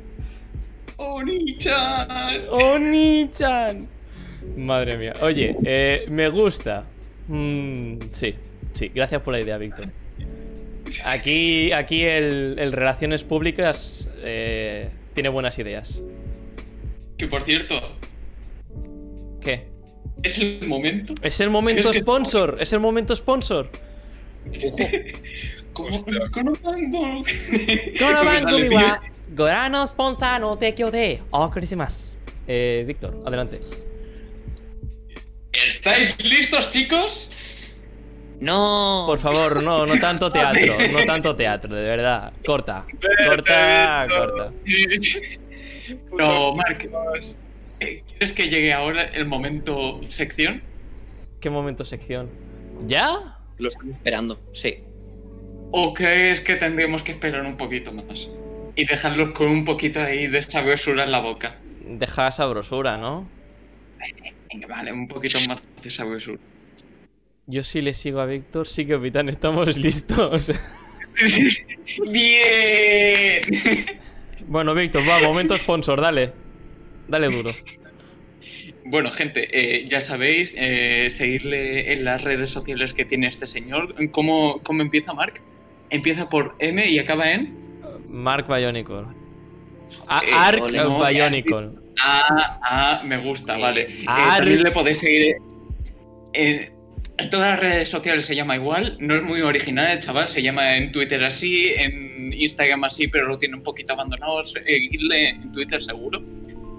¡Oni-chan! 0.97 2.47
Oni-chan. 2.51 3.89
Madre 4.57 4.97
mía. 4.99 5.15
Oye, 5.21 5.57
eh, 5.65 6.07
me 6.09 6.29
gusta. 6.29 6.85
Mm, 7.29 7.99
sí, 8.13 8.35
sí. 8.73 8.91
Gracias 8.95 9.23
por 9.23 9.33
la 9.33 9.41
idea, 9.41 9.57
Víctor. 9.59 9.89
Aquí, 11.05 11.73
aquí 11.73 12.05
el, 12.05 12.57
el 12.59 12.73
Relaciones 12.73 13.25
Públicas 13.25 14.09
eh, 14.23 14.91
tiene 15.15 15.29
buenas 15.29 15.59
ideas. 15.59 16.03
Que 17.17 17.27
por 17.27 17.43
cierto, 17.45 17.81
¿Qué? 19.41 19.67
Es 20.23 20.39
el 20.39 20.67
momento. 20.67 21.15
Es 21.23 21.41
el 21.41 21.51
momento 21.51 21.91
Es 21.91 21.97
que- 21.97 22.01
sponsor, 22.03 22.57
es 22.61 22.73
el 22.73 22.81
momento 22.81 23.15
sponsor. 23.15 23.71
¿Cómo? 25.73 26.05
¿Cómo? 26.33 26.53
Gorano 29.35 29.87
sponsor 29.87 30.41
no 30.41 30.57
tekyo 30.57 30.91
de 30.91 31.21
okurimasu. 31.31 32.17
Eh, 32.47 32.85
Víctor, 32.87 33.23
adelante. 33.27 33.59
¿Estáis 35.53 36.15
listos, 36.25 36.71
chicos? 36.71 37.29
No. 38.41 39.05
Por 39.07 39.19
favor, 39.19 39.63
no, 39.63 39.87
no 39.87 39.99
tanto 39.99 40.31
teatro, 40.31 40.77
no 40.93 41.05
tanto 41.05 41.35
teatro, 41.35 41.75
de 41.75 41.83
verdad. 41.83 42.33
Corta, 42.45 42.81
corta, 43.29 44.07
corta. 44.09 44.53
No, 46.17 46.55
Mark, 46.55 46.89
eh, 47.81 48.03
¿quieres 48.07 48.33
que 48.33 48.49
llegue 48.49 48.73
ahora 48.73 49.05
el 49.05 49.27
momento 49.27 50.01
sección? 50.09 50.63
¿Qué 51.41 51.51
momento 51.51 51.85
sección? 51.85 52.31
¿Ya? 52.87 53.39
Lo 53.59 53.69
están 53.69 53.91
esperando, 53.91 54.41
sí. 54.53 54.79
¿O 55.71 55.93
crees 55.93 56.41
que 56.41 56.55
tendríamos 56.55 57.03
que 57.03 57.13
esperar 57.13 57.45
un 57.45 57.57
poquito 57.57 57.93
más? 57.93 58.29
Y 58.77 58.87
dejarlos 58.87 59.33
con 59.33 59.49
un 59.49 59.65
poquito 59.65 60.01
ahí 60.01 60.27
de 60.27 60.43
sabrosura 60.43 61.05
en 61.05 61.13
la 61.13 61.21
boca. 61.21 61.57
Deja 61.87 62.31
sabrosura, 62.31 62.97
¿no? 62.97 63.29
Venga, 64.53 64.67
vale, 64.67 64.93
un 64.93 65.09
poquito 65.09 65.39
más 65.49 65.61
de 65.83 65.91
sabrosura. 65.91 66.39
Yo 67.47 67.63
sí 67.63 67.81
le 67.81 67.93
sigo 67.95 68.21
a 68.21 68.27
Víctor, 68.27 68.67
sí, 68.67 68.87
capitán, 68.87 69.29
estamos 69.29 69.77
listos. 69.79 70.53
¡Bien! 72.13 73.43
bueno, 74.47 74.75
Víctor, 74.75 75.03
va, 75.09 75.21
momento 75.21 75.57
sponsor, 75.57 76.01
dale. 76.01 76.33
Dale 77.09 77.29
duro. 77.29 77.53
Bueno, 78.87 79.11
gente, 79.11 79.49
eh, 79.53 79.87
ya 79.89 80.01
sabéis, 80.01 80.55
eh, 80.57 81.09
seguirle 81.11 81.93
en 81.93 82.05
las 82.05 82.23
redes 82.23 82.51
sociales 82.51 82.93
que 82.95 83.05
tiene 83.05 83.29
este 83.29 83.47
señor. 83.47 83.95
¿Cómo, 84.11 84.61
cómo 84.63 84.83
empieza, 84.83 85.13
Mark? 85.13 85.41
Empieza 85.91 86.29
por 86.29 86.55
M 86.59 86.87
y 86.89 86.99
acaba 86.99 87.31
en 87.33 87.55
Mark 88.09 88.47
Bionicle. 88.49 89.05
A- 90.09 90.23
Eh, 90.53 90.61
no, 90.75 90.99
Bionicle. 91.07 91.71
Ah, 92.03 92.59
ah, 92.63 93.03
me 93.05 93.19
gusta, 93.19 93.57
vale. 93.59 93.83
Eh, 93.83 93.87
Eh, 93.87 94.05
también 94.07 94.63
le 94.63 94.71
podéis 94.73 94.99
seguir 94.99 95.37
en, 96.33 96.71
en 97.17 97.31
todas 97.31 97.53
las 97.53 97.61
redes 97.61 97.89
sociales 97.89 98.27
se 98.27 98.35
llama 98.35 98.57
igual, 98.57 98.97
no 98.99 99.15
es 99.15 99.23
muy 99.23 99.41
original 99.41 99.93
el 99.93 100.01
chaval, 100.01 100.29
se 100.29 100.43
llama 100.43 100.77
en 100.77 100.91
Twitter 100.91 101.23
así, 101.23 101.69
en 101.77 102.33
Instagram 102.33 102.85
así, 102.85 103.07
pero 103.07 103.29
lo 103.29 103.39
tiene 103.39 103.55
un 103.57 103.63
poquito 103.63 103.93
abandonado, 103.93 104.45
seguirle 104.45 105.29
en 105.31 105.53
Twitter 105.53 105.81
seguro, 105.81 106.23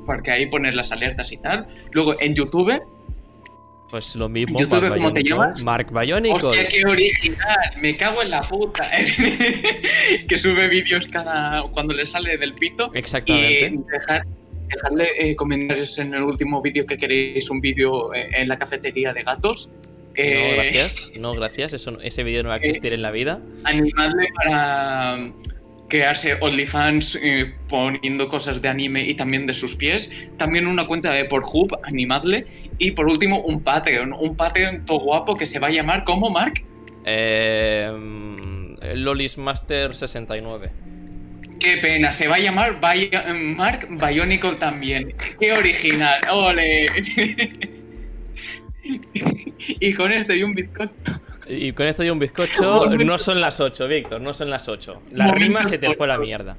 porque 0.05 0.31
ahí 0.31 0.45
ponen 0.47 0.75
las 0.75 0.91
alertas 0.91 1.31
y 1.31 1.37
tal. 1.37 1.65
Luego 1.91 2.19
en 2.19 2.35
YouTube, 2.35 2.81
Pues 3.89 4.13
lo 4.15 4.27
mismo. 4.27 4.59
YouTube, 4.59 4.89
¿cómo 4.89 5.13
te 5.13 5.23
llamas? 5.23 5.63
Mark 5.63 5.87
Bionicle. 5.91 6.49
hostia, 6.49 6.67
qué 6.67 6.85
original, 6.85 7.71
me 7.79 7.95
cago 7.95 8.21
en 8.21 8.31
la 8.31 8.41
puta, 8.41 8.89
que 10.27 10.37
sube 10.37 10.67
vídeos 10.67 11.07
cada 11.07 11.63
cuando 11.71 11.93
le 11.93 12.05
sale 12.05 12.37
del 12.37 12.53
pito. 12.55 12.91
Exactamente. 12.93 13.67
Y 13.67 13.91
dejar, 13.91 14.23
dejadle 14.67 15.07
eh, 15.17 15.35
comentarios 15.37 15.97
en 15.97 16.13
el 16.13 16.23
último 16.23 16.61
vídeo 16.61 16.85
que 16.85 16.97
queréis 16.97 17.49
un 17.49 17.61
vídeo 17.61 18.13
eh, 18.13 18.27
en 18.33 18.49
la 18.49 18.59
cafetería 18.59 19.13
de 19.13 19.23
gatos. 19.23 19.69
No, 20.17 20.23
Eh, 20.23 20.51
gracias. 20.55 21.11
No, 21.19 21.33
gracias. 21.33 21.73
Eso, 21.73 21.99
ese 22.01 22.23
vídeo 22.23 22.43
no 22.43 22.49
va 22.49 22.55
a 22.55 22.57
existir 22.57 22.93
en 22.93 23.01
la 23.01 23.11
vida. 23.11 23.41
Animadle 23.65 24.27
para 24.35 25.17
mm, 25.17 25.33
crearse 25.89 26.35
OnlyFans 26.39 27.17
eh, 27.21 27.53
poniendo 27.69 28.27
cosas 28.29 28.61
de 28.61 28.67
anime 28.69 29.03
y 29.03 29.15
también 29.15 29.45
de 29.47 29.53
sus 29.53 29.75
pies. 29.75 30.09
También 30.37 30.67
una 30.67 30.87
cuenta 30.87 31.11
de 31.11 31.25
Pornhub, 31.25 31.77
animadle. 31.83 32.45
Y 32.79 32.91
por 32.91 33.07
último, 33.07 33.41
un 33.41 33.61
Patreon. 33.61 34.13
Un 34.13 34.35
Patreon 34.35 34.85
todo 34.85 34.99
guapo 34.99 35.35
que 35.35 35.45
se 35.45 35.59
va 35.59 35.67
a 35.67 35.71
llamar 35.71 36.03
como 36.05 36.29
Mark. 36.29 36.63
Eh, 37.05 37.91
mm, 37.93 38.75
Lolis 38.95 39.37
Master 39.37 39.93
69. 39.95 40.69
Qué 41.59 41.77
pena, 41.77 42.11
se 42.13 42.27
va 42.27 42.35
a 42.35 42.39
llamar 42.39 42.79
Bi- 42.81 43.09
Mark 43.55 43.87
Bionicle 43.89 44.55
también. 44.55 45.13
Qué 45.39 45.53
original, 45.53 46.19
ole. 46.31 46.85
y 49.79 49.93
con 49.93 50.11
esto 50.11 50.33
y 50.33 50.43
un 50.43 50.53
bizcocho. 50.53 50.93
Y 51.47 51.71
con 51.73 51.87
esto 51.87 52.03
y 52.03 52.09
un 52.09 52.19
bizcocho, 52.19 52.89
no 53.05 53.17
son 53.19 53.41
las 53.41 53.59
8, 53.59 53.87
Víctor, 53.87 54.21
no 54.21 54.33
son 54.33 54.49
las 54.49 54.67
8. 54.67 55.01
La 55.11 55.27
rima 55.31 55.63
se 55.63 55.77
te 55.77 55.93
fue 55.95 56.05
a 56.05 56.09
la 56.09 56.17
mierda. 56.17 56.57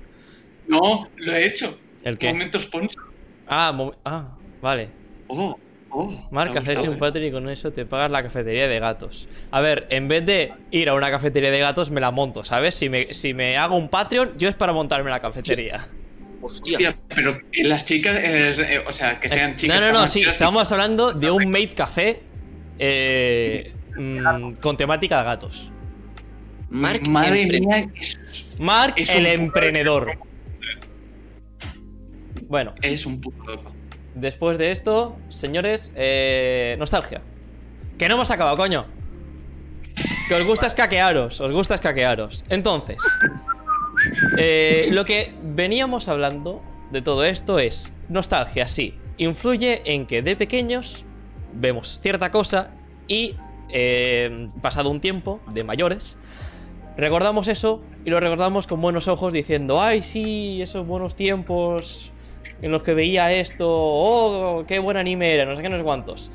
No, 0.69 1.09
lo 1.17 1.33
he 1.35 1.47
hecho. 1.47 1.79
¿El 2.03 2.19
qué? 2.19 2.29
Momento 2.29 2.61
sponsor. 2.61 3.03
Ah, 3.47 3.73
mo- 3.73 3.95
ah, 4.05 4.37
vale. 4.61 4.89
Oh, 5.29 5.59
oh. 5.91 6.29
Marca, 6.31 6.61
hacerte 6.61 6.89
un. 6.89 6.99
Patreon 6.99 7.27
y 7.29 7.33
con 7.33 7.49
eso 7.49 7.73
te 7.73 7.85
pagas 7.87 8.11
la 8.11 8.23
cafetería 8.23 8.67
de 8.69 8.79
gatos. 8.81 9.29
A 9.51 9.61
ver, 9.61 9.87
en 9.91 10.09
vez 10.09 10.25
de 10.27 10.53
ir 10.71 10.89
a 10.89 10.95
una 10.95 11.11
cafetería 11.11 11.51
de 11.51 11.59
gatos, 11.59 11.91
me 11.91 12.01
la 12.01 12.11
monto, 12.11 12.45
¿sabes? 12.45 12.75
Si 12.75 12.89
me, 12.89 13.13
si 13.15 13.35
me 13.35 13.57
hago 13.57 13.77
un 13.77 13.89
Patreon, 13.89 14.37
yo 14.39 14.49
es 14.49 14.55
para 14.55 14.73
montarme 14.73 15.11
la 15.11 15.21
cafetería. 15.21 15.87
Hostia. 16.47 16.91
Hostia, 16.91 16.95
pero 17.15 17.41
que 17.51 17.65
las 17.65 17.85
chicas, 17.85 18.15
eh, 18.17 18.55
eh, 18.57 18.85
o 18.87 18.93
sea, 18.93 19.19
que 19.21 19.29
sean 19.29 19.57
chicas. 19.57 19.81
no, 19.81 19.87
no, 19.93 19.93
no, 20.01 20.09
sí, 20.09 20.23
estamos 20.23 20.71
hablando 20.71 21.13
de 21.13 21.31
un 21.31 21.51
made 21.51 21.71
café 21.71 22.23
eh, 22.79 23.73
mm, 23.97 24.53
con 24.61 24.77
temática 24.77 25.19
de 25.19 25.25
gatos. 25.25 25.71
Mark 26.71 27.09
Madre 27.09 27.43
Empre- 27.47 27.61
mía, 27.61 27.85
es, 28.01 28.19
Mark, 28.59 28.95
Es 28.97 29.11
el 29.11 29.27
emprendedor. 29.27 30.19
Bueno, 32.49 32.75
es 32.83 33.07
un 33.07 33.21
puto 33.21 33.43
loco. 33.45 33.73
después 34.15 34.57
de 34.59 34.71
esto, 34.71 35.17
señores, 35.29 35.91
eh, 35.97 36.77
nostalgia. 36.79 37.23
Que 37.99 38.09
no 38.09 38.15
hemos 38.15 38.31
acabado, 38.31 38.57
coño. 38.57 38.87
Que 40.29 40.35
os 40.35 40.45
gusta 40.47 40.67
escaquearos, 40.67 41.41
os 41.41 41.51
gusta 41.53 41.75
escaquearos. 41.77 42.45
Entonces, 42.51 42.99
eh, 44.39 44.89
lo 44.91 45.05
que 45.05 45.33
veníamos 45.43 46.09
hablando 46.09 46.63
de 46.91 47.03
todo 47.03 47.25
esto 47.25 47.59
es 47.59 47.93
nostalgia, 48.09 48.69
sí. 48.69 48.95
Influye 49.19 49.83
en 49.85 50.07
que 50.07 50.23
de 50.23 50.37
pequeños 50.37 51.05
vemos 51.53 52.01
cierta 52.01 52.31
cosa 52.31 52.71
y 53.09 53.35
eh, 53.71 54.49
pasado 54.61 54.91
un 54.91 55.01
tiempo 55.01 55.41
de 55.53 55.65
mayores 55.65 56.17
recordamos 56.97 57.49
eso 57.49 57.83
y 58.05 58.11
lo 58.11 58.21
recordamos 58.21 58.67
con 58.67 58.81
buenos 58.81 59.09
ojos 59.09 59.33
diciendo, 59.33 59.81
ay 59.81 60.03
sí, 60.03 60.63
esos 60.63 60.87
buenos 60.87 61.15
tiempos 61.15 62.11
en 62.63 62.71
los 62.71 62.83
que 62.83 62.95
veía 62.95 63.33
esto, 63.33 63.67
oh, 63.69 64.65
qué 64.67 64.79
buen 64.79 64.97
anime 64.97 65.35
era, 65.35 65.45
no 65.45 65.55
sé 65.57 65.63
qué, 65.63 65.69
no 65.69 65.77
sé 65.77 65.85
cuántos. 65.85 66.31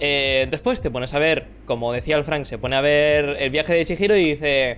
Eh, 0.00 0.48
después 0.50 0.80
te 0.80 0.90
pones 0.90 1.14
a 1.14 1.18
ver, 1.18 1.46
como 1.64 1.92
decía 1.92 2.16
el 2.16 2.24
Frank, 2.24 2.44
se 2.44 2.58
pone 2.58 2.76
a 2.76 2.80
ver 2.80 3.36
el 3.38 3.50
viaje 3.50 3.72
de 3.74 3.84
Chihiro 3.84 4.16
y 4.16 4.32
dice, 4.32 4.76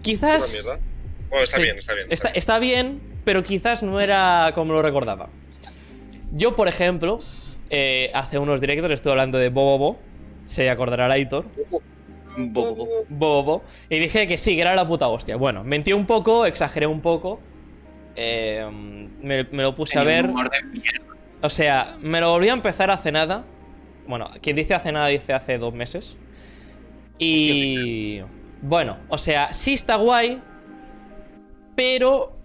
quizás... 0.00 0.78
Bueno, 1.32 1.44
está 1.44 1.56
Sí. 1.56 1.62
bien, 1.62 1.78
está 1.78 1.94
bien. 1.94 2.06
Está, 2.10 2.28
está 2.28 2.58
bien, 2.58 3.00
pero 3.24 3.42
quizás 3.42 3.82
no 3.82 3.98
era 4.00 4.52
como 4.54 4.72
lo 4.74 4.82
recordaba. 4.82 5.30
Yo, 6.32 6.54
por 6.54 6.68
ejemplo, 6.68 7.18
eh, 7.70 8.10
hace 8.14 8.38
unos 8.38 8.60
directos 8.60 8.90
estoy 8.92 9.12
hablando 9.12 9.38
de 9.38 9.48
Bobobo. 9.48 9.98
Se 10.44 10.68
acordará 10.70 11.06
Aitor. 11.12 11.46
Bo- 12.36 12.74
bo- 12.74 12.86
bo. 12.86 12.86
Bobo. 13.08 13.62
Y 13.90 13.98
dije 13.98 14.26
que 14.26 14.36
sí, 14.36 14.54
que 14.56 14.62
era 14.62 14.74
la 14.74 14.86
puta 14.86 15.08
hostia. 15.08 15.36
Bueno, 15.36 15.64
mentí 15.64 15.92
un 15.92 16.06
poco, 16.06 16.46
exageré 16.46 16.86
un 16.86 17.00
poco. 17.00 17.40
eh, 18.14 18.66
me, 19.22 19.44
me 19.44 19.62
lo 19.62 19.74
puse 19.74 19.98
a 19.98 20.02
ver. 20.04 20.28
O 21.40 21.48
sea, 21.50 21.96
me 22.00 22.20
lo 22.20 22.30
volví 22.30 22.50
a 22.50 22.52
empezar 22.52 22.90
hace 22.90 23.10
nada. 23.10 23.44
Bueno, 24.06 24.28
quien 24.42 24.54
dice 24.56 24.74
hace 24.74 24.92
nada 24.92 25.06
dice 25.08 25.32
hace 25.32 25.56
dos 25.56 25.72
meses. 25.72 26.14
Y. 27.18 28.20
Bueno, 28.60 28.98
o 29.08 29.18
sea, 29.18 29.52
sí 29.54 29.72
está 29.72 29.96
guay. 29.96 30.40
Pero. 31.76 32.36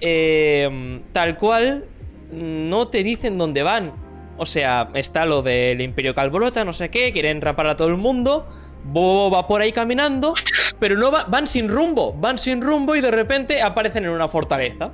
eh, 0.00 1.00
tal 1.12 1.36
cual. 1.36 1.84
No 2.32 2.88
te 2.88 3.02
dicen 3.02 3.38
dónde 3.38 3.62
van. 3.62 3.92
O 4.38 4.46
sea, 4.46 4.90
está 4.94 5.24
lo 5.24 5.42
del 5.42 5.80
Imperio 5.80 6.14
Calbolota, 6.14 6.64
no 6.64 6.72
sé 6.72 6.90
qué. 6.90 7.12
Quieren 7.12 7.40
rapar 7.40 7.68
a 7.68 7.76
todo 7.76 7.88
el 7.88 7.96
mundo. 7.96 8.46
Bobo 8.84 9.30
va 9.30 9.46
por 9.46 9.60
ahí 9.62 9.72
caminando. 9.72 10.34
Pero 10.78 10.96
no 10.96 11.10
va- 11.10 11.24
van 11.24 11.46
sin 11.46 11.68
rumbo. 11.68 12.12
Van 12.12 12.36
sin 12.38 12.60
rumbo 12.60 12.94
y 12.96 13.00
de 13.00 13.10
repente 13.10 13.62
aparecen 13.62 14.04
en 14.04 14.10
una 14.10 14.28
fortaleza. 14.28 14.90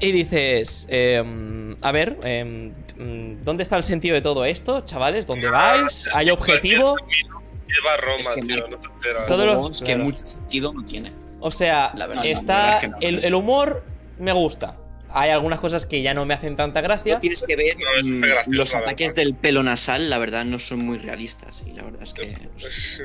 Y 0.00 0.12
dices, 0.12 0.86
em, 0.90 1.74
a 1.80 1.90
ver, 1.90 2.18
em, 2.22 2.72
¿dónde 3.42 3.62
está 3.62 3.76
el 3.78 3.82
sentido 3.82 4.14
de 4.14 4.20
todo 4.20 4.44
esto, 4.44 4.82
chavales? 4.82 5.26
¿Dónde 5.26 5.48
vais? 5.48 6.06
¿Hay 6.12 6.28
objetivo? 6.30 6.96
Lleva 7.66 7.96
Roma, 7.96 8.16
Es 8.18 8.28
que 8.28 8.42
tío, 8.42 8.56
no 8.70 8.78
te 8.78 8.86
enteras. 8.88 9.82
Que 9.82 9.96
mucho 9.96 10.16
sentido 10.18 10.72
no 10.74 10.84
tiene. 10.84 11.10
O 11.46 11.50
sea, 11.50 11.92
La 11.94 12.06
verdad, 12.06 12.22
no, 12.22 12.28
la 12.28 12.30
está 12.30 12.56
verdad 12.56 12.74
es 12.76 12.80
que 12.80 12.88
no. 12.88 12.96
el, 13.00 13.24
el 13.24 13.34
humor 13.34 13.84
me 14.18 14.32
gusta. 14.32 14.76
Hay 15.08 15.30
algunas 15.30 15.60
cosas 15.60 15.86
que 15.86 16.02
ya 16.02 16.12
no 16.12 16.26
me 16.26 16.34
hacen 16.34 16.56
tanta 16.56 16.80
gracia. 16.80 17.14
Solo 17.14 17.20
tienes 17.20 17.44
que 17.46 17.56
ver 17.56 17.74
No, 18.02 18.08
mm, 18.08 18.20
gracioso, 18.20 18.50
los 18.50 18.74
ataques 18.74 19.14
del 19.14 19.34
pelo 19.34 19.62
nasal, 19.62 20.10
la 20.10 20.18
verdad, 20.18 20.44
no 20.44 20.58
son 20.58 20.80
muy 20.80 20.98
realistas. 20.98 21.64
Y 21.66 21.72
la 21.72 21.84
verdad 21.84 22.02
es 22.02 22.12
que. 22.12 22.36
pues, 22.52 23.02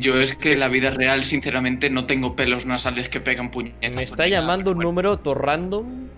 yo 0.00 0.20
es 0.20 0.34
que 0.34 0.54
en 0.54 0.60
la 0.60 0.68
vida 0.68 0.90
real, 0.90 1.22
sinceramente, 1.22 1.90
no 1.90 2.06
tengo 2.06 2.34
pelos 2.34 2.64
nasales 2.66 3.08
que 3.08 3.20
pegan 3.20 3.50
puñetas. 3.50 3.92
Me 3.92 4.02
está 4.02 4.16
nada, 4.16 4.28
llamando 4.28 4.72
un 4.72 4.78
número 4.78 5.18
to 5.18 5.34
random. 5.34 6.08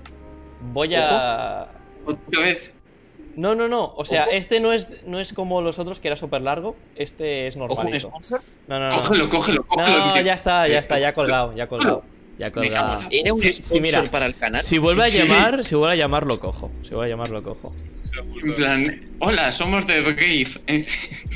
Voy 0.73 0.95
a. 0.95 1.67
Otra 2.07 2.41
vez. 2.41 2.71
No, 3.37 3.55
no, 3.55 3.69
no. 3.69 3.93
O 3.97 4.05
sea, 4.05 4.23
Ojo. 4.25 4.31
este 4.33 4.61
no 4.61 4.73
es, 4.73 5.05
no 5.07 5.19
es 5.21 5.33
como 5.33 5.61
los 5.63 5.79
otros 5.79 6.01
que 6.01 6.09
era 6.09 6.17
súper 6.17 6.43
largo. 6.43 6.77
Este 6.97 7.47
es 7.47 7.57
Ojo, 7.57 7.83
un 7.87 7.99
sponsor. 8.01 8.41
No, 8.69 8.79
no, 8.79 8.91
no. 8.91 8.97
Cógelo, 9.03 9.29
cógelo, 9.31 9.67
cógelo. 9.67 9.99
No, 9.99 10.21
ya 10.21 10.35
está, 10.35 10.69
ya 10.69 10.79
está, 10.79 10.99
ya 10.99 11.09
ha 11.09 11.15
colgado, 11.15 11.55
ya 11.55 11.65
ha 11.65 11.67
colgado. 11.69 12.03
Ya 12.39 12.51
colgado. 12.51 13.03
Era 13.11 13.33
un 13.35 13.41
Sí, 13.41 13.53
sponsor 13.53 13.75
sí, 13.77 13.81
mira. 13.81 14.11
para 14.11 14.27
el 14.27 14.35
canal. 14.35 14.63
Si 14.63 14.79
vuelve 14.79 15.05
a 15.05 15.09
llamar, 15.09 15.65
si 15.65 15.75
vuelve 15.75 15.93
a 15.95 15.97
llamar, 15.97 16.27
lo 16.27 16.41
cojo. 16.41 16.71
Si 16.83 16.91
vuelve 16.95 17.07
a 17.07 17.09
llamar, 17.11 17.31
lo 17.31 17.43
cojo. 17.43 17.73
En 18.43 18.55
plan, 18.57 19.01
hola, 19.21 19.53
somos 19.53 19.87
de 19.87 20.01
Brave. 20.01 20.47
Eh, 20.67 20.87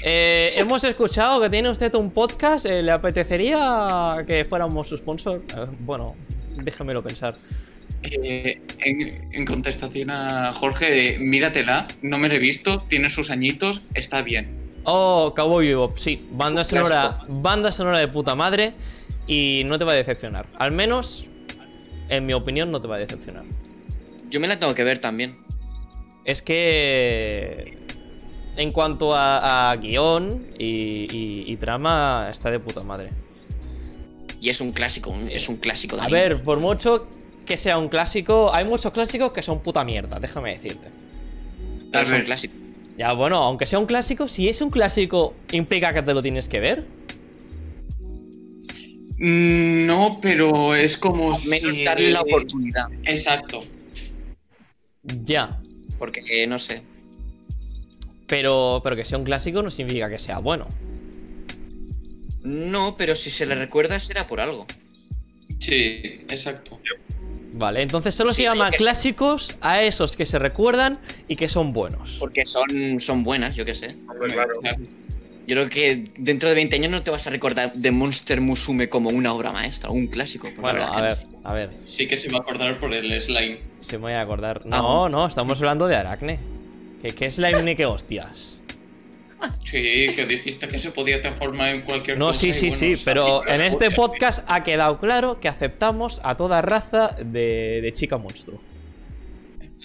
Eh, 0.02 0.52
hemos 0.56 0.82
escuchado 0.84 1.40
que 1.40 1.48
tiene 1.50 1.70
usted 1.70 1.94
un 1.94 2.10
podcast. 2.10 2.66
eh, 2.66 2.82
¿Le 2.82 2.92
apetecería 2.92 4.24
que 4.26 4.44
fuéramos 4.46 4.88
su 4.88 4.96
sponsor? 4.96 5.42
Eh, 5.56 5.66
bueno, 5.80 6.16
déjamelo 6.56 7.02
pensar. 7.02 7.36
Eh, 8.10 8.60
en, 8.78 9.28
en 9.32 9.44
contestación 9.46 10.10
a 10.10 10.52
Jorge, 10.54 11.14
eh, 11.14 11.18
míratela, 11.18 11.86
no 12.02 12.18
me 12.18 12.28
la 12.28 12.34
he 12.34 12.38
visto, 12.38 12.82
tiene 12.88 13.10
sus 13.10 13.30
añitos, 13.30 13.80
está 13.94 14.22
bien. 14.22 14.70
Oh, 14.84 15.32
Cowboy 15.34 15.66
Bebop, 15.68 15.96
sí. 15.98 16.26
Banda 16.32 16.62
sonora, 16.64 17.20
banda 17.28 17.72
sonora 17.72 17.98
de 17.98 18.08
puta 18.08 18.34
madre. 18.34 18.72
Y 19.28 19.62
no 19.66 19.76
te 19.76 19.84
va 19.84 19.90
a 19.90 19.96
decepcionar. 19.96 20.46
Al 20.56 20.70
menos, 20.70 21.26
en 22.08 22.26
mi 22.26 22.32
opinión, 22.32 22.70
no 22.70 22.80
te 22.80 22.86
va 22.86 22.94
a 22.94 22.98
decepcionar. 23.00 23.42
Yo 24.30 24.38
me 24.38 24.46
la 24.46 24.56
tengo 24.56 24.72
que 24.74 24.84
ver 24.84 25.00
también. 25.00 25.38
Es 26.24 26.42
que. 26.42 27.76
En 28.56 28.70
cuanto 28.72 29.14
a, 29.14 29.70
a 29.72 29.76
guion 29.76 30.46
y, 30.58 31.08
y- 31.12 31.44
y 31.48 31.56
trama, 31.56 32.28
está 32.30 32.50
de 32.52 32.60
puta 32.60 32.84
madre. 32.84 33.10
Y 34.40 34.48
es 34.48 34.60
un 34.60 34.70
clásico, 34.72 35.10
un- 35.10 35.28
es 35.28 35.48
un 35.48 35.56
clásico 35.56 35.96
de 35.96 36.02
A 36.02 36.04
anime. 36.04 36.20
ver, 36.20 36.42
por 36.44 36.60
mucho 36.60 37.08
que 37.46 37.56
sea 37.56 37.78
un 37.78 37.88
clásico, 37.88 38.52
hay 38.52 38.64
muchos 38.64 38.92
clásicos 38.92 39.32
que 39.32 39.40
son 39.42 39.62
puta 39.62 39.84
mierda, 39.84 40.18
déjame 40.20 40.50
decirte. 40.52 40.88
Pero 41.90 42.02
es 42.04 42.12
un 42.12 42.22
clásico. 42.22 42.54
Ya, 42.98 43.12
bueno, 43.12 43.36
aunque 43.38 43.66
sea 43.66 43.78
un 43.78 43.86
clásico, 43.86 44.26
si 44.28 44.48
es 44.48 44.60
un 44.60 44.70
clásico, 44.70 45.34
implica 45.52 45.92
que 45.94 46.02
te 46.02 46.12
lo 46.12 46.22
tienes 46.22 46.48
que 46.48 46.60
ver. 46.60 46.84
Mm, 49.18 49.86
No, 49.86 50.16
pero 50.20 50.74
es 50.74 50.96
como. 50.98 51.34
Al 51.34 51.44
menos 51.46 51.76
si- 51.76 51.84
darle 51.84 52.10
la 52.10 52.20
oportunidad. 52.22 52.86
Exacto. 53.04 53.62
Ya. 55.02 55.60
Porque, 55.98 56.20
eh, 56.28 56.46
no 56.46 56.58
sé. 56.58 56.82
Pero, 58.26 58.80
pero 58.82 58.96
que 58.96 59.04
sea 59.04 59.18
un 59.18 59.24
clásico 59.24 59.62
no 59.62 59.70
significa 59.70 60.10
que 60.10 60.18
sea 60.18 60.38
bueno. 60.38 60.66
No, 62.42 62.96
pero 62.96 63.14
si 63.14 63.30
se 63.30 63.46
le 63.46 63.54
recuerda 63.54 63.98
será 64.00 64.26
por 64.26 64.40
algo. 64.40 64.66
Sí, 65.60 65.80
exacto. 66.28 66.78
Vale, 67.58 67.82
entonces 67.82 68.14
solo 68.14 68.32
Sí, 68.32 68.42
se 68.42 68.48
llama 68.48 68.70
sí. 68.70 68.76
clásicos 68.78 69.56
a 69.60 69.82
esos 69.82 70.14
que 70.16 70.26
se 70.26 70.38
recuerdan 70.38 70.98
y 71.26 71.36
que 71.36 71.48
son 71.48 71.72
buenos. 71.72 72.16
Porque 72.18 72.44
son, 72.44 73.00
son 73.00 73.24
buenas, 73.24 73.56
yo 73.56 73.64
qué 73.64 73.74
sé. 73.74 73.96
Claro. 74.32 74.54
Yo 75.46 75.54
creo 75.54 75.68
que 75.68 76.04
dentro 76.18 76.48
de 76.48 76.54
20 76.56 76.76
años 76.76 76.90
no 76.90 77.02
te 77.02 77.10
vas 77.10 77.26
a 77.26 77.30
recordar 77.30 77.72
de 77.72 77.90
Monster 77.92 78.40
Musume 78.40 78.88
como 78.88 79.10
una 79.10 79.32
obra 79.32 79.52
maestra, 79.52 79.90
un 79.90 80.08
clásico. 80.08 80.48
la 80.56 80.60
Bueno, 80.60 80.82
a 80.84 80.96
que 80.96 81.02
ver, 81.02 81.18
a 81.44 81.54
ver, 81.54 81.70
Sí 81.84 82.06
que 82.08 82.16
se 82.16 82.28
va 82.30 82.38
a 82.38 82.40
acordar 82.40 82.78
por 82.80 82.92
el 82.92 83.20
slime. 83.22 83.60
se 83.80 83.96
me 83.96 84.02
voy 84.02 84.12
a 84.12 84.20
acordar. 84.20 84.62
Ah, 84.64 84.68
No, 84.68 85.00
bueno. 85.02 85.18
no, 85.18 85.26
estamos 85.26 85.56
hablando 85.58 85.86
de 85.86 85.94
Aracne. 85.96 86.38
Que, 87.00 87.14
que 87.14 87.32
la 87.36 87.52
ni 87.62 87.76
que 87.76 87.86
hostias. 87.86 88.55
Sí, 89.64 90.06
que 90.14 90.26
dijiste 90.26 90.68
que 90.68 90.78
se 90.78 90.90
podía 90.90 91.20
transformar 91.20 91.74
en 91.74 91.82
cualquier 91.82 92.16
No, 92.18 92.28
cosa. 92.28 92.40
sí, 92.40 92.48
y 92.48 92.52
sí, 92.54 92.68
bueno, 92.68 92.76
sí, 92.78 92.96
sea, 92.96 93.04
pero 93.04 93.22
sí, 93.22 93.54
en 93.54 93.60
este 93.62 93.90
podcast 93.90 94.44
ha 94.48 94.62
quedado 94.62 94.98
claro 94.98 95.40
que 95.40 95.48
aceptamos 95.48 96.20
a 96.24 96.36
toda 96.36 96.62
raza 96.62 97.16
de, 97.18 97.80
de 97.82 97.92
chica 97.92 98.16
monstruo. 98.16 98.60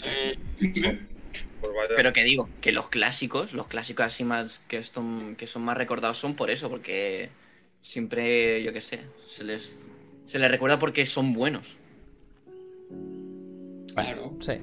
Pues 0.01 1.73
vaya. 1.75 1.93
Pero 1.95 2.13
que 2.13 2.23
digo, 2.23 2.49
que 2.61 2.71
los 2.71 2.87
clásicos, 2.87 3.53
los 3.53 3.67
clásicos 3.67 4.05
así 4.05 4.23
más 4.23 4.59
que 4.59 4.81
son, 4.83 5.35
que 5.35 5.47
son 5.47 5.63
más 5.63 5.77
recordados 5.77 6.17
son 6.17 6.35
por 6.35 6.49
eso, 6.49 6.69
porque 6.69 7.29
siempre, 7.81 8.63
yo 8.63 8.73
qué 8.73 8.81
sé, 8.81 9.01
se 9.25 9.43
les, 9.43 9.89
se 10.25 10.39
les 10.39 10.49
recuerda 10.49 10.79
porque 10.79 11.05
son 11.05 11.33
buenos. 11.33 11.77
Claro. 13.93 14.37
Sí, 14.39 14.53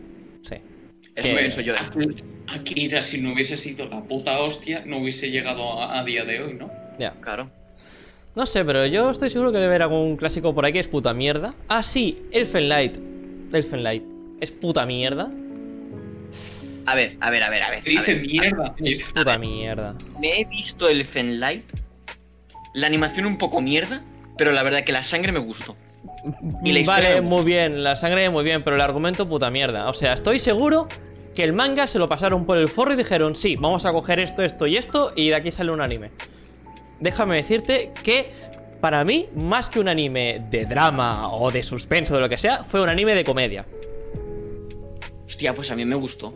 sí. 0.42 0.54
Eso 1.14 1.28
Que- 1.34 1.36
pienso 1.38 1.60
yo. 1.60 1.74
¿eh? 1.74 1.78
Aquí- 2.50 2.72
Akira, 2.72 3.02
si 3.02 3.18
no 3.18 3.32
hubiese 3.32 3.56
sido 3.56 3.86
la 3.86 4.00
puta 4.02 4.38
hostia, 4.38 4.82
no 4.86 4.98
hubiese 4.98 5.30
llegado 5.30 5.80
a, 5.80 5.98
a 6.00 6.04
día 6.04 6.24
de 6.24 6.42
hoy, 6.42 6.54
¿no? 6.54 6.70
Ya. 6.98 7.12
Claro. 7.20 7.50
No 8.34 8.46
sé, 8.46 8.64
pero 8.64 8.86
yo 8.86 9.10
estoy 9.10 9.30
seguro 9.30 9.50
que 9.50 9.58
debe 9.58 9.68
haber 9.70 9.82
algún 9.82 10.16
clásico 10.16 10.54
por 10.54 10.64
ahí 10.64 10.72
que 10.72 10.78
es 10.78 10.88
puta 10.88 11.12
mierda. 11.12 11.54
Ah, 11.68 11.82
sí, 11.82 12.22
Elfen 12.30 12.68
Light. 12.68 12.94
Elfen 13.52 13.82
Light. 13.82 14.02
Es 14.40 14.50
puta 14.52 14.86
mierda. 14.86 15.30
A 16.86 16.94
ver, 16.94 17.16
a 17.20 17.30
ver, 17.30 17.42
a 17.42 17.50
ver, 17.50 17.62
a 17.64 17.70
ver. 17.70 17.82
Se 17.82 17.90
dice 17.90 18.14
ver. 18.14 18.26
mierda. 18.26 18.74
Es 18.82 19.02
puta 19.04 19.38
mierda. 19.38 19.94
Me 20.20 20.40
he 20.40 20.44
visto 20.48 20.88
el 20.88 21.04
Fenlight. 21.04 21.64
La 22.74 22.86
animación 22.86 23.26
un 23.26 23.36
poco 23.38 23.60
mierda, 23.60 24.02
pero 24.36 24.52
la 24.52 24.62
verdad 24.62 24.84
que 24.84 24.92
la 24.92 25.02
sangre 25.02 25.32
me 25.32 25.38
gustó. 25.40 25.76
Y 26.64 26.72
la 26.72 26.78
historia 26.80 27.08
vale, 27.08 27.20
muy 27.22 27.44
bien, 27.44 27.82
la 27.82 27.96
sangre 27.96 28.30
muy 28.30 28.44
bien, 28.44 28.62
pero 28.62 28.76
el 28.76 28.82
argumento 28.82 29.28
puta 29.28 29.50
mierda. 29.50 29.88
O 29.90 29.94
sea, 29.94 30.12
estoy 30.12 30.38
seguro 30.38 30.88
que 31.38 31.44
el 31.44 31.52
manga 31.52 31.86
se 31.86 32.00
lo 32.00 32.08
pasaron 32.08 32.44
por 32.44 32.58
el 32.58 32.66
forro 32.66 32.94
y 32.94 32.96
dijeron, 32.96 33.36
sí, 33.36 33.54
vamos 33.54 33.84
a 33.84 33.92
coger 33.92 34.18
esto, 34.18 34.42
esto 34.42 34.66
y 34.66 34.76
esto, 34.76 35.12
y 35.14 35.28
de 35.28 35.36
aquí 35.36 35.52
sale 35.52 35.70
un 35.70 35.80
anime. 35.80 36.10
Déjame 36.98 37.36
decirte 37.36 37.92
que 38.02 38.32
para 38.80 39.04
mí, 39.04 39.28
más 39.36 39.70
que 39.70 39.78
un 39.78 39.86
anime 39.86 40.44
de 40.50 40.64
drama 40.64 41.32
o 41.32 41.52
de 41.52 41.62
suspenso 41.62 42.14
o 42.14 42.16
de 42.16 42.22
lo 42.22 42.28
que 42.28 42.38
sea, 42.38 42.64
fue 42.64 42.80
un 42.82 42.88
anime 42.88 43.14
de 43.14 43.22
comedia. 43.22 43.64
Hostia, 45.26 45.54
pues 45.54 45.70
a 45.70 45.76
mí 45.76 45.84
me 45.84 45.94
gustó. 45.94 46.34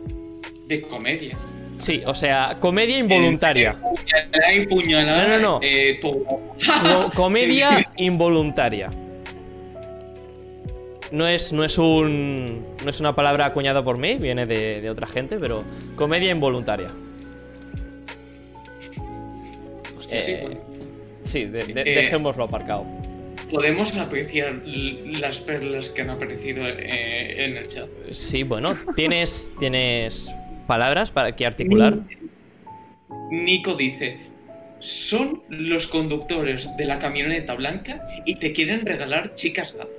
De 0.67 0.81
comedia. 0.83 1.35
Sí, 1.79 2.01
o 2.05 2.15
sea, 2.15 2.57
comedia 2.61 2.97
involuntaria. 2.97 3.73
Puñalada 3.81 4.53
y 4.53 4.67
puñalada. 4.67 5.27
No, 5.27 5.37
no, 5.37 5.39
no. 5.39 5.59
eh, 5.61 5.99
todo. 6.01 6.23
Co- 6.23 7.11
comedia 7.13 7.89
involuntaria. 7.97 8.89
No 11.13 11.27
es, 11.27 11.53
no 11.53 11.63
es 11.63 11.77
un. 11.77 12.65
No 12.83 12.89
es 12.89 12.99
una 12.99 13.15
palabra 13.15 13.45
acuñada 13.45 13.83
por 13.83 13.99
mí, 13.99 14.15
viene 14.15 14.47
de, 14.47 14.81
de 14.81 14.89
otra 14.89 15.05
gente, 15.05 15.37
pero 15.39 15.63
comedia 15.95 16.31
involuntaria. 16.31 16.87
Hostia, 19.95 20.19
Sí, 20.21 20.31
Eh, 20.31 20.39
bueno. 20.41 20.59
Sí, 21.23 21.45
de- 21.45 21.63
de- 21.65 21.81
Eh, 21.81 21.95
dejémoslo 21.95 22.45
aparcado. 22.45 22.85
Podemos 23.51 23.95
apreciar 23.95 24.61
las 24.65 25.39
perlas 25.39 25.89
que 25.91 26.01
han 26.01 26.09
aparecido 26.09 26.67
eh, 26.67 27.45
en 27.45 27.57
el 27.57 27.67
chat. 27.67 27.87
Sí, 28.09 28.41
bueno, 28.41 28.71
tienes. 28.95 29.51
Tienes 29.59 30.33
palabras 30.65 31.11
para 31.11 31.35
que 31.35 31.45
articular. 31.45 31.99
Nico 33.29 33.75
dice: 33.75 34.17
Son 34.79 35.43
los 35.49 35.85
conductores 35.85 36.67
de 36.75 36.85
la 36.85 36.97
camioneta 36.97 37.53
blanca 37.53 38.01
y 38.25 38.35
te 38.35 38.51
quieren 38.51 38.83
regalar 38.83 39.35
chicas 39.35 39.73
gato. 39.77 39.91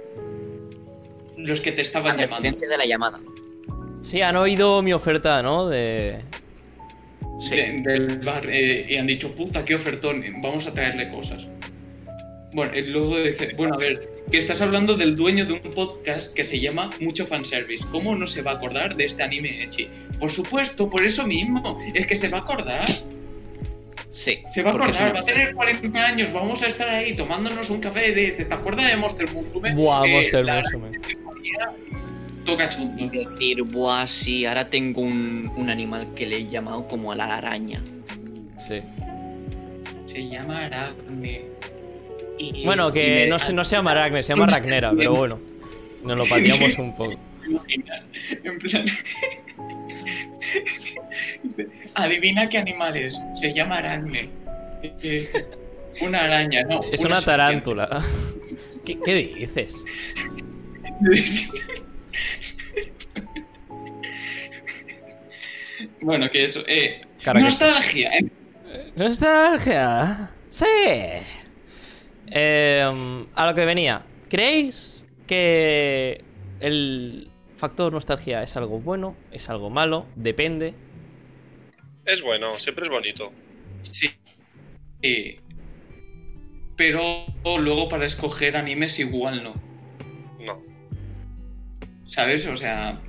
Los 1.45 1.61
que 1.61 1.73
te 1.73 1.83
estaban 1.83 2.13
llamando. 2.17 2.33
referencia 2.37 2.69
de 2.69 2.79
la 2.79 2.87
llamada. 2.87 3.21
Sí, 4.03 4.21
han 4.23 4.37
oído 4.37 4.83
mi 4.83 4.93
oferta, 4.93 5.43
¿no? 5.43 5.69
De. 5.69 6.21
Sí. 7.39 7.57
de- 7.57 7.79
del 7.83 8.19
bar 8.21 8.47
eh, 8.49 8.87
y 8.89 8.97
han 8.97 9.07
dicho, 9.07 9.35
puta, 9.35 9.65
qué 9.65 9.75
ofertón, 9.75 10.23
vamos 10.43 10.67
a 10.67 10.73
traerle 10.73 11.11
cosas. 11.11 11.47
Bueno, 12.53 12.77
y 12.77 12.83
luego 12.83 13.19
dice, 13.21 13.53
bueno, 13.57 13.75
a 13.75 13.79
ver, 13.79 14.09
que 14.31 14.39
estás 14.39 14.61
hablando 14.61 14.95
del 14.95 15.17
dueño 15.17 15.45
de 15.45 15.55
un 15.55 15.61
podcast 15.61 16.33
que 16.33 16.45
se 16.45 16.61
llama 16.61 16.91
Mucho 17.01 17.27
Fanservice. 17.27 17.85
¿Cómo 17.91 18.15
no 18.15 18.27
se 18.29 18.43
va 18.43 18.53
a 18.53 18.55
acordar 18.55 18.95
de 18.97 19.07
este 19.07 19.23
anime 19.25 19.63
Echi? 19.65 19.89
Por 20.21 20.31
supuesto, 20.31 20.89
por 20.89 21.05
eso 21.05 21.27
mismo, 21.27 21.79
es 21.95 22.07
que 22.07 22.15
se 22.15 22.29
va 22.29 22.39
a 22.39 22.41
acordar. 22.43 22.85
Sí. 24.11 24.39
Se 24.53 24.63
va 24.63 24.71
a 24.71 24.75
acordar, 24.75 25.17
va 25.17 25.19
a 25.19 25.23
tener 25.25 25.53
40 25.55 26.07
años, 26.07 26.33
vamos 26.33 26.63
a 26.63 26.69
estar 26.69 26.89
ahí 26.89 27.17
tomándonos 27.17 27.69
un 27.71 27.81
café 27.81 28.13
de... 28.13 28.31
¿Te, 28.31 28.45
te 28.45 28.55
acuerdas 28.55 28.89
de 28.89 28.97
Monster 28.97 29.29
Musume? 29.33 29.75
Buah, 29.75 30.07
Eh, 30.07 30.13
Monster 30.13 30.45
la- 30.45 30.63
Toca 32.45 32.69
chun. 32.69 32.95
Y 32.99 33.09
decir, 33.09 33.63
buah, 33.63 34.07
sí, 34.07 34.45
ahora 34.45 34.69
tengo 34.69 35.01
un, 35.01 35.51
un 35.57 35.71
animal 35.71 36.09
que 36.15 36.27
le 36.27 36.37
he 36.37 36.49
llamado 36.49 36.87
como 36.87 37.13
a 37.13 37.17
la 37.17 37.37
araña. 37.37 37.81
Sí. 38.59 38.83
Se 40.07 40.29
llama 40.29 40.67
Aracne. 40.67 41.43
Y- 42.39 42.65
Bueno, 42.65 42.93
que 42.93 43.25
me- 43.25 43.29
no, 43.29 43.39
se- 43.39 43.53
no 43.53 43.65
se 43.65 43.77
llama 43.77 43.93
Aracne, 43.93 44.23
se 44.23 44.35
llama 44.35 44.47
Ragnera, 44.47 44.93
pero 44.97 45.15
bueno. 45.17 45.41
Nos 46.05 46.19
lo 46.19 46.25
pateamos 46.27 46.77
un 46.79 46.95
poco. 46.95 47.15
imaginas? 47.47 48.09
En 48.45 48.59
plan. 48.59 48.85
Adivina 51.95 52.49
qué 52.49 52.59
animal 52.59 52.97
es. 52.97 53.19
Se 53.41 53.53
llama 53.53 53.79
aracne. 53.79 54.29
Eh, 55.03 55.27
una 56.03 56.25
araña, 56.25 56.63
no. 56.65 56.83
Es 56.93 57.05
una 57.05 57.23
tarántula. 57.23 58.05
¿Qué, 58.87 58.95
qué 59.05 59.15
dices? 59.15 59.85
bueno, 66.01 66.31
que 66.31 66.45
eso. 66.45 66.63
Eh, 66.67 67.03
Cara 67.23 67.41
que 67.41 67.45
nostalgia. 67.47 68.11
eh. 68.19 68.31
Nostalgia. 68.97 70.31
Sí. 70.49 70.65
Eh, 72.31 73.25
a 73.35 73.47
lo 73.47 73.55
que 73.55 73.65
venía. 73.65 74.03
¿Creéis 74.29 75.05
que 75.27 76.23
el 76.61 77.31
factor 77.57 77.93
nostalgia 77.93 78.43
es 78.43 78.57
algo 78.57 78.81
bueno? 78.81 79.17
¿Es 79.31 79.49
algo 79.49 79.71
malo? 79.71 80.07
Depende. 80.17 80.75
Es 82.05 82.23
bueno, 82.23 82.59
siempre 82.59 82.85
es 82.85 82.91
bonito. 82.91 83.33
Sí. 83.83 84.11
Pero 86.77 87.27
luego 87.45 87.89
para 87.89 88.07
escoger 88.07 88.57
animes 88.57 88.99
igual. 88.99 89.45
No. 89.45 89.55
¿Sabes? 92.15 92.47
O 92.47 92.57
sea, 92.57 93.01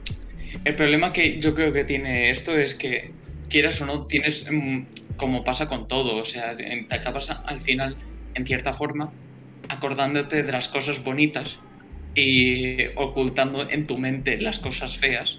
el 0.63 0.75
problema 0.75 1.13
que 1.13 1.39
yo 1.39 1.53
creo 1.53 1.71
que 1.71 1.83
tiene 1.83 2.31
esto 2.31 2.57
es 2.57 2.73
que, 2.73 3.11
quieras 3.49 3.79
o 3.79 3.85
no, 3.85 4.07
tienes, 4.07 4.47
mm, 4.49 4.81
como 5.15 5.43
pasa 5.43 5.67
con 5.67 5.87
todo, 5.87 6.15
o 6.15 6.25
sea, 6.25 6.57
te 6.57 6.87
acabas 6.89 7.29
al 7.29 7.61
final, 7.61 7.97
en 8.33 8.45
cierta 8.45 8.73
forma, 8.73 9.13
acordándote 9.69 10.41
de 10.41 10.51
las 10.51 10.69
cosas 10.69 11.03
bonitas 11.03 11.59
y 12.15 12.87
ocultando 12.95 13.69
en 13.69 13.85
tu 13.85 13.99
mente 13.99 14.41
las 14.41 14.57
cosas 14.57 14.97
feas. 14.97 15.37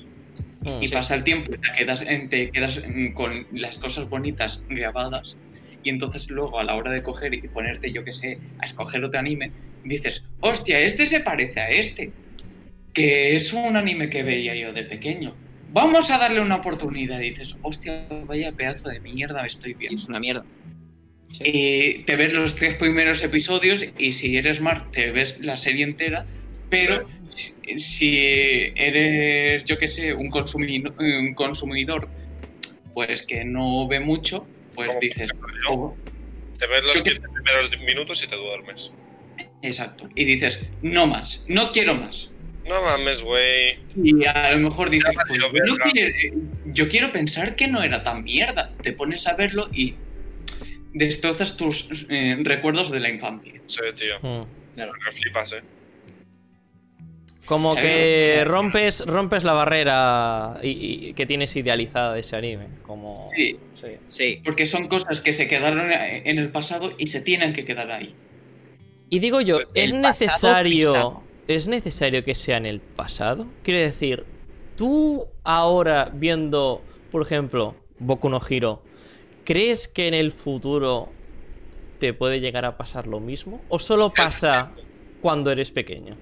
Mm. 0.61 0.83
Y 0.83 0.89
pasa 0.89 1.17
el 1.17 1.25
tiempo 1.25 1.53
y 1.53 1.59
te 1.59 1.73
quedas, 1.77 2.05
te 2.31 2.51
quedas 2.53 2.81
mm, 2.87 3.15
con 3.15 3.49
las 3.51 3.79
cosas 3.79 4.09
bonitas 4.09 4.63
grabadas. 4.69 5.37
Y 5.83 5.89
entonces 5.89 6.31
luego 6.31 6.61
a 6.61 6.65
la 6.65 6.77
hora 6.77 6.93
de 6.93 7.03
coger 7.03 7.35
y 7.35 7.41
ponerte, 7.49 7.91
yo 7.91 8.05
qué 8.05 8.13
sé, 8.13 8.39
a 8.61 8.65
escoger 8.65 9.03
otro 9.03 9.19
anime, 9.19 9.51
dices, 9.83 10.23
hostia, 10.39 10.79
este 10.79 11.05
se 11.07 11.19
parece 11.19 11.59
a 11.59 11.69
este. 11.69 12.13
Que 12.97 13.37
es 13.37 13.53
un 13.53 13.77
anime 13.77 14.09
que 14.09 14.23
veía 14.23 14.55
yo 14.55 14.73
de 14.73 14.83
pequeño. 14.85 15.35
Vamos 15.73 16.11
a 16.11 16.17
darle 16.19 16.41
una 16.41 16.57
oportunidad. 16.57 17.21
Y 17.21 17.31
dices, 17.31 17.55
hostia, 17.63 18.07
vaya 18.25 18.53
pedazo 18.53 18.89
de 18.89 19.01
mierda 19.01 19.43
me 19.43 19.49
estoy 19.49 19.75
viendo. 19.75 19.95
es 19.95 20.09
una 20.09 20.19
mierda. 20.19 20.45
Sí. 21.29 21.43
Y 21.45 21.99
te 22.05 22.17
ves 22.17 22.33
los 22.33 22.55
tres 22.55 22.77
primeros 22.77 23.23
episodios 23.23 23.85
y 23.99 24.13
si 24.13 24.37
eres 24.39 24.57
smart 24.59 24.91
te 24.93 25.11
ves 25.11 25.39
la 25.41 25.57
serie 25.59 25.85
entera, 25.85 26.25
pero 26.71 27.07
si, 27.29 27.53
si 27.79 28.19
eres, 28.75 29.65
yo 29.67 29.77
qué 29.77 29.89
sé, 29.89 30.15
un, 30.15 30.31
consumi- 30.31 30.91
un 30.99 31.35
consumidor, 31.35 32.09
pues 32.95 33.21
que 33.23 33.45
no 33.45 33.87
ve 33.87 34.01
mucho, 34.01 34.47
pues 34.75 34.89
Como 34.89 35.01
dices. 35.01 35.31
"Oh". 35.69 35.95
Te 36.59 36.67
ves 36.67 36.85
los 36.85 36.97
Yo 36.97 37.05
que- 37.05 37.11
15 37.11 37.29
primeros 37.29 37.71
minutos 37.81 38.23
y 38.25 38.27
te 38.29 38.37
duermes. 38.37 38.91
exacto, 39.61 40.09
y 40.15 40.25
dices, 40.25 40.71
no 40.81 41.07
más, 41.07 41.45
no 41.49 41.71
quiero 41.73 41.95
más. 41.97 42.33
No 42.69 42.83
mames, 42.83 43.23
güey. 43.23 43.79
Y 44.03 44.25
a 44.27 44.51
lo 44.53 44.59
mejor 44.59 44.91
dices, 44.91 45.15
Ya, 45.15 45.23
pues 45.27 45.39
tío, 45.41 45.49
yo, 45.67 45.77
quiero- 45.93 46.15
yo 46.67 46.89
quiero 46.89 47.13
pensar 47.13 47.55
que 47.57 47.69
no 47.69 47.83
era 47.83 48.03
tan 48.03 48.25
mierda. 48.25 48.73
Te 48.83 48.93
pones 48.93 49.27
a 49.27 49.35
verlo 49.35 49.69
y 49.73 49.95
destrozas 50.95 51.57
tus 51.57 51.87
eh, 52.09 52.37
recuerdos 52.43 52.91
de 52.91 53.01
la 53.01 53.09
infancia. 53.11 53.53
Sí, 53.67 53.81
tío. 53.95 54.17
Mm. 54.23 54.47
Claro. 54.75 54.93
Flipas, 55.13 55.53
eh. 55.53 55.63
Como 57.47 57.77
Sí, 57.77 57.81
que 57.83 58.33
sí. 58.39 58.45
rompes, 58.45 59.05
rompes 59.07 59.45
la 59.45 59.53
barrera 59.53 60.59
y, 60.65 60.69
y- 61.11 61.13
que 61.15 61.27
tienes 61.27 61.55
idealizada 61.55 62.15
de 62.15 62.21
ese 62.21 62.35
anime. 62.35 62.67
Como. 62.83 63.29
Sí, 63.37 63.57
sí. 63.75 63.87
Sí. 64.05 64.41
porque 64.45 64.67
son 64.67 64.89
cosas 64.89 65.21
que 65.21 65.33
se 65.33 65.47
quedaron 65.47 65.93
en 65.93 66.39
el 66.39 66.51
pasado 66.51 66.93
y 66.99 67.07
se 67.07 67.21
tienen 67.21 67.53
que 67.53 67.65
quedar 67.65 67.93
ahí. 67.93 68.15
Y 69.11 69.21
digo 69.21 69.41
yo, 69.41 69.61
El 69.61 69.67
¿es 69.75 69.93
necesario. 69.95 71.23
¿Es 71.49 71.69
necesario 71.69 72.25
que 72.25 72.35
sea 72.35 72.57
en 72.57 72.67
el 72.67 72.81
pasado? 72.81 73.47
Quiero 73.63 73.81
decir, 73.81 74.25
tú 74.77 75.27
ahora 75.45 76.11
viendo, 76.13 76.83
por 77.13 77.23
ejemplo, 77.23 77.75
Boku 77.99 78.29
no 78.29 78.41
Hiro, 78.49 78.83
¿crees 79.45 79.87
que 79.87 80.09
en 80.09 80.15
el 80.15 80.33
futuro 80.33 81.09
te 82.01 82.13
puede 82.13 82.41
llegar 82.41 82.65
a 82.65 82.77
pasar 82.77 83.07
lo 83.07 83.21
mismo? 83.21 83.61
¿O 83.69 83.79
solo 83.79 84.13
pasa 84.13 84.75
cuando 85.23 85.51
eres 85.53 85.71
pequeño? 85.71 86.17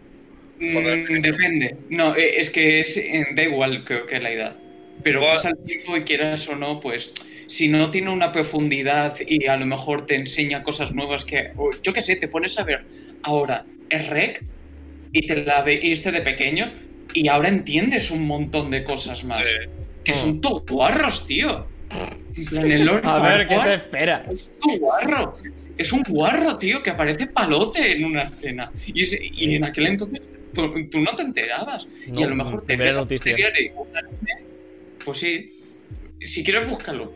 Mm, 0.58 1.20
depende. 1.22 1.76
No, 1.88 2.14
eh, 2.14 2.40
es 2.40 2.50
que 2.50 2.80
es, 2.80 2.96
eh, 2.96 3.26
da 3.34 3.42
igual, 3.42 3.84
creo 3.84 4.06
que 4.06 4.20
la 4.20 4.30
edad. 4.30 4.56
Pero 5.02 5.20
Igual- 5.20 5.36
pasa 5.36 5.48
el 5.50 5.64
tiempo 5.64 5.96
y 5.96 6.02
quieras 6.04 6.46
o 6.48 6.54
no, 6.54 6.80
pues 6.80 7.12
si 7.48 7.68
no 7.68 7.90
tiene 7.90 8.10
una 8.10 8.30
profundidad 8.30 9.16
y 9.26 9.46
a 9.46 9.56
lo 9.56 9.66
mejor 9.66 10.06
te 10.06 10.14
enseña 10.14 10.62
cosas 10.62 10.92
nuevas 10.94 11.24
que, 11.24 11.48
yo 11.82 11.92
qué 11.92 12.02
sé, 12.02 12.16
te 12.16 12.28
pones 12.28 12.58
a 12.58 12.64
ver 12.64 12.86
ahora 13.22 13.66
es 13.88 14.06
rec 14.08 14.42
y 15.14 15.26
te 15.26 15.44
la 15.44 15.62
veiste 15.62 16.12
de 16.12 16.20
pequeño 16.20 16.68
y 17.14 17.28
ahora 17.28 17.48
entiendes 17.48 18.10
un 18.10 18.26
montón 18.26 18.70
de 18.70 18.84
cosas 18.84 19.24
más. 19.24 19.38
Sí. 19.38 19.44
Que 20.04 20.12
Mm. 20.12 20.16
son 20.16 20.40
todo 20.42 20.62
guarros, 20.68 21.24
tío. 21.26 21.66
El 22.52 22.84
Lord 22.84 23.02
A 23.06 23.20
ver, 23.20 23.46
¿qué 23.46 23.56
te 23.56 23.74
esperas? 23.74 24.26
es 24.28 24.60
un 24.64 24.78
guarro. 24.78 25.30
Es 25.78 25.92
un 25.92 26.02
guarro, 26.02 26.56
tío, 26.56 26.82
que 26.82 26.90
aparece 26.90 27.28
palote 27.28 27.92
en 27.92 28.04
una 28.04 28.22
escena. 28.22 28.70
Y, 28.86 29.04
es- 29.04 29.16
y 29.22 29.54
en 29.54 29.64
aquel 29.64 29.86
entonces 29.86 30.20
tú, 30.52 30.72
tú 30.90 31.00
no 31.00 31.14
te 31.14 31.22
enterabas. 31.22 31.86
y 32.12 32.22
a 32.22 32.26
lo 32.26 32.34
mejor 32.34 32.66
te 32.66 32.76
ves 32.76 32.96
pues 35.04 35.18
sí, 35.18 35.50
si 36.24 36.42
quieres 36.44 36.68
búscalo. 36.68 37.12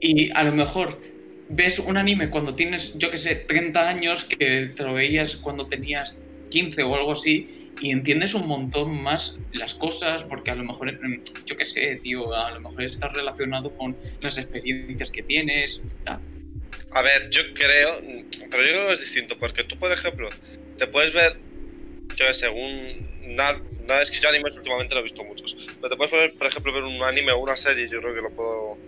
Y 0.00 0.30
a 0.32 0.42
lo 0.44 0.52
mejor 0.52 1.00
ves 1.48 1.78
un 1.78 1.96
anime 1.96 2.28
cuando 2.30 2.54
tienes, 2.54 2.92
yo 2.98 3.10
que 3.10 3.18
sé, 3.18 3.36
30 3.36 3.88
años, 3.88 4.24
que 4.24 4.68
te 4.76 4.82
lo 4.82 4.92
veías 4.94 5.36
cuando 5.36 5.66
tenías 5.66 6.18
15 6.56 6.82
o 6.84 6.96
algo 6.96 7.12
así, 7.12 7.70
y 7.82 7.90
entiendes 7.90 8.32
un 8.32 8.46
montón 8.48 9.02
más 9.02 9.38
las 9.52 9.74
cosas, 9.74 10.24
porque 10.24 10.50
a 10.50 10.54
lo 10.54 10.64
mejor, 10.64 10.90
mm, 10.90 11.20
yo 11.44 11.54
que 11.54 11.66
sé, 11.66 11.96
tío, 12.02 12.32
a 12.34 12.50
lo 12.52 12.60
mejor 12.60 12.82
está 12.84 13.08
relacionado 13.08 13.70
con 13.76 13.94
las 14.22 14.38
experiencias 14.38 15.10
que 15.10 15.22
tienes, 15.22 15.82
tal. 16.04 16.20
A 16.92 17.02
ver, 17.02 17.28
yo 17.28 17.42
creo, 17.52 18.00
pero 18.50 18.62
yo 18.64 18.72
creo 18.72 18.86
que 18.88 18.94
es 18.94 19.00
distinto, 19.00 19.36
porque 19.38 19.64
tú, 19.64 19.76
por 19.76 19.92
ejemplo, 19.92 20.30
te 20.78 20.86
puedes 20.86 21.12
ver, 21.12 21.36
yo 22.16 22.26
qué 22.26 22.32
sé, 22.34 22.48
un. 22.48 23.16
Una- 23.32 23.60
es 24.00 24.10
que 24.10 24.18
yo 24.20 24.28
animes 24.30 24.56
últimamente 24.56 24.94
no 24.94 25.00
he 25.00 25.02
visto 25.04 25.22
muchos, 25.24 25.54
pero 25.80 25.90
te 25.90 25.96
puedes 25.96 26.10
poner, 26.10 26.32
por 26.32 26.46
ejemplo, 26.46 26.72
ver 26.72 26.84
un 26.84 27.02
anime 27.02 27.32
o 27.32 27.38
una 27.38 27.54
serie, 27.54 27.86
yo 27.88 28.00
creo 28.00 28.14
que 28.14 28.22
lo 28.22 28.30
puedo 28.30 28.78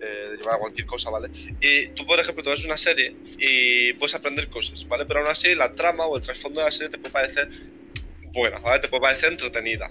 eh, 0.00 0.28
derivar 0.30 0.54
a 0.54 0.58
cualquier 0.58 0.86
cosa, 0.86 1.10
¿vale? 1.10 1.28
Y 1.60 1.88
tú, 1.88 2.06
por 2.06 2.18
ejemplo, 2.20 2.42
te 2.44 2.50
ves 2.50 2.64
una 2.64 2.76
serie 2.76 3.14
y 3.38 3.92
puedes 3.94 4.14
aprender 4.14 4.48
cosas, 4.48 4.86
¿vale? 4.88 5.04
Pero 5.06 5.20
aún 5.20 5.28
así, 5.28 5.54
la 5.54 5.70
trama 5.72 6.06
o 6.06 6.16
el 6.16 6.22
trasfondo 6.22 6.60
de 6.60 6.66
la 6.66 6.72
serie 6.72 6.88
te 6.90 6.98
puede 6.98 7.12
parecer 7.12 7.48
buena, 8.32 8.58
¿vale? 8.58 8.80
Te 8.80 8.88
puede 8.88 9.02
parecer 9.02 9.30
entretenida, 9.32 9.90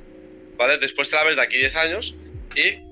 ¿vale? 0.57 0.77
Después 0.77 1.09
te 1.09 1.15
la 1.15 1.23
ves 1.23 1.35
de 1.35 1.41
aquí 1.41 1.57
10 1.57 1.75
años 1.75 2.15
y 2.55 2.85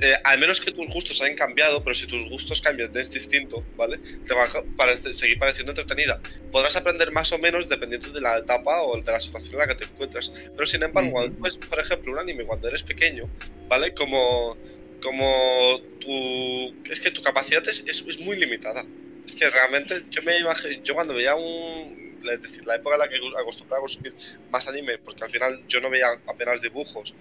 eh, 0.00 0.16
al 0.24 0.38
menos 0.40 0.60
que 0.60 0.72
tus 0.72 0.92
gustos 0.92 1.20
hayan 1.22 1.36
cambiado, 1.36 1.80
pero 1.84 1.94
si 1.94 2.06
tus 2.08 2.28
gustos 2.28 2.60
cambian 2.60 2.90
es 2.96 3.12
distinto, 3.12 3.64
¿vale? 3.76 3.98
Te 4.26 4.34
va 4.34 4.44
a 4.44 4.62
parecer- 4.76 5.14
seguir 5.14 5.38
pareciendo 5.38 5.70
entretenida. 5.70 6.20
Podrás 6.50 6.74
aprender 6.74 7.12
más 7.12 7.30
o 7.30 7.38
menos 7.38 7.68
dependiendo 7.68 8.10
de 8.10 8.20
la 8.20 8.38
etapa 8.38 8.82
o 8.82 9.00
de 9.00 9.12
la 9.12 9.20
situación 9.20 9.52
en 9.54 9.58
la 9.60 9.68
que 9.68 9.76
te 9.76 9.84
encuentras. 9.84 10.30
Pero 10.52 10.66
sin 10.66 10.82
embargo, 10.82 11.10
Ujú. 11.10 11.16
cuando 11.18 11.36
tú 11.36 11.42
ves, 11.44 11.56
por 11.58 11.78
ejemplo, 11.78 12.12
un 12.12 12.18
anime 12.18 12.44
cuando 12.44 12.66
eres 12.68 12.82
pequeño, 12.82 13.28
¿vale? 13.68 13.94
Como, 13.94 14.56
como 15.04 15.80
tu... 16.00 16.74
Es 16.90 17.00
que 17.00 17.10
tu 17.10 17.22
capacidad 17.22 17.66
es, 17.68 17.84
es, 17.86 18.04
es 18.08 18.18
muy 18.18 18.36
limitada. 18.36 18.84
Es 19.26 19.34
que 19.34 19.48
realmente 19.50 20.04
yo 20.10 20.22
me 20.22 20.38
imagino, 20.38 20.82
yo 20.82 20.94
cuando 20.94 21.14
veía 21.14 21.34
un... 21.34 22.02
Es 22.24 22.40
decir, 22.40 22.66
la 22.66 22.76
época 22.76 22.96
en 22.96 23.00
la 23.00 23.08
que 23.08 23.16
acostumbraba 23.38 23.80
a 23.80 23.82
consumir 23.82 24.14
más 24.50 24.66
anime, 24.66 24.96
porque 24.96 25.22
al 25.22 25.30
final 25.30 25.60
yo 25.68 25.80
no 25.82 25.90
veía 25.90 26.06
apenas 26.26 26.62
dibujos, 26.62 27.14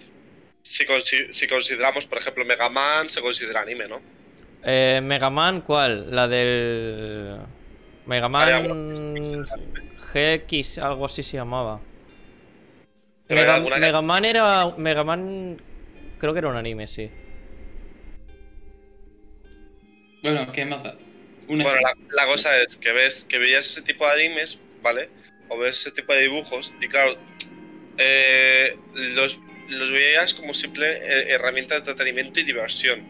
si, 0.61 0.85
si 1.29 1.47
consideramos, 1.47 2.07
por 2.07 2.19
ejemplo, 2.19 2.45
Mega 2.45 2.69
Man, 2.69 3.09
se 3.09 3.21
considera 3.21 3.61
anime, 3.61 3.87
¿no? 3.89 3.99
Eh, 4.63 5.01
Mega 5.03 5.29
Man, 5.29 5.61
¿cuál? 5.61 6.15
La 6.15 6.27
del. 6.29 7.37
Mega 8.05 8.29
Man 8.29 9.45
GX, 10.13 10.77
algo 10.77 11.05
así 11.05 11.21
se 11.21 11.35
llamaba. 11.35 11.81
Mega, 13.27 13.59
Mega 13.59 14.01
Man 14.01 14.23
era. 14.23 14.73
Mega 14.77 15.03
Man. 15.03 15.61
Creo 16.17 16.31
que 16.31 16.39
era 16.39 16.47
un 16.47 16.55
anime, 16.55 16.87
sí. 16.87 17.11
Bueno, 20.23 20.51
¿qué 20.53 20.65
más 20.65 20.83
da? 20.83 20.95
Una 21.49 21.65
Bueno, 21.65 21.81
la, 21.81 21.93
la 22.15 22.25
cosa 22.25 22.57
es 22.61 22.77
que 22.77 22.91
ves 22.93 23.25
que 23.25 23.37
veías 23.37 23.65
ese 23.65 23.81
tipo 23.81 24.05
de 24.05 24.13
animes, 24.13 24.57
¿vale? 24.81 25.09
O 25.49 25.57
ves 25.57 25.81
ese 25.81 25.91
tipo 25.91 26.13
de 26.13 26.21
dibujos, 26.21 26.73
y 26.81 26.87
claro, 26.87 27.17
eh, 27.97 28.77
los, 28.93 29.37
los 29.67 29.91
veías 29.91 30.33
como 30.33 30.53
simple 30.53 30.93
eh, 30.93 31.33
herramienta 31.33 31.75
de 31.75 31.79
entretenimiento 31.79 32.39
y 32.39 32.43
diversión. 32.43 33.01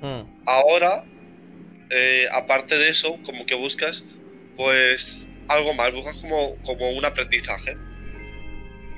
Mm. 0.00 0.22
Ahora, 0.44 1.04
eh, 1.90 2.26
aparte 2.32 2.76
de 2.76 2.88
eso, 2.88 3.18
como 3.24 3.46
que 3.46 3.54
buscas, 3.54 4.04
pues, 4.56 5.28
algo 5.46 5.72
más, 5.74 5.92
buscas 5.92 6.16
como, 6.16 6.56
como 6.64 6.90
un 6.90 7.04
aprendizaje. 7.04 7.76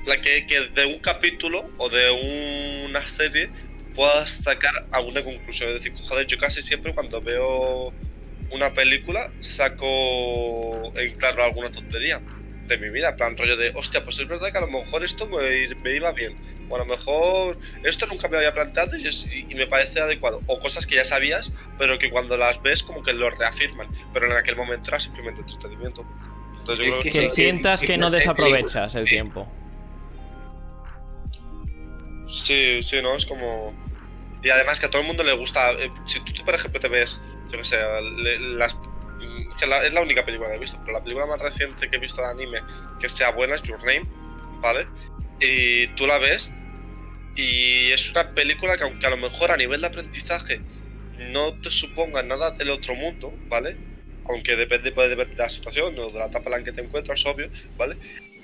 La 0.07 0.19
que, 0.19 0.45
que 0.47 0.59
de 0.69 0.85
un 0.87 0.99
capítulo 0.99 1.71
o 1.77 1.87
de 1.87 2.85
una 2.87 3.07
serie 3.07 3.49
puedas 3.93 4.29
sacar 4.31 4.85
alguna 4.91 5.23
conclusión. 5.23 5.69
Es 5.69 5.83
decir, 5.83 5.93
joder, 6.07 6.27
yo 6.27 6.37
casi 6.37 6.61
siempre 6.61 6.93
cuando 6.93 7.21
veo 7.21 7.93
una 8.51 8.73
película 8.73 9.31
saco 9.39 10.91
en 10.95 11.15
claro 11.15 11.43
alguna 11.43 11.71
tontería 11.71 12.21
de 12.67 12.77
mi 12.77 12.89
vida, 12.89 13.09
en 13.09 13.15
plan 13.17 13.37
rollo 13.37 13.57
de, 13.57 13.71
hostia, 13.75 14.03
pues 14.03 14.19
es 14.19 14.27
verdad 14.27 14.51
que 14.51 14.57
a 14.57 14.61
lo 14.61 14.67
mejor 14.67 15.03
esto 15.03 15.27
me, 15.27 15.67
me 15.83 15.95
iba 15.95 16.11
bien, 16.13 16.37
o 16.69 16.75
a 16.75 16.79
lo 16.79 16.85
mejor 16.85 17.57
esto 17.83 18.05
nunca 18.07 18.27
me 18.29 18.33
lo 18.33 18.37
había 18.37 18.53
planteado 18.53 18.95
y, 18.97 19.05
es- 19.05 19.25
y 19.33 19.53
me 19.53 19.67
parece 19.67 19.99
adecuado, 19.99 20.41
o 20.47 20.59
cosas 20.59 20.87
que 20.87 20.95
ya 20.95 21.03
sabías, 21.03 21.51
pero 21.77 21.99
que 21.99 22.09
cuando 22.09 22.37
las 22.37 22.61
ves 22.61 22.81
como 22.81 23.03
que 23.03 23.11
lo 23.11 23.29
reafirman, 23.29 23.87
pero 24.13 24.27
en 24.31 24.37
aquel 24.37 24.55
momento 24.55 24.91
era 24.91 24.99
simplemente 24.99 25.41
entretenimiento. 25.41 26.05
Entonces 26.59 26.85
yo 26.85 26.91
creo 26.91 26.99
Que- 27.01 27.09
Que 27.09 27.25
Sí, 27.25 27.35
sientas 27.35 27.81
que 27.81 27.97
no 27.97 28.09
desaprovechas 28.09 28.95
el 28.95 29.05
tiempo. 29.05 29.51
Sí, 32.33 32.81
sí, 32.81 33.01
¿no? 33.01 33.15
Es 33.15 33.25
como... 33.25 33.73
Y 34.43 34.49
además 34.49 34.79
que 34.79 34.87
a 34.87 34.89
todo 34.89 35.01
el 35.01 35.07
mundo 35.07 35.23
le 35.23 35.33
gusta. 35.33 35.71
eh, 35.73 35.91
si 36.05 36.19
tú, 36.21 36.43
por 36.45 36.55
ejemplo, 36.55 36.79
te 36.79 36.89
ves, 36.89 37.19
yo 37.51 37.57
qué 37.59 37.65
sé, 37.65 37.77
las. 38.57 38.75
mm, 38.75 39.57
Que 39.57 39.65
es 39.87 39.93
la 39.93 40.01
única 40.01 40.25
película 40.25 40.49
que 40.49 40.57
he 40.57 40.59
visto, 40.59 40.79
pero 40.81 40.93
la 40.93 41.03
película 41.03 41.27
más 41.27 41.41
reciente 41.41 41.89
que 41.89 41.97
he 41.97 41.99
visto 41.99 42.21
de 42.21 42.29
anime 42.29 42.65
que 42.99 43.09
sea 43.09 43.31
buena 43.31 43.55
es 43.55 43.63
Your 43.63 43.79
Name, 43.85 44.07
¿vale? 44.61 44.89
Y 45.39 45.87
tú 45.95 46.07
la 46.07 46.19
ves 46.19 46.53
y 47.35 47.91
es 47.91 48.11
una 48.11 48.33
película 48.35 48.77
que 48.77 48.83
aunque 48.85 49.07
a 49.07 49.11
lo 49.11 49.17
mejor 49.17 49.51
a 49.51 49.57
nivel 49.57 49.81
de 49.81 49.87
aprendizaje 49.87 50.61
no 51.17 51.59
te 51.61 51.71
suponga 51.71 52.23
nada 52.23 52.51
del 52.51 52.71
otro 52.71 52.95
mundo, 52.95 53.39
¿vale? 53.49 53.77
Aunque 54.25 54.55
depende, 54.57 54.91
de 54.91 55.35
la 55.35 55.49
situación 55.49 55.97
o 55.99 56.11
de 56.11 56.19
la 56.19 56.27
etapa 56.27 56.45
en 56.49 56.51
la 56.59 56.63
que 56.65 56.73
te 56.73 56.81
encuentras, 56.81 57.25
obvio, 57.25 57.49
¿vale? 57.77 57.97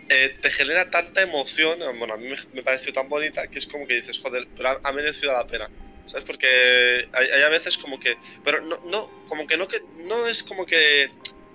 Eh, 0.10 0.36
te 0.42 0.50
genera 0.50 0.90
tanta 0.90 1.22
emoción, 1.22 1.80
bueno, 1.98 2.16
a 2.16 2.18
mí 2.18 2.28
me, 2.28 2.36
me 2.54 2.64
pareció 2.64 2.92
tan 2.92 3.08
bonita 3.08 3.48
que 3.48 3.60
es 3.60 3.68
como 3.68 3.86
que 3.86 3.96
dices, 3.96 4.20
joder, 4.20 4.48
pero 4.58 4.70
ha, 4.70 4.80
ha 4.84 4.92
merecido 4.92 5.32
la 5.32 5.46
pena. 5.46 5.70
¿Sabes? 6.08 6.26
Porque 6.26 7.08
hay, 7.14 7.28
hay 7.28 7.42
a 7.44 7.50
veces 7.50 7.78
como 7.78 8.00
que. 8.00 8.18
Pero 8.44 8.62
no, 8.62 8.80
no, 8.86 9.26
como 9.28 9.46
que 9.46 9.58
no 9.58 9.68
que. 9.68 9.82
No 10.08 10.26
es 10.28 10.42
como 10.42 10.66
que 10.66 11.12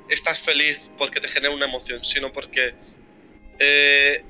estás 0.09 0.39
feliz 0.39 0.91
porque 0.97 1.21
te 1.21 1.27
genera 1.27 1.53
una 1.53 1.67
emoción, 1.67 2.05
sino 2.05 2.33
porque. 2.33 2.75
eh, 3.59 4.23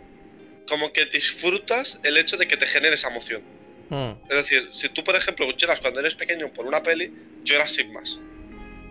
como 0.67 0.93
que 0.93 1.07
disfrutas 1.07 2.01
el 2.03 2.17
hecho 2.17 2.37
de 2.37 2.49
que 2.49 2.57
te 2.57 2.67
genere 2.67 2.95
esa 2.95 3.09
emoción. 3.09 3.43
Hmm. 3.91 4.13
Es 4.31 4.37
decir, 4.37 4.69
si 4.73 4.89
tú, 4.89 5.05
por 5.05 5.15
ejemplo, 5.17 5.51
lloras 5.57 5.81
cuando 5.81 6.01
eres 6.01 6.15
pequeño 6.15 6.53
por 6.53 6.67
una 6.67 6.83
peli, 6.83 7.13
lloras 7.43 7.73
sin 7.73 7.93
más. 7.93 8.19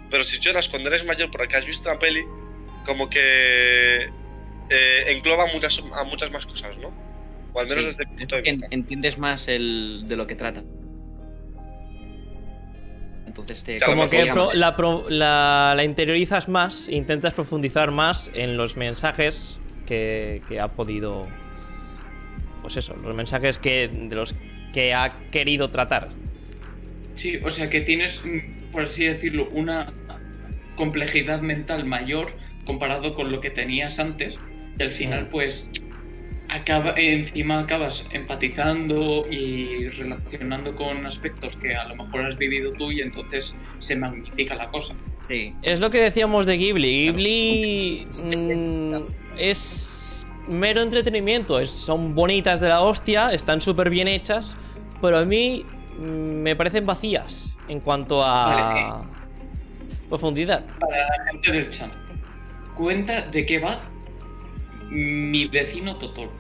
Pero 0.09 0.23
si 0.23 0.39
lloras 0.39 0.69
cuando 0.69 0.89
eres 0.89 1.03
mayor 1.03 1.31
porque 1.31 1.57
has 1.57 1.65
visto 1.65 1.89
una 1.89 1.99
peli, 1.99 2.23
como 2.85 3.09
que 3.09 4.09
eh, 4.69 5.03
engloba 5.07 5.45
muchas, 5.53 5.81
a 5.93 6.03
muchas 6.03 6.31
más 6.31 6.45
cosas, 6.45 6.77
¿no? 6.77 6.89
O 7.53 7.59
al 7.61 7.67
menos 7.69 7.83
Sí, 7.83 7.85
desde 7.91 8.05
mi 8.05 8.17
punto 8.17 8.35
de 8.35 8.41
vista. 8.41 8.65
en- 8.67 8.73
entiendes 8.79 9.17
más 9.17 9.47
el, 9.47 10.03
de 10.07 10.15
lo 10.17 10.25
que 10.27 10.35
trata. 10.35 10.63
Entonces 13.25 13.63
te. 13.63 13.79
Como 13.79 14.09
que 14.09 14.25
pro- 14.31 14.53
la, 14.53 14.75
pro- 14.75 15.05
la- 15.09 15.73
la 15.75 15.83
interiorizas 15.83 16.47
más, 16.49 16.87
intentas 16.89 17.33
profundizar 17.33 17.91
más 17.91 18.29
en 18.33 18.57
los 18.57 18.75
mensajes 18.77 19.59
que, 19.85 20.41
que 20.47 20.59
ha 20.59 20.67
podido. 20.69 21.27
Pues 22.61 22.77
eso, 22.77 22.95
los 22.95 23.15
mensajes 23.15 23.57
que 23.57 23.87
de 23.87 24.15
los 24.15 24.35
que 24.73 24.93
ha 24.93 25.29
querido 25.31 25.69
tratar. 25.69 26.09
Sí, 27.15 27.37
o 27.43 27.51
sea 27.51 27.69
que 27.69 27.81
tienes, 27.81 28.21
mm, 28.23 28.71
por 28.71 28.83
así 28.83 29.05
decirlo, 29.05 29.47
una 29.51 29.91
complejidad 30.75 31.41
mental 31.41 31.85
mayor 31.85 32.31
comparado 32.65 33.13
con 33.15 33.31
lo 33.31 33.41
que 33.41 33.49
tenías 33.49 33.99
antes. 33.99 34.37
Y 34.79 34.83
al 34.83 34.91
final, 34.91 35.23
Mm. 35.25 35.29
pues, 35.29 35.69
acaba, 36.49 36.93
encima 36.97 37.59
acabas 37.59 38.05
empatizando 38.11 39.25
y 39.31 39.87
relacionando 39.89 40.75
con 40.75 41.05
aspectos 41.05 41.55
que 41.57 41.75
a 41.75 41.85
lo 41.85 41.95
mejor 41.95 42.21
has 42.21 42.37
vivido 42.37 42.71
tú 42.73 42.91
y 42.91 43.01
entonces 43.01 43.55
se 43.79 43.95
magnifica 43.95 44.55
la 44.55 44.69
cosa. 44.69 44.93
Sí. 45.21 45.53
Es 45.63 45.79
lo 45.79 45.89
que 45.89 45.99
decíamos 46.01 46.45
de 46.45 46.57
Ghibli. 46.57 47.07
Ghibli 47.11 48.03
mm, 48.23 49.37
es 49.37 50.27
mero 50.47 50.81
entretenimiento. 50.81 51.59
es- 51.59 51.71
son 51.71 52.13
bonitas 52.13 52.59
de 52.59 52.69
la 52.69 52.81
hostia, 52.81 53.31
están 53.33 53.61
súper 53.61 53.89
bien 53.89 54.07
hechas, 54.07 54.55
pero 55.01 55.17
a 55.17 55.25
mí 55.25 55.65
mm, 55.97 56.01
me 56.03 56.55
parecen 56.55 56.85
vacías 56.85 57.57
en 57.67 57.79
cuanto 57.79 58.21
a 58.23 59.05
profundidad. 60.09 60.65
Para 60.79 60.97
la 60.97 61.25
gente 61.31 61.51
del 61.51 61.69
chat, 61.69 61.91
cuenta 62.75 63.21
de 63.21 63.45
qué 63.45 63.59
va 63.59 63.79
mi 64.89 65.45
vecino 65.45 65.95
Totoro. 65.97 66.31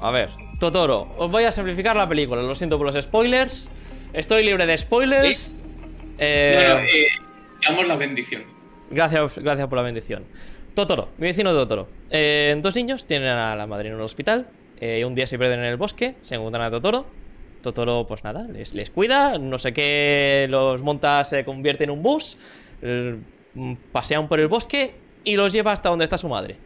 A 0.00 0.10
ver, 0.10 0.30
Totoro, 0.58 1.08
os 1.18 1.30
voy 1.30 1.44
a 1.44 1.52
simplificar 1.52 1.96
la 1.96 2.08
película. 2.08 2.42
Lo 2.42 2.54
siento 2.54 2.78
por 2.78 2.86
los 2.86 3.02
spoilers. 3.02 3.70
Estoy 4.12 4.44
libre 4.44 4.66
de 4.66 4.76
spoilers. 4.78 5.62
Eh, 6.18 6.52
Bueno, 6.54 6.80
eh, 6.80 7.06
damos 7.66 7.86
la 7.86 7.96
bendición. 7.96 8.42
Gracias, 8.90 9.38
gracias 9.38 9.68
por 9.68 9.76
la 9.78 9.82
bendición. 9.84 10.24
Totoro, 10.74 11.08
mi 11.18 11.26
vecino 11.28 11.52
Totoro. 11.52 11.88
Eh, 12.10 12.56
dos 12.62 12.74
niños 12.76 13.06
tienen 13.06 13.28
a 13.28 13.54
la 13.56 13.66
madre 13.66 13.88
en 13.88 13.94
un 13.94 14.00
hospital. 14.02 14.48
eh, 14.80 15.04
un 15.04 15.14
día 15.14 15.26
se 15.26 15.38
pierden 15.38 15.58
en 15.60 15.66
el 15.66 15.76
bosque, 15.76 16.14
se 16.22 16.34
encuentran 16.36 16.64
a 16.64 16.70
Totoro. 16.70 17.04
Totoro, 17.62 18.06
pues 18.08 18.24
nada, 18.24 18.46
les, 18.50 18.72
les 18.72 18.88
cuida, 18.88 19.36
no 19.36 19.58
sé 19.58 19.74
qué, 19.74 20.46
los 20.48 20.80
monta, 20.80 21.22
se 21.24 21.44
convierte 21.44 21.84
en 21.84 21.90
un 21.90 22.02
bus, 22.02 22.38
pasean 23.92 24.28
por 24.28 24.40
el 24.40 24.48
bosque 24.48 24.94
y 25.24 25.36
los 25.36 25.52
lleva 25.52 25.72
hasta 25.72 25.90
donde 25.90 26.04
está 26.04 26.16
su 26.16 26.28
madre. 26.28 26.56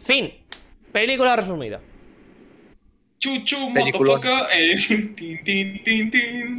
Fin. 0.00 0.32
Película 0.92 1.36
resumida. 1.36 1.80
Chuchu, 3.18 3.58
motherfucker, 3.70 4.46
eh, 4.54 4.76
tin, 5.16 5.44
tin, 5.84 6.56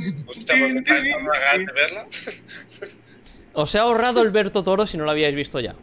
verla. 1.73 2.07
Os 3.53 3.73
he 3.75 3.79
ahorrado 3.79 4.21
el 4.21 4.29
ver 4.29 4.51
Totoro 4.51 4.85
si 4.85 4.97
no 4.97 5.03
lo 5.05 5.11
habíais 5.11 5.35
visto 5.35 5.59
ya. 5.59 5.75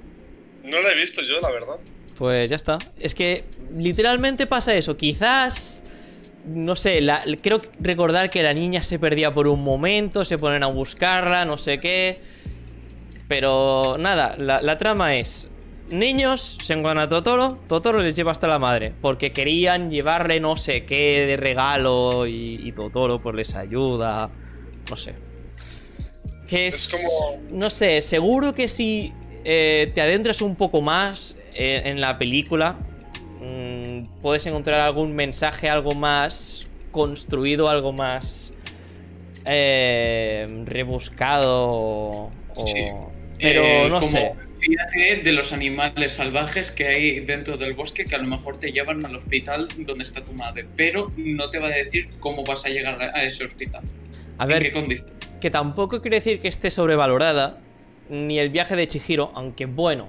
No 0.62 0.80
la 0.80 0.92
he 0.92 0.94
visto 0.94 1.20
yo, 1.22 1.40
la 1.40 1.50
verdad. 1.50 1.76
Pues 2.16 2.48
ya 2.48 2.56
está. 2.56 2.78
Es 2.98 3.14
que 3.14 3.44
literalmente 3.76 4.46
pasa 4.46 4.74
eso. 4.74 4.96
Quizás. 4.96 5.82
No 6.46 6.76
sé, 6.76 7.00
la- 7.02 7.24
creo 7.42 7.60
recordar 7.80 8.30
que 8.30 8.42
la 8.42 8.54
niña 8.54 8.82
se 8.82 8.98
perdía 8.98 9.34
por 9.34 9.48
un 9.48 9.62
momento, 9.62 10.24
se 10.24 10.38
ponen 10.38 10.62
a 10.62 10.68
buscarla, 10.68 11.44
no 11.44 11.58
sé 11.58 11.78
qué. 11.80 12.20
Pero 13.26 13.96
nada, 13.98 14.34
la, 14.38 14.62
la 14.62 14.78
trama 14.78 15.16
es. 15.16 15.46
Niños 15.90 16.58
se 16.62 16.74
encuentran 16.74 16.98
a 16.98 17.08
Totoro, 17.08 17.58
Totoro 17.66 17.98
les 18.00 18.14
lleva 18.14 18.30
hasta 18.32 18.46
la 18.46 18.58
madre, 18.58 18.92
porque 19.00 19.32
querían 19.32 19.90
llevarle 19.90 20.38
no 20.40 20.56
sé 20.56 20.84
qué 20.84 21.24
de 21.26 21.36
regalo 21.36 22.26
y, 22.26 22.60
y 22.62 22.72
Totoro 22.72 23.20
pues 23.20 23.34
les 23.34 23.54
ayuda, 23.54 24.30
no 24.90 24.96
sé. 24.96 25.14
Que 26.46 26.66
es, 26.66 26.92
Es 26.92 26.92
como- 26.92 27.40
no 27.50 27.70
sé, 27.70 28.02
seguro 28.02 28.54
que 28.54 28.68
si 28.68 29.12
eh, 29.44 29.90
te 29.94 30.00
adentras 30.02 30.42
un 30.42 30.56
poco 30.56 30.80
más 30.82 31.36
eh, 31.54 31.82
en 31.86 32.00
la 32.00 32.18
película, 32.18 32.76
mm, 33.40 34.20
puedes 34.20 34.44
encontrar 34.46 34.80
algún 34.80 35.14
mensaje, 35.14 35.70
algo 35.70 35.92
más 35.94 36.68
construido, 36.90 37.68
algo 37.68 37.92
más 37.92 38.52
eh, 39.46 40.46
rebuscado. 40.66 41.66
o- 41.70 42.30
Sí. 42.66 42.84
Pero 43.40 43.88
no 43.88 44.00
como, 44.00 44.02
sé. 44.10 44.32
Fíjate 44.60 45.22
de 45.22 45.32
los 45.32 45.52
animales 45.52 46.14
salvajes 46.14 46.72
que 46.72 46.86
hay 46.88 47.20
dentro 47.20 47.56
del 47.56 47.74
bosque 47.74 48.04
que 48.04 48.14
a 48.14 48.18
lo 48.18 48.26
mejor 48.26 48.58
te 48.58 48.72
llevan 48.72 49.04
al 49.04 49.16
hospital 49.16 49.68
donde 49.78 50.04
está 50.04 50.24
tu 50.24 50.32
madre, 50.32 50.66
pero 50.76 51.12
no 51.16 51.48
te 51.50 51.58
va 51.58 51.68
a 51.68 51.70
decir 51.70 52.08
cómo 52.18 52.44
vas 52.44 52.64
a 52.64 52.68
llegar 52.68 53.00
a 53.00 53.22
ese 53.22 53.44
hospital. 53.44 53.82
A 54.38 54.44
¿En 54.44 54.50
qué 54.50 54.70
ver, 54.70 55.04
que 55.40 55.50
tampoco 55.50 56.00
quiere 56.00 56.16
decir 56.16 56.40
que 56.40 56.48
esté 56.48 56.70
sobrevalorada, 56.70 57.60
ni 58.08 58.38
el 58.38 58.50
viaje 58.50 58.76
de 58.76 58.86
Chihiro, 58.86 59.30
aunque 59.34 59.66
bueno. 59.66 60.08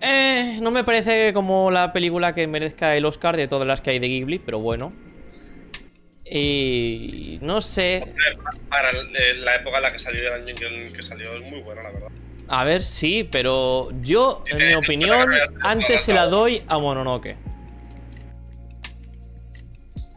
Eh, 0.00 0.58
no 0.60 0.70
me 0.70 0.84
parece 0.84 1.32
como 1.32 1.70
la 1.70 1.92
película 1.92 2.34
que 2.34 2.46
merezca 2.46 2.96
el 2.96 3.04
Oscar 3.04 3.36
de 3.36 3.48
todas 3.48 3.66
las 3.66 3.80
que 3.80 3.90
hay 3.90 3.98
de 3.98 4.08
Ghibli, 4.08 4.38
pero 4.38 4.60
bueno. 4.60 4.92
Y 6.30 7.38
no 7.40 7.60
sé, 7.60 8.12
Para 8.68 8.90
eh, 8.90 9.34
la 9.38 9.56
época 9.56 9.78
en 9.78 9.82
la 9.82 9.92
que 9.92 9.98
salió 9.98 10.22
y 10.22 10.26
el 10.26 10.32
año 10.32 10.54
en 10.68 10.92
que 10.92 11.02
salió 11.02 11.32
es 11.34 11.50
muy 11.50 11.60
buena, 11.60 11.82
la 11.82 11.90
verdad. 11.90 12.08
A 12.48 12.64
ver, 12.64 12.82
sí, 12.82 13.28
pero 13.30 13.88
yo, 14.02 14.42
en 14.46 14.68
mi 14.68 14.74
opinión, 14.74 15.30
te- 15.30 15.38
te- 15.40 15.48
te- 15.54 15.68
antes 15.68 16.02
se 16.02 16.14
la 16.14 16.26
doy 16.26 16.62
a 16.66 16.78
Mononoke. 16.78 17.36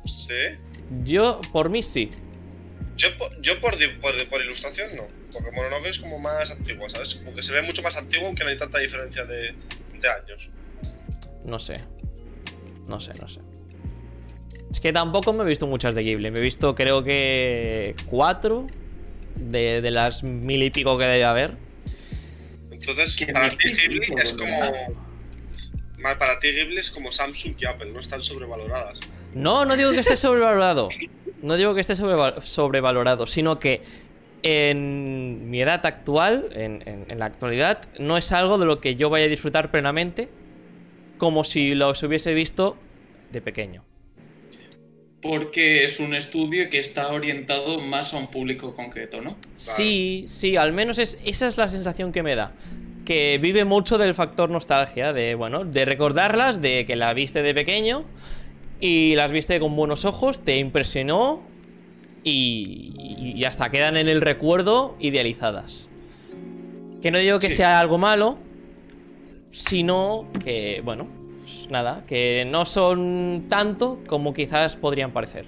Sí. 0.05 0.57
Yo, 1.03 1.41
por 1.51 1.69
mí 1.69 1.83
sí. 1.83 2.09
Yo, 2.97 3.17
po- 3.17 3.29
yo 3.41 3.59
por, 3.61 3.75
por, 4.01 4.29
por 4.29 4.41
ilustración 4.41 4.95
no. 4.95 5.03
Porque 5.31 5.51
Mononoke 5.51 5.87
es 5.87 5.99
como 5.99 6.19
más 6.19 6.51
antigua, 6.51 6.89
¿sabes? 6.89 7.15
Como 7.15 7.33
que 7.35 7.43
se 7.43 7.51
ve 7.53 7.61
mucho 7.61 7.81
más 7.81 7.95
antiguo 7.95 8.27
aunque 8.27 8.43
no 8.43 8.49
hay 8.49 8.57
tanta 8.57 8.77
diferencia 8.79 9.25
de, 9.25 9.53
de 9.99 10.09
años. 10.09 10.49
No 11.45 11.59
sé. 11.59 11.77
No 12.87 12.99
sé, 12.99 13.11
no 13.19 13.27
sé. 13.27 13.39
Es 14.71 14.79
que 14.79 14.93
tampoco 14.93 15.33
me 15.33 15.43
he 15.43 15.47
visto 15.47 15.67
muchas 15.67 15.95
de 15.95 16.03
Ghibli. 16.03 16.31
Me 16.31 16.39
he 16.39 16.41
visto, 16.41 16.75
creo 16.75 17.03
que. 17.03 17.95
cuatro. 18.07 18.67
De, 19.35 19.81
de 19.81 19.91
las 19.91 20.23
mil 20.23 20.61
y 20.61 20.69
pico 20.69 20.97
que 20.97 21.05
debe 21.05 21.23
haber. 21.23 21.55
Entonces, 22.81 23.17
para 23.31 23.49
ti 23.49 23.69
Ghibli 23.73 24.01
es 24.21 24.33
como. 24.33 24.59
Para 26.19 26.39
ti 26.39 26.51
Ghibli 26.51 26.77
es 26.79 26.89
como 26.91 27.11
Samsung 27.11 27.53
y 27.59 27.65
Apple, 27.65 27.91
no 27.91 27.99
están 27.99 28.21
sobrevaloradas. 28.21 28.99
No, 29.33 29.65
no 29.65 29.77
digo 29.77 29.91
que 29.91 29.99
esté 29.99 30.17
sobrevalorado. 30.17 30.89
No 31.41 31.55
digo 31.55 31.73
que 31.75 31.81
esté 31.81 31.93
sobreval- 31.95 32.33
sobrevalorado, 32.41 33.25
sino 33.27 33.59
que 33.59 33.81
en 34.43 35.49
mi 35.49 35.61
edad 35.61 35.85
actual, 35.85 36.49
en, 36.53 36.83
en- 36.87 37.05
en 37.09 37.19
la 37.19 37.25
actualidad, 37.25 37.81
no 37.99 38.17
es 38.17 38.31
algo 38.31 38.57
de 38.57 38.65
lo 38.65 38.79
que 38.81 38.95
yo 38.95 39.09
vaya 39.09 39.25
a 39.25 39.29
disfrutar 39.29 39.69
plenamente 39.71 40.29
como 41.17 41.43
si 41.43 41.75
lo 41.75 41.91
hubiese 41.91 42.33
visto 42.33 42.77
de 43.31 43.41
pequeño. 43.41 43.83
Porque 45.21 45.83
es 45.83 45.99
un 45.99 46.15
estudio 46.15 46.69
que 46.69 46.79
está 46.79 47.09
orientado 47.11 47.79
más 47.79 48.13
a 48.13 48.17
un 48.17 48.27
público 48.31 48.75
concreto, 48.75 49.21
¿no? 49.21 49.37
Sí, 49.55 50.23
sí, 50.27 50.57
al 50.57 50.73
menos 50.73 50.97
es, 50.97 51.17
esa 51.23 51.47
es 51.47 51.57
la 51.57 51.67
sensación 51.67 52.11
que 52.11 52.23
me 52.23 52.35
da. 52.35 52.53
Que 53.05 53.37
vive 53.41 53.63
mucho 53.65 53.97
del 53.99 54.15
factor 54.15 54.49
nostalgia, 54.49 55.13
de, 55.13 55.35
bueno, 55.35 55.63
de 55.63 55.85
recordarlas, 55.85 56.61
de 56.61 56.85
que 56.85 56.95
la 56.95 57.13
viste 57.13 57.43
de 57.43 57.53
pequeño 57.53 58.03
y 58.79 59.13
las 59.15 59.31
viste 59.31 59.59
con 59.59 59.75
buenos 59.75 60.05
ojos, 60.05 60.39
te 60.43 60.57
impresionó 60.57 61.41
y, 62.23 62.93
y 63.37 63.43
hasta 63.45 63.69
quedan 63.69 63.97
en 63.97 64.07
el 64.07 64.21
recuerdo 64.21 64.95
idealizadas. 64.99 65.87
Que 67.01 67.11
no 67.11 67.17
digo 67.19 67.39
que 67.39 67.49
Sí. 67.49 67.57
sea 67.57 67.79
algo 67.79 67.97
malo, 67.99 68.37
sino 69.51 70.25
que, 70.43 70.81
bueno, 70.83 71.07
pues 71.51 71.71
nada, 71.71 72.03
que 72.07 72.45
no 72.45 72.65
son 72.65 73.45
tanto 73.49 73.99
como 74.07 74.33
quizás 74.33 74.75
podrían 74.75 75.11
parecer. 75.11 75.45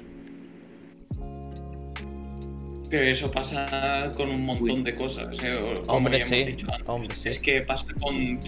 Pero 2.90 3.06
eso 3.06 3.32
pasa 3.32 4.12
con 4.16 4.30
un 4.30 4.46
montón 4.46 4.70
Uy. 4.70 4.84
de 4.84 4.96
cosas. 4.96 5.36
¿eh? 5.44 5.74
Hombre, 5.88 6.22
sí. 6.22 6.44
dicho. 6.44 6.68
Hombre, 6.86 7.16
sí. 7.16 7.30
Es 7.30 7.40
que 7.40 7.62
pasa 7.62 7.88
con. 8.00 8.40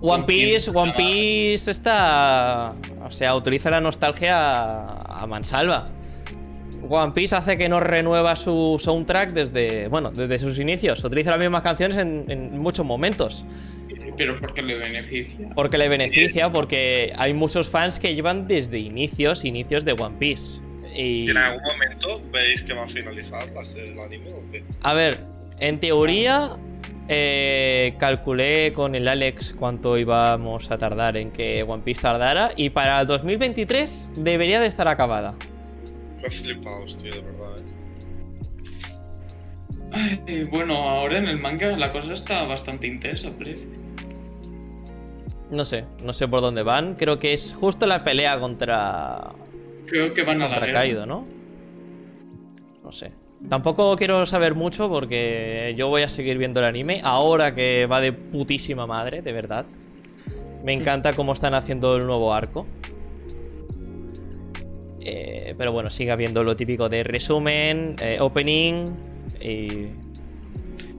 One. 0.00 0.24
Piece, 0.24 0.70
One 0.70 0.94
Piece 0.96 1.70
está. 1.70 2.74
O 3.04 3.10
sea, 3.10 3.34
utiliza 3.36 3.70
la 3.70 3.80
nostalgia 3.80 4.36
a, 4.36 5.22
a 5.22 5.26
mansalva. 5.26 5.84
One 6.88 7.12
Piece 7.12 7.36
hace 7.36 7.58
que 7.58 7.68
no 7.68 7.78
renueva 7.78 8.36
su 8.36 8.80
soundtrack 8.82 9.32
desde. 9.32 9.88
Bueno, 9.88 10.10
desde 10.10 10.38
sus 10.38 10.58
inicios. 10.58 11.04
Utiliza 11.04 11.30
las 11.30 11.38
mismas 11.38 11.62
canciones 11.62 11.98
en, 11.98 12.24
en 12.28 12.58
muchos 12.58 12.86
momentos. 12.86 13.44
Pero 14.16 14.38
porque 14.40 14.62
le 14.62 14.76
beneficia. 14.76 15.48
Porque 15.54 15.78
le 15.78 15.88
beneficia, 15.88 16.52
porque 16.52 17.12
hay 17.16 17.34
muchos 17.34 17.68
fans 17.68 17.98
que 17.98 18.14
llevan 18.14 18.46
desde 18.46 18.78
inicios, 18.78 19.44
inicios 19.44 19.84
de 19.84 19.92
One 19.92 20.16
Piece. 20.18 20.60
Y. 20.94 21.24
¿Y 21.26 21.30
en 21.30 21.36
algún 21.38 21.62
momento 21.62 22.22
veis 22.30 22.62
que 22.62 22.74
va 22.74 22.84
a 22.84 22.88
finalizar 22.88 23.48
la 23.52 23.64
serie, 23.64 23.92
el 23.92 23.98
anime 23.98 24.32
o 24.32 24.42
qué? 24.50 24.62
A 24.82 24.94
ver, 24.94 25.18
en 25.58 25.80
teoría, 25.80 26.56
eh, 27.08 27.94
calculé 27.98 28.72
con 28.72 28.94
el 28.94 29.08
Alex 29.08 29.54
cuánto 29.58 29.98
íbamos 29.98 30.70
a 30.70 30.78
tardar 30.78 31.16
en 31.16 31.30
que 31.30 31.62
One 31.62 31.82
Piece 31.82 32.02
tardara. 32.02 32.52
Y 32.56 32.70
para 32.70 33.00
el 33.00 33.06
2023 33.06 34.10
debería 34.16 34.60
de 34.60 34.66
estar 34.66 34.88
acabada. 34.88 35.34
Me 36.20 36.28
he 36.28 36.30
flipado, 36.30 36.84
tío, 36.86 37.12
de 37.12 37.20
verdad. 37.20 37.58
¿eh? 37.58 37.71
Ay, 39.92 40.44
bueno, 40.44 40.74
ahora 40.74 41.18
en 41.18 41.26
el 41.26 41.38
manga 41.38 41.76
la 41.76 41.92
cosa 41.92 42.14
está 42.14 42.44
bastante 42.44 42.86
intensa, 42.86 43.30
parece. 43.30 43.66
No 45.50 45.64
sé, 45.64 45.84
no 46.02 46.12
sé 46.14 46.26
por 46.28 46.40
dónde 46.40 46.62
van. 46.62 46.94
Creo 46.94 47.18
que 47.18 47.34
es 47.34 47.54
justo 47.58 47.86
la 47.86 48.02
pelea 48.02 48.40
contra, 48.40 49.32
Creo 49.86 50.14
que 50.14 50.22
van 50.22 50.40
a 50.40 50.48
la 50.48 50.58
guerra. 50.58 50.72
Kaido, 50.72 51.04
¿no? 51.04 51.26
No 52.82 52.92
sé. 52.92 53.12
Tampoco 53.48 53.96
quiero 53.96 54.24
saber 54.24 54.54
mucho 54.54 54.88
porque 54.88 55.74
yo 55.76 55.88
voy 55.88 56.02
a 56.02 56.08
seguir 56.08 56.38
viendo 56.38 56.60
el 56.60 56.66
anime 56.66 57.00
ahora 57.04 57.54
que 57.54 57.86
va 57.86 58.00
de 58.00 58.12
putísima 58.12 58.86
madre, 58.86 59.20
de 59.20 59.32
verdad. 59.32 59.66
Me 60.64 60.72
encanta 60.72 61.12
cómo 61.12 61.32
están 61.32 61.52
haciendo 61.52 61.96
el 61.96 62.06
nuevo 62.06 62.32
arco. 62.32 62.66
Eh, 65.00 65.54
pero 65.58 65.72
bueno, 65.72 65.90
sigue 65.90 66.12
habiendo 66.12 66.44
lo 66.44 66.56
típico 66.56 66.88
de 66.88 67.02
resumen, 67.02 67.96
eh, 68.00 68.18
opening 68.20 69.11
y 69.42 69.88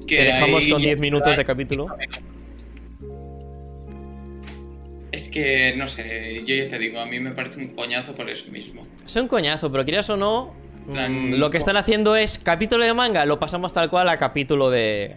Que 0.06 0.18
te 0.18 0.24
dejamos 0.26 0.68
con 0.68 0.80
ya 0.82 0.86
10 0.88 1.00
minutos 1.00 1.36
de 1.38 1.46
capítulo. 1.46 1.88
Es 5.12 5.30
que, 5.30 5.76
no 5.78 5.88
sé, 5.88 6.44
yo 6.46 6.56
ya 6.56 6.68
te 6.68 6.80
digo, 6.80 7.00
a 7.00 7.06
mí 7.06 7.20
me 7.20 7.32
parece 7.34 7.60
un 7.60 7.68
coñazo 7.76 8.16
por 8.16 8.30
eso 8.30 8.46
mismo. 8.50 8.88
Es 9.06 9.16
un 9.16 9.28
coñazo, 9.28 9.72
pero 9.72 9.86
quieras 9.86 10.10
o 10.10 10.18
no, 10.18 10.56
mm, 10.88 10.92
Plan- 10.92 11.40
lo 11.40 11.50
que 11.52 11.58
están 11.60 11.78
haciendo 11.78 12.16
es 12.16 12.40
capítulo 12.40 12.84
de 12.84 12.94
manga, 12.96 13.26
lo 13.26 13.40
pasamos 13.40 13.72
tal 13.74 13.90
cual 13.90 14.10
a 14.10 14.18
capítulo 14.18 14.70
de 14.72 15.16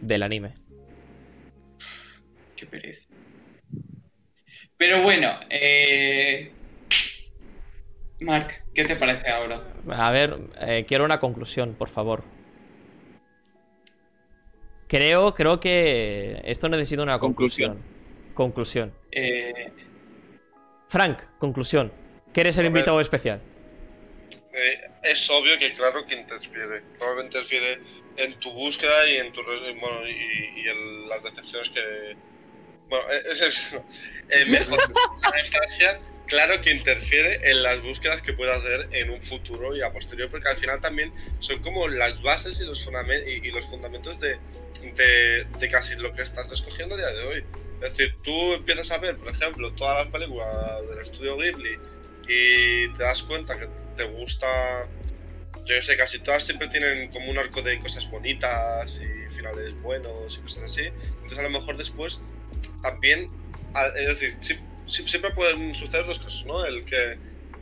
del 0.00 0.22
anime. 0.22 0.52
Qué 2.56 2.66
pereza. 2.66 3.02
Pero 4.76 5.02
bueno, 5.02 5.28
eh... 5.50 6.52
Mark, 8.20 8.59
¿qué 8.74 8.84
te 8.84 8.96
parece 8.96 9.28
ahora? 9.30 9.62
A 9.90 10.10
ver, 10.10 10.36
eh, 10.60 10.84
quiero 10.86 11.04
una 11.04 11.20
conclusión, 11.20 11.74
por 11.74 11.88
favor. 11.88 12.22
Creo, 14.88 15.34
creo 15.34 15.60
que 15.60 16.40
esto 16.44 16.68
necesita 16.68 17.02
una 17.02 17.18
conclusión. 17.18 17.80
Conclusión. 18.34 18.92
Eh, 19.12 19.72
Frank, 20.88 21.20
conclusión. 21.38 21.92
Que 22.32 22.40
eres 22.40 22.56
el 22.58 22.66
A 22.66 22.68
ver. 22.68 22.76
invitado 22.78 23.00
especial. 23.00 23.40
Eh, 24.52 24.90
es 25.04 25.30
obvio 25.30 25.58
que 25.58 25.72
claro 25.74 26.04
que 26.06 26.16
interfiere. 26.16 26.82
Claro 26.98 27.16
que 27.16 27.24
interfiere 27.24 27.80
en 28.16 28.38
tu 28.40 28.50
búsqueda 28.52 29.08
y 29.08 29.16
en 29.16 29.32
tu 29.32 29.42
bueno, 29.44 30.08
y, 30.08 30.60
y 30.60 30.68
en 30.68 31.08
las 31.08 31.22
decepciones 31.22 31.70
que. 31.70 32.16
Bueno, 32.88 33.04
es 33.30 33.40
eso. 33.40 33.84
Eh, 34.32 34.44
mejor, 34.48 34.78
la 35.22 35.40
nostalgia, 35.40 36.00
claro 36.30 36.62
que 36.62 36.70
interfiere 36.70 37.50
en 37.50 37.62
las 37.64 37.82
búsquedas 37.82 38.22
que 38.22 38.32
puedes 38.32 38.56
hacer 38.56 38.88
en 38.92 39.10
un 39.10 39.20
futuro 39.20 39.76
y 39.76 39.82
a 39.82 39.92
posterior, 39.92 40.30
porque 40.30 40.48
al 40.48 40.56
final 40.56 40.80
también 40.80 41.12
son 41.40 41.60
como 41.60 41.88
las 41.88 42.22
bases 42.22 42.60
y 42.60 42.64
los, 42.64 42.84
fundamentos 42.84 44.20
de, 44.20 44.38
casi 45.70 45.96
lo 45.96 46.14
que 46.14 46.22
estás 46.22 46.50
escogiendo 46.52 46.94
a 46.94 46.98
día 46.98 47.08
de 47.08 47.26
hoy. 47.26 47.44
Es 47.82 47.96
decir, 47.96 48.14
tú 48.22 48.54
empiezas 48.54 48.92
a 48.92 48.98
ver, 48.98 49.16
por 49.16 49.28
ejemplo, 49.28 49.72
todas 49.72 50.04
las 50.04 50.12
películas 50.12 50.56
del 50.88 51.00
estudio 51.00 51.36
Ghibli 51.36 51.78
y 52.28 52.92
te 52.92 53.02
das 53.02 53.24
cuenta 53.24 53.58
que 53.58 53.68
te 53.96 54.04
gusta. 54.04 54.86
Yo 55.64 55.74
que 55.74 55.82
sé, 55.82 55.96
casi 55.96 56.20
todas 56.20 56.44
siempre 56.44 56.68
tienen 56.68 57.10
como 57.10 57.30
un 57.30 57.38
arco 57.38 57.60
de 57.60 57.78
cosas 57.80 58.08
bonitas 58.08 59.00
y 59.00 59.34
finales 59.34 59.74
buenos 59.82 60.38
y 60.38 60.42
cosas 60.42 60.64
así. 60.64 60.82
Entonces, 60.82 61.38
a 61.38 61.42
lo 61.42 61.50
mejor 61.50 61.76
después 61.76 62.20
también. 62.82 63.30
Es 63.96 64.20
decir, 64.20 64.60
siempre 64.90 65.30
pueden 65.32 65.74
suceder 65.74 66.06
dos 66.06 66.18
cosas, 66.18 66.44
¿no? 66.44 66.64
El 66.64 66.84
que 66.84 67.18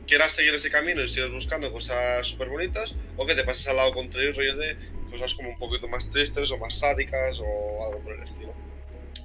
quieras 0.07 0.33
seguir 0.33 0.53
ese 0.55 0.71
camino 0.71 1.01
y 1.01 1.07
sigues 1.07 1.31
buscando 1.31 1.71
cosas 1.71 2.25
súper 2.27 2.49
bonitas, 2.49 2.95
o 3.15 3.25
que 3.25 3.35
te 3.35 3.43
pases 3.43 3.67
al 3.67 3.77
lado 3.77 3.93
contrario, 3.93 4.33
rollo 4.33 4.55
de 4.57 4.75
cosas 5.11 5.33
como 5.35 5.49
un 5.49 5.59
poquito 5.59 5.87
más 5.87 6.09
tristes 6.09 6.51
o 6.51 6.57
más 6.57 6.79
sádicas 6.79 7.39
o 7.39 7.85
algo 7.85 7.99
por 8.03 8.13
el 8.13 8.23
estilo. 8.23 8.53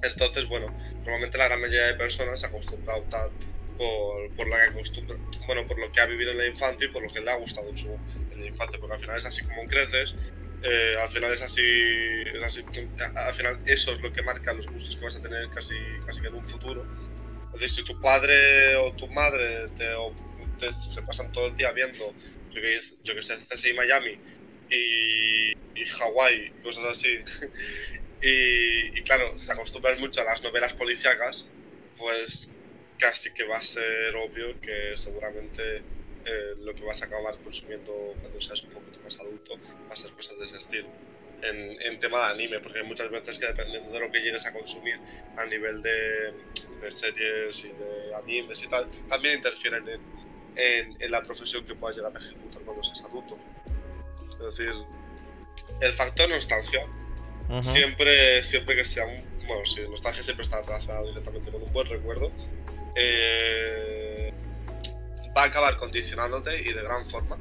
Entonces, 0.03 0.47
bueno, 0.47 0.67
normalmente 1.05 1.39
la 1.39 1.47
gran 1.47 1.61
mayoría 1.61 1.87
de 1.87 1.95
personas 1.95 2.41
se 2.41 2.47
acostumbra 2.47 2.95
a 2.95 2.97
optar 2.99 3.31
por, 3.79 4.31
por 4.37 4.49
la 4.49 4.57
que 4.57 4.71
acostumbra, 4.71 5.17
bueno, 5.47 5.67
por 5.67 5.79
lo 5.79 5.91
que 5.91 6.01
ha 6.01 6.07
vivido 6.07 6.33
en 6.33 6.39
la 6.39 6.47
infancia 6.47 6.87
y 6.87 6.91
por 6.91 7.03
lo 7.03 7.13
que 7.13 7.21
le 7.21 7.31
ha 7.31 7.37
gustado 7.37 7.69
en 7.71 7.79
su 7.79 7.89
la 8.37 8.47
infancia, 8.47 8.79
porque 8.79 8.95
al 8.95 9.01
final 9.01 9.19
es 9.19 9.25
así 9.25 9.43
como 9.45 9.67
creces, 9.67 10.15
eh, 10.63 10.97
al 11.01 11.09
final 11.09 11.33
es 11.33 11.43
así, 11.43 11.63
así, 12.45 12.65
al 13.15 13.35
final 13.35 13.61
eso 13.67 13.93
es 13.93 14.01
lo 14.01 14.13
que 14.13 14.23
marca 14.23 14.53
los 14.53 14.67
gustos 14.67 14.97
que 14.97 15.05
vas 15.05 15.17
a 15.17 15.23
tener 15.23 15.49
casi, 15.51 15.75
casi 16.07 16.21
que 16.21 16.29
en 16.29 16.35
un 16.35 16.47
futuro. 16.47 16.87
Decir, 17.55 17.71
si 17.71 17.85
tu 17.85 18.01
padre 18.01 18.77
o 18.77 18.93
tu 18.93 19.07
madre 19.09 19.69
te- 20.59 20.73
se 20.73 21.03
pasan 21.03 21.33
todo 21.33 21.47
el 21.49 21.57
día 21.57 21.73
viendo, 21.73 22.13
yo 22.53 22.61
que, 22.61 22.81
yo 23.03 23.15
que 23.15 23.23
sé, 23.23 23.37
CSI 23.39 23.73
Miami 23.73 24.19
y, 24.71 25.53
y 25.53 25.85
Hawái, 25.99 26.51
cosas 26.63 26.85
así, 26.85 27.09
y, 28.23 28.99
y 28.99 29.03
claro, 29.03 29.29
te 29.29 29.53
acostumbras 29.53 30.01
mucho 30.01 30.21
a 30.21 30.25
las 30.25 30.43
novelas 30.43 30.73
policíacas, 30.75 31.47
pues 31.99 32.49
casi 32.99 33.33
que 33.35 33.45
va 33.45 33.59
a 33.59 33.63
ser 33.63 34.15
obvio 34.17 34.61
que 34.61 34.93
seguramente 34.97 35.79
eh, 36.25 36.55
lo 36.61 36.75
que 36.75 36.85
vas 36.85 37.03
a 37.03 37.07
acabar 37.07 37.37
consumiendo 37.39 37.93
cuando 38.21 38.41
seas 38.41 38.63
un 38.63 38.71
poquito 38.71 39.01
más 39.03 39.19
adulto 39.19 39.59
va 39.89 39.93
a 39.93 39.97
ser 39.97 40.11
cosas 40.13 40.39
de 40.39 40.45
ese 40.47 40.57
estilo. 40.59 40.89
En, 41.43 41.81
en 41.83 42.01
tema 42.01 42.21
de 42.21 42.33
anime, 42.33 42.61
porque 42.61 42.79
hay 42.79 42.87
muchas 42.87 43.11
veces 43.11 43.39
que 43.39 43.47
dependiendo 43.47 43.91
de 43.93 44.01
lo 44.01 44.11
que 44.11 44.19
llegues 44.21 44.47
a 44.47 44.53
consumir 44.53 44.99
a 45.37 45.45
nivel 45.45 45.83
de, 45.83 46.33
de 46.81 46.91
series 46.91 47.65
y 47.65 47.69
de 47.69 48.15
animes 48.15 48.63
y 48.63 48.69
tal, 48.69 48.87
también 49.11 49.35
interfieren 49.37 49.87
en, 49.89 50.01
en, 50.57 50.97
en 51.03 51.11
la 51.11 51.23
profesión 51.23 51.67
que 51.67 51.75
puedas 51.75 51.97
llegar 51.99 52.17
a 52.17 52.19
ejecutar 52.19 52.63
cuando 52.63 52.83
seas 52.83 53.03
adulto. 53.03 53.37
Es 54.41 54.57
decir, 54.57 54.73
el 55.81 55.93
factor 55.93 56.29
nostalgia 56.31 56.87
Ujú. 57.51 57.63
siempre, 57.63 58.43
siempre 58.43 58.77
que 58.77 58.85
sea 58.87 59.05
un. 59.07 59.23
Bueno, 59.47 59.67
sí, 59.67 59.81
nostalgia 59.89 60.23
siempre 60.23 60.45
está 60.45 60.63
relacionado 60.63 61.09
directamente 61.09 61.51
con 61.51 61.63
un 61.63 61.73
buen 61.75 61.87
recuerdo. 61.87 62.33
eh, 62.97 64.33
va 65.37 65.43
a 65.43 65.47
acabar 65.47 65.77
condicionándote 65.77 66.61
y 66.61 66.73
de 66.73 66.83
gran 66.83 67.05
forma 67.11 67.37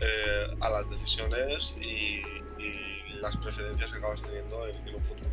eh, 0.00 0.46
a 0.60 0.68
las 0.70 0.90
decisiones 0.90 1.74
y, 1.80 2.20
y 2.60 3.20
las 3.20 3.36
preferencias 3.36 3.90
que 3.90 3.98
acabas 3.98 4.22
teniendo 4.22 4.66
en, 4.68 4.76
en 4.88 4.94
un 4.94 5.02
futuro. 5.02 5.30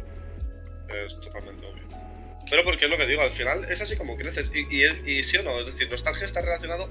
Es 1.06 1.20
totalmente 1.20 1.66
obvio. 1.66 1.84
Pero 2.50 2.64
porque 2.64 2.86
es 2.86 2.92
lo 2.92 2.98
que 2.98 3.06
digo, 3.06 3.22
al 3.22 3.32
final 3.32 3.66
es 3.70 3.82
así 3.82 3.98
como 3.98 4.16
creces. 4.16 4.52
Y, 4.54 4.84
y, 4.84 5.18
y 5.18 5.24
sí 5.24 5.38
o 5.38 5.44
no, 5.44 5.60
es 5.60 5.66
decir, 5.66 5.90
nostalgia 5.90 6.26
está 6.26 6.42
relacionado 6.42 6.90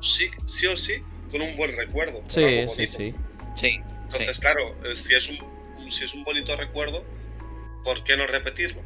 sí, 0.00 0.30
sí 0.46 0.66
o 0.66 0.76
sí 0.76 0.94
con 1.30 1.42
un 1.42 1.56
buen 1.56 1.76
recuerdo. 1.76 2.22
Sí, 2.26 2.66
sí, 2.68 2.86
sí. 2.86 3.14
Sí, 3.54 3.80
Entonces, 4.02 4.38
claro, 4.38 4.74
eh, 4.84 4.94
si 4.94 5.14
es 5.14 5.28
un, 5.28 5.90
si 5.90 6.04
es 6.04 6.14
un 6.14 6.24
bonito 6.24 6.54
recuerdo, 6.56 7.04
¿por 7.84 8.04
qué 8.04 8.16
no 8.16 8.26
repetirlo? 8.26 8.82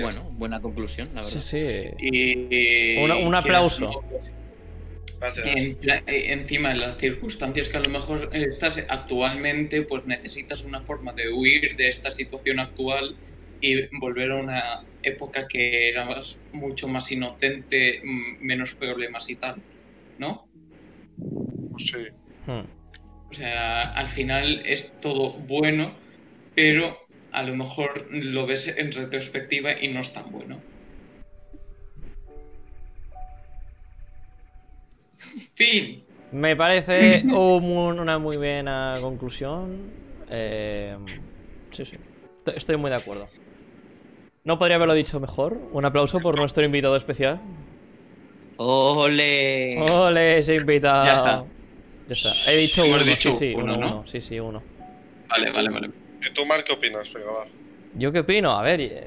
Bueno, 0.00 0.22
buena 0.32 0.60
conclusión, 0.60 1.08
la 1.08 1.22
verdad. 1.22 1.30
Sí, 1.30 1.40
sí. 1.40 1.82
y, 1.98 2.96
un 2.98 3.08
quieras 3.08 3.44
aplauso. 3.44 4.04
En 5.44 5.76
encima, 6.06 6.70
en 6.70 6.80
las 6.80 6.96
circunstancias 6.98 7.68
que 7.68 7.76
a 7.76 7.80
lo 7.80 7.90
mejor 7.90 8.30
estás 8.32 8.78
actualmente, 8.88 9.82
pues 9.82 10.06
necesitas 10.06 10.64
una 10.64 10.80
forma 10.82 11.12
de 11.12 11.32
huir 11.32 11.76
de 11.76 11.88
esta 11.88 12.10
situación 12.12 12.60
actual 12.60 13.16
y 13.60 13.86
volver 13.98 14.30
a 14.30 14.36
una 14.36 14.80
época 15.02 15.48
que 15.48 15.88
eras 15.88 16.36
mucho 16.52 16.86
más 16.86 17.10
inocente, 17.10 18.00
mm, 18.04 18.44
menos 18.44 18.74
problemas 18.74 19.28
y 19.28 19.34
tal. 19.34 19.56
¿no? 20.18 20.48
Sí. 21.78 22.08
Hmm. 22.46 22.66
O 23.30 23.34
sea, 23.34 23.92
al 23.94 24.08
final 24.08 24.62
es 24.66 24.92
todo 25.00 25.32
bueno, 25.32 25.94
pero 26.54 26.98
a 27.32 27.42
lo 27.42 27.54
mejor 27.54 28.06
lo 28.10 28.46
ves 28.46 28.68
en 28.68 28.92
retrospectiva 28.92 29.80
y 29.80 29.88
no 29.88 30.00
es 30.00 30.12
tan 30.12 30.30
bueno. 30.30 30.60
Fin. 35.54 36.02
Me 36.32 36.56
parece 36.56 37.22
un- 37.32 37.98
una 38.00 38.18
muy 38.18 38.36
buena 38.36 38.94
conclusión. 39.00 39.90
Eh, 40.30 40.96
sí, 41.70 41.84
sí. 41.86 41.96
Estoy- 42.54 42.76
muy 42.76 42.90
de 42.90 42.96
acuerdo. 42.96 43.28
No 44.44 44.58
podría 44.58 44.76
haberlo 44.76 44.94
dicho 44.94 45.20
mejor. 45.20 45.58
Un 45.72 45.84
aplauso 45.84 46.20
por 46.20 46.36
nuestro 46.36 46.64
invitado 46.64 46.96
especial. 46.96 47.40
¡Ole! 48.56 49.78
¡Ole, 49.80 50.38
ese 50.38 50.54
invitado! 50.56 51.04
Ya 51.06 51.12
está. 51.12 51.44
Ya 52.08 52.12
está. 52.12 52.50
He 52.52 52.56
dicho 52.56 52.84
uno, 52.84 52.98
dicho 53.04 53.32
sí, 53.32 53.38
sí, 53.38 53.52
uno, 53.54 53.74
uno, 53.74 53.76
¿no? 53.76 53.86
uno. 53.98 54.06
Sí, 54.06 54.20
sí, 54.20 54.40
uno. 54.40 54.62
Vale, 55.28 55.50
vale, 55.52 55.70
vale. 55.70 55.90
¿Y 56.28 56.32
tú, 56.34 56.44
Mar, 56.46 56.64
qué 56.64 56.72
opinas? 56.72 57.12
Venga, 57.12 57.30
va. 57.30 57.46
¿Yo 57.94 58.10
qué 58.10 58.20
opino? 58.20 58.50
A 58.52 58.62
ver, 58.62 58.80
eh, 58.80 59.06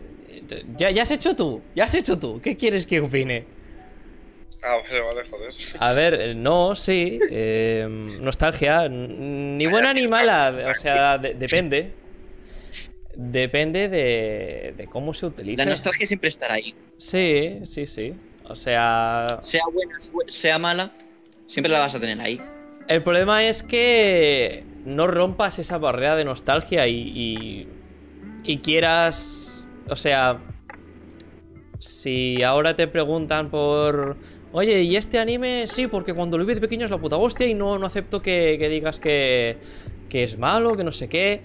ya, 0.77 0.91
ya 0.91 1.01
has 1.03 1.11
hecho 1.11 1.35
tú. 1.35 1.61
Ya 1.75 1.85
has 1.85 1.95
hecho 1.95 2.17
tú. 2.17 2.39
¿Qué 2.41 2.55
quieres 2.55 2.85
que 2.85 3.01
opine? 3.01 3.45
Ah, 4.63 4.77
vale, 4.87 5.01
vale, 5.01 5.21
joder. 5.29 5.53
A 5.79 5.93
ver, 5.93 6.13
eh, 6.13 6.35
no, 6.35 6.75
sí. 6.75 7.17
eh, 7.31 7.87
nostalgia. 8.21 8.87
Ni 8.89 9.65
buena 9.65 9.91
ni 9.93 10.07
mala. 10.07 10.71
O 10.71 10.75
sea, 10.79 11.17
de- 11.17 11.33
depende. 11.33 11.91
Depende 13.15 13.89
de, 13.89 14.73
de 14.77 14.87
cómo 14.87 15.13
se 15.13 15.25
utiliza. 15.25 15.63
La 15.63 15.69
nostalgia 15.69 16.05
siempre 16.05 16.29
estará 16.29 16.53
ahí. 16.55 16.73
Sí, 16.97 17.59
sí, 17.63 17.87
sí. 17.87 18.13
O 18.47 18.55
sea, 18.55 19.39
Sea 19.41 19.61
buena, 19.73 19.95
sea 20.27 20.59
mala, 20.59 20.91
siempre 21.45 21.71
la 21.71 21.79
vas 21.79 21.95
a 21.95 21.99
tener 21.99 22.19
ahí. 22.21 22.39
el 22.87 23.01
problema 23.03 23.43
es 23.43 23.63
que 23.63 24.63
no 24.85 25.07
rompas 25.07 25.57
esa 25.59 25.77
barrera 25.77 26.15
de 26.15 26.25
nostalgia 26.25 26.87
y, 26.87 26.97
y, 27.15 27.67
y 28.43 28.57
quieras... 28.59 29.65
O 29.89 29.95
sea, 29.95 30.39
si 31.79 32.43
ahora 32.43 32.75
te 32.75 32.87
preguntan 32.87 33.49
por... 33.49 34.17
Oye, 34.53 34.81
¿y 34.83 34.97
este 34.97 35.17
anime? 35.17 35.65
Sí, 35.67 35.87
porque 35.87 36.13
cuando 36.13 36.37
lo 36.37 36.45
vi 36.45 36.55
de 36.55 36.61
pequeño 36.61 36.83
es 36.83 36.91
la 36.91 36.97
puta 36.97 37.15
hostia 37.15 37.47
y 37.47 37.53
no, 37.53 37.79
no 37.79 37.85
acepto 37.85 38.21
que, 38.21 38.57
que 38.59 38.67
digas 38.67 38.99
que, 38.99 39.57
que 40.09 40.25
es 40.25 40.37
malo, 40.37 40.75
que 40.75 40.83
no 40.83 40.91
sé 40.91 41.07
qué. 41.07 41.43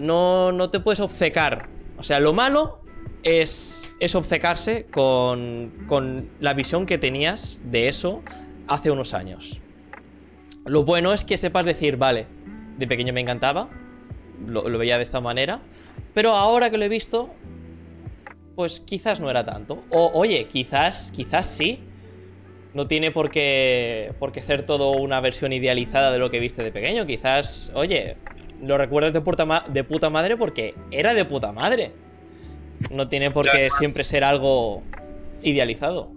No, 0.00 0.50
no 0.52 0.70
te 0.70 0.80
puedes 0.80 1.00
obcecar. 1.00 1.68
O 1.98 2.02
sea, 2.02 2.18
lo 2.18 2.32
malo 2.32 2.80
es, 3.22 3.94
es 4.00 4.14
obcecarse 4.14 4.86
con, 4.86 5.84
con 5.86 6.30
la 6.40 6.54
visión 6.54 6.86
que 6.86 6.96
tenías 6.96 7.60
de 7.64 7.88
eso 7.88 8.22
hace 8.68 8.90
unos 8.90 9.12
años. 9.12 9.60
Lo 10.64 10.84
bueno 10.84 11.12
es 11.12 11.24
que 11.24 11.36
sepas 11.36 11.66
decir, 11.66 11.98
vale, 11.98 12.26
de 12.78 12.86
pequeño 12.86 13.12
me 13.12 13.20
encantaba, 13.20 13.68
lo, 14.46 14.68
lo 14.68 14.78
veía 14.78 14.96
de 14.96 15.02
esta 15.02 15.20
manera, 15.20 15.60
pero 16.14 16.36
ahora 16.36 16.70
que 16.70 16.78
lo 16.78 16.84
he 16.84 16.88
visto, 16.88 17.30
pues 18.54 18.80
quizás 18.80 19.20
no 19.20 19.28
era 19.28 19.44
tanto. 19.44 19.84
O 19.90 20.10
oye, 20.14 20.46
quizás, 20.46 21.12
quizás 21.14 21.46
sí. 21.46 21.84
No 22.74 22.86
tiene 22.86 23.10
por 23.10 23.30
qué, 23.30 24.12
por 24.18 24.32
qué 24.32 24.42
ser 24.42 24.64
todo 24.64 24.90
una 24.90 25.20
versión 25.20 25.52
idealizada 25.52 26.12
de 26.12 26.18
lo 26.18 26.30
que 26.30 26.38
viste 26.38 26.62
de 26.62 26.70
pequeño. 26.70 27.06
Quizás, 27.06 27.72
oye, 27.74 28.16
lo 28.62 28.76
recuerdas 28.76 29.12
de 29.12 29.20
puta, 29.20 29.46
ma- 29.46 29.64
de 29.68 29.84
puta 29.84 30.10
madre 30.10 30.36
porque 30.36 30.74
era 30.90 31.14
de 31.14 31.24
puta 31.24 31.52
madre. 31.52 31.92
No 32.90 33.08
tiene 33.08 33.30
por 33.30 33.46
Ya. 33.46 33.52
qué 33.52 33.70
siempre 33.70 34.04
ser 34.04 34.22
algo 34.22 34.82
idealizado. 35.42 36.12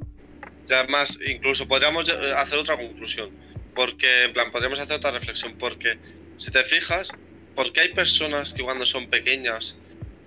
Y 0.70 0.74
además, 0.74 1.18
incluso 1.28 1.68
podríamos 1.68 2.08
eh, 2.10 2.34
hacer 2.36 2.60
otra 2.60 2.78
conclusión. 2.78 3.30
Porque, 3.74 4.26
en 4.26 4.34
plan, 4.34 4.52
podríamos 4.52 4.80
hacer 4.80 4.98
otra 4.98 5.12
reflexión. 5.12 5.56
Porque, 5.58 5.98
si 6.38 6.52
te 6.52 6.64
fijas, 6.64 7.10
¿por 7.56 7.72
qué 7.72 7.82
hay 7.82 7.94
personas 7.94 8.54
que 8.54 8.64
cuando 8.64 8.86
son 8.86 9.08
pequeñas 9.08 9.78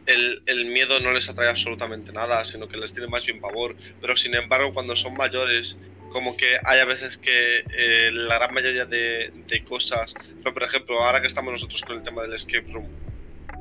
el, 0.07 0.43
el 0.47 0.67
miedo 0.67 1.01
no 1.01 1.13
les 1.13 1.29
atrae 1.29 1.49
absolutamente 1.49 2.13
nada, 2.13 2.45
sino 2.45 2.69
que 2.69 2.77
les 2.77 2.93
tiene 2.93 3.09
más 3.09 3.25
bien 3.27 3.41
pavor? 3.41 3.77
Pero, 4.01 4.17
sin 4.17 4.35
embargo, 4.35 4.73
cuando 4.75 4.97
son 4.97 5.15
mayores, 5.15 5.79
como 6.15 6.37
que 6.37 6.57
hay 6.65 6.79
a 6.79 6.85
veces 6.85 7.19
que 7.19 7.65
eh, 7.77 8.11
la 8.13 8.37
gran 8.39 8.55
mayoría 8.55 8.87
de, 8.87 9.33
de 9.49 9.65
cosas. 9.65 10.15
Pero, 10.43 10.55
por 10.55 10.63
ejemplo, 10.63 11.03
ahora 11.03 11.21
que 11.21 11.27
estamos 11.27 11.53
nosotros 11.53 11.83
con 11.83 11.97
el 11.97 12.05
tema 12.05 12.23
del 12.23 12.35
escape 12.35 12.71
room, 12.73 12.87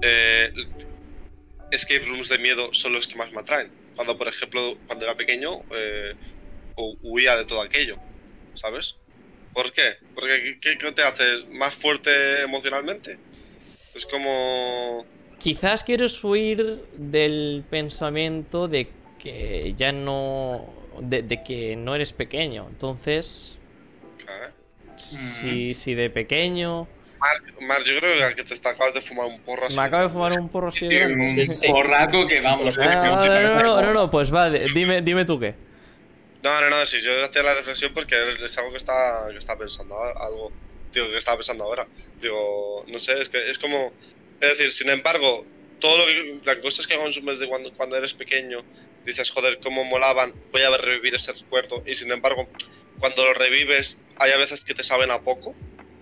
eh, 0.04 0.54
escape 1.72 2.06
rooms 2.06 2.30
de 2.30 2.38
miedo 2.38 2.70
son 2.72 2.94
los 2.94 3.08
que 3.08 3.16
más 3.16 3.32
me 3.32 3.40
atraen. 3.42 3.72
Cuando, 3.96 4.16
por 4.16 4.28
ejemplo, 4.28 4.78
cuando 4.86 5.04
era 5.06 5.16
pequeño, 5.16 5.64
eh, 5.76 6.14
hu- 6.76 6.96
huía 7.02 7.36
de 7.36 7.46
todo 7.46 7.60
aquello, 7.62 7.98
¿sabes? 8.54 8.98
¿Por 9.52 9.72
qué? 9.74 9.96
Porque 10.14 10.60
¿qué, 10.62 10.78
qué 10.78 10.92
te 10.92 11.02
haces? 11.02 11.48
¿Más 11.50 11.74
fuerte 11.74 12.42
emocionalmente? 12.44 13.18
Es 13.96 14.06
como... 14.06 15.06
Quizás 15.40 15.84
quieres 15.84 16.24
huir 16.24 16.84
del 16.94 17.64
pensamiento 17.68 18.68
de 18.68 18.90
que 19.18 19.74
ya 19.76 19.92
no. 19.92 20.83
De, 21.02 21.22
de 21.24 21.44
que 21.44 21.76
no 21.76 21.96
eres 21.96 22.14
pequeño. 22.14 22.68
Entonces, 22.70 23.58
¿eh? 24.20 24.50
si, 24.98 25.74
si 25.74 25.94
de 25.94 26.10
pequeño. 26.10 26.88
Marc, 27.20 27.62
Marc, 27.62 27.84
yo 27.86 27.98
creo 28.00 28.36
que 28.36 28.44
te 28.44 28.54
está- 28.54 28.72
acabas 28.72 28.94
de 28.94 29.02
fumar 29.02 29.28
un 29.28 29.40
porro 29.40 29.68
así. 29.68 29.78
Me 29.78 29.84
acabo 29.84 30.04
de 30.04 30.10
fumar 30.10 30.38
un 30.40 30.50
porro 30.50 30.68
así 30.68 30.86
un 30.88 31.48
porraco 31.72 32.28
que 32.28 32.40
vamos. 32.44 32.78
Ah, 32.78 33.26
no, 33.26 33.26
no, 33.26 33.62
no, 33.64 33.82
no, 33.82 33.94
no, 33.94 34.12
pues 34.12 34.34
va, 34.34 34.50
dime, 34.50 35.02
dime 35.02 35.24
tú 35.24 35.40
qué. 35.40 35.56
No, 36.44 36.60
no, 36.60 36.70
no, 36.70 36.86
sí, 36.86 36.98
yo 37.02 37.24
hacía 37.24 37.42
la 37.44 37.54
reflexión 37.54 37.94
porque 37.94 38.16
es 38.44 38.58
algo 38.58 38.72
que 38.72 38.78
está, 38.78 39.28
que 39.32 39.38
está 39.38 39.58
pensando 39.58 39.98
a- 39.98 40.26
algo. 40.26 40.52
Digo, 40.94 41.08
que 41.10 41.18
estaba 41.18 41.38
pensando 41.38 41.64
ahora. 41.64 41.88
Digo, 42.22 42.84
no 42.88 43.00
sé, 43.00 43.22
es 43.22 43.30
que 43.30 43.50
es 43.50 43.58
como. 43.58 43.94
Es 44.42 44.50
decir, 44.58 44.72
sin 44.72 44.90
embargo, 44.90 45.46
todo 45.80 45.98
lo 46.00 46.06
que. 46.06 46.40
Las 46.44 46.58
cosas 46.58 46.86
que 46.86 46.98
consumes 46.98 47.40
de 47.40 47.48
cuando, 47.48 47.72
cuando 47.74 47.96
eres 47.96 48.14
pequeño, 48.14 48.60
dices, 49.06 49.32
joder, 49.32 49.60
cómo 49.60 49.84
molaban, 49.84 50.34
voy 50.52 50.62
a 50.62 50.78
revivir 50.78 51.16
ese 51.16 51.34
recuerdo. 51.34 51.84
Y 51.86 51.96
sin 51.96 52.12
embargo, 52.12 52.48
cuando 53.00 53.24
lo 53.24 53.34
revives, 53.34 54.00
hay 54.18 54.32
a 54.32 54.38
veces 54.38 54.64
que 54.64 54.74
te 54.74 54.84
saben 54.84 55.12
a 55.12 55.22
poco, 55.22 55.56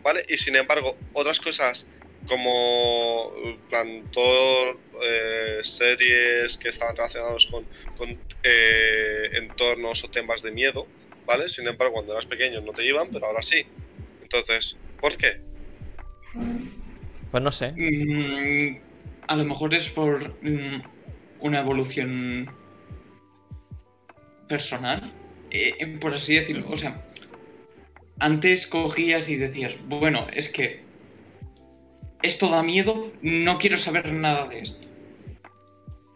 ¿vale? 0.03 0.25
Y 0.29 0.37
sin 0.37 0.55
embargo, 0.55 0.97
otras 1.13 1.39
cosas 1.39 1.87
como 2.27 3.33
plan 3.69 4.03
todo 4.11 4.79
eh, 5.03 5.59
series 5.63 6.57
que 6.57 6.69
estaban 6.69 6.95
relacionados 6.95 7.47
con, 7.47 7.65
con 7.97 8.09
eh, 8.43 9.29
entornos 9.33 10.03
o 10.03 10.09
temas 10.09 10.41
de 10.43 10.51
miedo, 10.51 10.85
¿vale? 11.25 11.49
Sin 11.49 11.67
embargo, 11.67 11.93
cuando 11.93 12.13
eras 12.13 12.25
pequeño 12.25 12.61
no 12.61 12.73
te 12.73 12.85
iban, 12.85 13.09
pero 13.11 13.25
ahora 13.25 13.41
sí. 13.41 13.65
Entonces, 14.21 14.77
¿por 14.99 15.17
qué? 15.17 15.41
Pues 17.31 17.43
no 17.43 17.51
sé. 17.51 17.71
Mm, 17.71 18.79
a 19.27 19.35
lo 19.35 19.45
mejor 19.45 19.73
es 19.73 19.89
por 19.89 20.35
mm, 20.43 20.81
una 21.39 21.59
evolución 21.59 22.47
personal, 24.51 24.99
eh, 25.49 25.97
por 26.01 26.13
así 26.13 26.35
decirlo. 26.35 26.65
O 26.69 26.77
sea, 26.77 26.93
antes 28.19 28.67
cogías 28.67 29.29
y 29.29 29.35
decías, 29.37 29.73
bueno, 29.87 30.27
es 30.33 30.49
que 30.49 30.81
esto 32.21 32.49
da 32.49 32.61
miedo, 32.61 32.93
no 33.21 33.57
quiero 33.57 33.77
saber 33.77 34.11
nada 34.13 34.47
de 34.49 34.59
esto. 34.59 34.87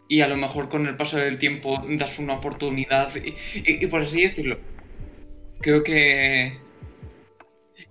Y 0.08 0.20
a 0.20 0.28
lo 0.28 0.36
mejor 0.36 0.68
con 0.68 0.86
el 0.86 0.96
paso 0.96 1.16
del 1.16 1.38
tiempo 1.38 1.82
das 1.98 2.18
una 2.18 2.34
oportunidad 2.34 3.08
y, 3.16 3.34
y- 3.54 3.86
por 3.88 4.02
así 4.02 4.22
decirlo. 4.22 4.58
Creo 5.60 5.82
que 5.82 6.58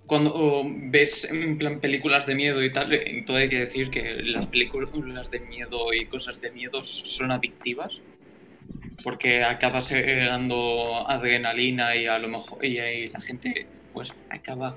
cuando 0.06 0.64
ves 0.94 1.24
en 1.24 1.58
plan 1.58 1.80
películas 1.80 2.26
de 2.26 2.34
miedo 2.36 2.62
y 2.62 2.72
tal, 2.72 2.92
eh, 2.94 3.22
todo 3.26 3.36
hay 3.38 3.48
que 3.48 3.58
decir 3.66 3.90
que 3.90 4.02
las 4.24 4.46
películas 4.46 5.30
de 5.30 5.40
miedo 5.40 5.92
y 5.92 6.06
cosas 6.06 6.40
de 6.40 6.50
miedo 6.52 6.82
son 6.84 7.32
adictivas. 7.32 7.92
Porque 9.02 9.44
acabas 9.44 9.90
eh, 9.92 10.24
dando 10.26 11.08
adrenalina 11.08 11.94
y 11.94 12.06
a 12.06 12.18
lo 12.18 12.28
mejor 12.28 12.64
y, 12.64 12.78
ahí 12.78 13.08
la 13.08 13.20
gente 13.20 13.66
pues 13.92 14.12
acaba 14.30 14.76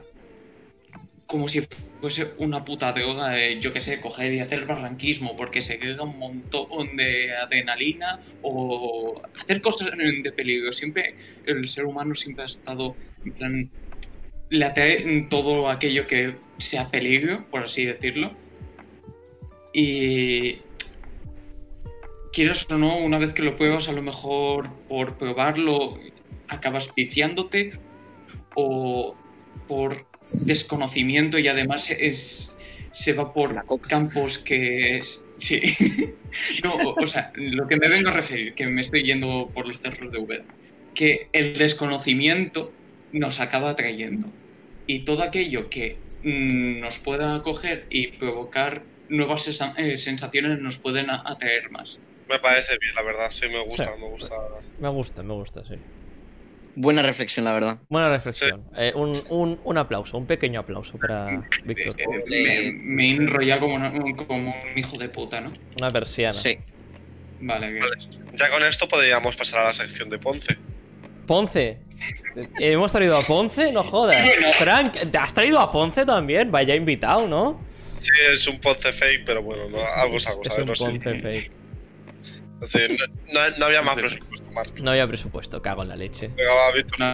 como 1.26 1.48
si 1.48 1.68
fuese 2.02 2.34
una 2.38 2.66
puta 2.66 2.92
droga 2.92 3.30
de, 3.30 3.60
yo 3.60 3.72
que 3.72 3.82
sé, 3.82 4.02
coger 4.02 4.34
y 4.34 4.40
hacer 4.40 4.66
barranquismo 4.66 5.38
porque 5.38 5.62
se 5.62 5.78
queda 5.78 6.04
un 6.04 6.18
montón 6.18 6.96
de 6.98 7.36
adrenalina 7.36 8.20
o 8.42 9.22
hacer 9.40 9.62
cosas 9.62 9.92
de 9.92 10.32
peligro. 10.32 10.74
Siempre 10.74 11.16
el 11.46 11.68
ser 11.68 11.86
humano 11.86 12.16
siempre 12.16 12.44
ha 12.44 12.48
estado 12.48 12.96
en 13.24 13.34
plan 13.34 13.70
le 14.50 14.66
atrae 14.66 15.28
todo 15.30 15.70
aquello 15.70 16.08
que 16.08 16.36
sea 16.58 16.90
peligro, 16.90 17.46
por 17.52 17.64
así 17.64 17.86
decirlo. 17.86 18.32
Y 19.74 20.58
quieras 22.32 22.66
o 22.70 22.78
no, 22.78 22.98
una 22.98 23.20
vez 23.20 23.34
que 23.34 23.42
lo 23.44 23.56
pruebas, 23.56 23.88
a 23.88 23.92
lo 23.94 24.02
mejor 24.02 24.70
por 24.88 25.18
probarlo 25.18 25.98
acabas 26.48 26.94
viciándote 26.96 27.72
o 28.56 29.16
por 29.68 30.06
desconocimiento 30.46 31.38
y 31.38 31.48
además 31.48 31.90
es 31.92 32.52
se 32.92 33.14
va 33.14 33.34
por 33.34 33.56
campos 33.88 34.40
que 34.40 34.98
es- 34.98 35.22
sí 35.38 35.62
no 36.64 36.74
o, 36.74 37.04
o 37.04 37.08
sea 37.08 37.32
lo 37.36 37.68
que 37.68 37.78
me 37.78 37.88
vengo 37.88 38.10
a 38.10 38.14
referir 38.14 38.56
que 38.56 38.66
me 38.66 38.82
estoy 38.82 39.04
yendo 39.04 39.50
por 39.54 39.68
los 39.68 39.80
cerros 39.80 40.12
de 40.12 40.18
Úbeda 40.18 40.44
que 40.96 41.28
el 41.32 41.54
desconocimiento 41.54 42.74
nos 43.12 43.40
acaba 43.40 43.70
atrayendo. 43.70 44.28
Y 44.88 45.06
todo 45.06 45.24
aquello 45.24 45.70
que 45.70 45.98
mm, 46.24 46.80
nos 46.82 47.00
pueda 47.00 47.42
coger 47.44 47.86
y 47.90 48.08
provocar 48.08 48.84
nuevas 49.08 49.48
eh, 49.78 49.98
sensaciones 49.98 50.60
nos 50.60 50.78
pueden 50.78 51.10
atraer 51.10 51.72
más. 51.72 52.00
Me 52.30 52.40
parece 52.40 52.78
bien, 52.80 52.94
la 52.96 53.02
verdad. 53.02 53.32
Sí, 53.32 53.48
me 53.50 53.60
gusta, 53.64 53.86
Sí. 53.86 53.90
me 54.00 54.08
gusta. 54.08 54.36
Me 54.80 54.90
gusta, 54.90 55.24
me 55.24 55.34
gusta, 55.34 55.64
sí. 55.66 55.76
Buena 56.76 57.02
reflexión, 57.02 57.44
la 57.46 57.54
verdad. 57.54 57.78
Buena 57.90 58.10
reflexión. 58.10 58.64
Eh, 58.78 58.94
un, 58.96 59.22
un- 59.30 59.60
un 59.64 59.78
aplauso, 59.78 60.18
un 60.18 60.28
pequeño 60.28 60.60
aplauso 60.60 60.98
para 60.98 61.44
Víctor. 61.66 61.96
Me, 62.30 62.72
me 62.84 63.06
he 63.10 63.16
enrollado 63.16 63.62
como, 63.62 63.76
una- 63.76 63.92
como 64.16 64.38
un 64.54 64.78
hijo 64.78 64.98
de 64.98 65.10
puta, 65.10 65.42
¿no? 65.42 65.52
Una 65.78 65.90
persiana. 65.92 66.32
Sí. 66.34 66.58
Vale, 67.42 67.80
Vale. 67.80 67.96
Ya 68.36 68.50
con 68.50 68.64
esto 68.64 68.88
podríamos 68.88 69.36
pasar 69.36 69.62
a 69.62 69.64
la 69.66 69.74
sección 69.74 70.10
de 70.10 70.20
Ponce. 70.20 70.56
Ponce. 71.26 71.78
Eh, 72.62 72.72
¿Hemos 72.72 72.92
traído 72.92 73.18
a 73.18 73.22
Ponce? 73.24 73.72
No 73.74 73.84
jodas. 73.84 74.30
Frank, 74.58 74.94
¿te 75.12 75.18
has 75.18 75.34
traído 75.34 75.60
a 75.60 75.72
Ponce 75.72 76.06
también? 76.06 76.52
Vaya 76.52 76.76
invitado, 76.76 77.28
¿no? 77.28 77.60
Sí, 77.98 78.12
es 78.32 78.48
un 78.48 78.60
Ponce 78.62 78.92
fake, 78.94 79.24
pero 79.26 79.42
bueno, 79.44 79.68
no, 79.70 79.80
algo 79.84 80.18
es 80.18 80.28
algo, 80.28 80.42
Es 80.44 80.54
¿sabes? 80.54 80.60
un 80.62 80.68
No, 80.68 80.76
sé. 80.76 80.86
Ponce 80.86 81.20
fake. 81.20 81.52
No, 82.62 83.34
no- 83.50 83.58
no 83.58 83.66
había 83.66 83.82
más 83.82 83.96
presupuesto, 83.96 84.52
Mark. 84.52 84.74
No 84.82 84.92
había 84.92 85.08
presupuesto, 85.08 85.62
cago 85.62 85.84
en 85.84 85.90
la 85.90 85.96
leche. 85.96 86.30
No, 86.98 87.14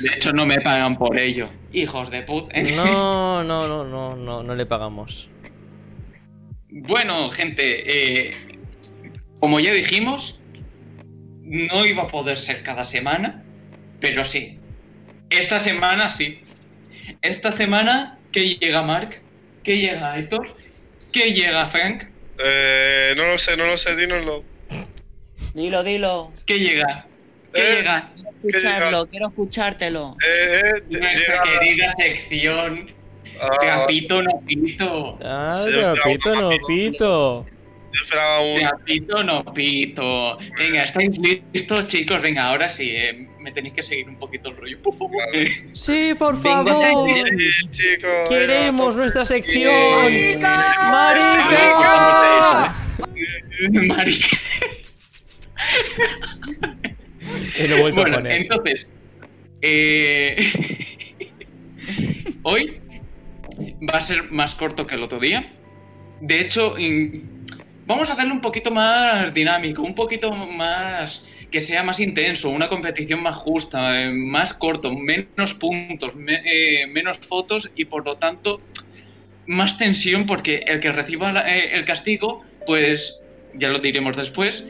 de 0.00 0.14
hecho, 0.16 0.32
no 0.32 0.46
me 0.46 0.60
pagan 0.60 0.96
por 0.96 1.18
ello. 1.18 1.48
Hijos 1.72 2.10
de 2.10 2.22
puta. 2.22 2.60
No, 2.62 3.42
no, 3.42 3.66
no, 3.66 3.84
no, 3.84 4.16
no, 4.16 4.42
no 4.42 4.54
le 4.54 4.66
pagamos. 4.66 5.28
Bueno, 6.70 7.30
gente, 7.30 8.28
eh, 8.30 8.34
como 9.40 9.60
ya 9.60 9.72
dijimos, 9.72 10.40
no 11.42 11.84
iba 11.86 12.04
a 12.04 12.06
poder 12.08 12.38
ser 12.38 12.62
cada 12.62 12.84
semana, 12.84 13.42
pero 14.00 14.24
sí. 14.24 14.58
Esta 15.30 15.60
semana 15.60 16.08
sí. 16.10 16.40
Esta 17.22 17.52
semana, 17.52 18.18
¿qué 18.32 18.56
llega 18.56 18.82
Mark? 18.82 19.20
¿Qué 19.62 19.78
llega 19.78 20.18
Héctor? 20.18 20.56
¿Qué 21.12 21.32
llega 21.32 21.68
Frank? 21.68 22.04
Eh, 22.38 23.14
no 23.16 23.26
lo 23.26 23.38
sé, 23.38 23.56
no 23.56 23.64
lo 23.66 23.76
sé, 23.76 23.94
dínoslo. 23.96 24.44
Dilo, 25.54 25.82
dilo. 25.84 26.30
¿Qué 26.46 26.58
llega? 26.58 27.06
¿Qué 27.52 27.62
Eh, 27.62 27.76
llega? 27.76 28.10
Quiero 28.12 28.28
escucharlo, 28.50 29.06
quiero 29.06 29.26
escuchártelo. 29.28 30.16
Eh, 30.26 30.60
eh, 30.64 30.82
Nuestra 30.98 31.42
llega. 31.44 31.60
querida 31.60 31.94
sección 31.96 32.92
Ah, 33.40 33.50
Trapito 33.60 34.22
no 34.22 34.40
pito. 34.46 35.18
Ah, 35.24 35.56
Sí, 35.58 35.70
pero 35.74 35.94
pito, 36.04 36.34
no 36.36 36.50
pito. 36.68 37.44
yo 37.44 38.00
esperaba 38.04 38.40
un. 38.42 38.58
Trapito 38.60 39.24
no 39.24 39.44
pito. 39.52 40.38
Venga, 40.56 40.84
¿estáis 40.84 41.18
listos, 41.52 41.88
chicos? 41.88 42.22
Venga, 42.22 42.44
ahora 42.48 42.68
sí, 42.68 42.90
eh, 42.94 43.28
me 43.40 43.50
tenéis 43.50 43.74
que 43.74 43.82
seguir 43.82 44.08
un 44.08 44.18
poquito 44.20 44.50
el 44.50 44.56
rollo, 44.56 44.80
por 44.82 44.96
favor. 44.96 45.20
Sí, 45.74 46.14
por 46.16 46.40
favor. 46.40 46.76
Queremos 48.28 48.94
nuestra 48.94 49.24
sección. 49.24 49.74
¡Marica! 49.74 50.74
¡Marica! 50.90 52.74
Marica. 53.88 54.28
Lo 57.68 57.78
vuelto 57.78 58.00
Bueno, 58.00 58.16
a 58.16 58.20
poner. 58.20 58.42
entonces, 58.42 58.86
eh, 59.62 60.36
hoy 62.42 62.78
va 63.88 63.98
a 63.98 64.02
ser 64.02 64.30
más 64.32 64.54
corto 64.54 64.86
que 64.86 64.94
el 64.94 65.02
otro 65.02 65.18
día. 65.18 65.52
De 66.20 66.40
hecho, 66.40 66.78
in- 66.78 67.46
vamos 67.86 68.08
a 68.10 68.14
hacerlo 68.14 68.34
un 68.34 68.40
poquito 68.40 68.70
más 68.70 69.32
dinámico, 69.34 69.82
un 69.82 69.94
poquito 69.94 70.32
más 70.32 71.24
que 71.50 71.60
sea 71.60 71.82
más 71.84 72.00
intenso, 72.00 72.50
una 72.50 72.68
competición 72.68 73.22
más 73.22 73.36
justa, 73.36 74.02
eh, 74.04 74.10
más 74.10 74.52
corto, 74.54 74.92
menos 74.92 75.54
puntos, 75.54 76.14
me- 76.14 76.42
eh, 76.44 76.86
menos 76.88 77.18
fotos 77.18 77.70
y 77.76 77.84
por 77.84 78.04
lo 78.04 78.16
tanto 78.16 78.60
más 79.46 79.78
tensión 79.78 80.26
porque 80.26 80.64
el 80.66 80.80
que 80.80 80.90
reciba 80.90 81.32
la- 81.32 81.56
eh, 81.56 81.70
el 81.74 81.84
castigo, 81.84 82.42
pues 82.66 83.20
ya 83.54 83.68
lo 83.68 83.78
diremos 83.78 84.16
después. 84.16 84.64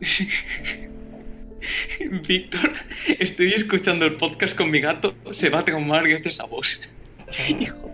Víctor, 2.28 2.72
estoy 3.18 3.54
escuchando 3.54 4.06
el 4.06 4.14
podcast 4.14 4.54
con 4.54 4.70
mi 4.70 4.80
gato, 4.80 5.14
se 5.32 5.50
va 5.50 5.60
a 5.60 5.64
traumar 5.64 6.08
gracias 6.08 6.40
a 6.40 6.44
vos. 6.44 6.80
Hijo. 7.60 7.90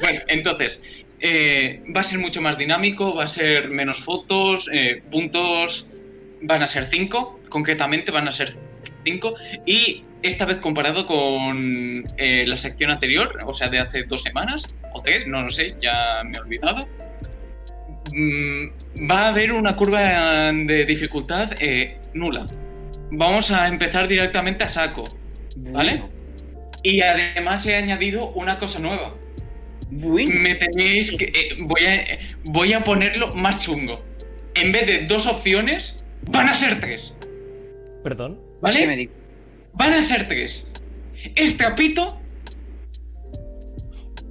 bueno, 0.00 0.20
entonces, 0.28 0.80
eh, 1.20 1.82
va 1.94 2.00
a 2.00 2.04
ser 2.04 2.18
mucho 2.18 2.40
más 2.40 2.56
dinámico, 2.56 3.14
va 3.14 3.24
a 3.24 3.28
ser 3.28 3.68
menos 3.68 3.98
fotos, 3.98 4.68
eh, 4.72 5.02
puntos 5.10 5.86
van 6.42 6.62
a 6.62 6.66
ser 6.66 6.86
5, 6.86 7.40
concretamente 7.48 8.10
van 8.10 8.28
a 8.28 8.32
ser 8.32 8.56
5, 9.04 9.34
y 9.66 10.02
esta 10.22 10.46
vez 10.46 10.58
comparado 10.58 11.06
con 11.06 12.04
eh, 12.16 12.44
la 12.46 12.56
sección 12.56 12.90
anterior, 12.90 13.38
o 13.44 13.52
sea, 13.52 13.68
de 13.68 13.78
hace 13.78 14.04
dos 14.04 14.22
semanas, 14.22 14.62
o 14.92 15.02
tres, 15.02 15.26
no 15.26 15.42
lo 15.42 15.50
sé, 15.50 15.76
ya 15.80 16.22
me 16.24 16.36
he 16.36 16.40
olvidado, 16.40 16.88
va 18.12 19.20
a 19.20 19.28
haber 19.28 19.52
una 19.52 19.76
curva 19.76 20.52
de 20.52 20.84
dificultad 20.84 21.52
eh, 21.60 21.98
nula. 22.14 22.46
Vamos 23.10 23.50
a 23.50 23.68
empezar 23.68 24.08
directamente 24.08 24.64
a 24.64 24.68
saco. 24.68 25.04
¿Vale? 25.56 25.96
Bueno. 25.96 26.10
Y 26.82 27.00
además 27.00 27.66
he 27.66 27.74
añadido 27.74 28.30
una 28.32 28.58
cosa 28.58 28.78
nueva. 28.78 29.14
Bueno. 29.90 30.40
Me 30.40 30.54
tenéis 30.54 31.16
que. 31.16 31.24
eh, 31.24 31.48
voy, 31.68 31.84
a, 31.84 32.18
voy 32.44 32.72
a 32.72 32.84
ponerlo 32.84 33.34
más 33.34 33.60
chungo. 33.60 34.02
En 34.54 34.72
vez 34.72 34.86
de 34.86 35.06
dos 35.06 35.26
opciones, 35.26 35.94
van 36.30 36.48
a 36.48 36.54
ser 36.54 36.80
tres. 36.80 37.12
Perdón. 38.02 38.40
¿Vale? 38.60 38.80
¿Qué 38.80 38.86
me 38.86 38.96
dices? 38.96 39.20
Van 39.72 39.92
a 39.92 40.02
ser 40.02 40.28
tres. 40.28 40.66
Este 41.34 41.64
apito 41.64 42.20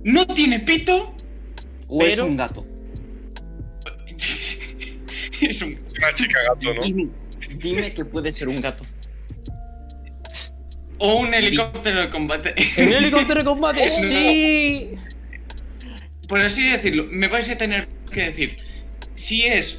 no 0.03 0.25
tiene 0.27 0.59
pito. 0.59 1.15
¿O 1.87 2.03
es 2.03 2.19
un 2.21 2.37
gato? 2.37 2.65
es 5.41 5.61
un. 5.61 5.79
Una 5.97 6.13
chica 6.13 6.39
gato, 6.49 6.73
¿no? 6.73 6.81
Dime, 6.81 7.11
dime 7.57 7.93
que 7.93 8.05
puede 8.05 8.31
ser 8.31 8.47
un 8.47 8.61
gato. 8.61 8.83
O 10.97 11.15
un 11.15 11.33
helicóptero 11.33 12.01
de 12.01 12.09
combate. 12.09 12.53
¿En 12.77 12.87
el 12.89 12.93
helicóptero 13.05 13.39
de 13.41 13.45
combate? 13.45 13.87
¡Sí! 13.87 14.91
Por 16.27 16.39
así 16.41 16.63
decirlo, 16.63 17.05
me 17.09 17.27
vais 17.27 17.47
a 17.49 17.57
tener 17.57 17.87
que 18.11 18.21
decir 18.29 18.57
si 19.15 19.45
es 19.45 19.77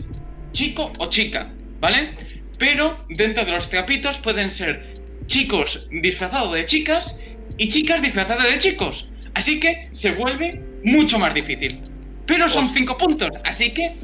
chico 0.52 0.92
o 0.98 1.10
chica, 1.10 1.52
¿vale? 1.80 2.10
Pero 2.58 2.96
dentro 3.08 3.44
de 3.44 3.52
los 3.52 3.68
trapitos 3.68 4.18
pueden 4.18 4.48
ser 4.48 4.94
chicos 5.26 5.88
disfrazados 5.90 6.54
de 6.54 6.64
chicas 6.66 7.16
y 7.58 7.68
chicas 7.68 8.00
disfrazadas 8.00 8.50
de 8.50 8.58
chicos. 8.58 9.08
Así 9.34 9.58
que 9.58 9.88
se 9.92 10.12
vuelve 10.12 10.62
mucho 10.84 11.18
más 11.18 11.34
difícil. 11.34 11.80
Pero 12.26 12.48
son 12.48 12.64
Hostia. 12.64 12.78
cinco 12.78 12.96
puntos, 12.96 13.28
así 13.44 13.70
que 13.70 13.96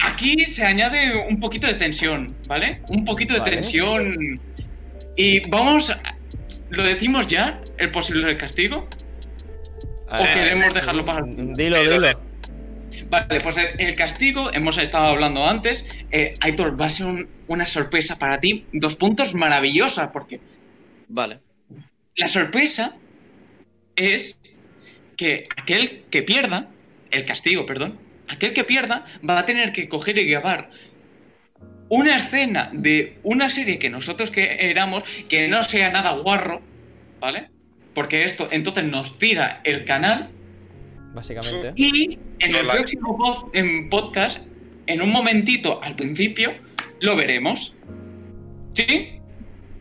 aquí 0.00 0.46
se 0.46 0.64
añade 0.64 1.16
un 1.28 1.40
poquito 1.40 1.66
de 1.66 1.74
tensión, 1.74 2.34
¿vale? 2.46 2.80
Un 2.88 3.04
poquito 3.04 3.34
de 3.34 3.40
Vale. 3.40 3.52
tensión. 3.52 4.40
Y 5.16 5.48
vamos, 5.48 5.92
¿lo 6.70 6.82
decimos 6.82 7.26
ya? 7.28 7.60
¿El 7.78 7.90
posible 7.90 8.36
castigo? 8.36 8.88
¿O 10.10 10.22
ver, 10.22 10.34
queremos 10.34 10.74
dejarlo 10.74 11.04
para 11.04 11.24
Dilo, 11.26 11.80
dilo. 11.80 12.20
Vale, 13.10 13.40
pues 13.42 13.56
el, 13.56 13.80
el 13.80 13.94
castigo, 13.96 14.52
hemos 14.52 14.78
estado 14.78 15.06
hablando 15.06 15.46
antes. 15.46 15.84
Eh, 16.10 16.34
Aitor, 16.40 16.80
va 16.80 16.86
a 16.86 16.90
ser 16.90 17.06
un- 17.06 17.28
una 17.48 17.66
sorpresa 17.66 18.16
para 18.18 18.38
ti. 18.40 18.66
Dos 18.72 18.94
puntos 18.96 19.34
maravillosa, 19.34 20.10
porque 20.12 20.40
Vale. 21.08 21.38
la 22.16 22.28
sorpresa 22.28 22.96
es 23.96 24.38
que 25.16 25.46
aquel 25.56 26.04
que 26.10 26.22
pierda, 26.22 26.68
el 27.10 27.24
castigo, 27.24 27.66
perdón, 27.66 27.98
aquel 28.28 28.52
que 28.52 28.64
pierda 28.64 29.04
va 29.28 29.38
a 29.38 29.46
tener 29.46 29.72
que 29.72 29.88
coger 29.88 30.18
y 30.18 30.24
grabar 30.26 30.70
una 31.88 32.16
escena 32.16 32.70
de 32.72 33.18
una 33.22 33.50
serie 33.50 33.78
que 33.78 33.90
nosotros 33.90 34.30
queramos 34.30 35.04
que 35.28 35.48
no 35.48 35.62
sea 35.64 35.90
nada 35.90 36.12
guarro, 36.12 36.62
¿vale? 37.20 37.48
Porque 37.94 38.24
esto 38.24 38.48
entonces 38.50 38.84
nos 38.84 39.18
tira 39.18 39.60
el 39.64 39.84
canal 39.84 40.30
Básicamente. 41.12 41.72
y 41.76 42.18
en 42.40 42.52
No 42.52 42.58
el 42.58 42.66
la- 42.66 42.72
próximo 42.74 43.16
pod- 43.18 43.50
en 43.52 43.88
podcast, 43.90 44.42
en 44.86 45.02
un 45.02 45.10
momentito 45.10 45.80
al 45.82 45.94
principio, 45.94 46.52
lo 47.00 47.14
veremos. 47.16 47.74
¿Sí? 48.72 49.20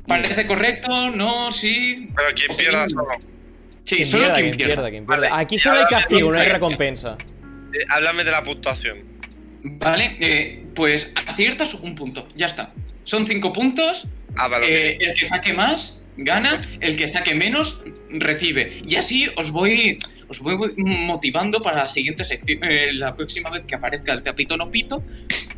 ¿Parece 0.05 0.45
correcto? 0.45 1.09
¿No? 1.09 1.51
¿Sí? 1.51 2.09
Pero 2.15 2.29
quien 2.35 2.49
Sí. 2.49 2.61
pierda 2.61 2.89
solo. 2.89 3.07
Sí, 3.85 3.95
Quien 3.95 4.07
solo 4.07 4.23
pierda, 4.23 4.35
quien 4.35 4.55
quien 4.55 4.67
pierda. 4.67 4.89
quien 4.91 5.05
pierda. 5.05 5.29
Vale. 5.29 5.41
Aquí 5.43 5.57
solo 5.57 5.79
hay 5.79 5.85
castigo, 5.85 6.31
no 6.31 6.39
hay 6.39 6.47
recompensa. 6.49 7.17
Eh, 7.73 7.85
háblame 7.89 8.23
de 8.23 8.31
la 8.31 8.43
puntuación. 8.43 8.99
Vale, 9.63 10.17
eh, 10.19 10.65
pues 10.75 11.11
aciertas 11.27 11.73
un 11.73 11.95
punto, 11.95 12.27
ya 12.35 12.47
está. 12.47 12.71
Son 13.05 13.25
cinco 13.25 13.53
puntos, 13.53 14.05
Ah, 14.35 14.47
vale. 14.47 14.91
eh, 14.91 14.97
el 14.99 15.13
que 15.15 15.25
saque 15.25 15.53
más 15.53 15.99
gana, 16.17 16.61
el 16.81 16.95
que 16.97 17.07
saque 17.07 17.33
menos 17.33 17.79
recibe. 18.09 18.81
Y 18.87 18.95
así 18.95 19.27
os 19.37 19.51
voy, 19.51 19.97
os 20.27 20.39
voy 20.39 20.57
motivando 20.77 21.61
para 21.61 21.77
la 21.77 21.87
siguiente 21.87 22.23
sección, 22.25 22.59
eh, 22.63 22.91
la 22.93 23.15
próxima 23.15 23.49
vez 23.49 23.63
que 23.65 23.75
aparezca 23.75 24.11
el 24.13 24.21
tapito 24.21 24.57
no 24.57 24.69
pito, 24.69 25.01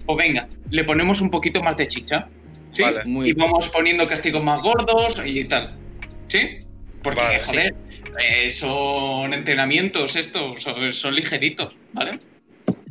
o 0.06 0.16
venga, 0.16 0.48
le 0.70 0.84
ponemos 0.84 1.20
un 1.22 1.30
poquito 1.32 1.62
más 1.64 1.76
de 1.78 1.88
chicha. 1.88 2.28
¿Sí? 2.74 2.82
Vale. 2.84 3.06
Muy 3.06 3.30
y 3.30 3.34
vamos 3.34 3.70
poniendo 3.70 4.06
castigos 4.06 4.44
más 4.44 4.62
gordos 4.62 5.22
y 5.26 5.46
tal. 5.46 5.76
¿Sí? 6.28 6.60
Porque, 7.02 7.22
Vale, 7.22 7.40
joder, 7.40 7.76
eh, 8.20 8.50
son 8.50 9.34
entrenamientos 9.34 10.16
estos, 10.16 10.62
son, 10.64 10.94
son 10.94 11.16
ligeritos, 11.16 11.76
¿vale? 11.94 12.20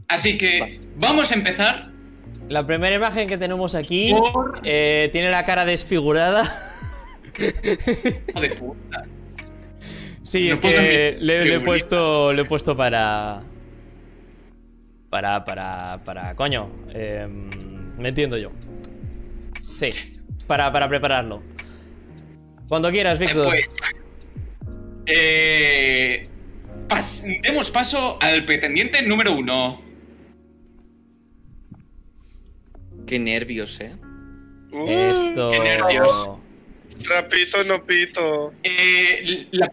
Así 0.09 0.37
que 0.39 0.81
vamos 0.97 1.31
a 1.33 1.35
empezar 1.35 1.91
La 2.49 2.67
primera 2.67 2.95
imagen 2.95 3.29
que 3.29 3.39
tenemos 3.39 3.75
aquí 3.75 4.13
por... 4.13 4.61
eh, 4.65 5.09
tiene 5.13 5.31
la 5.31 5.45
cara 5.45 5.65
desfigurada. 5.65 6.43
Hijo 7.37 8.41
de 8.41 8.51
puta. 8.51 9.03
Sí, 10.23 10.49
No 10.49 10.55
es 10.55 10.61
que 10.61 11.17
le, 11.21 11.45
le 11.45 11.55
he 11.57 11.61
puesto. 11.61 12.33
Le 12.33 12.43
he 12.43 12.45
puesto 12.45 12.77
para. 12.77 13.43
Para. 15.11 15.45
Para. 15.45 16.01
Para. 16.05 16.35
Coño. 16.35 16.71
eh, 16.91 17.27
me 17.29 18.09
entiendo 18.09 18.37
yo. 18.37 18.51
Sí. 19.75 19.91
Para, 20.47 20.71
para 20.73 20.89
prepararlo. 20.89 21.43
Cuando 22.69 22.91
quieras, 22.91 23.19
Víctor. 23.19 23.47
Pues, 23.49 23.67
eh, 25.07 26.27
pas- 26.89 27.23
demos 27.43 27.71
paso 27.71 28.19
al 28.21 28.45
pretendiente 28.45 29.03
número 29.03 29.33
uno. 29.33 29.83
Qué 33.07 33.19
nervios, 33.19 33.81
eh. 33.81 33.93
Uh, 34.73 34.89
Esto. 34.89 35.51
qué 35.51 35.61
nervios. 35.61 36.29
Trapito 37.03 37.63
no 37.65 37.85
pito. 37.85 38.55
Eh, 38.63 39.47
la, 39.53 39.71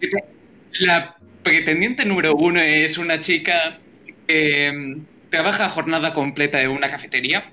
la 0.79 1.15
pretendiente 1.43 2.03
número 2.05 2.35
uno 2.35 2.59
es 2.59 2.97
una 2.97 3.19
chica 3.21 3.79
que 4.27 4.71
mm, 4.71 5.29
trabaja 5.29 5.65
a 5.65 5.69
jornada 5.69 6.13
completa 6.13 6.61
en 6.61 6.69
una 6.71 6.89
cafetería, 6.91 7.49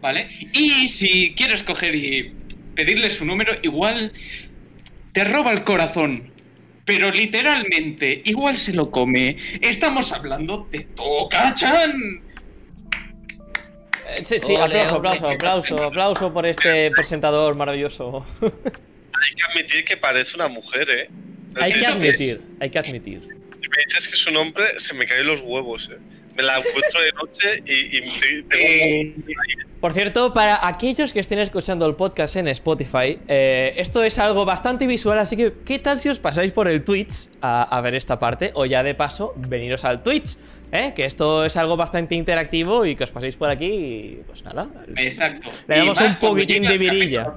¿vale? 0.00 0.28
Y 0.52 0.86
si 0.88 1.34
quieres 1.34 1.62
coger 1.64 1.94
y 1.94 2.32
pedirle 2.74 3.10
su 3.10 3.24
número, 3.24 3.52
igual 3.62 4.12
te 5.12 5.24
roba 5.24 5.50
el 5.52 5.64
corazón. 5.64 6.30
Pero 6.86 7.10
literalmente, 7.10 8.22
igual 8.24 8.56
se 8.56 8.72
lo 8.72 8.90
come. 8.90 9.36
Estamos 9.60 10.12
hablando 10.12 10.66
de 10.70 10.84
Toka-chan. 10.94 12.22
Eh, 14.08 14.22
Sí, 14.22 14.38
sí, 14.38 14.54
Ole, 14.54 14.80
aplauso, 14.82 14.96
aplauso, 14.96 15.26
aplauso, 15.28 15.84
aplauso 15.84 16.32
por 16.32 16.46
este 16.46 16.92
presentador 16.92 17.56
maravilloso. 17.56 18.24
Hay 18.40 19.34
que 19.34 19.42
admitir 19.50 19.84
que 19.84 19.96
parece 19.96 20.36
una 20.36 20.46
mujer, 20.46 20.88
¿eh? 20.88 21.10
Hay 21.56 21.72
que 21.72 21.86
admitir, 21.86 22.40
hay 22.60 22.70
que 22.70 22.78
admitir. 22.78 23.20
Si 23.20 23.28
me 23.28 23.84
dices 23.84 24.06
que 24.06 24.14
es 24.14 24.26
un 24.28 24.36
hombre, 24.36 24.78
se 24.78 24.94
me 24.94 25.06
caen 25.06 25.26
los 25.26 25.40
huevos, 25.40 25.90
¿eh? 25.92 25.98
Me 26.36 26.42
la 26.42 26.58
encuentro 26.58 27.00
de 27.00 27.12
noche 27.12 27.62
y, 27.66 27.96
y 27.96 28.00
te- 28.00 28.42
tengo 28.42 28.52
Eh, 28.52 29.14
Por 29.80 29.92
cierto, 29.92 30.32
para 30.32 30.66
aquellos 30.66 31.12
que 31.12 31.20
estén 31.20 31.38
escuchando 31.38 31.86
el 31.86 31.94
podcast 31.94 32.36
en 32.36 32.48
Spotify, 32.48 33.18
eh, 33.28 33.72
esto 33.76 34.02
es 34.02 34.18
algo 34.18 34.44
bastante 34.44 34.86
visual, 34.86 35.18
así 35.18 35.36
que 35.36 35.52
¿qué 35.64 35.78
tal 35.78 35.98
si 35.98 36.08
os 36.08 36.18
pasáis 36.18 36.52
por 36.52 36.68
el 36.68 36.82
Twitch 36.84 37.28
a, 37.40 37.62
a 37.62 37.80
ver 37.80 37.94
esta 37.94 38.18
parte? 38.18 38.50
O 38.54 38.66
ya 38.66 38.82
de 38.82 38.94
paso, 38.94 39.32
veniros 39.36 39.84
al 39.84 40.02
Twitch, 40.02 40.36
¿eh? 40.72 40.92
que 40.94 41.04
esto 41.04 41.44
es 41.44 41.56
algo 41.56 41.76
bastante 41.76 42.14
interactivo 42.14 42.84
y 42.84 42.96
que 42.96 43.04
os 43.04 43.10
paséis 43.10 43.36
por 43.36 43.48
aquí 43.50 43.66
y 43.66 44.22
pues 44.26 44.42
nada. 44.44 44.68
exacto. 44.96 45.50
Le 45.68 45.76
damos 45.78 46.00
un 46.00 46.14
poquitín 46.16 46.62
de 46.64 46.78
virilla. 46.78 47.32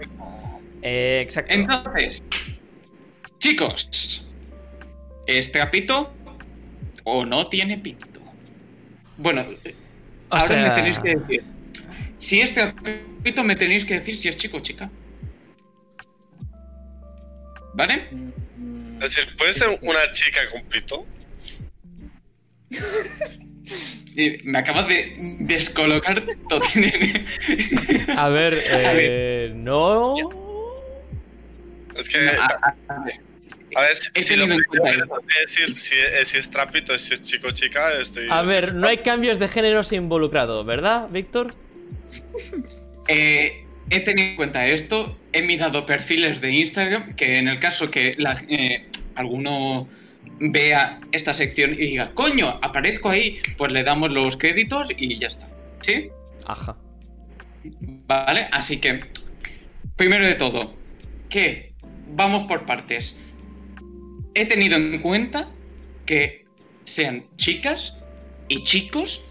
Eh, 0.81 1.19
exacto. 1.23 1.53
Entonces, 1.53 2.23
chicos, 3.38 4.23
¿es 5.27 5.51
trapito 5.51 6.11
o 7.03 7.26
no 7.26 7.47
tiene 7.47 7.77
pito? 7.77 8.07
Bueno, 9.19 9.41
O 9.41 10.33
ahora 10.35 10.45
sea- 10.47 10.67
me 10.69 10.75
tenéis 10.75 10.99
que 10.99 11.15
decir. 11.15 11.43
Si 12.17 12.41
es 12.41 12.53
trapito, 12.53 13.43
me 13.43 13.55
tenéis 13.55 13.85
que 13.85 13.99
decir 13.99 14.17
si 14.17 14.27
es 14.29 14.37
chico 14.37 14.57
o 14.57 14.59
chica. 14.61 14.89
¿Vale? 17.75 18.07
Es 18.95 18.99
decir, 18.99 19.25
¿puede 19.37 19.53
ser 19.53 19.69
una 19.83 20.11
chica 20.11 20.39
con 20.51 20.63
pito? 20.63 21.05
Eh, 24.17 24.41
me 24.43 24.57
acabas 24.57 24.87
de 24.87 25.15
descolocar 25.41 26.17
todo. 26.49 26.59
A 28.17 28.29
ver, 28.29 28.63
eh, 28.69 29.51
no. 29.55 29.99
Es 31.95 32.07
que, 32.09 32.29
a, 32.29 32.75
a 32.87 33.03
ver, 33.03 33.19
a 33.75 33.81
ver, 33.81 33.95
si, 33.95 34.09
he 34.15 34.23
si 34.23 34.35
lo 34.35 34.47
que 34.47 34.55
decir 35.45 35.69
si 35.69 35.95
es, 35.95 36.27
si 36.27 36.37
es 36.37 36.49
trapito, 36.49 36.97
si 36.97 37.13
es 37.13 37.21
chico 37.21 37.47
o 37.47 37.51
chica, 37.51 37.93
estoy... 37.99 38.27
A 38.29 38.41
ver, 38.41 38.73
no 38.73 38.87
hay 38.87 38.97
cambios 38.97 39.39
de 39.39 39.47
géneros 39.47 39.91
involucrados, 39.93 40.65
¿verdad, 40.65 41.07
Víctor? 41.09 41.53
Eh, 43.11 43.65
he 43.89 44.01
tenido 44.01 44.29
en 44.29 44.35
cuenta 44.35 44.67
esto, 44.67 45.17
he 45.33 45.41
mirado 45.41 45.83
perfiles 45.87 46.39
de 46.41 46.51
Instagram, 46.51 47.15
que 47.15 47.39
en 47.39 47.47
el 47.47 47.59
caso 47.59 47.89
que 47.89 48.13
la- 48.19 48.39
eh, 48.47 48.85
alguno 49.15 49.87
vea 50.39 50.99
esta 51.11 51.33
sección 51.33 51.73
y 51.73 51.77
diga, 51.77 52.11
coño, 52.13 52.59
aparezco 52.61 53.09
ahí, 53.09 53.39
pues 53.57 53.71
le 53.71 53.83
damos 53.83 54.11
los 54.11 54.37
créditos 54.37 54.89
y 54.95 55.19
ya 55.19 55.27
está. 55.27 55.47
¿Sí? 55.81 56.09
Ajá. 56.45 56.75
Vale, 58.05 58.47
así 58.51 58.77
que, 58.77 59.05
primero 59.95 60.23
de 60.23 60.35
todo, 60.35 60.75
que 61.29 61.73
vamos 62.09 62.47
por 62.47 62.67
partes. 62.67 63.15
He 64.39 64.45
tenido 64.45 64.77
en 64.77 64.99
cuenta 65.01 65.49
que 66.05 66.45
sean 66.85 67.25
chicas 67.35 67.93
y 68.47 68.63
chicos 68.63 69.21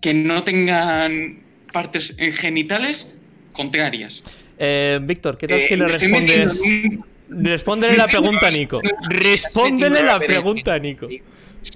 que 0.00 0.14
no 0.14 0.42
tengan 0.42 1.42
partes 1.70 2.16
genitales 2.38 3.06
contrarias. 3.52 4.22
Eh, 4.58 4.98
Víctor, 5.02 5.36
¿qué 5.36 5.48
tal 5.48 5.58
Eh, 5.58 5.66
si 5.68 5.76
le 5.76 5.86
respondes? 5.86 6.60
un- 6.62 7.04
Respóndele 7.28 7.98
la 7.98 8.06
pregunta 8.08 8.46
a 8.46 8.50
Nico. 8.50 8.80
Respóndele 9.10 10.02
la 10.02 10.18
pregunta 10.18 10.72
a 10.72 10.78
Nico. 10.78 11.08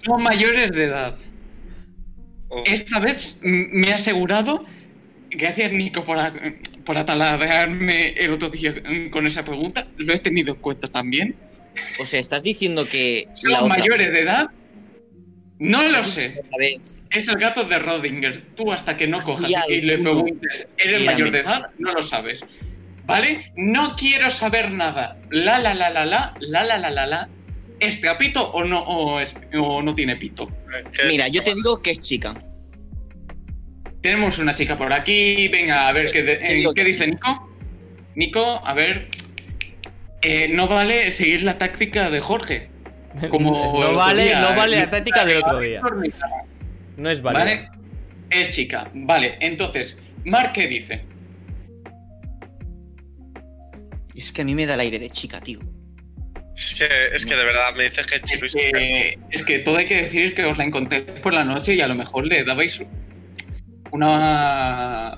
Son 0.02 0.22
mayores 0.22 0.72
de 0.72 0.84
edad. 0.84 1.16
Oh, 2.48 2.62
Esta 2.64 3.00
vez 3.00 3.38
me 3.42 3.88
he 3.90 3.92
asegurado, 3.92 4.64
gracias 5.30 5.72
Nico 5.72 6.04
por, 6.04 6.18
a- 6.18 6.32
por 6.84 6.96
ataladrarme 6.98 8.10
el 8.12 8.32
otro 8.32 8.48
día 8.50 8.74
con 9.10 9.26
esa 9.26 9.44
pregunta, 9.44 9.86
lo 9.96 10.12
he 10.14 10.18
tenido 10.18 10.54
en 10.54 10.60
cuenta 10.60 10.88
también. 10.88 11.34
O 12.00 12.04
sea, 12.06 12.20
estás 12.20 12.42
diciendo 12.42 12.88
que. 12.88 13.28
Son 13.34 13.52
la 13.52 13.60
mayores 13.62 14.06
vez- 14.08 14.12
de 14.12 14.20
edad. 14.22 14.46
No 15.58 15.82
lo 15.82 16.02
sé. 16.04 16.34
Es 17.10 17.28
el 17.28 17.36
gato 17.36 17.64
de 17.64 17.78
Rodinger. 17.78 18.44
Tú 18.54 18.72
hasta 18.72 18.96
que 18.96 19.06
no 19.06 19.16
cojas 19.18 19.50
y 19.70 19.80
le 19.80 19.98
preguntes, 19.98 20.68
¿eres 20.76 21.04
mayor 21.06 21.30
de 21.30 21.40
edad? 21.40 21.70
No 21.78 21.92
lo 21.92 22.02
sabes. 22.02 22.40
¿Vale? 23.06 23.52
No 23.56 23.94
quiero 23.96 24.28
saber 24.30 24.70
nada. 24.70 25.16
La 25.30 25.58
la 25.58 25.72
la 25.74 25.88
la 25.90 26.04
la, 26.04 26.34
la 26.40 26.64
la 26.64 26.76
la 26.78 26.90
la 26.90 27.06
la. 27.06 27.28
¿Es 27.78 28.00
trapito 28.00 28.50
o 28.52 28.64
no, 28.64 28.80
o, 28.82 29.20
es- 29.20 29.34
o 29.58 29.80
no 29.82 29.94
tiene 29.94 30.16
pito? 30.16 30.50
Mira, 31.08 31.28
yo 31.28 31.42
te 31.42 31.54
digo 31.54 31.80
que 31.82 31.90
es 31.92 32.00
chica. 32.00 32.34
Tenemos 34.06 34.38
una 34.38 34.54
chica 34.54 34.76
por 34.78 34.92
aquí. 34.92 35.48
Venga, 35.48 35.88
a 35.88 35.92
ver 35.92 36.02
Sí, 36.06 36.12
qué, 36.12 36.22
de- 36.22 36.32
eh, 36.34 36.54
digo 36.54 36.72
¿qué 36.72 36.82
que 36.82 36.86
dice 36.86 37.04
sí. 37.06 37.10
Nico. 37.10 37.50
Nico, 38.14 38.60
a 38.64 38.72
ver. 38.72 39.08
Eh, 40.22 40.46
no 40.48 40.68
vale 40.68 41.10
seguir 41.10 41.42
la 41.42 41.58
táctica 41.58 42.08
de 42.08 42.20
Jorge. 42.20 42.68
Como 43.30 43.48
el 43.56 43.62
no 43.62 43.78
otro 43.80 43.96
vale, 43.96 44.24
día, 44.24 44.40
no 44.40 44.54
vale 44.54 44.76
la 44.76 44.84
ni- 44.84 44.90
táctica 44.90 45.24
del 45.24 45.38
otro 45.38 45.58
día. 45.58 45.80
¿Vale? 45.80 46.12
No 46.96 47.10
es 47.10 47.20
válido. 47.20 47.68
Es 48.30 48.50
chica. 48.50 48.88
Vale, 48.94 49.38
entonces, 49.40 49.98
Mark, 50.24 50.52
¿qué 50.52 50.68
dice? 50.68 51.04
Es 54.14 54.32
que 54.32 54.42
a 54.42 54.44
mí 54.44 54.54
me 54.54 54.66
da 54.66 54.74
el 54.74 54.80
aire 54.80 55.00
de 55.00 55.10
chica, 55.10 55.40
tío. 55.40 55.58
Es 56.56 56.74
que, 56.76 56.86
es 57.12 57.26
que 57.26 57.34
de 57.34 57.44
verdad 57.44 57.74
me 57.76 57.84
dices 57.84 58.06
que 58.06 58.14
es 58.16 58.22
chico 58.22 58.46
Es 58.46 58.54
que, 58.54 59.18
es 59.30 59.42
que 59.44 59.58
todo 59.58 59.76
hay 59.76 59.86
que 59.86 60.02
decir 60.02 60.32
que 60.34 60.44
os 60.44 60.56
la 60.56 60.64
encontré 60.64 61.02
por 61.02 61.34
la 61.34 61.44
noche 61.44 61.74
y 61.74 61.80
a 61.82 61.86
lo 61.88 61.94
mejor 61.96 62.26
le 62.26 62.44
dabais 62.44 62.80
una. 63.92 65.16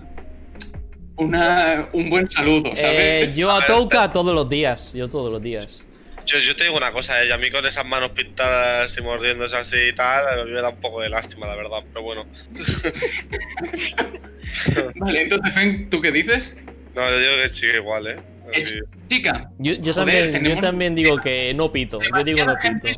una 1.16 1.88
un 1.92 2.10
buen 2.10 2.30
saludo, 2.30 2.70
¿sabes? 2.76 3.28
Eh, 3.28 3.32
yo 3.34 3.50
a 3.50 3.64
Touka 3.66 4.12
todos 4.12 4.34
los 4.34 4.48
días. 4.48 4.92
Yo 4.94 5.08
todos 5.08 5.32
los 5.32 5.42
días. 5.42 5.84
Yo, 6.26 6.38
yo 6.38 6.54
te 6.54 6.64
digo 6.64 6.76
una 6.76 6.92
cosa, 6.92 7.24
eh, 7.24 7.32
a 7.32 7.38
mí 7.38 7.50
con 7.50 7.64
esas 7.64 7.86
manos 7.86 8.10
pintadas 8.10 8.96
y 8.98 9.02
mordiéndose 9.02 9.56
así 9.56 9.78
y 9.90 9.94
tal, 9.94 10.40
a 10.40 10.44
mí 10.44 10.50
me 10.50 10.60
da 10.60 10.68
un 10.68 10.76
poco 10.76 11.00
de 11.00 11.08
lástima, 11.08 11.46
la 11.46 11.56
verdad, 11.56 11.78
pero 11.90 12.02
bueno. 12.02 12.26
Vale, 14.96 15.22
entonces, 15.22 15.54
Fen, 15.54 15.88
¿tú 15.88 16.02
qué 16.02 16.12
dices? 16.12 16.52
No, 16.94 17.10
yo 17.10 17.18
digo 17.18 17.32
que 17.42 17.48
sí, 17.48 17.66
igual, 17.66 18.08
¿eh? 18.08 18.20
Es-. 18.52 18.74
Chica. 19.08 19.50
Yo, 19.58 19.72
yo 19.74 19.94
Joder, 19.94 20.32
también, 20.32 20.56
yo 20.56 20.60
también 20.60 20.94
digo 20.94 21.18
que 21.18 21.54
no 21.54 21.72
pito. 21.72 21.98
Yo 22.00 22.24
digo 22.24 22.44
no 22.44 22.56
pito. 22.58 22.88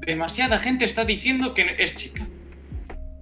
Demasiada 0.00 0.58
gente 0.58 0.86
está 0.86 1.04
diciendo 1.04 1.52
que 1.52 1.74
es 1.78 1.94
chica. 1.96 2.26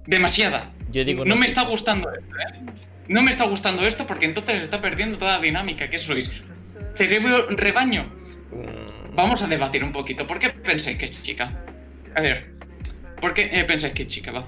Demasiada. 0.06 0.70
Yo 0.90 1.04
digo 1.04 1.24
no 1.24 1.34
no 1.34 1.40
me 1.40 1.46
está 1.46 1.62
gustando 1.64 2.10
esto, 2.12 2.24
¿eh? 2.36 2.72
No 3.08 3.22
me 3.22 3.30
está 3.30 3.44
gustando 3.44 3.86
esto 3.86 4.06
porque 4.06 4.26
entonces 4.26 4.62
está 4.62 4.80
perdiendo 4.80 5.18
toda 5.18 5.36
la 5.38 5.42
dinámica. 5.42 5.88
¿Qué 5.88 5.98
sois? 5.98 6.30
Cerebro 6.96 7.46
rebaño. 7.50 8.04
Mm, 8.52 9.14
Vamos 9.14 9.42
a 9.42 9.46
debatir 9.48 9.82
un 9.82 9.92
poquito. 9.92 10.26
¿Por 10.26 10.38
qué 10.38 10.50
pensáis 10.50 10.96
que 10.98 11.06
es 11.06 11.22
chica? 11.22 11.52
A 12.14 12.20
ver. 12.20 12.52
¿Por 13.20 13.34
qué 13.34 13.48
eh, 13.52 13.64
pensáis 13.64 13.92
que 13.94 14.02
es 14.02 14.08
chica? 14.08 14.30
Va. 14.30 14.44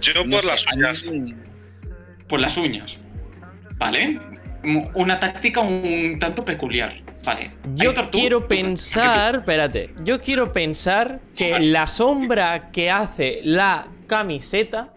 Yo 0.00 0.24
No 0.24 0.30
por 0.36 0.42
sé, 0.42 0.48
las 0.50 0.66
uñas. 1.06 1.10
Por 2.28 2.40
las 2.40 2.56
uñas. 2.56 2.96
Vale. 3.76 4.18
Una 4.94 5.18
táctica 5.20 5.60
un 5.60 6.18
tanto 6.18 6.44
peculiar. 6.44 6.94
Vale. 7.24 7.50
Yo 7.74 7.90
Aitor, 7.90 8.10
tú- 8.10 8.18
quiero 8.18 8.40
tú- 8.42 8.48
pensar, 8.48 9.36
espérate, 9.36 9.90
yo 10.04 10.20
quiero 10.20 10.52
pensar 10.52 11.20
que 11.36 11.58
la 11.60 11.86
sombra 11.86 12.70
que 12.70 12.90
hace 12.90 13.40
la 13.44 13.88
camiseta 14.06 14.92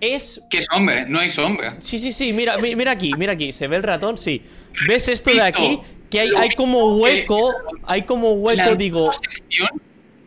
es... 0.00 0.40
¿Qué 0.50 0.62
sombra? 0.62 1.04
No 1.06 1.18
hay 1.18 1.30
sombra. 1.30 1.76
Sí, 1.78 1.98
sí, 1.98 2.12
sí, 2.12 2.32
mira, 2.32 2.56
mi- 2.58 2.74
mira 2.76 2.92
aquí, 2.92 3.10
mira 3.18 3.32
aquí, 3.32 3.52
¿se 3.52 3.66
ve 3.68 3.76
el 3.76 3.82
ratón? 3.82 4.18
Sí. 4.18 4.42
¿Ves 4.88 5.08
esto 5.08 5.30
de 5.32 5.42
aquí? 5.42 5.80
Que 6.10 6.20
hay, 6.20 6.28
Lo 6.28 6.38
hay 6.38 6.50
como 6.50 6.96
que- 6.96 7.02
hueco, 7.02 7.52
hay 7.84 8.02
como 8.02 8.32
hueco, 8.32 8.74
digo... 8.76 9.10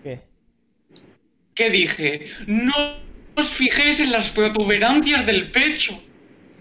¿Qué? 0.04 0.20
que 1.56 1.70
dije, 1.70 2.28
no 2.48 2.74
os 3.36 3.48
fijéis 3.50 4.00
en 4.00 4.12
las 4.12 4.30
protuberancias 4.32 5.26
del 5.26 5.52
pecho. 5.52 6.02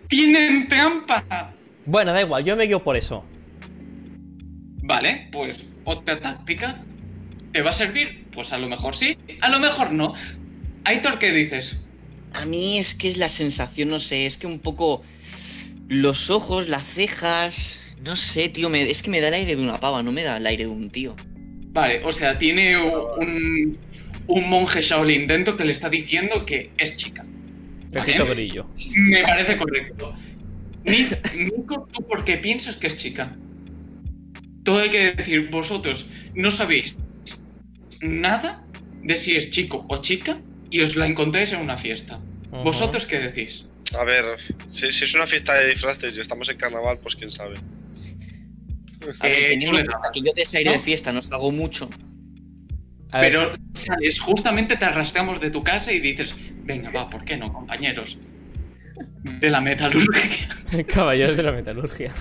Tienen 0.09 0.66
trampa. 0.68 1.52
Bueno, 1.85 2.12
da 2.12 2.20
igual, 2.22 2.44
yo 2.44 2.56
me 2.56 2.64
guío 2.64 2.82
por 2.82 2.97
eso. 2.97 3.24
Vale, 4.82 5.28
pues 5.32 5.59
otra 5.85 6.18
táctica. 6.20 6.82
¿Te 7.52 7.62
va 7.62 7.70
a 7.70 7.72
servir? 7.74 8.24
Pues 8.32 8.52
a 8.52 8.59
lo 8.59 8.68
mejor 8.68 8.97
sí, 8.97 9.16
a 9.40 9.48
lo 9.48 9.59
mejor 9.59 9.93
no. 9.93 10.14
Aitor, 10.85 11.18
¿qué 11.18 11.30
dices? 11.32 11.76
A 12.35 12.45
mí 12.47 12.79
es 12.79 12.95
que 12.95 13.09
es 13.09 13.17
la 13.19 13.29
sensación, 13.29 13.89
no 13.91 13.99
sé, 13.99 14.27
es 14.27 14.37
que 14.39 14.47
un 14.47 14.59
poco 14.61 15.03
los 15.89 16.31
ojos, 16.31 16.69
las 16.69 16.85
cejas, 16.85 17.97
no 18.05 18.17
sé, 18.17 18.49
tío, 18.49 18.69
me- 18.71 18.83
es 18.91 19.03
que 19.03 19.11
me 19.11 19.21
da 19.21 19.29
el 19.29 19.35
aire 19.35 19.57
de 19.57 19.63
una 19.63 19.81
pava, 19.81 20.03
no 20.03 20.13
me 20.13 20.23
da 20.23 20.37
el 20.37 20.47
aire 20.47 20.65
de 20.65 20.71
un 20.71 20.91
tío. 20.91 21.17
Vale, 21.73 22.03
o 22.05 22.13
sea, 22.13 22.39
tiene 22.39 22.77
un, 22.77 23.77
un 24.27 24.49
monje 24.51 24.83
Shaolin 24.83 25.27
dentro 25.27 25.57
que 25.57 25.65
le 25.65 25.73
está 25.73 25.89
diciendo 25.89 26.45
que 26.47 26.71
es 26.79 26.97
chica. 26.97 27.25
Pepito 27.93 28.27
Grillo. 28.35 28.67
Me 28.97 29.23
parece 29.23 29.57
correcto. 29.57 30.15
Ni- 30.85 31.45
Nico, 31.45 31.89
¿tú 31.93 32.07
por 32.07 32.25
qué 32.25 32.37
piensas 32.39 32.77
que 32.77 32.87
es 32.89 32.97
chica? 32.99 33.37
Todo 34.65 34.79
hay 34.81 34.91
que 34.91 35.15
decir, 35.15 35.51
vosotros 35.51 36.05
no 36.35 36.51
sabéis 36.51 36.95
nada 38.01 38.65
de 39.03 39.17
si 39.17 39.33
es 39.37 39.51
chico 39.51 39.85
o 39.89 39.99
chica 40.03 40.41
y 40.70 40.81
os 40.81 40.97
la 40.97 41.07
encontráis 41.07 41.53
en 41.53 41.61
una 41.61 41.77
fiesta. 41.78 42.19
¿Vosotros 42.51 43.07
qué 43.07 43.19
decís? 43.20 43.65
A 43.99 44.05
ver, 44.05 44.24
si, 44.69 44.93
si 44.93 45.05
es 45.05 45.15
una 45.15 45.27
fiesta 45.27 45.55
de 45.55 45.69
disfraces 45.69 46.16
y 46.16 46.20
estamos 46.20 46.49
en 46.49 46.57
carnaval, 46.59 46.99
pues 46.99 47.16
quién 47.16 47.31
sabe. 47.31 47.57
A 49.20 49.27
ver, 49.27 49.32
Eh, 49.32 49.47
teniendo 49.49 49.78
en 49.78 49.86
cuenta 49.86 50.09
que 50.12 50.20
yo 50.20 50.32
de 50.35 50.70
de 50.70 50.78
fiesta 50.78 51.12
no 51.12 51.23
salgo 51.23 51.51
mucho, 51.51 51.89
A 53.11 53.20
ver, 53.20 53.32
Pero 53.32 53.53
sales, 53.74 54.20
justamente 54.20 54.77
te 54.77 54.85
arrastramos 54.85 55.40
de 55.40 55.51
tu 55.51 55.62
casa 55.62 55.93
y 55.93 56.01
dices, 56.01 56.35
venga, 56.65 56.90
va, 56.93 57.09
¿por 57.09 57.24
qué 57.24 57.36
no, 57.36 57.53
compañeros? 57.53 58.19
De 59.23 59.51
la 59.51 59.61
metalurgia. 59.61 60.49
Caballeros 60.86 61.36
de 61.36 61.43
la 61.43 61.53
metalurgia. 61.53 62.12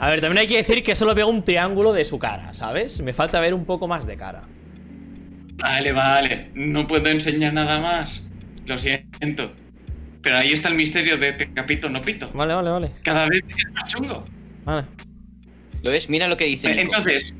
A 0.00 0.10
ver, 0.10 0.20
también 0.20 0.38
hay 0.38 0.48
que 0.48 0.56
decir 0.56 0.82
que 0.82 0.96
solo 0.96 1.14
veo 1.14 1.28
un 1.28 1.42
triángulo 1.42 1.92
de 1.92 2.04
su 2.04 2.18
cara, 2.18 2.54
¿sabes? 2.54 3.00
Me 3.00 3.12
falta 3.12 3.40
ver 3.40 3.52
un 3.54 3.64
poco 3.64 3.86
más 3.88 4.06
de 4.06 4.16
cara. 4.16 4.42
Vale, 5.58 5.92
vale, 5.92 6.50
no 6.54 6.86
puedo 6.86 7.06
enseñar 7.08 7.52
nada 7.52 7.80
más. 7.80 8.22
Lo 8.66 8.78
siento. 8.78 9.52
Pero 10.22 10.36
ahí 10.38 10.52
está 10.52 10.68
el 10.68 10.74
misterio 10.74 11.16
de 11.16 11.32
te 11.32 11.52
capito 11.52 11.88
no 11.88 12.02
pito. 12.02 12.30
Vale, 12.32 12.54
vale, 12.54 12.70
vale. 12.70 12.90
Cada 13.02 13.26
vez 13.26 13.42
es 13.48 13.72
más 13.72 13.92
chungo. 13.92 14.24
Vale. 14.64 14.86
¿lo 15.82 15.90
ves? 15.92 16.08
Mira 16.10 16.26
lo 16.28 16.36
que 16.36 16.44
dice 16.44 16.68
Nico. 16.74 16.96
Entonces, 16.96 17.32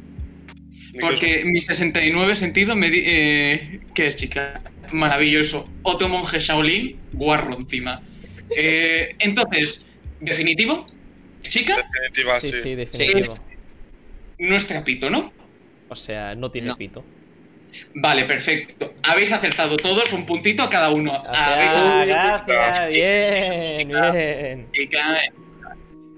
Nico, 0.93 1.07
porque 1.09 1.43
mi 1.45 1.61
69 1.61 2.37
sentido 2.37 2.77
me 2.77 2.91
di 2.91 3.03
eh, 3.05 3.81
que 3.95 4.07
es 4.07 4.17
chica. 4.17 4.61
Maravilloso. 4.93 5.69
Otro 5.83 6.09
monje 6.09 6.39
Shaolin, 6.41 6.97
guarro 7.13 7.57
encima. 7.59 8.01
Eh, 8.57 9.15
entonces, 9.19 9.85
definitivo, 10.21 10.87
chica, 11.43 11.77
Definitiva, 11.77 12.41
Sí, 12.41 12.53
sí. 12.53 12.61
sí, 12.63 12.75
definitivo. 12.75 13.35
no 14.39 14.57
es 14.57 14.65
capito, 14.65 15.11
¿no? 15.11 15.33
O 15.89 15.97
sea, 15.97 16.35
no 16.35 16.51
tiene 16.51 16.69
No. 16.69 16.77
pito. 16.77 17.05
Vale, 17.95 18.25
perfecto. 18.25 18.95
Habéis 19.03 19.33
acertado 19.33 19.77
todos, 19.77 20.13
un 20.13 20.25
puntito 20.27 20.63
a 20.63 20.71
cada 20.71 20.91
uno. 20.91 21.23
Gracias, 21.23 21.75
Habéis- 21.75 22.09
gracias, 22.09 22.89
bien, 22.91 24.69
bien. 24.69 24.69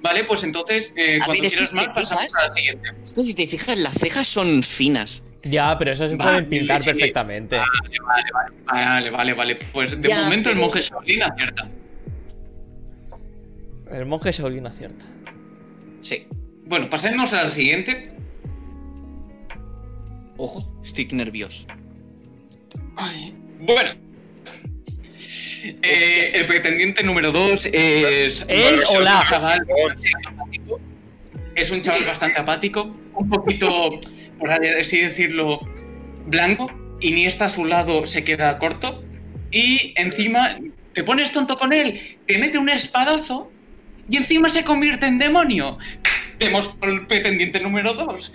Vale, 0.03 0.24
pues 0.24 0.43
entonces, 0.45 0.93
eh, 0.97 1.19
A 1.20 1.27
cuando 1.27 1.43
ver, 1.43 1.47
es 1.47 1.53
que 1.53 1.59
quieras 1.59 1.70
si 1.70 1.77
más, 1.77 1.87
pasamos 1.95 2.37
a 2.37 2.47
la 2.49 2.55
siguiente. 2.55 2.89
Es 3.05 3.12
que 3.15 3.23
si 3.23 3.35
te 3.35 3.47
fijas, 3.47 3.78
las 3.78 3.95
cejas 3.95 4.27
son 4.27 4.62
finas. 4.62 5.23
Ya, 5.43 5.77
pero 5.78 5.93
eso 5.93 6.09
se 6.09 6.16
Vale, 6.16 6.43
pueden 6.43 6.49
pintar 6.51 6.78
sí, 6.78 6.85
sí. 6.85 6.91
perfectamente. 6.91 7.57
Vale, 7.57 8.01
vale, 8.03 8.55
vale, 8.65 9.11
vale, 9.11 9.35
vale. 9.35 9.59
Pues 9.73 9.99
de 10.01 10.09
Ya, 10.09 10.23
momento 10.23 10.51
el 10.51 10.57
monje 10.57 10.81
Shaolin 10.82 11.23
acierta. 11.23 11.69
El 13.91 14.07
monje 14.07 14.32
Shaolin 14.32 14.66
acierta. 14.66 15.05
Sí. 16.01 16.27
Bueno, 16.65 16.89
pasemos 16.89 17.32
a 17.32 17.45
la 17.45 17.51
siguiente. 17.51 18.12
Ojo, 20.43 20.67
estoy 20.83 21.07
nervioso. 21.12 21.67
Ay, 22.97 23.35
Bueno. 23.61 23.91
Eh, 25.83 26.31
el 26.33 26.47
pretendiente 26.47 27.03
número 27.03 27.31
2 27.31 27.67
es. 27.67 28.43
Él 28.49 28.81
es 28.83 28.89
o 28.89 28.97
un 28.99 29.05
la. 29.05 29.23
chaval 29.29 29.61
apático. 29.61 30.81
Es 31.55 31.71
un 31.71 31.83
chaval 31.83 32.01
bastante 32.07 32.41
apático, 32.41 32.95
un 33.15 33.29
poquito, 33.29 33.91
por 34.39 34.51
así 34.51 35.03
decirlo, 35.03 35.61
blanco. 36.27 36.71
Iniesta 37.01 37.45
a 37.45 37.49
su 37.51 37.67
lado 37.67 38.07
se 38.07 38.25
queda 38.25 38.59
corto. 38.59 39.05
Y 39.51 39.93
encima 39.97 40.59
te 40.95 41.05
pones 41.05 41.33
tonto 41.33 41.59
con 41.59 41.75
él, 41.75 42.17
te 42.27 42.39
mete 42.39 42.57
un 42.57 42.71
espadazo 42.71 43.53
y 44.09 44.17
encima 44.17 44.49
se 44.49 44.65
convierte 44.65 45.05
en 45.05 45.19
demonio. 45.19 45.77
Vemos 46.39 46.69
por 46.69 46.89
el 46.89 47.07
pretendiente 47.07 47.61
número 47.61 47.93
2. 47.93 48.33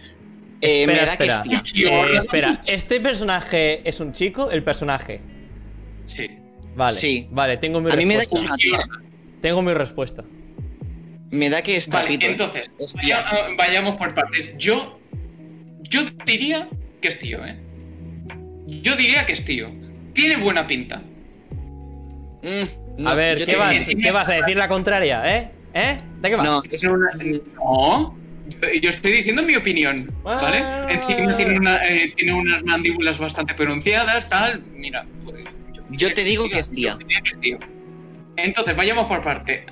Eh, 0.66 0.88
me 0.88 0.94
Espera, 0.94 1.06
da 1.06 1.18
que 1.18 1.24
es 1.26 1.64
espera. 1.74 2.08
Eh, 2.08 2.18
espera, 2.18 2.62
¿este 2.68 3.00
personaje 3.02 3.88
es 3.88 4.00
un 4.00 4.12
chico? 4.14 4.50
El 4.52 4.64
personaje. 4.64 5.22
Sí. 6.06 6.30
Vale. 6.76 6.96
Sí. 6.98 7.28
Vale, 7.32 7.58
tengo 7.58 7.80
mi 7.82 7.92
A 7.92 7.96
mí 7.96 8.06
me 8.06 8.16
da 8.18 8.26
que 8.26 8.36
es 8.36 8.44
una 8.46 8.56
tía. 8.58 8.80
Tengo 9.42 9.62
mi 9.62 9.74
respuesta. 9.74 10.24
Me 11.32 11.50
da 11.50 11.62
que 11.62 11.76
es 11.78 11.90
Vale, 11.90 12.18
entonces, 12.22 12.70
Es 12.80 12.94
tía. 12.96 13.22
vaya- 13.22 13.56
vayamos 13.58 13.96
por 13.98 14.14
partes. 14.14 14.54
Yo, 14.58 15.00
yo 15.82 16.02
diría 16.26 16.70
que 17.02 17.08
es 17.10 17.20
tío, 17.20 17.46
¿eh? 17.46 17.58
Yo 18.68 18.96
diría 18.96 19.26
que 19.26 19.34
es 19.34 19.44
tío. 19.46 19.70
Tiene 20.14 20.38
buena 20.38 20.66
pinta. 20.68 21.02
Mm, 22.42 23.02
no, 23.02 23.10
a 23.10 23.16
ver, 23.16 23.38
¿qué 23.38 23.46
te- 23.48 23.56
vas, 23.56 23.86
¿qué 24.02 24.12
vas 24.12 24.30
a 24.30 24.34
decir 24.34 24.56
la 24.56 24.68
contraria, 24.68 25.24
eh? 25.38 25.52
¿Eh? 25.74 25.98
¿De 26.22 26.30
qué 26.30 26.36
vas? 26.36 26.46
No, 26.46 26.62
Tiene 26.62 26.90
una- 26.96 27.12
No, 27.58 28.18
yo, 28.82 28.90
estoy 28.90 29.12
diciendo 29.12 29.44
mi 29.44 29.56
opinión, 29.56 30.14
¿vale? 30.24 30.58
Ah. 30.58 30.88
Encima 30.90 31.36
tiene, 31.38 31.58
una, 31.58 31.86
eh, 31.88 32.14
tiene 32.16 32.34
unas 32.34 32.64
mandíbulas 32.64 33.18
bastante 33.18 33.54
pronunciadas, 33.54 34.30
tal. 34.30 34.64
Mira, 34.74 35.06
pues, 35.24 35.44
Yo 35.92 36.14
te 36.14 36.24
digo 36.24 36.50
que 36.50 36.60
es 36.60 36.72
tía. 36.72 36.98
que 37.42 37.50
es. 37.52 37.58
Entonces, 38.38 38.76
vayamos 38.76 39.08
por 39.08 39.24
parte. 39.24 39.66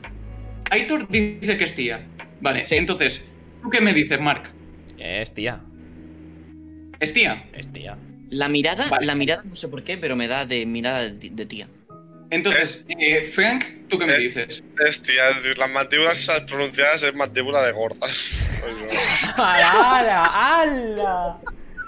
Aitor 0.71 1.07
dice 1.09 1.57
que 1.57 1.63
es 1.65 1.75
tía. 1.75 2.05
Vale, 2.41 2.63
Sí. 2.63 2.75
entonces, 2.75 3.21
¿tú 3.61 3.69
qué 3.69 3.81
me 3.81 3.93
dices, 3.93 4.19
Mark? 4.19 4.49
Es 4.97 5.33
tía. 5.33 5.59
¿Es 6.99 7.13
tía? 7.13 7.43
Es 7.53 7.71
tía. 7.71 7.97
La 8.29 8.47
mirada, 8.49 8.87
Vale. 8.89 9.05
la 9.05 9.15
mirada 9.15 9.43
no 9.43 9.55
sé 9.55 9.67
por 9.67 9.83
qué, 9.83 9.97
pero 9.97 10.15
me 10.15 10.27
da 10.27 10.45
de 10.45 10.65
mirada 10.65 11.07
de 11.09 11.45
tía. 11.45 11.67
Entonces, 12.33 12.83
eh, 12.89 13.31
Frank, 13.33 13.63
¿tú 13.87 13.99
qué 13.99 14.05
me 14.07 14.17
Es- 14.17 14.23
dices? 14.23 14.63
Es 14.87 15.01
tía, 15.03 15.29
es 15.29 15.35
decir, 15.43 15.55
las 15.57 15.69
mandíbulas 15.69 16.31
pronunciadas 16.47 17.03
es 17.03 17.13
mandíbula 17.13 17.61
de 17.63 17.71
gorda. 17.71 18.07
¡Hala! 19.37 20.23
¡Hala! 20.25 21.39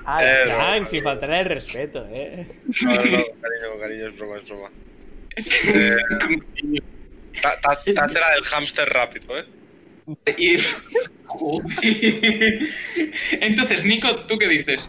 ¡Hala! 0.05 0.55
Frank, 0.55 0.87
sin 0.87 1.03
faltar 1.03 1.31
el 1.31 1.45
respeto, 1.45 2.05
eh. 2.15 2.45
No, 2.81 2.93
no, 2.93 3.01
cariño, 3.01 3.27
cariño, 3.81 4.07
es 4.07 4.17
broma, 4.17 4.37
es 4.37 4.45
broma. 4.47 4.69
Eh, 5.73 6.81
ta- 7.41 7.59
la 7.95 8.31
del 8.35 8.43
hámster 8.45 8.87
rápido, 8.89 9.37
¿eh? 9.37 9.45
Y-. 10.37 10.57
Entonces, 13.41 13.83
Nico, 13.83 14.15
¿tú 14.27 14.37
qué 14.37 14.47
dices? 14.47 14.87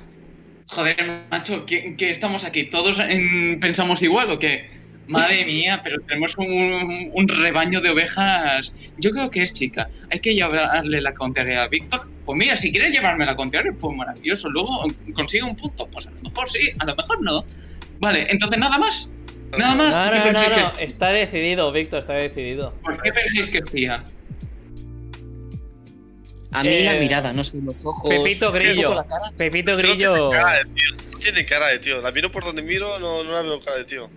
Joder, 0.68 0.96
macho, 1.30 1.64
¿qué, 1.66 1.94
qué 1.96 2.10
estamos 2.10 2.44
aquí? 2.44 2.64
¿Todos 2.70 2.98
en- 2.98 3.58
pensamos 3.60 4.02
igual 4.02 4.30
o 4.30 4.38
qué? 4.38 4.75
Madre 5.08 5.44
mía, 5.44 5.80
pero 5.84 6.00
tenemos 6.02 6.36
un, 6.36 7.10
un 7.12 7.28
rebaño 7.28 7.80
de 7.80 7.90
ovejas. 7.90 8.72
Yo 8.98 9.10
creo 9.12 9.30
que 9.30 9.42
es 9.42 9.52
chica. 9.52 9.88
Hay 10.10 10.18
que 10.20 10.34
llevarle 10.34 11.00
la 11.00 11.14
contraria 11.14 11.62
a 11.62 11.68
Víctor. 11.68 12.08
Pues 12.24 12.36
mira, 12.38 12.56
si 12.56 12.72
quieres 12.72 12.92
llevarme 12.92 13.24
la 13.24 13.36
contraria, 13.36 13.72
pues 13.78 13.96
maravilloso. 13.96 14.48
Luego 14.50 14.82
consigue 15.14 15.44
un 15.44 15.54
punto. 15.56 15.86
Pues 15.86 16.06
a 16.06 16.10
lo 16.10 16.20
mejor 16.22 16.50
sí, 16.50 16.58
a 16.78 16.84
lo 16.84 16.96
mejor 16.96 17.22
no. 17.22 17.44
Vale, 18.00 18.26
entonces 18.30 18.58
nada 18.58 18.78
más. 18.78 19.08
Nada 19.56 19.74
más. 19.76 19.94
No, 19.94 20.12
¿Qué 20.12 20.18
no, 20.18 20.24
no, 20.26 20.32
pensáis 20.40 20.62
no. 20.72 20.76
que- 20.76 20.84
Está 20.84 21.08
decidido, 21.10 21.70
Víctor, 21.70 22.00
está 22.00 22.14
decidido. 22.14 22.74
¿Por 22.82 23.00
qué 23.00 23.12
pensáis 23.12 23.48
que 23.48 23.58
es 23.58 23.64
tía? 23.66 24.02
A 26.52 26.62
mí 26.62 26.80
la 26.82 26.94
Eh, 26.96 27.00
mirada, 27.00 27.32
no 27.32 27.44
sé, 27.44 27.60
los 27.62 27.84
ojos. 27.84 28.08
Pepito 28.12 28.50
Grillo. 28.50 28.94
la 28.94 29.04
cara. 29.04 29.30
Pepito 29.36 29.72
Es 29.72 29.76
que 29.76 29.82
no 29.82 29.88
Grillo. 29.92 30.30
tiene 30.30 30.42
cara 30.42 30.52
de 30.58 30.64
tío. 30.64 30.96
No 31.12 31.18
tiene 31.18 31.46
cara 31.46 31.66
de 31.68 31.78
tío. 31.78 32.00
La 32.02 32.10
miro 32.12 32.32
por 32.32 32.44
donde 32.44 32.62
miro, 32.62 32.98
no, 32.98 33.22
no 33.24 33.32
la 33.32 33.42
veo 33.42 33.60
cara 33.60 33.78
de 33.78 33.84
tío. 33.84 34.08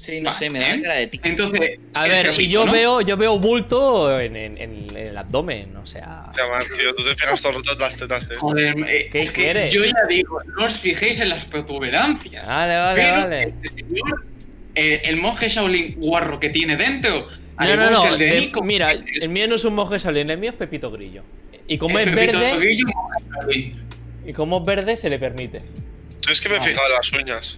Sí, 0.00 0.20
no 0.20 0.26
Va, 0.26 0.32
sé, 0.32 0.48
me 0.48 0.60
da 0.60 0.74
¿eh? 0.74 0.80
cara 0.80 0.94
de 0.94 1.08
ti. 1.08 1.18
Entonces. 1.24 1.80
A 1.92 2.04
el 2.06 2.10
ver, 2.12 2.40
y 2.40 2.48
yo 2.48 2.64
¿no? 2.64 2.70
veo, 2.72 3.00
yo 3.00 3.16
veo 3.16 3.36
bulto 3.40 4.20
en, 4.20 4.36
en- 4.36 4.56
en 4.56 4.96
el 4.96 5.18
abdomen, 5.18 5.76
o 5.76 5.84
sea. 5.86 6.26
O 6.30 6.32
sea, 6.32 6.46
man, 6.46 6.60
tío, 6.62 6.88
tú 6.96 7.02
te 7.02 7.16
pegas 7.16 7.42
todo 7.42 7.58
el 7.58 7.64
rato 7.64 7.80
las 7.80 7.96
tetas, 7.96 8.30
eh. 8.30 8.34
Joder, 8.38 8.76
¿Qué 8.76 9.22
es 9.22 9.30
que 9.32 9.42
quieres? 9.42 9.74
yo 9.74 9.84
ya 9.84 9.92
digo, 10.08 10.38
no 10.56 10.66
os 10.66 10.78
fijéis 10.78 11.18
en 11.18 11.30
las 11.30 11.44
protuberancias. 11.46 12.46
Vale, 12.46 12.76
vale, 12.76 13.02
pero 13.02 13.16
vale. 13.16 13.42
este 13.42 13.68
señor, 13.70 14.24
eh, 14.76 15.02
el 15.04 15.16
monje 15.16 15.48
Shaolin 15.48 15.96
guarro 15.96 16.38
que 16.38 16.50
tiene 16.50 16.76
dentro. 16.76 17.26
No, 17.58 17.74
no, 17.76 17.90
no. 17.90 18.02
que 18.04 18.08
el 18.10 18.18
de 18.18 18.26
de- 18.26 18.40
Nico, 18.42 18.62
mira, 18.62 18.92
es- 18.92 19.02
el 19.22 19.30
mío 19.30 19.48
no 19.48 19.56
es 19.56 19.64
un 19.64 19.74
monje 19.74 19.98
Shaolin, 19.98 20.30
el 20.30 20.38
mío 20.38 20.50
es 20.50 20.56
Pepito 20.56 20.92
Grillo. 20.92 21.24
Y 21.66 21.76
como 21.76 21.98
es 21.98 22.08
Pepito 22.08 22.38
verde, 22.38 22.56
Grillo, 22.56 22.86
monje 22.86 23.24
Shaolin. 23.34 23.82
y 24.28 24.32
como 24.32 24.60
es 24.60 24.64
verde, 24.64 24.96
se 24.96 25.10
le 25.10 25.18
permite. 25.18 25.60
Tú 26.20 26.30
es 26.30 26.40
que 26.40 26.48
me 26.48 26.54
he 26.54 26.58
Vale. 26.60 26.70
fijado 26.70 26.86
en 26.86 26.94
las 26.94 27.12
uñas. 27.12 27.56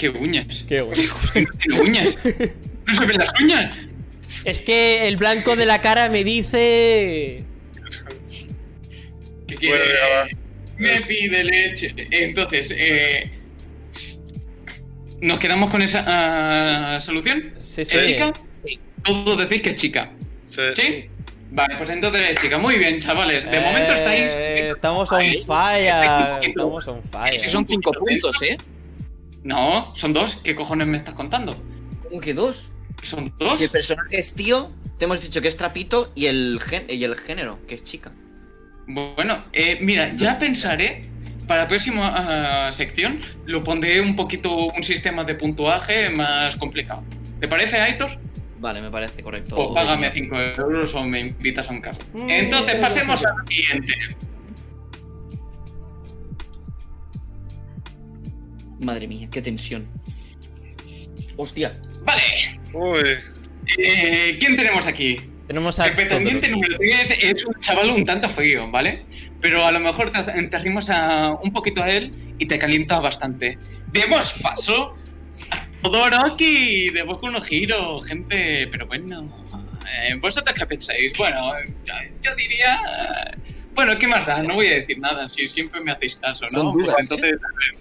¿Qué 0.00 0.08
uñas? 0.08 0.64
Qué 0.66 0.80
bueno. 0.80 1.02
¿Qué 1.34 1.72
uñas? 1.78 2.16
¿No 2.86 2.98
se 2.98 3.04
ven 3.04 3.18
las 3.18 3.32
uñas? 3.38 3.76
Es 4.46 4.62
que 4.62 5.06
el 5.06 5.18
blanco 5.18 5.56
de 5.56 5.66
la 5.66 5.82
cara 5.82 6.08
me 6.08 6.24
dice. 6.24 7.44
¿Qué 9.46 9.54
quiere? 9.56 9.84
Me 10.78 10.98
pide 11.02 11.44
leche. 11.44 11.92
Entonces, 12.12 12.72
eh, 12.74 13.30
¿nos 15.20 15.38
quedamos 15.38 15.70
con 15.70 15.82
esa 15.82 16.02
ah, 16.06 16.98
solución? 16.98 17.52
Sí, 17.58 17.82
¿Es 17.82 17.88
chica? 17.90 18.32
Sí. 18.52 18.78
Todos 19.04 19.36
decís 19.36 19.60
que 19.60 19.68
es 19.68 19.76
chica. 19.76 20.12
Sí. 20.46 20.62
¿Sí? 20.76 21.10
Vale, 21.50 21.76
pues 21.76 21.90
entonces 21.90 22.30
es 22.30 22.40
chica. 22.40 22.56
Muy 22.56 22.76
bien, 22.76 23.00
chavales. 23.00 23.44
De 23.50 23.60
momento 23.60 23.92
estáis. 23.92 24.30
Eh, 24.34 24.72
Estamos 24.74 25.12
on 25.12 25.20
fire. 25.46 26.40
Estamos 26.40 26.88
on 26.88 27.02
fire. 27.02 27.34
Es 27.34 27.44
que 27.44 27.50
son 27.50 27.66
cinco 27.66 27.92
puntos, 27.92 28.40
¿eh? 28.40 28.56
No, 29.42 29.94
son 29.96 30.12
dos. 30.12 30.36
¿Qué 30.42 30.54
cojones 30.54 30.86
me 30.86 30.96
estás 30.98 31.14
contando? 31.14 31.56
¿Cómo 32.02 32.20
que 32.20 32.34
dos? 32.34 32.72
¿Son 33.02 33.32
dos? 33.38 33.58
Si 33.58 33.64
el 33.64 33.70
personaje 33.70 34.18
es 34.18 34.34
tío, 34.34 34.70
te 34.98 35.06
hemos 35.06 35.20
dicho 35.22 35.40
que 35.40 35.48
es 35.48 35.56
trapito 35.56 36.12
y 36.14 36.26
el, 36.26 36.60
gen- 36.60 36.86
y 36.88 37.02
el 37.04 37.16
género, 37.16 37.58
que 37.66 37.74
es 37.76 37.84
chica. 37.84 38.10
Bueno, 38.86 39.44
eh, 39.52 39.78
mira, 39.80 40.14
ya 40.16 40.38
pensaré. 40.38 41.02
Para 41.46 41.62
la 41.62 41.68
próxima 41.68 42.66
ah, 42.68 42.70
sección 42.70 43.20
lo 43.46 43.64
pondré 43.64 44.00
un 44.00 44.14
poquito 44.14 44.66
un 44.66 44.84
sistema 44.84 45.24
de 45.24 45.34
puntuaje 45.34 46.08
más 46.10 46.54
complicado. 46.56 47.02
¿Te 47.40 47.48
parece, 47.48 47.76
Aitor? 47.76 48.18
Vale, 48.60 48.80
me 48.80 48.90
parece 48.90 49.20
correcto. 49.20 49.56
O 49.56 49.74
págame 49.74 50.12
señor. 50.12 50.52
5 50.54 50.62
euros 50.62 50.94
o 50.94 51.02
me 51.02 51.20
invitas 51.20 51.68
a 51.68 51.72
un 51.72 51.80
café. 51.80 51.98
Entonces, 52.28 52.76
pasemos 52.76 53.20
sí. 53.20 53.26
al 53.26 53.48
siguiente. 53.48 53.94
Madre 58.80 59.06
mía, 59.06 59.28
qué 59.30 59.42
tensión. 59.42 59.86
Hostia. 61.36 61.78
Vale, 62.04 62.22
Uy. 62.72 63.00
eh, 63.78 64.36
¿quién 64.40 64.56
tenemos 64.56 64.86
aquí? 64.86 65.16
Tenemos 65.46 65.78
a. 65.80 65.86
El 65.86 65.94
pretendiente 65.94 66.48
número 66.48 66.76
3 66.78 67.14
es 67.20 67.44
un 67.44 67.54
chaval 67.60 67.90
un 67.90 68.04
tanto 68.04 68.28
frío, 68.30 68.70
¿vale? 68.70 69.04
Pero 69.40 69.66
a 69.66 69.72
lo 69.72 69.80
mejor 69.80 70.10
te, 70.12 70.22
te 70.22 70.56
arrimas 70.56 70.88
a, 70.90 71.32
un 71.42 71.52
poquito 71.52 71.82
a 71.82 71.90
él 71.90 72.12
y 72.38 72.46
te 72.46 72.58
calienta 72.58 73.00
bastante. 73.00 73.58
Demos 73.92 74.32
paso 74.42 74.96
a 75.50 75.66
Todoroki 75.82 76.90
de 76.90 77.02
Boku 77.02 77.28
no 77.30 77.40
Hero, 77.48 78.00
gente. 78.00 78.66
Pero 78.68 78.86
bueno, 78.86 79.28
eh, 79.86 80.14
¿vosotros 80.20 80.54
qué 80.58 80.66
pensáis? 80.66 81.12
Bueno, 81.18 81.52
yo, 81.84 81.94
yo 82.22 82.34
diría. 82.36 82.80
Bueno, 83.74 83.98
¿qué 83.98 84.06
más 84.06 84.26
da? 84.26 84.42
No 84.42 84.54
voy 84.54 84.66
a 84.68 84.74
decir 84.74 84.98
nada, 84.98 85.28
si 85.28 85.48
siempre 85.48 85.80
me 85.80 85.92
hacéis 85.92 86.16
caso, 86.16 86.42
¿no? 86.42 86.48
Son 86.48 86.72
Pues 86.72 86.94
entonces, 87.00 87.30
Eh, 87.32 87.76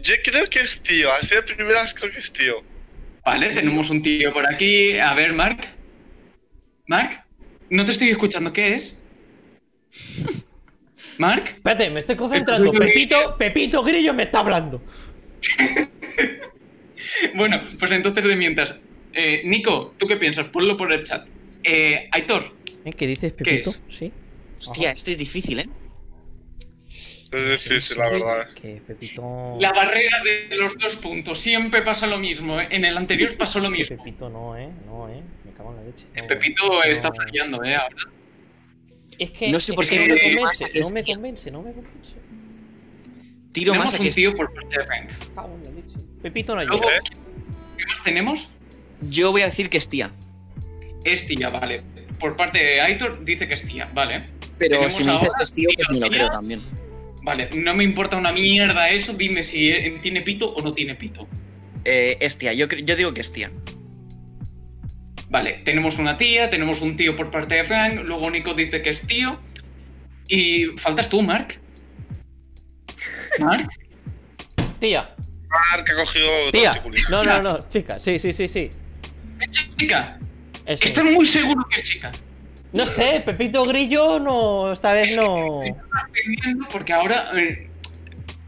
yo 0.00 0.14
creo 0.24 0.48
que 0.48 0.60
es 0.60 0.80
tío. 0.82 1.12
Así 1.12 1.34
de 1.34 1.42
primeras 1.42 1.94
creo 1.94 2.10
que 2.12 2.18
es 2.18 2.32
tío. 2.32 2.62
Vale, 3.24 3.48
tenemos 3.48 3.90
un 3.90 4.00
tío 4.02 4.32
por 4.32 4.46
aquí. 4.46 4.98
A 4.98 5.14
ver, 5.14 5.32
Mark. 5.32 5.66
Mark, 6.86 7.24
no 7.68 7.84
te 7.84 7.92
estoy 7.92 8.08
escuchando, 8.08 8.52
¿qué 8.52 8.74
es? 8.74 8.94
Mark. 11.18 11.44
Espérate, 11.48 11.90
me 11.90 12.00
estoy 12.00 12.16
concentrando. 12.16 12.72
Pepito, 12.72 13.36
Pepito 13.36 13.82
Grillo 13.82 14.14
me 14.14 14.24
está 14.24 14.40
hablando. 14.40 14.82
Bueno, 17.34 17.60
pues 17.78 17.90
entonces 17.90 18.24
de 18.24 18.36
mientras. 18.36 18.74
Eh, 19.12 19.42
Nico, 19.44 19.94
¿tú 19.96 20.06
qué 20.06 20.16
piensas? 20.16 20.46
Ponlo 20.48 20.76
por 20.76 20.92
el 20.92 21.04
chat. 21.04 21.26
Eh, 21.64 22.08
Aitor, 22.12 22.54
¿Eh? 22.84 22.92
¿Qué 22.92 23.06
dices, 23.06 23.32
¿Qué 23.32 23.44
Pepito? 23.44 23.70
es? 23.70 23.80
Sí. 23.98 24.12
Hostia, 24.56 24.90
este 24.92 25.12
es 25.12 25.18
difícil, 25.18 25.60
¿eh? 25.60 25.68
Es 27.30 27.50
difícil, 27.62 27.98
la 27.98 28.08
verdad. 28.10 28.50
Que 28.54 28.82
Pepito. 28.86 29.56
la 29.60 29.70
barrera 29.72 30.22
de 30.22 30.56
los 30.56 30.76
dos 30.78 30.96
puntos. 30.96 31.38
Siempre 31.40 31.82
pasa 31.82 32.06
lo 32.06 32.18
mismo. 32.18 32.58
¿eh? 32.60 32.68
En 32.70 32.84
el 32.84 32.96
anterior 32.96 33.36
pasó 33.36 33.58
lo 33.60 33.70
Que 33.70 33.78
mismo. 33.78 33.96
Pepito 33.98 34.30
no, 34.30 34.56
eh. 34.56 34.70
No, 34.86 35.08
eh. 35.08 35.22
Me 35.44 35.52
cago 35.52 35.70
en 35.72 35.76
la 35.76 35.82
leche. 35.82 36.06
no. 36.16 36.26
Pepito 36.26 36.68
No. 36.68 36.82
está 36.84 37.12
fallando, 37.12 37.62
¿eh? 37.64 37.74
Ahora. 37.76 37.96
Es 39.18 39.30
que. 39.32 39.50
No 39.50 39.60
sé 39.60 39.74
por 39.74 39.84
es 39.84 39.90
qué 39.90 40.00
me 40.00 40.08
convence, 40.08 40.70
que 40.70 40.80
no 40.80 40.90
me 40.90 41.04
convence, 41.04 41.50
no 41.50 41.62
me 41.62 41.72
convence. 41.72 42.12
Tiro 43.52 43.74
más 43.74 43.92
a 43.92 43.98
que 43.98 44.10
tío 44.10 44.32
por 44.34 44.52
parte 44.54 44.78
de 44.78 44.86
Frank. 44.86 45.10
Me 45.10 45.34
cago 45.34 45.54
en 45.54 45.64
la 45.64 45.70
leche. 45.70 45.96
Pepito 46.22 46.54
no 46.54 46.60
ayuda. 46.62 46.76
¿Eh? 46.76 47.00
¿qué 47.76 47.84
más 47.86 48.02
tenemos? 48.04 48.48
Yo 49.02 49.32
voy 49.32 49.42
a 49.42 49.46
decir 49.46 49.68
que 49.68 49.76
es 49.78 49.88
tía. 49.88 50.10
Es 51.04 51.26
tía, 51.26 51.50
vale. 51.50 51.82
Por 52.18 52.36
parte 52.36 52.58
de 52.58 52.80
Aitor 52.80 53.24
dice 53.24 53.46
que 53.46 53.54
es 53.54 53.62
tía, 53.66 53.90
vale. 53.94 54.30
Pero 54.58 54.70
Tenemos 54.76 54.92
si 54.92 55.04
me 55.04 55.12
dices 55.12 55.28
ahora 55.28 55.38
que 55.38 55.42
es 55.44 55.52
tío, 55.54 55.68
pues 55.76 55.90
me 55.90 56.00
lo 56.00 56.08
creo 56.08 56.28
también. 56.30 56.60
Vale, 57.28 57.50
no 57.52 57.74
me 57.74 57.84
importa 57.84 58.16
una 58.16 58.32
mierda 58.32 58.88
eso, 58.88 59.12
dime 59.12 59.44
si 59.44 59.68
eh, 59.68 59.98
tiene 60.00 60.22
pito 60.22 60.48
o 60.48 60.62
no 60.62 60.72
tiene 60.72 60.94
pito. 60.94 61.28
Eh, 61.84 62.16
es 62.22 62.38
tía, 62.38 62.54
yo, 62.54 62.66
yo 62.68 62.96
digo 62.96 63.12
que 63.12 63.20
es 63.20 63.30
tía. 63.30 63.50
Vale, 65.28 65.58
tenemos 65.62 65.98
una 65.98 66.16
tía, 66.16 66.48
tenemos 66.48 66.80
un 66.80 66.96
tío 66.96 67.14
por 67.14 67.30
parte 67.30 67.56
de 67.56 67.64
Frank, 67.64 68.00
luego 68.02 68.30
Nico 68.30 68.54
dice 68.54 68.80
que 68.80 68.88
es 68.88 69.02
tío. 69.02 69.38
Y 70.26 70.68
faltas 70.78 71.10
tú, 71.10 71.20
Mark. 71.20 71.60
Mark, 73.40 73.68
Tía, 74.80 75.14
Mark 75.50 75.84
ha 75.86 75.96
cogido 75.96 76.28
tía. 76.50 76.82
No, 77.10 77.24
no, 77.24 77.42
no, 77.42 77.68
chica. 77.68 78.00
Sí, 78.00 78.18
sí, 78.18 78.32
sí, 78.32 78.48
sí. 78.48 78.70
es 79.38 79.76
chica. 79.76 80.18
Eso. 80.64 80.82
Estoy 80.82 81.12
muy 81.12 81.26
seguro 81.26 81.62
que 81.68 81.82
es 81.82 81.86
chica. 81.86 82.10
No 82.72 82.84
sé, 82.84 83.22
Pepito 83.24 83.64
Grillo 83.64 84.18
no. 84.20 84.72
Esta 84.72 84.92
vez 84.92 85.16
no. 85.16 85.60
Porque 86.70 86.92
ahora 86.92 87.30
eh, 87.36 87.70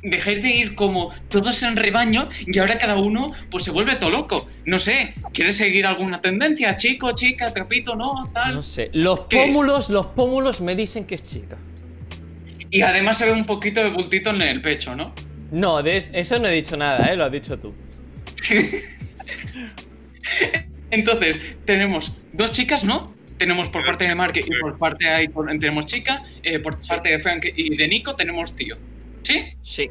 dejáis 0.02 0.42
de 0.42 0.48
ir 0.50 0.74
como 0.74 1.10
todos 1.28 1.62
en 1.62 1.76
rebaño 1.76 2.28
y 2.46 2.58
ahora 2.58 2.76
cada 2.78 2.96
uno 2.96 3.32
pues 3.50 3.64
se 3.64 3.70
vuelve 3.70 3.96
todo 3.96 4.10
loco. 4.10 4.44
No 4.66 4.78
sé, 4.78 5.14
¿quieres 5.32 5.56
seguir 5.56 5.86
alguna 5.86 6.20
tendencia? 6.20 6.76
Chico, 6.76 7.12
chica, 7.14 7.52
trapito, 7.54 7.96
no, 7.96 8.24
tal. 8.34 8.54
No 8.56 8.62
sé. 8.62 8.90
Los 8.92 9.22
¿Qué? 9.22 9.46
pómulos, 9.46 9.88
los 9.90 10.06
pómulos 10.06 10.60
me 10.60 10.76
dicen 10.76 11.04
que 11.06 11.14
es 11.14 11.22
chica. 11.22 11.56
Y 12.70 12.82
además 12.82 13.18
se 13.18 13.26
ve 13.26 13.32
un 13.32 13.46
poquito 13.46 13.82
de 13.82 13.90
bultito 13.90 14.30
en 14.30 14.42
el 14.42 14.60
pecho, 14.62 14.94
¿no? 14.94 15.12
No, 15.50 15.82
de 15.82 15.96
es- 15.96 16.10
eso 16.12 16.38
no 16.38 16.46
he 16.46 16.52
dicho 16.52 16.76
nada, 16.76 17.06
eh. 17.12 17.16
Lo 17.16 17.24
has 17.24 17.32
dicho 17.32 17.58
tú. 17.58 17.74
Entonces, 20.90 21.38
tenemos 21.64 22.12
dos 22.32 22.50
chicas, 22.52 22.84
¿no? 22.84 23.12
Tenemos 23.40 23.68
por 23.68 23.82
parte 23.86 24.06
de 24.06 24.14
Mark 24.14 24.34
y 24.36 24.42
por 24.60 24.76
parte 24.76 25.02
de 25.06 25.10
Aitor 25.12 25.46
tenemos 25.58 25.86
chica, 25.86 26.22
eh, 26.42 26.58
por 26.58 26.78
parte 26.86 27.08
de 27.08 27.20
Frank 27.20 27.46
y 27.56 27.74
de 27.74 27.88
Nico 27.88 28.14
tenemos 28.14 28.54
tío. 28.54 28.76
¿Sí? 29.22 29.44
Sí. 29.62 29.90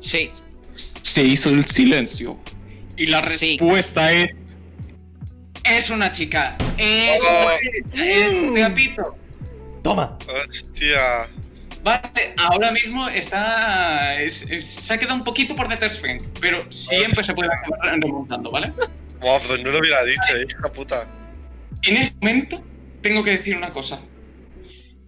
Sí. 0.00 0.30
Se 1.02 1.22
hizo 1.24 1.50
el 1.50 1.66
silencio. 1.66 2.38
Y 2.96 3.04
la 3.04 3.22
Sí. 3.22 3.58
respuesta 3.58 4.12
es. 4.12 4.34
Es 5.64 5.90
una 5.90 6.10
chica. 6.10 6.56
Es, 6.78 7.20
Oh. 7.20 7.50
es 7.92 8.54
Trapito. 8.54 9.14
Toma. 9.82 10.16
Hostia. 10.48 11.28
Vale, 11.84 12.34
ahora 12.38 12.70
mismo 12.72 13.08
está. 13.10 14.22
es- 14.22 14.46
es- 14.48 14.64
se 14.64 14.94
ha 14.94 14.98
quedado 14.98 15.16
un 15.16 15.24
poquito 15.24 15.54
por 15.54 15.68
detrás 15.68 15.98
Frank, 16.00 16.22
pero 16.40 16.64
siempre 16.72 17.22
se 17.22 17.34
puede 17.34 17.50
acabar 17.52 18.00
remontando, 18.00 18.50
¿vale? 18.50 18.72
Pues 19.22 19.62
no 19.62 19.70
lo 19.70 19.78
hubiera 19.78 20.02
dicho, 20.04 20.36
eh, 20.36 20.46
puta. 20.74 21.06
En 21.82 21.96
este 21.96 22.14
momento, 22.20 22.62
tengo 23.00 23.22
que 23.22 23.30
decir 23.32 23.56
una 23.56 23.72
cosa. 23.72 24.00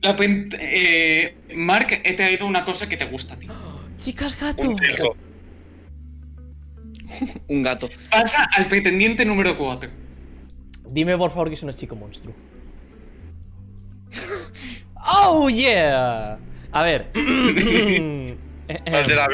La 0.03 0.17
eh, 0.21 1.37
Mark, 1.55 2.01
he 2.05 2.15
traído 2.15 2.47
una 2.47 2.65
cosa 2.65 2.89
que 2.89 2.97
te 2.97 3.07
gusta 3.07 3.35
a 3.35 3.39
ti. 3.39 3.49
Chicas 3.97 4.39
gato. 4.41 4.73
Un 7.49 7.63
gato. 7.63 7.89
Pasa 8.11 8.45
al 8.53 8.69
pretendiente 8.69 9.25
número 9.25 9.57
4. 9.59 9.91
Dime 10.91 11.17
por 11.17 11.31
favor 11.31 11.49
que 11.49 11.55
es 11.55 11.63
un 11.63 11.73
chico 11.73 11.97
monstruo. 11.97 12.35
¡Oh, 15.07 15.49
yeah! 15.49 16.39
A 16.71 16.83
ver. 16.83 17.11
La 18.87 19.29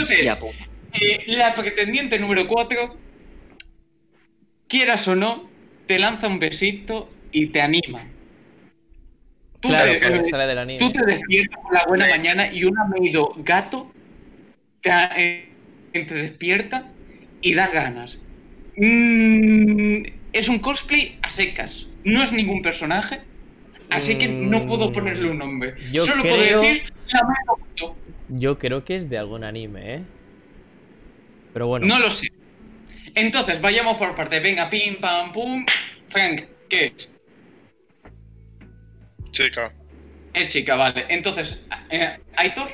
Hostia 0.00 0.38
puta. 0.38 0.64
eh, 0.92 1.24
la 1.26 1.54
pretendiente 1.54 2.18
número 2.18 2.46
4, 2.46 2.96
quieras 4.74 5.06
o 5.06 5.14
no, 5.14 5.48
te 5.86 6.00
lanza 6.00 6.26
un 6.26 6.40
besito 6.40 7.08
y 7.30 7.46
te 7.46 7.60
anima. 7.60 8.02
Tú, 9.60 9.68
claro, 9.68 9.92
te, 9.92 10.00
porque 10.00 10.24
sale 10.24 10.46
del 10.46 10.58
anime. 10.58 10.78
tú 10.80 10.90
te 10.90 11.04
despiertas 11.06 11.60
por 11.62 11.72
la 11.72 11.84
buena 11.86 12.08
mañana 12.08 12.52
y 12.52 12.64
un 12.64 12.76
amigo 12.76 13.34
gato 13.38 13.92
te, 14.82 14.90
eh, 15.16 15.48
te 15.92 16.04
despierta 16.14 16.88
y 17.40 17.54
da 17.54 17.68
ganas. 17.68 18.18
Mm, 18.76 20.06
es 20.32 20.48
un 20.48 20.58
cosplay 20.58 21.18
a 21.22 21.30
secas. 21.30 21.86
No 22.02 22.24
es 22.24 22.32
ningún 22.32 22.60
personaje. 22.60 23.20
Así 23.90 24.16
que 24.18 24.26
no 24.26 24.66
puedo 24.66 24.92
ponerle 24.92 25.30
un 25.30 25.38
nombre. 25.38 25.72
Mm, 25.74 25.92
Yo 25.92 26.04
Solo 26.04 26.22
puedo 26.22 26.34
creo- 26.36 26.60
decir 26.62 26.92
la 27.12 27.20
Naruto. 27.22 27.96
Yo 28.28 28.58
creo 28.58 28.84
que 28.84 28.96
es 28.96 29.08
de 29.08 29.18
algún 29.18 29.44
anime, 29.44 29.94
¿eh? 29.94 30.02
Pero 31.52 31.68
bueno. 31.68 31.86
No 31.86 32.00
lo 32.00 32.10
sé. 32.10 32.26
Entonces, 33.14 33.60
vayamos 33.60 33.96
por 33.96 34.14
parte. 34.14 34.40
Venga, 34.40 34.68
pim, 34.70 34.96
pam, 35.00 35.32
pum. 35.32 35.64
Frank, 36.08 36.42
¿qué 36.68 36.92
es? 36.96 37.08
Chica. 39.30 39.72
Es 40.32 40.48
chica, 40.48 40.74
vale. 40.74 41.06
Entonces, 41.08 41.56
eh, 41.90 42.16
Aitor, 42.36 42.68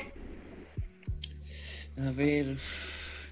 A 1.97 2.11
ver. 2.11 2.45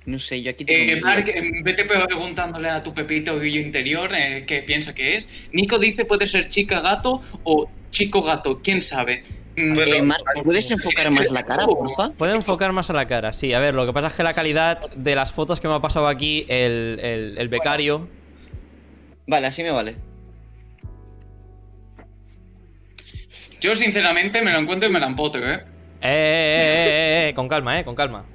No 0.05 0.17
sé, 0.17 0.41
yo 0.41 0.51
aquí 0.51 0.65
tengo. 0.65 0.93
eh, 0.93 1.01
Mark, 1.01 1.29
eh, 1.29 1.51
vete 1.63 1.85
preguntándole 1.85 2.69
a 2.69 2.81
tu 2.81 2.93
pepito 2.93 3.43
interior 3.43 4.11
eh, 4.15 4.43
qué 4.47 4.63
piensa 4.63 4.93
que 4.93 5.17
es. 5.17 5.27
Nico 5.51 5.77
dice 5.77 6.05
puede 6.05 6.27
ser 6.27 6.47
chica 6.47 6.79
gato 6.79 7.21
o 7.43 7.69
chico 7.91 8.21
gato, 8.23 8.59
quién 8.63 8.81
sabe. 8.81 9.23
Mm, 9.59 9.73
Bueno, 9.75 9.95
Eh, 9.95 10.41
¿puedes 10.43 10.71
enfocar 10.71 11.11
más 11.11 11.31
la 11.31 11.43
cara, 11.43 11.65
porfa? 11.65 12.09
Puede 12.11 12.33
enfocar 12.35 12.71
más 12.71 12.89
a 12.89 12.93
la 12.93 13.07
cara, 13.07 13.33
sí. 13.33 13.53
A 13.53 13.59
ver, 13.59 13.73
lo 13.75 13.85
que 13.85 13.91
pasa 13.93 14.07
es 14.07 14.13
que 14.13 14.23
la 14.23 14.33
calidad 14.33 14.79
de 14.97 15.15
las 15.15 15.31
fotos 15.31 15.59
que 15.59 15.67
me 15.67 15.73
ha 15.73 15.79
pasado 15.81 16.07
aquí 16.07 16.45
el, 16.47 16.99
el- 17.01 17.37
el 17.37 17.47
becario. 17.49 18.07
Vale, 19.27 19.47
así 19.47 19.63
me 19.63 19.71
vale. 19.71 19.95
Yo 23.61 23.75
sinceramente 23.75 24.41
me 24.41 24.53
lo 24.53 24.59
encuentro 24.59 24.89
y 24.89 24.93
me 24.93 24.99
la 24.99 25.07
empotro, 25.07 25.41
¿eh? 25.45 25.55
Eh, 26.01 26.01
eh, 26.01 26.85
eh, 26.87 27.25
eh, 27.25 27.29
eh, 27.29 27.33
con 27.35 27.47
calma, 27.49 27.79
eh, 27.79 27.83
con 27.83 27.95
calma. 27.95 28.25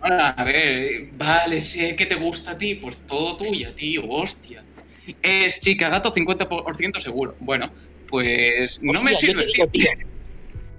Ahora, 0.00 0.30
a 0.30 0.44
ver, 0.44 1.08
vale, 1.12 1.60
sé 1.62 1.96
que 1.96 2.04
te 2.04 2.16
gusta 2.16 2.50
a 2.52 2.58
ti, 2.58 2.74
pues 2.74 2.98
todo 3.06 3.36
tuya, 3.38 3.74
tío, 3.74 4.02
hostia. 4.08 4.62
Es 5.22 5.58
chica 5.60 5.88
gato 5.88 6.12
50% 6.12 7.00
seguro. 7.00 7.34
Bueno, 7.40 7.70
pues 8.08 8.78
no 8.82 9.02
me 9.02 9.12
Hostia, 9.12 9.28
sirve, 9.30 9.42
te 9.44 9.52
digo, 9.52 9.66
tío. 9.68 9.90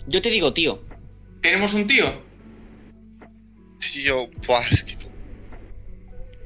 Yo 0.07 0.22
te 0.22 0.30
digo, 0.30 0.53
tío. 0.53 0.84
Tenemos 1.41 1.73
un 1.73 1.88
tío. 1.88 2.23
Tío, 3.80 4.27
buah, 4.48 4.68
es 4.72 4.84
que. 4.84 4.98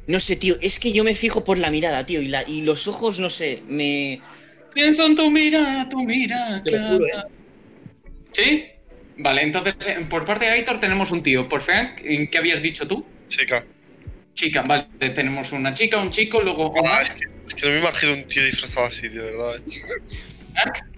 No 0.07 0.19
sé, 0.19 0.36
tío, 0.36 0.56
es 0.61 0.80
que 0.80 0.91
yo 0.91 1.03
me 1.03 1.14
fijo 1.14 1.44
por 1.44 1.57
la 1.57 1.69
mirada, 1.69 2.06
tío, 2.06 2.22
y, 2.22 2.27
la, 2.27 2.44
y 2.48 2.61
los 2.61 2.88
ojos, 2.88 3.19
no 3.19 3.30
sé, 3.30 3.61
me... 3.68 4.19
Pienso 4.73 5.06
en 5.06 5.15
tu 5.15 5.30
mirada, 5.30 5.88
tu 5.88 6.02
mirada. 6.03 6.61
Te 6.61 6.72
lo 6.72 6.80
juro, 6.80 7.06
¿eh? 7.06 7.23
¿Sí? 8.31 8.64
Vale, 9.18 9.44
entonces 9.44 9.76
eh, 9.86 10.06
por 10.10 10.26
parte 10.26 10.45
de 10.45 10.52
Aitor 10.52 10.80
tenemos 10.80 11.11
un 11.11 11.22
tío. 11.22 11.48
Por 11.48 11.61
Frank, 11.61 11.99
¿en 12.03 12.30
¿qué 12.30 12.38
habías 12.38 12.61
dicho 12.64 12.88
tú? 12.88 13.06
Chica. 13.27 13.65
Chica, 14.34 14.61
vale, 14.61 14.88
tenemos 14.99 15.52
una 15.52 15.73
chica, 15.73 16.02
un 16.02 16.10
chico, 16.10 16.41
luego 16.41 16.68
Omar, 16.68 17.03
es, 17.03 17.11
que, 17.11 17.26
es 17.45 17.53
que 17.53 17.65
no 17.68 17.73
me 17.73 17.80
imagino 17.80 18.14
un 18.14 18.26
tío 18.26 18.44
disfrazado 18.45 18.88
así, 18.88 19.10
tío, 19.10 19.22
de 19.23 19.31
verdad. 19.31 19.56
eh. 19.57 20.98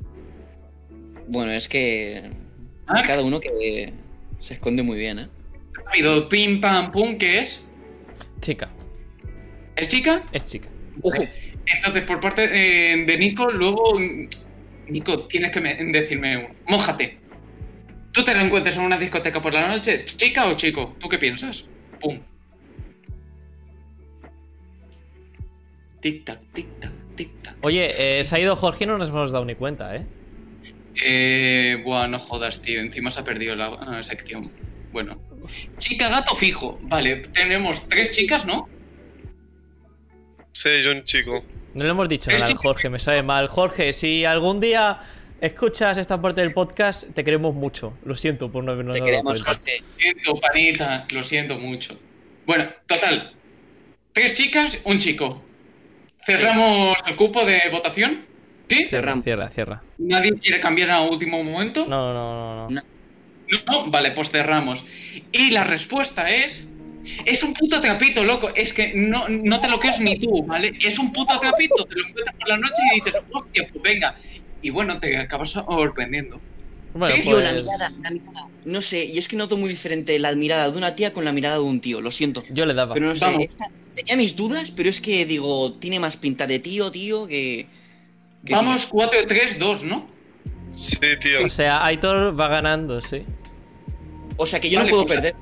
Bueno, 1.28 1.52
es 1.52 1.68
que... 1.68 2.30
Mark, 2.94 3.08
Cada 3.08 3.22
uno 3.24 3.40
que 3.40 3.94
se 4.40 4.54
esconde 4.56 4.84
muy 4.84 4.98
bien, 4.98 5.20
¿eh? 5.20 5.28
rápido, 5.86 6.28
pim 6.30 6.60
pam 6.62 6.92
pum, 6.92 7.18
¿qué 7.18 7.40
es? 7.40 7.62
Chica, 8.40 8.70
¿Es 9.76 9.88
chica? 9.88 10.24
es 10.32 10.46
chica. 10.46 10.68
Ojo, 11.02 11.24
Entonces, 11.66 12.04
por 12.04 12.20
parte 12.20 12.44
eh, 12.52 13.06
de 13.06 13.18
Nico, 13.18 13.50
luego. 13.52 14.00
Nico, 14.88 15.26
tienes 15.28 15.52
que 15.52 15.62
me- 15.62 15.76
decirme 15.92 16.38
uno. 16.38 16.50
Mójate. 16.68 17.18
Tú 18.12 18.24
te 18.26 18.34
lo 18.36 18.42
encuentras 18.42 18.76
en 18.76 18.82
una 18.82 18.98
discoteca 18.98 19.42
por 19.42 19.54
la 19.54 19.68
noche, 19.68 20.04
chica 20.06 20.48
o 20.48 20.58
chico. 20.58 20.96
¿Tú 21.00 21.08
qué 21.08 21.18
piensas? 21.18 21.64
Pum. 22.02 22.20
Tic 26.02 26.26
tac, 26.26 26.40
tic 26.54 26.68
tac, 26.80 26.92
tic 27.16 27.30
tac. 27.44 27.56
Oye, 27.62 28.20
eh, 28.20 28.24
se 28.24 28.36
ha 28.36 28.40
ido 28.40 28.56
Jorge 28.56 28.84
y 28.84 28.88
no 28.88 28.98
nos 28.98 29.10
hemos 29.10 29.32
dado 29.32 29.46
ni 29.46 29.56
cuenta, 29.56 29.96
¿eh? 29.96 30.06
Eh. 30.96 31.82
Buah, 31.84 32.08
no 32.08 32.20
jodas, 32.20 32.62
tío. 32.62 32.80
Encima 32.82 33.12
se 33.12 33.20
ha 33.20 33.24
perdido 33.24 33.56
la 33.56 34.02
sección. 34.04 34.52
Bueno. 34.92 35.20
Chica, 35.78 36.10
gato 36.10 36.36
fijo. 36.36 36.80
Vale, 36.84 37.18
tenemos 37.34 37.88
tres 37.90 38.16
chicas, 38.16 38.46
¿no? 38.46 38.70
Sí, 40.52 40.70
yo 40.84 40.92
un 40.92 41.04
chico. 41.04 41.44
No 41.74 41.84
le 41.84 41.90
hemos 41.90 42.10
dicho 42.10 42.30
nada 42.30 42.46
al. 42.46 42.56
Jorge, 42.56 42.90
me 42.90 43.00
sabe 43.00 43.24
mal. 43.24 43.48
Jorge, 43.48 43.94
si 43.94 44.26
algún 44.26 44.60
día 44.60 45.00
escuchas 45.40 45.98
esta 45.98 46.22
parte 46.22 46.42
del 46.42 46.54
podcast, 46.54 47.06
te 47.14 47.24
queremos 47.24 47.56
mucho. 47.56 47.98
Lo 48.06 48.16
siento 48.16 48.52
por 48.52 48.64
no 48.64 48.74
habernos 48.74 48.96
te 48.96 49.02
queremos. 49.02 49.44
Jorge. 49.44 49.80
Lo 49.80 49.98
siento, 49.98 50.40
panita, 50.40 51.08
lo 51.12 51.24
siento 51.24 51.58
mucho. 51.58 51.98
Bueno, 52.46 52.70
total. 52.86 53.34
Tres 54.14 54.34
chicas, 54.34 54.78
un 54.84 55.00
chico. 55.00 55.42
¿Cerramos 56.26 56.98
el 57.08 57.16
cupo 57.16 57.46
de 57.46 57.62
votación? 57.72 58.26
¿Sí? 58.78 58.88
Cerramos. 58.88 59.24
Cierra, 59.24 59.50
cierra. 59.50 59.84
¿Nadie 59.98 60.34
quiere 60.40 60.60
cambiar 60.60 60.92
a 60.92 61.02
último 61.02 61.44
momento? 61.44 61.86
No, 61.86 62.14
no, 62.14 62.34
no, 62.34 62.70
no. 62.70 62.70
No. 62.70 62.82
No, 63.68 63.92
Vale, 63.92 64.12
pues 64.12 64.30
cerramos. 64.30 64.84
Y 65.32 65.50
la 65.52 65.64
respuesta 65.64 66.30
es. 66.30 66.64
Es 67.26 67.42
un 67.44 67.54
puto 67.54 67.82
trapito, 67.82 68.24
loco. 68.24 68.50
Es 68.56 68.72
que 68.74 68.94
no, 68.96 69.28
no 69.28 69.60
te 69.60 69.68
lo 69.70 69.80
crees 69.80 70.00
ni 70.00 70.18
tú, 70.20 70.44
¿vale? 70.46 70.72
Es 70.82 70.98
un 71.00 71.12
puto 71.12 71.34
trapito. 71.40 71.84
Te 71.86 71.96
lo 71.96 72.08
encuentras 72.08 72.36
por 72.38 72.48
la 72.48 72.58
noche 72.58 72.82
y 72.92 72.96
dices, 72.96 73.24
hostia, 73.32 73.68
pues 73.74 73.84
venga. 73.84 74.16
Y 74.62 74.70
bueno, 74.70 75.00
te 75.00 75.18
acabas 75.18 75.50
sorprendiendo. 75.50 76.40
Bueno, 76.94 77.16
Sí, 77.16 77.22
Tío, 77.22 77.42
la 77.42 77.52
pues 77.52 77.64
mirada, 77.66 77.90
la 78.04 78.12
mirada. 78.12 78.40
No 78.66 78.82
sé, 78.82 79.06
y 79.06 79.18
es 79.18 79.28
que 79.28 79.36
noto 79.36 79.58
muy 79.58 79.70
diferente 79.70 80.18
la 80.20 80.36
mirada 80.36 80.70
de 80.70 80.78
una 80.78 80.96
tía 80.96 81.12
con 81.14 81.26
la 81.26 81.32
mirada 81.32 81.56
de 81.56 81.62
un 81.62 81.80
tío, 81.82 82.02
lo 82.02 82.12
siento. 82.12 82.44
yo 82.52 82.66
le 82.66 82.74
daba. 82.74 82.94
Pero 82.94 83.08
no 83.08 83.16
sé, 83.16 83.34
esta- 83.40 83.66
tenía 83.96 84.16
mis 84.18 84.36
dudas, 84.36 84.72
pero 84.72 84.90
es 84.90 85.02
que 85.02 85.26
digo, 85.26 85.74
tiene 85.74 86.00
más 86.00 86.18
pinta 86.18 86.48
de 86.48 86.60
tío, 86.60 86.92
tío, 86.92 87.28
que. 87.28 87.68
Vamos 88.50 88.86
4, 88.88 89.20
3, 89.28 89.60
2, 89.60 89.84
¿no? 89.84 90.10
Sí, 90.72 91.00
tío. 91.20 91.46
O 91.46 91.50
sea, 91.50 91.86
Aitor 91.86 92.40
va 92.40 92.48
ganando, 92.48 93.02
sí. 93.02 93.24
O 94.38 94.46
sea 94.46 94.60
que 94.60 94.70
yo 94.70 94.80
Vale, 94.80 94.90
no 94.92 94.98
puedo 94.98 95.06
pues- 95.08 95.22
perder. 95.22 95.36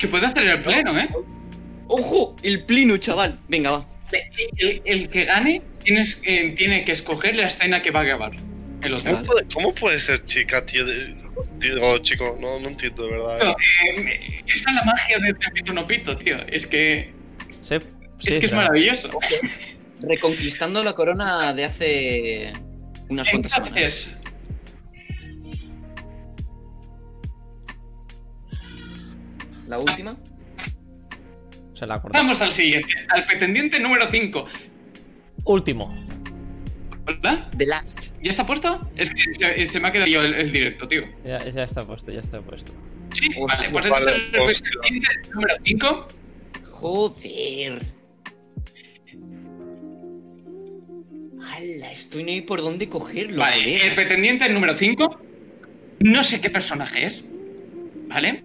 Que 0.00 0.08
puede 0.08 0.26
hacer 0.26 0.44
el 0.44 0.62
pleno, 0.62 0.98
¿eh? 0.98 1.08
¡Ojo! 1.88 2.36
El 2.42 2.62
plino, 2.64 2.96
chaval. 2.98 3.38
Venga, 3.48 3.70
va. 3.72 3.86
El, 4.58 4.82
el 4.84 5.08
que 5.08 5.24
gane 5.24 5.62
tienes, 5.82 6.20
eh, 6.24 6.54
tiene 6.56 6.84
que 6.84 6.92
escoger 6.92 7.36
la 7.36 7.44
escena 7.48 7.82
que 7.82 7.90
va 7.90 8.00
a 8.00 8.04
grabar. 8.04 8.32
El 8.82 8.94
otro. 8.94 9.10
¿Cómo 9.12 9.24
puede, 9.24 9.46
cómo 9.52 9.74
puede 9.74 9.98
ser 9.98 10.24
chica, 10.24 10.64
tío? 10.64 10.84
Digo, 11.56 11.98
chico, 11.98 12.36
no, 12.40 12.58
no 12.60 12.68
entiendo, 12.68 13.04
de 13.04 13.10
verdad. 13.10 13.38
Tío, 13.40 13.50
eh. 13.50 14.12
eh, 14.12 14.42
esa 14.46 14.70
es 14.70 14.74
la 14.74 14.84
magia 14.84 15.18
de 15.18 15.34
Pepito 15.34 15.72
No 15.72 15.86
Pito, 15.86 16.16
tío. 16.16 16.38
Es 16.46 16.66
que, 16.66 17.12
Sí, 17.60 17.76
sí, 18.18 18.34
es, 18.34 18.40
que 18.40 18.46
es 18.46 18.52
maravilloso. 18.52 19.10
Reconquistando 20.00 20.82
la 20.82 20.94
corona 20.94 21.52
de 21.52 21.64
hace 21.64 22.52
unas 23.08 23.28
cuantas 23.28 23.52
semanas. 23.52 24.08
La 29.68 29.78
última. 29.78 30.16
Se 31.74 31.86
la 31.86 31.94
acordó. 31.94 32.12
vamos 32.14 32.40
al 32.40 32.52
siguiente. 32.52 32.92
Al 33.08 33.24
pretendiente 33.24 33.78
número 33.78 34.06
5. 34.10 34.46
Último. 35.44 35.94
¿Verdad? 37.04 37.48
The 37.56 37.66
Last. 37.66 38.14
¿Ya 38.22 38.30
está 38.30 38.46
puesto? 38.46 38.90
Es 38.96 39.10
que 39.10 39.34
se, 39.34 39.66
se 39.66 39.80
me 39.80 39.88
ha 39.88 39.92
quedado 39.92 40.10
yo 40.10 40.22
el, 40.22 40.34
el 40.34 40.52
directo, 40.52 40.88
tío. 40.88 41.02
Ya, 41.24 41.48
ya 41.48 41.64
está 41.64 41.84
puesto, 41.84 42.10
ya 42.10 42.20
está 42.20 42.40
puesto. 42.40 42.72
Sí, 43.12 43.28
Hostia, 43.38 43.70
vale, 43.70 43.88
pues 43.88 43.90
vale, 43.90 44.24
entonces 44.24 44.62
el 44.62 44.78
pretendiente 44.78 45.30
número 45.32 45.54
5. 45.64 46.08
Joder. 46.64 47.99
¡Hala! 51.60 51.92
Estoy 51.92 52.22
no 52.24 52.30
hay 52.30 52.40
por 52.42 52.60
dónde 52.62 52.88
cogerlo. 52.88 53.38
Vale, 53.40 53.62
colega. 53.62 53.84
el 53.86 53.94
pretendiente 53.94 54.48
número 54.48 54.76
5. 54.78 55.20
No 56.00 56.24
sé 56.24 56.40
qué 56.40 56.50
personaje 56.50 57.06
es. 57.06 57.22
¿Vale? 58.08 58.44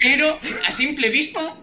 Pero 0.00 0.38
a 0.68 0.72
simple 0.72 1.10
vista 1.10 1.56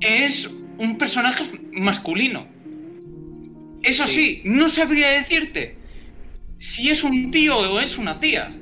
es 0.00 0.46
un 0.78 0.96
personaje 0.96 1.44
masculino. 1.72 2.46
Eso 3.82 4.04
sí, 4.06 4.12
Sí. 4.12 4.42
no 4.44 4.68
sabría 4.68 5.10
decirte 5.10 5.76
si 6.60 6.90
es 6.90 7.02
un 7.02 7.30
tío 7.30 7.56
o 7.58 7.80
es 7.80 7.98
una 7.98 8.18
tía. 8.20 8.54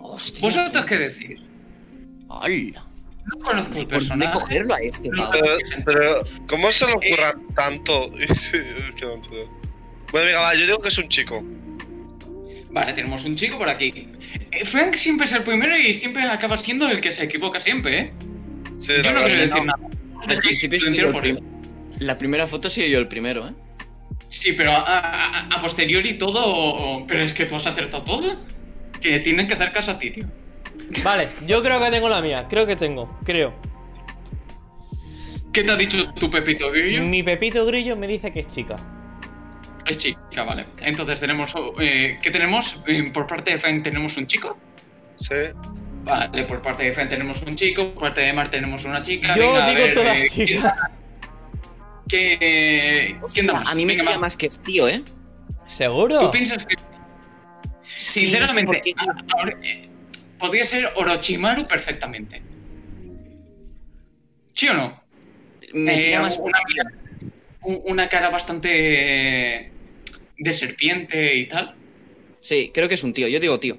Hostia. 0.00 0.48
¿Vosotros 0.48 0.86
qué 0.86 0.98
decís? 0.98 1.40
¡Hala! 2.28 2.84
No 3.26 3.38
conozco 3.44 3.78
el 3.78 3.86
por 3.88 4.06
dónde 4.06 4.30
cogerlo 4.30 4.74
a 4.74 4.78
este 4.80 5.08
pavo. 5.16 5.30
Pero, 5.32 5.56
pero, 5.84 6.24
¿cómo 6.46 6.70
se 6.72 6.86
le 6.86 6.92
ocurra 6.92 7.34
tanto? 7.54 8.10
Sí. 8.34 8.58
Bueno, 10.12 10.26
venga, 10.26 10.40
va, 10.40 10.54
yo 10.54 10.66
digo 10.66 10.78
que 10.80 10.88
es 10.88 10.98
un 10.98 11.08
chico. 11.08 11.42
Vale, 12.70 12.92
tenemos 12.92 13.24
un 13.24 13.34
chico 13.36 13.58
por 13.58 13.68
aquí. 13.68 14.08
Eh, 14.50 14.64
Frank 14.64 14.94
siempre 14.94 15.26
es 15.26 15.32
el 15.32 15.42
primero 15.42 15.76
y 15.76 15.94
siempre 15.94 16.22
acaba 16.22 16.56
siendo 16.58 16.88
el 16.88 17.00
que 17.00 17.10
se 17.10 17.24
equivoca 17.24 17.60
siempre, 17.60 17.98
¿eh? 17.98 18.12
Sí, 18.78 18.92
Yo 18.96 19.02
la 19.02 19.12
no 19.12 19.22
quiero 19.24 19.46
no. 19.46 19.46
decir 19.46 19.64
nada. 19.64 19.88
Al 20.28 20.36
principio 20.38 20.78
yo 20.92 21.18
el. 21.20 21.42
La 22.00 22.18
primera 22.18 22.46
foto 22.46 22.68
soy 22.70 22.90
yo 22.90 22.98
el 22.98 23.08
primero, 23.08 23.48
¿eh? 23.48 23.52
Sí, 24.28 24.52
pero 24.52 24.72
a, 24.72 24.78
a- 24.98 25.46
a 25.48 25.60
posteriori 25.60 26.18
todo. 26.18 27.04
Pero 27.06 27.22
es 27.24 27.32
que 27.32 27.46
tú 27.46 27.54
has 27.56 27.66
acertado 27.66 28.04
todo. 28.04 28.36
Que 29.00 29.20
tienen 29.20 29.46
que 29.46 29.54
hacer 29.54 29.72
caso 29.72 29.92
a 29.92 29.98
ti, 29.98 30.10
tío. 30.10 30.26
Vale, 31.02 31.26
yo 31.46 31.62
creo 31.62 31.78
que 31.78 31.90
tengo 31.90 32.08
la 32.08 32.20
mía. 32.20 32.46
Creo 32.48 32.66
que 32.66 32.76
tengo, 32.76 33.06
creo. 33.24 33.54
¿Qué 35.52 35.62
te 35.62 35.70
ha 35.70 35.76
dicho 35.76 36.12
tu 36.14 36.30
Pepito 36.30 36.70
Grillo? 36.70 37.02
Mi 37.02 37.22
Pepito 37.22 37.64
Grillo 37.66 37.96
me 37.96 38.06
dice 38.08 38.30
que 38.32 38.40
es 38.40 38.46
chica. 38.48 38.76
Es 39.86 39.98
chica, 39.98 40.42
vale. 40.44 40.62
Entonces 40.82 41.20
tenemos... 41.20 41.52
eh, 41.80 42.18
¿Qué 42.22 42.30
tenemos? 42.30 42.76
Eh, 42.86 43.10
por 43.12 43.26
parte 43.26 43.52
de 43.52 43.58
Frank 43.60 43.84
tenemos 43.84 44.16
un 44.16 44.26
chico. 44.26 44.58
Sí. 45.18 45.34
Vale, 46.04 46.44
por 46.44 46.60
parte 46.60 46.84
de 46.84 46.92
Frank 46.94 47.08
tenemos 47.10 47.40
un 47.42 47.54
chico. 47.54 47.90
Por 47.92 48.04
parte 48.04 48.22
de 48.22 48.32
Mar 48.32 48.50
tenemos 48.50 48.84
una 48.84 49.02
chica. 49.02 49.36
Yo 49.36 49.52
Venga, 49.52 49.64
a 49.66 49.70
digo 49.70 49.82
ver, 49.84 49.94
todas 49.94 50.22
eh, 50.22 50.26
chicas. 50.28 50.74
¿qué- 52.08 52.36
¿Quién 52.38 53.22
Hostia, 53.22 53.42
da 53.46 53.60
más? 53.60 53.70
a 53.70 53.74
mí 53.74 53.86
me 53.86 53.96
queda 53.96 54.18
más 54.18 54.36
que 54.36 54.46
es 54.46 54.60
tío, 54.62 54.88
¿eh? 54.88 55.02
¿Seguro? 55.66 56.18
¿Tú 56.18 56.30
piensas 56.30 56.64
que 56.64 56.76
Sí, 57.96 58.32
no 58.38 58.48
sé 58.48 58.64
podría 60.38 60.64
ser 60.64 60.90
Orochimaru 60.96 61.66
perfectamente. 61.66 62.42
¿Sí 64.54 64.68
o 64.68 64.74
no? 64.74 65.02
Me 65.72 66.12
Eh, 66.14 66.18
más 66.18 66.38
una, 66.38 66.58
una 67.84 68.08
cara 68.08 68.30
bastante 68.30 68.68
de 70.38 70.52
serpiente 70.52 71.36
y 71.36 71.46
tal. 71.48 71.74
Sí, 72.40 72.70
creo 72.72 72.88
que 72.88 72.94
es 72.94 73.04
un 73.04 73.12
tío. 73.14 73.26
Yo 73.28 73.40
digo 73.40 73.58
tío. 73.58 73.76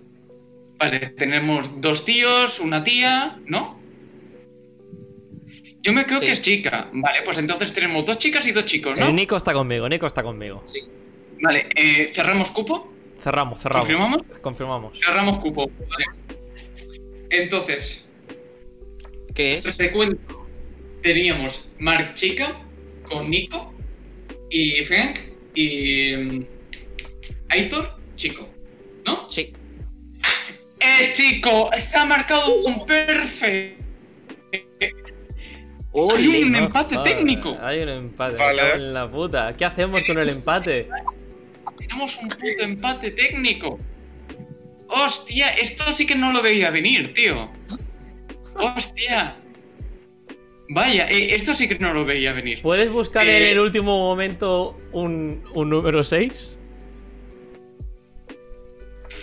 Vale, 0.77 0.99
tenemos 1.11 1.69
dos 1.79 2.03
tíos, 2.03 2.59
una 2.59 2.83
tía, 2.83 3.39
¿no? 3.45 3.79
Yo 5.81 5.93
me 5.93 6.05
creo 6.05 6.19
Sí. 6.19 6.25
que 6.25 6.31
es 6.33 6.41
chica. 6.41 6.89
Vale, 6.91 7.21
pues 7.23 7.37
entonces 7.37 7.71
tenemos 7.71 8.05
dos 8.05 8.17
chicas 8.17 8.45
y 8.47 8.51
dos 8.51 8.65
chicos, 8.65 8.97
¿no? 8.97 9.07
El 9.07 9.15
Nico 9.15 9.37
está 9.37 9.53
conmigo, 9.53 9.87
Nico 9.87 10.07
está 10.07 10.23
conmigo. 10.23 10.63
Vale, 11.41 11.69
eh, 11.75 12.11
cerramos 12.13 12.49
cupo. 12.51 12.91
Cerramos, 13.21 13.59
cerramos. 13.61 13.85
¿Confirmamos? 13.87 14.23
Confirmamos. 14.41 14.99
Cerramos 14.99 15.39
cupo. 15.41 15.67
Vale. 15.69 16.44
Entonces, 17.29 18.05
¿Qué 19.35 19.55
es? 19.55 19.77
Te 19.77 19.91
cuento. 19.91 20.47
Teníamos 21.01 21.67
Mark 21.77 22.13
Chica 22.15 22.55
con 23.03 23.29
Nico 23.29 23.73
y 24.49 24.83
Frank 24.85 25.19
y 25.53 26.15
mm, 26.15 26.45
Aitor 27.49 27.97
Chico, 28.15 28.47
¿no? 29.05 29.29
Sí. 29.29 29.53
¡Eh, 30.79 31.11
chico! 31.13 31.69
Ha 31.93 32.05
marcado 32.05 32.43
un 32.65 32.85
perfecto. 32.85 33.83
Hay 35.93 36.27
un 36.43 36.51
No 36.51 36.57
empate 36.59 36.95
jodas, 36.95 37.09
técnico. 37.09 37.57
Hay 37.61 37.79
un 37.79 37.89
empate. 37.89 38.35
Vale. 38.37 38.73
en 38.75 38.93
la 38.93 39.09
puta. 39.09 39.53
¿Qué 39.57 39.65
hacemos 39.65 40.01
con 40.07 40.17
el 40.17 40.29
empate? 40.29 40.87
Tenemos 41.77 42.17
un 42.17 42.29
puto 42.29 42.63
empate 42.63 43.11
técnico. 43.11 43.79
Hostia, 44.87 45.49
esto 45.55 45.83
sí 45.93 46.05
que 46.05 46.15
no 46.15 46.31
lo 46.31 46.41
veía 46.41 46.69
venir, 46.69 47.13
tío. 47.13 47.49
Hostia. 48.55 49.35
Vaya, 50.69 51.07
eh, 51.09 51.35
esto 51.35 51.53
sí 51.53 51.67
que 51.67 51.77
no 51.77 51.93
lo 51.93 52.05
veía 52.05 52.33
venir. 52.33 52.61
¿Puedes 52.61 52.91
buscar 52.91 53.27
en 53.27 53.43
Eh, 53.43 53.51
el 53.51 53.59
último 53.59 53.97
momento 53.97 54.79
un, 54.93 55.43
un 55.53 55.69
número 55.69 56.03
6? 56.03 56.59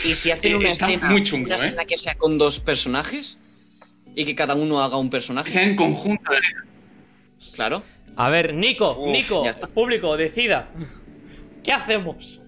¿Y 0.05 0.15
si 0.15 0.31
hacen 0.31 0.53
Eh, 0.53 0.57
una 0.57 0.71
escena, 0.71 1.11
muy 1.11 1.23
chungo, 1.23 1.47
una 1.47 1.55
¿eh? 1.57 1.67
escena 1.67 1.85
que 1.85 1.97
sea 1.97 2.15
con 2.17 2.39
dos 2.39 2.61
personajes? 2.61 3.39
Y 4.15 4.25
que 4.25 4.35
cada 4.35 4.55
uno 4.55 4.83
haga 4.83 4.97
un 4.99 5.09
Que 5.09 5.13
personaje. 5.13 5.51
sea 5.51 5.63
en 5.63 5.77
conjunto. 5.77 6.31
Claro. 7.55 7.83
A 8.17 8.29
ver, 8.29 8.53
Nico, 8.55 8.97
Uf, 8.99 9.11
Nico, 9.11 9.43
ya 9.45 9.51
está. 9.51 9.69
público, 9.69 10.17
decida. 10.17 10.71
¿Qué 11.65 11.73
hacemos? 11.73 12.41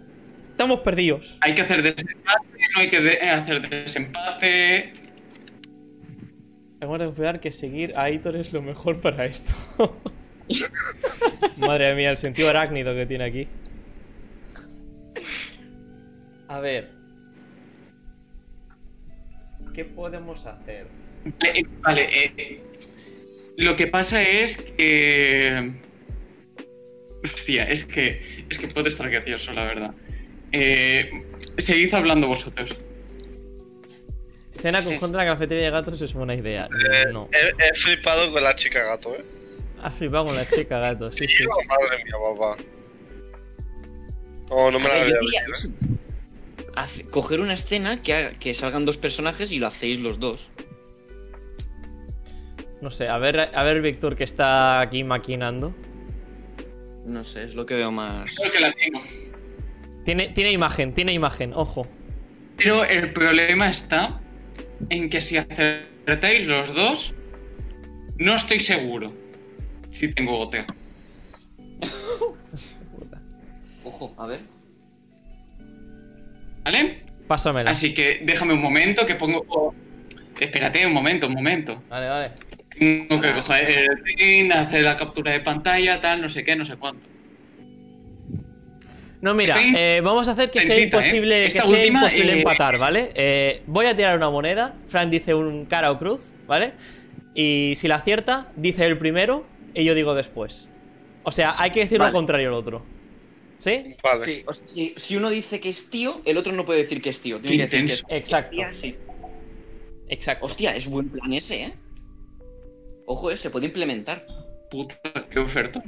Estamos 0.55 0.83
perdidos. 0.83 1.37
Hay 1.41 1.53
que 1.57 1.63
hacer 1.63 1.83
desempate, 1.83 2.49
no 2.75 2.81
hay 2.81 2.89
que 2.89 3.01
de- 3.01 3.21
hacer 3.29 3.69
desempate. 3.69 4.93
Tengo 6.79 6.97
que 6.97 7.05
confiar 7.07 7.41
que 7.41 7.51
seguir 7.51 7.93
a 7.97 8.05
Aitor 8.05 8.37
es 8.37 8.53
lo 8.53 8.63
mejor 8.63 9.01
para 9.01 9.25
esto. 9.25 9.53
Madre 11.59 11.93
mía, 11.97 12.11
el 12.11 12.19
sentido 12.19 12.51
arácnido 12.51 12.95
que 12.95 13.05
tiene 13.05 13.25
aquí. 13.25 13.49
A 16.47 16.61
ver. 16.61 16.93
¿Qué 19.75 19.85
podemos 19.85 20.47
hacer? 20.47 20.87
Vale, 21.25 21.59
eh, 21.59 21.67
vale, 21.81 22.09
eh, 22.27 22.61
lo 23.57 23.75
que 23.75 23.89
pasa 23.89 24.23
es 24.23 24.57
que... 24.59 25.73
Hostia, 27.25 27.65
es 27.65 27.85
que, 27.87 28.45
es 28.49 28.59
que 28.61 28.69
puede 28.69 28.91
estar 28.91 29.11
gracioso, 29.11 29.53
la 29.53 29.65
verdad. 29.65 29.95
Eh, 30.57 31.11
seguid 31.59 31.93
hablando 31.95 32.29
vosotros. 32.29 32.77
Escena 34.55 34.85
conjunta 34.85 35.21
en 35.23 35.27
la 35.27 35.33
cafetería 35.35 35.65
de 35.65 35.71
gatos 35.71 36.01
es 36.01 36.13
buena 36.15 36.35
idea. 36.35 36.69
Eh, 36.93 37.07
No. 37.13 37.29
he, 37.33 37.49
he 37.69 37.75
flipado 37.75 38.33
con 38.33 38.43
la 38.43 38.55
chica 38.55 38.83
gato, 38.85 39.15
¿eh? 39.17 39.25
Ha 39.83 39.91
flipado 39.91 40.27
con 40.27 40.37
la 40.37 40.45
chica 40.47 40.79
gato, 40.79 41.11
sí, 41.13 41.27
sí. 41.29 41.45
Madre 41.69 42.05
mía, 42.05 42.15
papá. 42.39 42.57
Oh, 44.51 44.71
no 44.71 44.79
me 44.79 44.89
la 44.89 45.01
había 45.03 45.15
¿eh? 45.15 45.91
Hace- 46.77 47.05
coger 47.11 47.41
una 47.41 47.55
escena 47.55 48.01
que, 48.03 48.15
haga- 48.15 48.39
que 48.39 48.55
salgan 48.55 48.87
dos 48.87 48.97
personajes 48.97 49.51
y 49.53 49.59
lo 49.59 49.67
hacéis 49.67 49.99
los 50.01 50.21
dos. 50.21 50.53
No 52.81 52.91
sé, 52.91 53.09
a 53.09 53.19
ver, 53.19 53.51
a 53.55 53.63
ver, 53.65 53.81
Víctor, 53.81 54.15
que 54.15 54.25
está 54.25 54.81
aquí 54.81 55.03
maquinando. 55.05 55.75
No 57.07 57.25
sé, 57.25 57.45
es 57.45 57.55
lo 57.55 57.67
que 57.67 57.75
veo 57.75 57.91
más. 57.91 58.37
Creo 58.37 58.53
que 58.53 58.61
la 58.61 58.73
tengo. 58.73 59.03
Tiene, 60.05 60.29
tiene 60.29 60.53
imagen, 60.53 60.93
tiene 60.93 61.13
imagen, 61.13 61.53
ojo. 61.55 61.87
Pero 62.57 62.85
el 62.85 63.13
problema 63.13 63.71
está 63.71 64.21
en 64.91 65.09
que 65.11 65.21
si 65.21 65.37
acertáis 65.37 66.47
los 66.47 66.75
dos, 66.75 67.15
no 68.19 68.37
estoy 68.37 68.61
seguro 68.61 69.13
si 69.91 70.13
tengo 70.13 70.37
goteo. 70.39 70.65
Ojo, 73.85 74.15
a 74.19 74.27
ver. 74.27 74.41
¿Vale? 76.65 77.03
Pásamela. 77.29 77.71
Así 77.71 77.93
que 77.93 78.23
déjame 78.25 78.55
un 78.55 78.63
momento 78.63 79.05
que 79.07 79.15
pongo... 79.15 79.45
oh, 79.49 79.75
espérate 80.41 80.87
un 80.87 80.95
momento, 80.95 81.27
un 81.27 81.35
momento. 81.35 81.83
Vale, 81.91 82.09
vale. 82.09 82.31
Tengo 82.79 83.21
que 83.21 83.33
coger 83.33 83.71
el 83.71 84.03
pin, 84.03 84.53
hacer 84.53 84.83
la 84.83 84.97
captura 84.97 85.33
de 85.33 85.41
pantalla, 85.41 86.01
tal, 86.01 86.23
no 86.23 86.31
sé 86.31 86.43
qué, 86.45 86.57
no 86.57 86.65
sé 86.65 86.77
cuánto. 86.77 87.07
No, 89.25 89.33
mira, 89.33 89.57
Sí. 89.57 89.73
eh, 89.75 90.03
vamos 90.05 90.29
a 90.29 90.33
hacer 90.33 90.51
que 90.51 90.61
sea 90.61 90.77
¿eh? 90.77 90.83
imposible, 90.83 91.35
que 91.35 91.47
Esta 91.59 91.63
sea 91.63 91.71
última, 91.71 92.01
imposible 92.03 92.33
eh, 92.35 92.39
empatar, 92.41 92.77
¿vale? 92.77 93.11
Eh, 93.15 93.63
voy 93.67 93.87
a 93.87 93.97
tirar 93.97 94.19
una 94.19 94.29
moneda. 94.29 94.77
Frank 94.89 95.09
dice 95.09 95.33
un 95.33 95.65
cara 95.65 95.91
o 95.93 95.99
cruz, 95.99 96.21
¿vale? 96.47 96.75
Y 97.35 97.73
si 97.75 97.89
la 97.89 97.95
acierta, 97.95 98.53
dice 98.55 98.85
el 98.85 98.99
primero 98.99 99.47
y 99.73 99.83
yo 99.83 99.95
digo 99.95 100.15
después. 100.15 100.69
O 101.23 101.33
sea, 101.33 101.55
hay 101.57 101.71
que 101.71 101.81
decir 101.81 101.99
Vale. 101.99 102.11
lo 102.13 102.19
contrario 102.19 102.49
al 102.49 102.55
otro. 102.55 102.85
¿Sí? 103.57 103.97
Vale. 104.03 104.23
Sí, 104.23 104.45
o 104.47 104.53
sea, 104.53 104.67
si, 104.67 104.93
si 104.95 105.17
uno 105.17 105.31
dice 105.31 105.59
que 105.59 105.71
es 105.71 105.89
tío, 105.89 106.21
el 106.27 106.37
otro 106.37 106.53
no 106.53 106.67
puede 106.67 106.81
decir 106.81 107.01
que 107.01 107.09
es 107.09 107.23
tío. 107.23 107.41
Tiene 107.41 107.57
que 107.57 107.63
decir 107.63 107.87
que 107.87 107.93
es, 107.95 108.01
intenso. 108.01 108.07
que 108.09 108.17
es 108.17 108.23
Exacto. 108.25 108.51
tía, 108.51 108.75
sí. 108.75 108.95
Exacto. 110.09 110.45
Hostia, 110.45 110.77
es 110.77 110.91
buen 110.91 111.09
plan 111.09 111.33
ese, 111.33 111.63
¿eh? 111.63 111.73
Ojo, 113.07 113.35
se 113.35 113.49
puede 113.49 113.65
implementar. 113.65 114.27
Puta, 114.71 115.01
qué 115.31 115.39
oferta. 115.39 115.83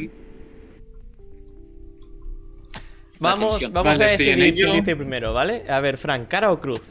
Vamos, 3.19 3.61
vamos 3.73 3.99
Vale, 3.99 4.05
a 4.05 4.09
decidir 4.17 4.55
quién 4.55 4.73
dice 4.75 4.97
primero, 4.97 5.33
¿vale? 5.33 5.63
A 5.69 5.81
ver, 5.81 5.97
Frank, 5.97 6.29
¿cara 6.29 6.53
o 6.53 6.61
cruz? 6.61 6.83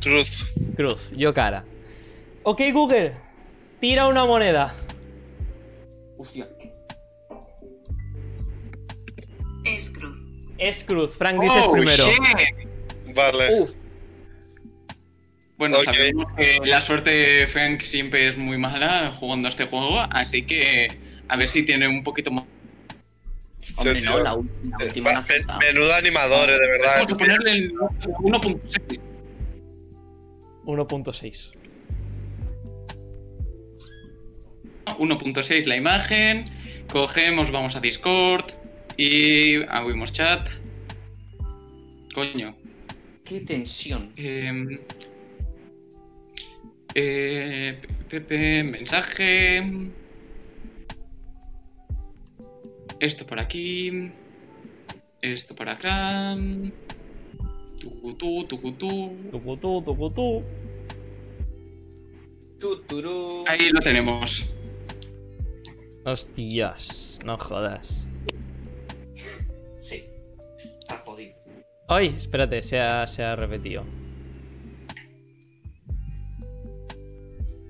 Cruz. 0.00 0.46
Cruz, 0.76 1.10
yo 1.16 1.32
cara. 1.34 1.64
Ok, 2.42 2.60
Google, 2.72 3.12
tira 3.80 4.08
una 4.08 4.24
moneda. 4.24 4.74
Hostia. 6.18 6.48
Es 9.64 9.90
cruz. 9.90 10.16
Es 10.58 10.84
cruz, 10.84 11.10
Frank 11.16 11.40
dices 11.40 11.62
Oh, 11.66 11.72
primero. 11.72 12.06
shit. 12.08 13.14
Vale. 13.14 13.60
Uf, 13.60 13.76
Bueno, 15.56 15.82
sabemos 15.84 16.32
que 16.36 16.58
la 16.64 16.80
suerte 16.80 17.10
de 17.10 17.46
Frank 17.46 17.80
siempre 17.82 18.28
es 18.28 18.36
muy 18.38 18.56
mala 18.58 19.12
jugando 19.20 19.48
a 19.48 19.50
este 19.50 19.66
juego, 19.66 19.98
así 20.10 20.42
que 20.42 20.88
a 21.28 21.36
ver 21.36 21.48
si 21.48 21.64
tiene 21.66 21.86
un 21.86 22.02
poquito 22.02 22.30
más. 22.30 22.44
Hombre, 23.76 24.00
no, 24.02 24.18
la 24.20 24.34
última, 24.34 24.78
la 24.78 24.84
Eh, 24.84 24.88
última 24.88 25.12
la 25.12 25.20
me- 25.22 25.66
menudo 25.72 25.94
animadores, 25.94 26.58
de 26.58 26.66
verdad. 26.66 26.92
Vamos 26.96 27.12
a 27.12 27.16
ponerle 27.16 27.50
el 27.52 27.72
1.6. 27.72 29.00
1.6. 30.64 31.52
1.6 34.98 35.66
la 35.66 35.76
imagen. 35.76 36.50
Cogemos, 36.90 37.50
vamos 37.50 37.76
a 37.76 37.80
Discord 37.80 38.44
y 38.96 39.62
abrimos 39.68 40.12
chat. 40.12 40.48
Coño. 42.14 42.56
Qué 43.24 43.40
tensión. 43.42 44.12
Eh, 44.16 44.80
eh, 46.94 47.80
Pepe, 48.08 48.64
mensaje. 48.64 49.62
Esto 53.00 53.26
por 53.26 53.40
aquí. 53.40 54.12
Esto 55.22 55.54
por 55.54 55.68
acá. 55.68 56.36
Tucutú, 57.80 58.44
tucutú. 58.44 59.16
Tucutú, 59.30 59.82
tucutú. 59.82 60.44
Tu, 62.60 62.82
turú. 62.82 63.44
Ahí 63.48 63.70
lo 63.70 63.80
tenemos. 63.80 64.44
Hostias, 66.04 67.18
no 67.24 67.38
jodas. 67.38 68.06
Sí. 69.78 70.04
Está 70.80 70.98
jodido. 70.98 71.34
Ay, 71.88 72.08
espérate, 72.08 72.60
se 72.60 72.80
ha, 72.80 73.06
se 73.06 73.22
ha 73.22 73.34
repetido. 73.34 73.84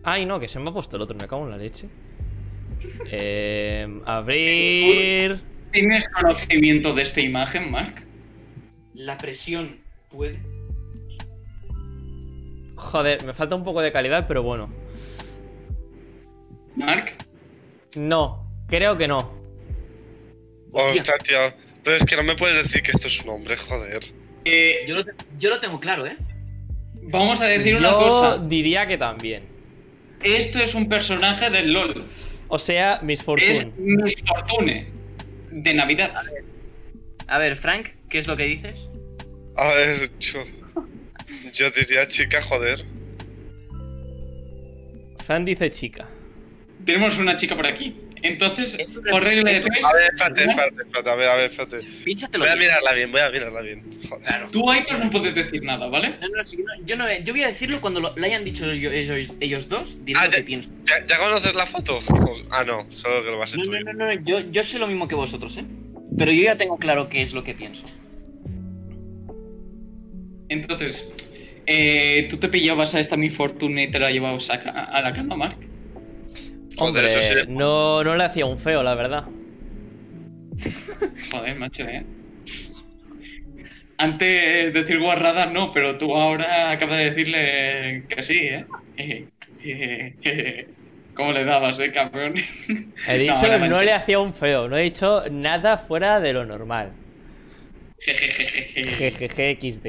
Ay, 0.02 0.27
no, 0.27 0.40
que 0.40 0.48
se 0.48 0.59
me 0.59 0.70
ha 0.70 0.73
puesto 0.73 0.97
el 0.97 1.02
otro, 1.02 1.16
me 1.16 1.28
cago 1.28 1.44
en 1.44 1.51
la 1.51 1.57
leche. 1.57 1.89
Eh, 3.11 3.86
abrir. 4.07 5.40
¿Tienes 5.73 6.09
conocimiento 6.09 6.94
de 6.94 7.02
esta 7.02 7.20
imagen, 7.20 7.70
Mark? 7.70 8.02
La 8.94 9.19
presión 9.19 9.78
puede. 10.09 10.39
Joder, 12.77 13.24
me 13.24 13.35
falta 13.35 13.55
un 13.55 13.65
poco 13.65 13.81
de 13.82 13.93
calidad, 13.93 14.27
pero 14.27 14.43
bueno. 14.43 14.69
Mark, 16.77 17.12
No, 17.97 18.47
creo 18.69 18.97
que 18.97 19.07
no. 19.09 19.32
Hostia, 20.73 21.01
Hostia, 21.02 21.15
tío. 21.23 21.70
Pero 21.82 21.97
es 21.97 22.05
que 22.05 22.16
no 22.16 22.23
me 22.23 22.36
puedes 22.36 22.62
decir 22.62 22.82
que 22.82 22.93
esto 22.93 23.07
es 23.09 23.20
un 23.23 23.31
hombre, 23.31 23.57
joder. 23.57 24.05
eh, 24.44 24.85
yo 24.86 24.94
lo, 24.94 25.05
te- 25.05 25.12
yo 25.39 25.51
lo 25.51 25.61
tengo 25.61 25.81
claro, 25.81 26.07
¿eh? 26.07 26.16
vamos 27.02 27.40
a 27.40 27.47
decir 27.47 27.74
una 27.77 27.90
Yo 27.90 27.98
cosa. 27.98 28.39
diría 28.39 28.86
que 28.86 28.97
también. 28.98 29.43
Esto 30.23 30.59
es 30.59 30.74
un 30.74 30.89
personaje 30.89 31.48
del 31.51 31.73
LOL. 31.73 32.05
O 32.51 32.59
sea, 32.59 32.98
Miss 33.02 33.20
Es 33.20 33.24
Fortune. 33.24 33.72
Miss 33.78 34.16
Fortune 34.27 34.89
de 35.51 35.74
Navidad. 35.74 36.12
A 37.28 37.39
ver, 37.39 37.55
Frank, 37.55 37.90
¿qué 38.09 38.18
es 38.18 38.27
lo 38.27 38.36
que 38.36 38.43
dices? 38.44 38.90
A 39.56 39.72
ver, 39.74 40.10
yo. 40.18 40.40
Yo 41.52 41.70
diría 41.70 42.06
chica, 42.06 42.43
joder. 42.43 42.85
Fran 45.24 45.44
dice 45.44 45.70
chica. 45.70 46.09
Tenemos 46.85 47.18
una 47.18 47.36
chica 47.36 47.55
por 47.55 47.66
aquí. 47.66 47.97
Entonces, 48.23 48.77
Esto- 48.79 49.01
por 49.11 49.25
regla 49.25 49.51
de 49.51 49.61
tres, 49.61 49.85
A 49.85 49.93
ver, 49.95 50.07
espérate, 50.13 50.43
espérate, 50.45 50.83
espérate. 50.83 51.11
A 51.11 51.15
ver, 51.15 51.29
a 51.31 51.37
ver, 51.37 51.51
espérate. 51.51 51.81
Piénsatelo 52.05 52.45
Voy 52.45 52.51
a 52.53 52.55
bien. 52.55 52.69
mirarla 52.69 52.93
bien, 52.93 53.13
voy 53.13 53.21
a 53.23 53.31
mirarla 53.31 53.61
bien. 53.63 54.01
Joder. 54.09 54.27
Claro. 54.27 54.51
tú, 54.51 54.71
Aitor, 54.71 54.99
no 55.05 55.11
puedes 55.11 55.35
decir 55.35 55.63
nada, 55.63 55.87
¿vale? 55.89 56.11
No, 56.21 56.29
no, 56.37 56.45
sí, 56.45 56.59
no, 56.59 56.85
yo 56.85 56.97
no, 56.97 57.05
yo 57.25 57.33
voy 57.33 57.43
a 57.45 57.47
decirlo 57.47 57.81
cuando 57.81 58.01
lo, 58.01 58.15
lo 58.15 58.25
hayan 58.25 58.45
dicho 58.45 58.71
yo- 58.75 58.91
ellos, 58.91 59.33
ellos 59.41 59.69
dos, 59.69 60.05
diré 60.05 60.21
Ah, 60.21 60.27
lo 60.27 60.33
ya- 60.33 60.37
que 60.39 60.43
pienso. 60.45 60.75
¿Ya, 60.87 61.07
ya 61.07 61.19
conoces 61.19 61.55
la 61.55 61.67
foto? 61.67 62.01
Ah, 62.51 62.63
no, 62.65 62.87
solo 62.91 63.25
que 63.25 63.31
lo 63.31 63.39
vas 63.39 63.55
a 63.55 63.57
No, 63.57 63.65
no, 63.65 63.71
subir. 63.71 63.85
no, 63.85 63.93
no, 63.95 64.13
yo, 64.25 64.41
yo 64.51 64.63
sé 64.63 64.79
lo 64.79 64.87
mismo 64.87 65.09
que 65.09 65.15
vosotros, 65.15 65.57
¿eh? 65.57 65.65
Pero 66.19 66.33
yo 66.33 66.43
ya 66.43 66.57
tengo 66.57 66.77
claro 66.79 67.09
qué 67.09 67.23
es 67.23 67.33
lo 67.33 67.43
que 67.45 67.55
pienso. 67.55 67.87
Entonces, 70.49 71.09
eh, 71.67 72.27
¿tú 72.29 72.37
te 72.39 72.49
pillabas 72.49 72.95
a 72.95 73.01
esta 73.01 73.17
Miss 73.17 73.35
Fortune 73.35 73.85
y 73.85 73.91
te 73.91 73.99
la 73.99 74.11
llevabas 74.11 74.51
a 74.51 75.01
la 75.01 75.13
cama, 75.15 75.37
Mark? 75.37 75.57
Joder, 76.77 77.05
eso 77.07 77.19
Hombre, 77.19 77.45
sí. 77.45 77.51
no, 77.53 78.05
no 78.05 78.15
le 78.17 78.25
hacía 78.25 78.47
un 78.47 78.59
feo, 78.59 78.83
la 78.83 78.95
verdad. 78.95 79.25
Joder, 81.33 81.57
macho, 81.57 81.83
¿eh? 81.85 82.05
Antes 83.99 84.73
decir 84.73 84.99
guarradas 84.99 85.53
no, 85.53 85.73
pero 85.73 85.99
tú 85.99 86.17
ahora 86.17 86.71
acabas 86.71 86.99
de 86.99 87.11
decirle 87.11 88.05
que 88.09 88.23
sí, 88.23 88.39
¿eh? 88.39 88.65
Eh, 88.97 89.29
eh, 89.65 90.15
eh, 90.25 90.69
¿Cómo 91.15 91.33
le 91.33 91.45
dabas, 91.45 91.79
eh, 91.81 91.93
campeón? 91.93 92.35
He 93.09 93.19
dicho 93.19 93.35
No, 93.35 93.59
que 93.61 93.69
no, 93.69 93.83
le 93.83 93.93
hacía 93.93 94.19
un 94.19 94.33
feo, 94.33 94.69
no 94.69 94.77
he 94.79 94.83
dicho 94.85 95.25
nada 95.31 95.77
fuera 95.77 96.19
de 96.21 96.33
lo 96.33 96.47
normal. 96.47 96.93
Jejejeje. 97.99 98.85
Jejeje 98.87 99.59
XD. 99.61 99.87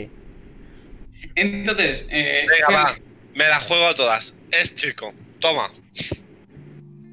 Entonces, 1.35 2.05
eh, 2.09 2.45
Venga, 2.49 2.67
¿qué- 2.67 2.73
va. 2.73 2.95
Me 3.35 3.47
la 3.47 3.59
juego 3.61 3.85
a 3.87 3.95
todas. 3.95 4.33
Es 4.51 4.75
chico. 4.75 5.13
Toma. 5.39 5.71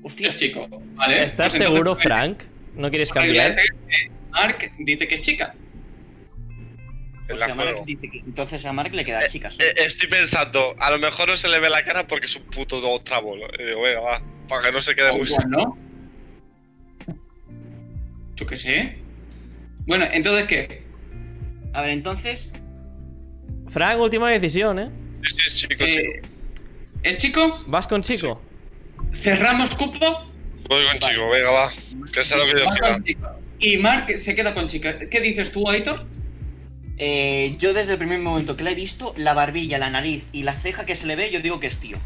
Hostia, 0.03 0.29
es 0.29 0.37
chico, 0.37 0.69
¿vale? 0.95 1.25
¿Estás 1.25 1.53
Pues 1.57 1.65
seguro, 1.65 1.93
entonces, 1.93 2.05
Frank? 2.05 2.43
¿No 2.75 2.91
quieres 2.91 3.13
cambiar? 3.13 3.59
eh, 3.59 4.11
Mark 4.31 4.71
dice 4.79 5.09
que 5.09 5.15
es 5.17 5.21
chica. 5.21 5.55
o 7.29 7.33
la 7.33 7.39
sea, 7.47 7.55
Mark 7.55 7.69
juego. 7.71 7.85
dice 7.85 8.09
que 8.11 8.19
entonces 8.19 8.65
a 8.65 8.73
Mark 8.73 8.95
le 8.95 9.05
queda 9.05 9.27
chica 9.27 9.51
solo. 9.51 9.69
Eh, 9.69 9.75
estoy 9.79 10.09
pensando, 10.09 10.75
a 10.79 10.91
lo 10.91 10.99
mejor 10.99 11.29
no 11.29 11.37
se 11.37 11.49
le 11.49 11.59
ve 11.59 11.69
la 11.69 11.83
cara 11.85 12.07
porque 12.07 12.27
es 12.27 12.37
un 12.37 12.45
puto 12.45 12.81
trabolo. 13.01 13.47
Y 13.59 13.65
digo, 13.65 13.83
venga, 13.83 14.01
va. 14.01 14.23
Para 14.49 14.67
que 14.67 14.73
no 14.73 14.81
se 14.81 14.95
quede 14.95 15.13
muy 15.13 15.29
¿no? 15.49 15.77
Yo 18.37 18.47
qué 18.47 18.57
sé. 18.57 18.99
Bueno, 19.87 20.07
entonces, 20.13 20.47
¿qué? 20.47 20.83
A 21.75 21.83
ver, 21.83 21.91
entonces, 21.91 22.53
Frank, 23.69 23.99
última 24.01 24.31
decisión, 24.31 24.79
¿eh? 24.79 24.91
Sí, 25.25 25.35
sí, 25.37 25.47
es 25.47 25.57
chico, 25.59 25.85
Eh, 25.85 25.97
chico. 26.23 26.29
¿Es 27.03 27.17
chico? 27.19 27.65
¿Vas 27.67 27.87
con 27.87 28.01
chico? 28.03 28.41
¿Cerramos 29.23 29.75
cupo? 29.75 30.25
Voy 30.69 30.85
con 30.87 30.99
chico, 30.99 31.29
venga, 31.31 31.51
va. 31.51 31.73
Que 32.13 32.23
sea 32.23 32.39
lo 32.39 32.45
que 32.45 32.55
Dios 32.57 32.75
quiera. 32.75 32.99
Y 33.59 33.77
Mark 33.79 34.19
se 34.19 34.35
queda 34.35 34.55
con 34.55 34.69
chica. 34.69 34.99
¿Qué 34.99 35.21
dices 35.21 35.51
tú, 35.51 35.69
Aitor? 35.69 36.07
eh, 36.99 37.55
yo 37.59 37.75
desde 37.75 37.93
el 37.93 37.99
primer 37.99 38.19
momento 38.19 38.57
que 38.57 38.65
la 38.65 38.73
he 38.73 38.75
visto, 38.75 39.15
la 39.17 39.33
barbilla, 39.33 39.79
la 39.79 39.89
nariz 39.89 40.29
y 40.33 40.43
la 40.43 40.53
ceja 40.53 40.85
que 40.85 40.95
se 40.97 41.07
le 41.07 41.15
ve, 41.17 41.31
yo 41.31 41.41
digo 41.41 41.61
que 41.61 41.69
es 41.69 41.79
tío. 41.79 41.97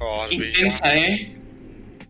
Oh, 0.00 0.26
Intensa. 0.30 0.94
¿eh? 0.94 1.36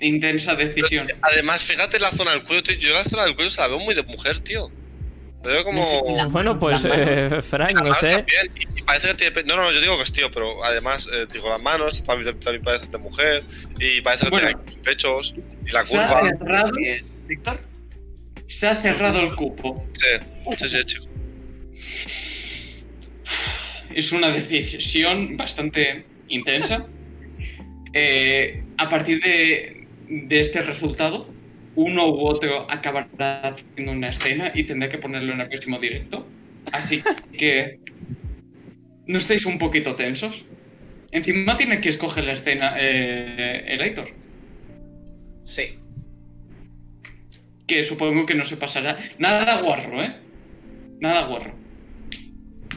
Intensa 0.01 0.55
decisión. 0.55 1.09
Además, 1.23 1.65
fíjate 1.65 2.01
la 2.01 2.11
zona 2.11 2.33
del 2.33 2.43
cuello, 2.43 2.63
tío. 2.63 2.75
Yo 2.77 2.93
la 2.95 3.05
zona 3.05 3.25
del 3.25 3.37
cuello 3.37 3.51
se 3.51 3.61
la 3.61 3.69
veo 3.69 3.79
muy 3.79 3.95
de 3.95 4.03
mujer, 4.03 4.41
tío. 4.41 4.71
Veo 5.45 5.63
como. 5.65 5.83
Bueno, 6.31 6.57
pues, 6.59 6.85
eh, 6.85 7.41
Frank, 7.43 7.73
no 7.75 7.81
Además, 7.81 7.99
sé. 8.01 8.09
también, 8.09 8.51
y- 8.77 8.83
parece 8.83 9.09
que 9.09 9.15
tiene. 9.31 9.43
No, 9.45 9.57
no, 9.57 9.71
yo 9.73 9.81
digo 9.81 9.97
que 9.97 10.03
es 10.05 10.13
tío, 10.13 10.31
pero 10.31 10.65
además, 10.65 11.09
eh, 11.13 11.27
digo, 11.33 11.49
las 11.51 11.61
manos, 11.63 12.03
mí 12.17 12.25
también 12.25 12.63
parece 12.63 12.87
de 12.87 12.99
mujer. 12.99 13.43
Y 13.79 14.01
parece 14.01 14.25
que 14.25 14.31
Bueno. 14.31 14.49
tiene 14.49 14.63
los 14.65 14.77
pechos. 14.77 15.35
Y 15.67 15.71
la 15.73 15.85
Se 15.85 15.99
ha 15.99 16.07
curva. 16.09 16.31
cerrado, 16.39 16.71
¿Es 16.83 17.23
Víctor? 17.27 17.61
se 18.47 18.67
ha 18.69 18.81
cerrado 18.83 19.21
el 19.21 19.35
cupo. 19.35 19.85
Sí, 19.93 20.57
sí, 20.59 20.69
sí, 20.69 20.85
chico. 20.85 21.07
Es 23.95 24.13
una 24.13 24.29
decisión 24.29 25.37
bastante 25.37 26.05
intensa. 26.29 26.87
Eh, 27.97 28.65
a 28.79 28.89
partir 28.89 29.21
de, 29.23 29.87
de 30.09 30.41
este 30.41 30.63
resultado, 30.63 31.29
uno 31.77 32.09
u 32.09 32.27
otro 32.27 32.71
acabará 32.71 33.49
haciendo 33.49 33.93
una 33.93 34.11
escena 34.11 34.53
y 34.55 34.65
tendré 34.65 34.89
que 34.89 34.99
ponerlo 34.99 35.33
en 35.33 35.41
el 35.41 35.49
próximo 35.49 35.79
directo. 35.79 36.27
Así 36.73 37.03
que 37.39 37.81
no 39.07 39.19
estéis 39.19 39.45
un 39.47 39.59
poquito 39.59 39.97
tensos. 39.97 40.45
Encima 41.11 41.57
tiene 41.57 41.81
que 41.81 41.91
escoger 41.91 42.25
la 42.25 42.33
escena 42.33 42.75
eh, 42.79 43.65
el 43.69 43.81
Aitor, 43.81 44.09
Sí. 45.45 45.79
que 47.67 47.85
supongo 47.85 48.27
que 48.27 48.35
no 48.35 48.45
se 48.45 48.57
pasará. 48.57 48.99
Nada 49.19 49.61
guarro, 49.63 50.03
¿eh? 50.03 50.17
Nada 51.01 51.27
guarro. 51.27 51.53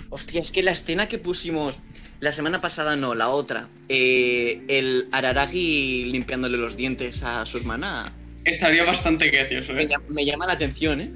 Hostia, 0.09 0.39
es 0.41 0.51
que 0.51 0.63
la 0.63 0.71
escena 0.71 1.07
que 1.07 1.17
pusimos 1.17 1.79
la 2.19 2.31
semana 2.31 2.61
pasada, 2.61 2.95
no, 2.95 3.13
la 3.15 3.29
otra, 3.29 3.69
eh, 3.89 4.61
el 4.67 5.07
Araragi 5.11 6.05
limpiándole 6.05 6.57
los 6.57 6.77
dientes 6.77 7.23
a 7.23 7.45
su 7.45 7.57
hermana, 7.57 8.13
Estaría 8.47 8.83
bastante 8.85 9.29
gracioso, 9.29 9.73
me, 9.73 9.83
¿eh? 9.83 9.87
me 10.09 10.23
llama 10.25 10.45
la 10.47 10.53
atención, 10.53 11.01
¿eh? 11.01 11.11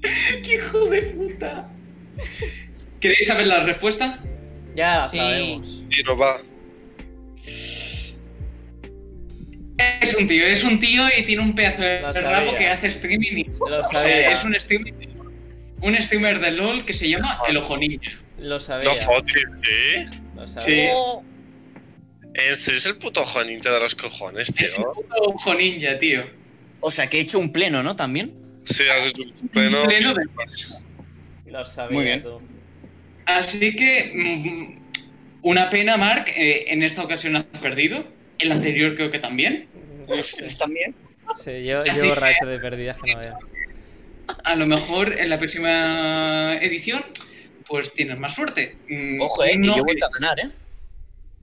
¡Qué 0.42 0.54
hijo 0.54 0.86
de 0.86 1.02
puta! 1.02 1.68
¿Queréis 3.00 3.26
saber 3.26 3.46
la 3.46 3.64
respuesta? 3.64 4.18
Ya 4.74 4.96
la 4.98 5.04
Sí. 5.08 5.18
sabemos. 5.18 5.68
Y 5.90 6.02
nos 6.02 6.20
va. 6.20 6.40
Es 10.00 10.14
un 10.16 10.26
tío, 10.26 10.44
es 10.44 10.64
un 10.64 10.80
tío 10.80 11.02
y 11.16 11.22
tiene 11.24 11.42
un 11.42 11.54
pedazo 11.54 11.82
de 11.82 12.00
Lo 12.00 12.10
rabo 12.12 12.46
sabía. 12.52 12.58
que 12.58 12.66
hace 12.68 12.86
streaming. 12.88 13.32
y- 13.36 13.44
Lo 13.70 13.80
o 13.80 13.84
sea, 13.84 14.00
sabía. 14.00 14.32
es 14.32 14.42
un 14.44 14.54
streamer, 14.58 14.94
un 15.82 15.94
streamer 15.96 16.40
de 16.40 16.50
LOL 16.52 16.84
que 16.84 16.94
se 16.94 17.08
llama 17.08 17.38
El 17.48 17.58
Ojo 17.58 17.76
Ninja. 17.76 18.10
Lo 18.38 18.58
sabía. 18.58 18.88
No, 18.90 18.96
Foti, 18.96 19.32
¿sí? 19.62 20.18
Lo 20.34 20.48
sabía. 20.48 20.90
Sí. 20.90 20.96
Serio, 22.38 22.78
es 22.78 22.86
el 22.86 22.96
puto 22.96 23.24
Juanito 23.24 23.72
de 23.72 23.80
los 23.80 23.94
cojones, 23.94 24.48
Es 24.50 24.76
un 24.76 24.84
tío. 24.84 24.92
puto 24.94 25.14
Ojo 25.22 25.54
Ninja, 25.54 25.98
tío. 25.98 26.24
o 26.80 26.90
sea, 26.90 27.08
que 27.08 27.18
he 27.18 27.20
hecho 27.20 27.38
un 27.38 27.52
pleno, 27.52 27.82
¿no? 27.82 27.96
También. 27.96 28.32
Sí, 28.64 28.84
has 28.88 29.06
hecho 29.08 29.22
un 29.22 29.48
pleno. 29.48 29.82
Pleno 29.84 30.14
de- 30.14 30.24
Lo 31.46 31.64
sabía. 31.64 31.94
Muy 31.94 32.04
bien. 32.04 32.22
tú. 32.22 32.40
Así 33.26 33.74
que, 33.74 34.12
mm, 34.14 34.74
una 35.42 35.68
pena, 35.70 35.96
Mark. 35.96 36.26
eh, 36.36 36.64
en 36.68 36.82
esta 36.82 37.02
ocasión 37.02 37.36
has 37.36 37.44
perdido. 37.60 38.04
El 38.38 38.52
anterior 38.52 38.94
creo 38.94 39.10
que 39.10 39.18
también. 39.18 39.66
También. 40.58 40.94
Sí, 41.44 41.64
yo 41.64 41.82
que- 41.84 42.14
racha 42.14 42.46
de 42.46 42.58
pérdidas 42.58 42.96
que 43.04 43.12
no 43.12 43.18
veo. 43.18 43.38
A 44.44 44.54
lo 44.54 44.66
mejor 44.66 45.18
en 45.18 45.28
la 45.30 45.38
próxima 45.38 46.56
edición, 46.60 47.04
pues 47.66 47.92
tienes 47.94 48.18
más 48.18 48.34
suerte. 48.34 48.76
Mm, 48.88 49.20
Ojo, 49.20 49.44
eh, 49.44 49.52
que 49.60 49.66
yo 49.66 49.76
he 49.76 49.80
vuelto 49.82 50.06
a 50.06 50.10
ganar, 50.20 50.38
¿eh? 50.40 50.48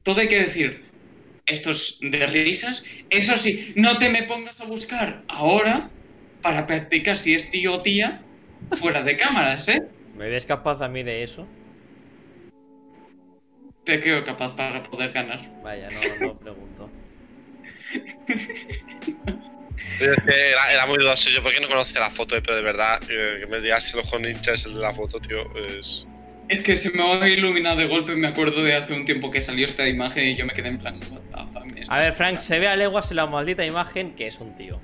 todo 0.04 0.22
hay 0.22 0.28
que 0.28 0.42
decir. 0.44 0.85
Esto 1.46 1.72
es 1.72 1.98
de 2.02 2.26
risas. 2.28 2.84
Eso 3.10 3.38
sí, 3.38 3.74
no 3.76 3.98
te 3.98 4.10
me 4.10 4.24
pongas 4.24 4.60
a 4.62 4.66
buscar 4.66 5.24
ahora 5.28 5.90
para 6.42 6.66
practicar 6.68 7.18
si 7.18 7.34
es 7.34 7.50
tío 7.50 7.76
o 7.76 7.82
tía 7.82 8.22
fuera 8.80 9.04
de 9.04 9.16
cámaras, 9.16 9.68
¿eh? 9.68 9.84
¿Me 10.18 10.30
ves 10.30 10.46
capaz 10.46 10.82
a 10.82 10.88
mí 10.88 11.04
de 11.04 11.24
eso? 11.24 11.48
te 13.86 14.02
creo 14.02 14.24
capaz 14.24 14.56
para 14.56 14.84
poder 14.84 15.12
ganar. 15.12 15.40
Vaya, 15.62 15.90
no, 15.90 16.28
no 16.28 16.36
pregunto. 16.36 16.90
Es 20.00 20.24
que 20.26 20.50
era, 20.50 20.74
era 20.74 20.86
muy 20.88 20.98
dudoso. 20.98 21.30
Yo, 21.30 21.42
¿por 21.42 21.54
qué 21.54 21.60
no 21.62 21.68
conocía 21.68 22.02
la 22.02 22.10
foto? 22.10 22.36
Pero 22.42 22.56
de 22.56 22.62
verdad, 22.62 23.00
eh, 23.08 23.38
que 23.40 23.48
me 23.48 23.62
digas 23.62 23.86
si 23.86 23.98
el 23.98 24.04
ojo 24.04 24.20
ninja 24.20 24.54
es 24.54 24.66
el 24.66 24.74
de 24.74 24.82
la 24.82 24.94
foto, 24.94 25.20
tío. 25.20 25.56
Es. 25.56 26.08
Es 26.48 26.62
que 26.62 26.78
se 26.78 26.92
me 26.92 27.02
ha 27.04 27.28
iluminado 27.28 27.78
de 27.78 27.88
golpe, 27.88 28.16
me 28.16 28.28
acuerdo 28.28 28.64
de 28.64 28.76
hace 28.76 28.94
un 28.94 29.04
tiempo 29.06 29.32
que 29.32 29.42
salió 29.42 29.66
esta 29.66 29.88
imagen 29.88 30.28
y 30.28 30.36
yo 30.36 30.46
me 30.46 30.54
quedé 30.54 30.68
en 30.70 30.78
plan. 30.78 30.94
"What 30.94 31.48
the 31.54 31.60
fuck, 31.82 31.90
A 31.90 32.00
ver, 32.00 32.14
Frank, 32.14 32.38
se 32.38 32.60
ve 32.60 32.68
a 32.68 32.76
leguas 32.76 33.10
en 33.10 33.18
la 33.18 33.26
maldita 33.26 33.66
imagen 33.66 34.14
que 34.16 34.28
es 34.28 34.40
un 34.40 34.56
tío. 34.56 34.80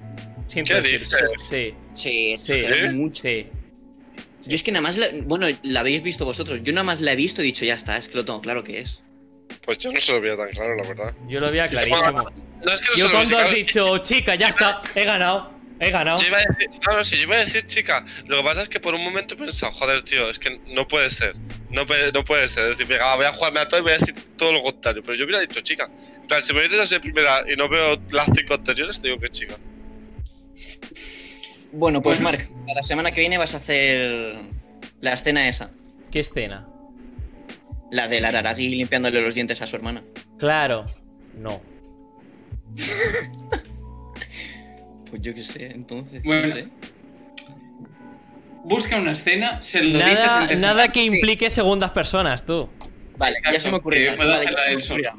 Sin 0.48 0.64
¿Qué 0.64 0.74
decir-? 0.82 1.06
Sí, 1.40 1.74
Sí, 1.94 2.32
es 2.34 2.44
que 2.44 2.54
sí, 2.56 2.62
se 2.66 2.72
ve 2.72 2.92
mucho. 2.92 3.22
sí. 3.22 3.48
Yo 4.44 4.56
es 4.56 4.64
que 4.64 4.72
nada 4.72 4.82
más, 4.82 4.98
la- 4.98 5.08
bueno, 5.26 5.46
la 5.62 5.82
habéis 5.82 6.02
visto 6.02 6.26
vosotros. 6.26 6.62
Yo 6.64 6.74
nada 6.74 6.84
más 6.84 7.00
la 7.00 7.14
he 7.14 7.16
visto 7.16 7.42
y 7.42 7.44
he 7.44 7.48
dicho, 7.48 7.64
ya 7.64 7.76
está, 7.76 7.96
es 7.96 8.10
que 8.10 8.18
lo 8.18 8.26
tengo 8.26 8.42
claro 8.42 8.64
que 8.64 8.80
es. 8.80 9.04
Pues 9.64 9.78
yo 9.78 9.92
no 9.92 10.00
se 10.00 10.14
lo 10.14 10.20
veía 10.22 10.36
tan 10.36 10.50
claro, 10.50 10.76
la 10.76 10.84
verdad. 10.88 11.14
Yo 11.30 11.40
lo 11.40 11.52
veía 11.52 11.70
clarísimo. 11.70 11.98
No 12.66 12.74
es 12.74 12.82
que 12.82 12.88
no 12.90 12.96
Yo 12.98 13.12
cuando 13.12 13.38
has 13.38 13.44
claro. 13.44 13.56
dicho, 13.56 13.98
chica, 14.00 14.34
ya 14.34 14.50
está, 14.50 14.82
he 14.96 15.06
ganado, 15.06 15.52
he 15.82 15.92
ganado. 15.92 16.20
Yo 16.20 16.28
iba 16.28 16.38
a 16.38 16.42
decir, 16.42 16.70
no, 16.88 16.98
no, 16.98 17.04
sí, 17.04 17.18
yo 17.18 17.24
iba 17.24 17.36
a 17.36 17.40
decir 17.40 17.66
chica. 17.66 18.06
Lo 18.28 18.38
que 18.38 18.44
pasa 18.44 18.62
es 18.62 18.70
que 18.70 18.80
por 18.80 18.94
un 18.96 19.04
momento 19.04 19.34
he 19.34 19.38
pensado, 19.38 19.72
joder, 19.72 20.04
tío, 20.04 20.30
es 20.30 20.40
que 20.40 20.60
no 20.68 20.88
puede 20.88 21.10
ser. 21.10 21.34
No, 21.70 21.86
puede- 21.86 22.12
no 22.12 22.24
puede 22.24 22.48
ser. 22.50 22.66
Es 22.70 22.78
decir, 22.78 22.88
venga, 22.88 23.16
voy 23.16 23.26
a 23.26 23.34
jugarme 23.34 23.60
a 23.60 23.68
todo 23.68 23.80
y 23.80 23.84
voy 23.84 23.92
a 23.94 23.98
decir 23.98 24.14
todo 24.38 24.52
lo 24.52 24.62
contrario. 24.64 25.02
Pero 25.04 25.18
yo 25.18 25.26
hubiera 25.26 25.42
dicho 25.42 25.60
chica. 25.62 25.90
En 26.22 26.28
plan, 26.28 26.42
si 26.44 26.54
me 26.54 26.62
dices 26.64 26.80
así 26.80 26.94
de 26.96 27.00
primera 27.02 27.44
y 27.52 27.56
no 27.56 27.68
veo 27.68 28.00
las 28.12 28.30
cinco 28.36 28.54
anteriores, 28.54 29.02
te 29.02 29.08
digo 29.08 29.20
que 29.20 29.26
es 29.26 29.32
chica. 29.32 29.58
Bueno, 31.74 32.02
pues. 32.02 32.22
Mark, 32.22 32.48
la 32.76 32.84
semana 32.84 33.12
que 33.12 33.22
viene 33.22 33.38
vas 33.38 33.54
a 33.54 33.58
hacer 33.58 34.36
la 35.00 35.14
escena 35.14 35.48
esa. 35.48 35.72
¿Qué 36.12 36.20
escena? 36.20 36.68
La 37.92 38.08
del 38.08 38.26
Araragi 38.26 38.70
limpiándole 38.70 39.22
los 39.22 39.36
dientes 39.36 39.62
a 39.62 39.68
su 39.68 39.76
hermana. 39.78 40.04
Claro, 40.38 40.86
no. 41.36 41.62
Pues 45.12 45.22
yo 45.22 45.34
qué 45.36 45.42
sé, 45.42 45.72
entonces, 45.76 46.24
Bueno. 46.24 46.48
no 46.48 46.54
sé. 46.54 46.68
Busca 48.64 48.98
una 48.98 49.12
escena, 49.14 49.62
se 49.62 49.84
lo 49.84 50.00
Nada, 50.00 50.42
dices 50.42 50.60
nada 50.60 50.88
que 50.92 51.02
Sí. 51.04 51.16
implique 51.16 51.50
segundas 51.50 51.92
personas, 51.92 52.46
tú. 52.46 52.68
Vale, 53.18 53.36
ya 53.52 53.60
se 53.60 53.70
me 53.70 53.78
ocurrirá. 53.78 54.16
Vale, 54.16 54.46
ya 54.46 54.52
se 54.60 54.76
me 54.76 54.84
ocurrirá. 54.84 55.14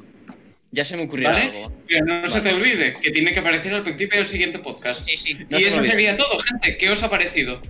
Ya 0.71 0.85
se 0.85 0.97
me 0.97 1.03
ocurrirá 1.05 1.31
¿Vale? 1.33 1.45
algo. 1.45 1.73
Pero 1.87 2.05
no 2.07 2.27
se 2.29 2.41
te 2.41 2.53
olvide 2.53 2.95
que 2.95 3.11
tiene 3.11 3.33
que 3.33 3.41
aparecer 3.41 3.75
al 3.75 3.83
principio 3.85 4.19
del 4.19 4.27
siguiente 4.29 4.59
podcast. 4.61 4.99
Sí, 5.01 5.17
sí, 5.17 5.35
no 5.51 5.59
y 5.59 5.61
se 5.61 5.67
me 5.67 5.73
eso 5.73 5.81
olvida. 5.81 5.91
sería 5.93 6.17
todo, 6.17 6.39
gente. 6.39 6.79
¿Qué 6.79 6.89
os 6.91 7.03
ha 7.03 7.11
parecido? 7.11 7.61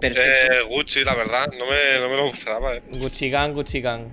Perfecto. 0.00 0.52
Eh, 0.54 0.62
Gucci, 0.68 1.04
la 1.04 1.14
verdad, 1.14 1.46
no 1.56 1.66
me, 1.66 2.00
no 2.00 2.08
me 2.08 2.16
lo 2.16 2.30
esperaba, 2.32 2.74
eh. 2.76 2.82
Gucci 2.90 3.30
Gang, 3.30 3.52
Gucci 3.52 3.80
Gang. 3.80 4.06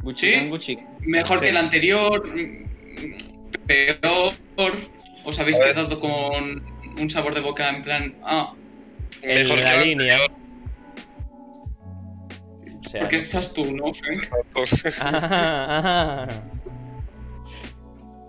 Gucci, 0.00 0.26
¿sí? 0.26 0.32
gang, 0.32 0.48
Gucci. 0.48 0.78
Mejor 1.02 1.38
Sí. 1.38 1.44
que 1.44 1.50
el 1.50 1.56
anterior, 1.58 2.32
peor. 3.66 4.34
¿Os 5.24 5.38
habéis 5.38 5.58
quedado 5.58 5.98
con 6.00 6.62
un 6.98 7.10
sabor 7.10 7.34
de 7.34 7.40
boca 7.40 7.68
en 7.70 7.82
plan, 7.82 8.14
ah, 8.22 8.52
En 9.22 9.42
Mejor 9.42 9.58
que 9.58 9.64
la 9.64 9.76
línea. 9.82 10.14
anterior. 10.16 10.40
O 12.84 12.88
sea, 12.88 13.00
¿por 13.00 13.08
qué 13.08 13.16
estás 13.16 13.52
tú, 13.52 13.64
no, 13.74 13.92
Frank? 13.94 14.26
Ajá, 15.00 15.78
ajá. 15.78 16.42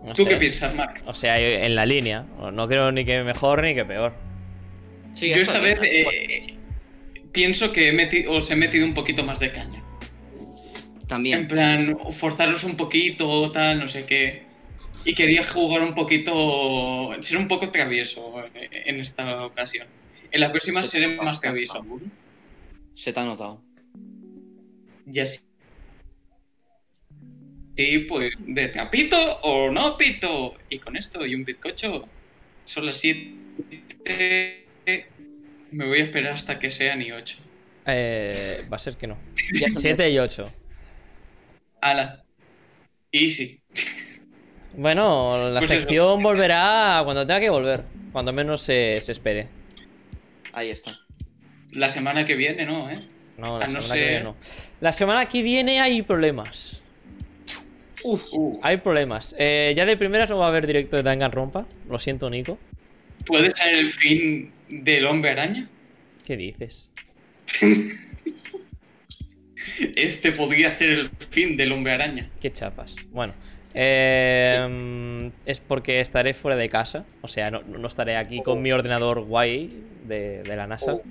No 0.04 0.14
¿Tú 0.14 0.24
sé. 0.24 0.30
qué 0.30 0.36
piensas, 0.38 0.74
Mark? 0.76 1.02
O 1.06 1.14
sea, 1.14 1.40
en 1.40 1.76
la 1.76 1.86
línea. 1.86 2.26
No 2.54 2.68
creo 2.68 2.92
ni 2.92 3.04
que 3.06 3.24
mejor 3.24 3.64
ni 3.64 3.74
que 3.76 3.84
peor. 3.86 4.14
Sí, 5.12 5.30
Yo 5.30 5.36
esta 5.38 5.60
bien, 5.60 5.80
vez 5.80 5.90
eh, 5.92 6.54
pienso 7.32 7.72
que 7.72 7.90
he 7.90 7.94
meti- 7.94 8.26
os 8.28 8.50
he 8.52 8.56
metido 8.56 8.86
un 8.86 8.94
poquito 8.94 9.24
más 9.24 9.40
de 9.40 9.52
caña. 9.52 9.82
En 11.02 11.08
También. 11.08 11.48
plan, 11.48 11.98
forzaros 12.12 12.64
un 12.64 12.76
poquito, 12.78 13.52
tal, 13.52 13.80
no 13.80 13.90
sé 13.90 14.06
qué. 14.06 14.45
Y 15.06 15.14
quería 15.14 15.48
jugar 15.48 15.84
un 15.84 15.94
poquito, 15.94 17.12
ser 17.22 17.38
un 17.38 17.48
poco 17.48 17.70
travieso 17.70 18.44
en 18.54 19.00
esta 19.00 19.46
ocasión. 19.46 19.88
En 20.32 20.42
la 20.42 20.52
próxima 20.52 20.82
Se 20.82 20.88
seré 20.90 21.16
más 21.16 21.40
travieso. 21.40 21.76
Paul. 21.76 22.12
Se 22.94 23.14
te 23.14 23.20
ha 23.20 23.24
notado. 23.24 23.62
Ya 25.06 25.26
sí. 25.26 25.40
Sí, 27.78 28.00
pues, 28.00 28.34
de 28.40 28.70
te 28.70 28.80
apito 28.80 29.18
o 29.42 29.70
no 29.70 29.98
pito. 29.98 30.56
Y 30.70 30.80
con 30.80 30.96
esto 30.96 31.26
y 31.26 31.36
un 31.36 31.44
bizcocho, 31.44 32.08
son 32.66 32.86
las 32.86 32.98
7. 32.98 34.66
Me 35.72 35.86
voy 35.86 36.00
a 36.00 36.04
esperar 36.04 36.34
hasta 36.34 36.58
que 36.58 36.72
sean 36.72 37.02
y 37.02 37.12
8. 37.12 37.38
Eh, 37.88 38.62
va 38.72 38.78
a 38.78 38.80
ser 38.80 38.96
que 38.98 39.08
no. 39.08 39.20
Ya 39.60 39.70
son 39.70 39.82
7 39.82 40.10
y 40.10 40.18
8. 40.18 40.44
Ala. 41.82 42.24
Easy. 43.12 43.62
Bueno, 44.78 45.50
la 45.50 45.60
Pues 45.60 45.72
eso. 45.72 45.80
sección 45.80 46.22
volverá 46.24 47.02
cuando 47.04 47.26
tenga 47.26 47.40
que 47.40 47.50
volver. 47.50 47.84
Cuando 48.12 48.32
menos 48.34 48.62
se, 48.62 49.00
se 49.02 49.12
espere. 49.12 49.48
Ahí 50.54 50.70
está. 50.70 50.92
La 51.74 51.90
semana 51.90 52.26
que 52.26 52.36
viene, 52.36 52.66
¿no? 52.66 52.90
¿Eh? 52.90 52.98
No, 53.38 53.60
la 53.60 53.66
A 53.66 53.68
no 53.68 53.82
semana 53.82 53.96
que 53.96 54.08
viene 54.10 54.24
no. 54.24 54.36
La 54.80 54.94
semana 54.94 55.26
que 55.26 55.42
viene 55.42 55.80
hay 55.82 56.02
problemas. 56.02 56.82
Uh, 58.04 58.60
Hay 58.62 58.78
problemas. 58.78 59.36
Eh, 59.40 59.74
ya 59.76 59.84
de 59.86 59.98
primeras 59.98 60.30
no 60.30 60.38
va 60.38 60.46
a 60.46 60.50
haber 60.50 60.68
directo 60.68 60.96
de 60.96 61.02
Danganronpa. 61.04 61.66
Lo 61.90 61.98
siento, 61.98 62.30
Nico. 62.30 62.60
¿Puede 63.26 63.50
ser 63.50 63.74
el 63.76 63.88
fin 63.88 64.52
del 64.70 65.08
hombre 65.08 65.32
araña? 65.32 65.68
¿Qué 66.26 66.38
dices? 66.38 66.90
Este 69.96 70.32
podría 70.32 70.70
ser 70.72 70.92
el 70.92 71.10
fin 71.32 71.58
del 71.58 71.72
hombre 71.72 71.94
araña. 71.94 72.30
Qué 72.40 72.52
chapas. 72.52 72.96
Bueno. 73.12 73.34
Eh, 73.76 74.68
mm, 74.70 75.28
es 75.46 75.60
porque 75.60 76.00
estaré 76.00 76.34
fuera 76.34 76.56
de 76.58 76.70
casa. 76.70 77.06
O 77.22 77.28
sea, 77.28 77.52
no, 77.52 77.62
no 77.62 77.88
estaré 77.88 78.16
aquí 78.18 78.42
con 78.42 78.62
mi 78.62 78.72
ordenador 78.72 79.22
guay 79.22 79.84
de, 80.08 80.44
de 80.44 80.56
la 80.56 80.66
NASA. 80.68 80.94
Oh. 80.94 81.02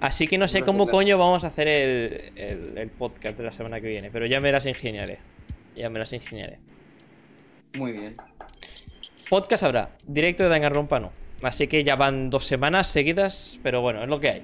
Así 0.00 0.26
que 0.26 0.36
no 0.38 0.46
sé 0.48 0.62
cómo 0.62 0.86
coño 0.86 1.16
vamos 1.18 1.44
a 1.44 1.46
hacer 1.46 1.66
el, 1.68 2.32
el- 2.36 2.78
el 2.78 2.90
podcast 2.90 3.38
de 3.38 3.44
la 3.44 3.52
semana 3.52 3.80
que 3.80 3.88
viene. 3.88 4.10
Pero 4.12 4.26
ya 4.26 4.40
me 4.40 4.52
las 4.52 4.66
ingeniaré. 4.66 5.18
Ya 5.76 5.88
me 5.88 5.98
las 5.98 6.12
ingeniaré. 6.12 6.58
Muy 7.74 7.92
bien. 7.92 8.16
Podcast 9.30 9.62
habrá. 9.64 9.90
Directo 10.06 10.42
de 10.42 10.48
Danganronpa 10.50 11.00
no. 11.00 11.10
Así 11.42 11.66
que 11.68 11.82
ya 11.84 11.96
van 11.96 12.28
dos 12.30 12.44
semanas 12.44 12.86
seguidas. 12.88 13.58
Pero 13.62 13.80
bueno, 13.80 14.02
es 14.02 14.08
lo 14.08 14.20
que 14.20 14.28
hay. 14.28 14.42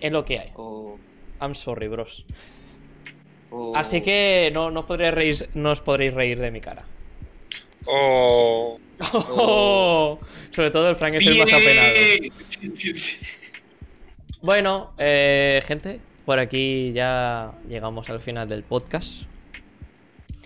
Es 0.00 0.12
lo 0.12 0.24
que 0.24 0.38
hay. 0.38 0.50
O- 0.56 0.98
I'm 1.40 1.54
sorry, 1.54 1.88
bros. 1.88 2.24
O- 3.54 3.76
Así 3.76 4.00
que 4.00 4.50
no, 4.52 4.70
no, 4.70 4.86
podréis 4.86 5.14
reír, 5.14 5.48
no 5.54 5.70
os 5.70 5.80
podréis 5.80 6.14
reír 6.14 6.38
de 6.38 6.50
mi 6.50 6.60
cara. 6.60 6.84
Oh, 7.86 8.78
Oh. 9.12 10.18
Sobre 10.50 10.70
todo 10.70 10.88
el 10.90 10.96
Frank 10.96 11.14
es 11.14 11.26
el 11.26 11.38
más 11.38 11.52
apenado. 11.52 11.88
Bueno, 14.40 14.92
eh, 14.98 15.60
gente, 15.66 16.00
por 16.24 16.38
aquí 16.38 16.92
ya 16.92 17.52
llegamos 17.68 18.08
al 18.10 18.20
final 18.20 18.48
del 18.48 18.62
podcast. 18.62 19.24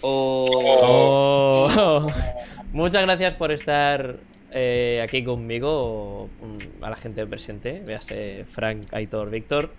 Oh. 0.03 2.09
Muchas 2.73 3.03
gracias 3.03 3.35
por 3.35 3.51
estar 3.53 4.17
eh, 4.51 5.01
aquí 5.03 5.25
conmigo, 5.25 6.29
a 6.81 6.91
la 6.91 6.97
gente 6.97 7.27
presente, 7.27 7.81
véase 7.85 8.45
Frank, 8.51 8.87
Aitor, 8.93 9.31
Víctor. 9.31 9.71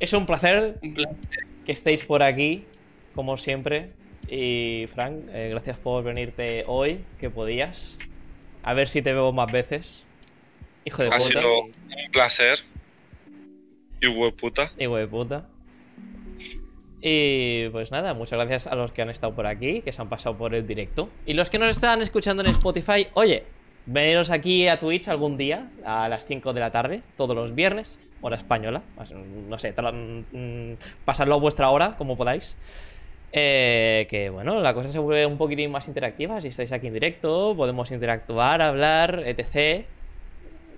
Es 0.00 0.12
un 0.12 0.26
placer 0.26 0.78
Un 0.82 0.94
plan. 0.94 1.16
Que 1.68 1.72
estéis 1.72 2.02
por 2.02 2.22
aquí, 2.22 2.64
como 3.14 3.36
siempre. 3.36 3.90
Y 4.26 4.86
Frank, 4.94 5.16
eh, 5.28 5.48
gracias 5.50 5.76
por 5.76 6.02
venirte 6.02 6.64
hoy, 6.66 7.04
que 7.20 7.28
podías. 7.28 7.98
A 8.62 8.72
ver 8.72 8.88
si 8.88 9.02
te 9.02 9.12
veo 9.12 9.34
más 9.34 9.52
veces. 9.52 10.02
Hijo 10.86 11.02
de 11.02 11.08
ha 11.08 11.18
puta. 11.18 11.20
sido 11.20 11.64
un 11.64 11.72
placer. 12.10 12.60
Y 14.00 14.06
hueputa. 14.06 14.72
Hijo 14.78 14.96
de 14.96 15.06
puta. 15.08 15.46
Y 17.02 17.68
pues 17.68 17.90
nada, 17.90 18.14
muchas 18.14 18.38
gracias 18.38 18.66
a 18.66 18.74
los 18.74 18.90
que 18.92 19.02
han 19.02 19.10
estado 19.10 19.34
por 19.34 19.46
aquí, 19.46 19.82
que 19.82 19.92
se 19.92 20.00
han 20.00 20.08
pasado 20.08 20.38
por 20.38 20.54
el 20.54 20.66
directo. 20.66 21.10
Y 21.26 21.34
los 21.34 21.50
que 21.50 21.58
nos 21.58 21.68
están 21.68 22.00
escuchando 22.00 22.42
en 22.42 22.48
Spotify, 22.48 23.08
oye, 23.12 23.44
veniros 23.88 24.30
aquí 24.30 24.68
a 24.68 24.78
Twitch 24.78 25.08
algún 25.08 25.36
día, 25.36 25.68
a 25.84 26.08
las 26.08 26.26
5 26.26 26.52
de 26.52 26.60
la 26.60 26.70
tarde, 26.70 27.02
todos 27.16 27.34
los 27.34 27.54
viernes, 27.54 27.98
hora 28.20 28.36
española. 28.36 28.82
Pues, 28.96 29.10
No 29.12 29.58
sé, 29.58 29.72
mm, 29.72 30.72
pasadlo 31.04 31.34
a 31.34 31.38
vuestra 31.38 31.70
hora, 31.70 31.96
como 31.96 32.16
podáis. 32.16 32.54
Eh, 33.32 34.06
que 34.08 34.30
bueno, 34.30 34.60
la 34.60 34.72
cosa 34.72 34.90
se 34.90 34.98
vuelve 34.98 35.26
un 35.26 35.36
poquitín 35.36 35.70
más 35.70 35.86
interactiva. 35.88 36.40
Si 36.40 36.48
estáis 36.48 36.72
aquí 36.72 36.86
en 36.86 36.94
directo, 36.94 37.54
podemos 37.56 37.90
interactuar, 37.90 38.62
hablar, 38.62 39.22
etc. 39.26 39.84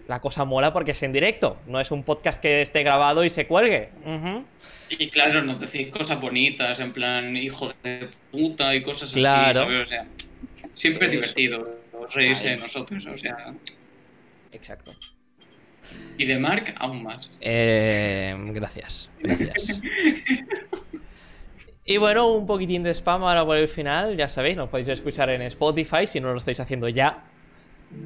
La 0.08 0.18
cosa 0.20 0.44
mola 0.44 0.72
porque 0.72 0.90
es 0.90 1.02
en 1.04 1.12
directo, 1.12 1.56
no 1.68 1.78
es 1.80 1.92
un 1.92 2.02
podcast 2.02 2.40
que 2.42 2.62
esté 2.62 2.82
grabado 2.82 3.24
y 3.24 3.30
se 3.30 3.46
cuelgue. 3.46 3.90
Ujú. 4.04 4.44
Y 4.88 5.08
claro, 5.10 5.42
nos 5.42 5.60
decís 5.60 5.96
cosas 5.96 6.20
bonitas, 6.20 6.80
en 6.80 6.92
plan, 6.92 7.36
hijo 7.36 7.72
de 7.84 8.08
puta 8.32 8.74
y 8.74 8.82
cosas 8.82 9.12
Claro. 9.12 9.60
así, 9.60 9.70
¿sabes? 9.70 9.86
O 9.86 9.86
sea, 9.86 10.06
siempre 10.74 11.06
es 11.06 11.12
divertido 11.12 11.58
reírse 12.10 12.50
de 12.50 12.56
nosotros, 12.58 13.06
o 13.06 13.16
sea. 13.16 13.54
Exacto. 14.52 14.94
Y 16.18 16.26
de 16.26 16.38
Mark, 16.38 16.74
aún 16.78 17.02
más. 17.02 17.30
Eh, 17.40 18.34
gracias, 18.52 19.10
gracias. 19.20 19.80
Y 21.84 21.96
bueno, 21.96 22.32
un 22.32 22.46
poquitín 22.46 22.84
de 22.84 22.90
spam 22.94 23.24
ahora 23.24 23.44
por 23.44 23.56
el 23.56 23.66
final, 23.66 24.16
ya 24.16 24.28
sabéis, 24.28 24.56
nos 24.56 24.68
podéis 24.68 24.88
escuchar 24.88 25.30
en 25.30 25.42
Spotify 25.42 26.06
si 26.06 26.20
no 26.20 26.30
lo 26.30 26.38
estáis 26.38 26.60
haciendo 26.60 26.88
ya. 26.88 27.24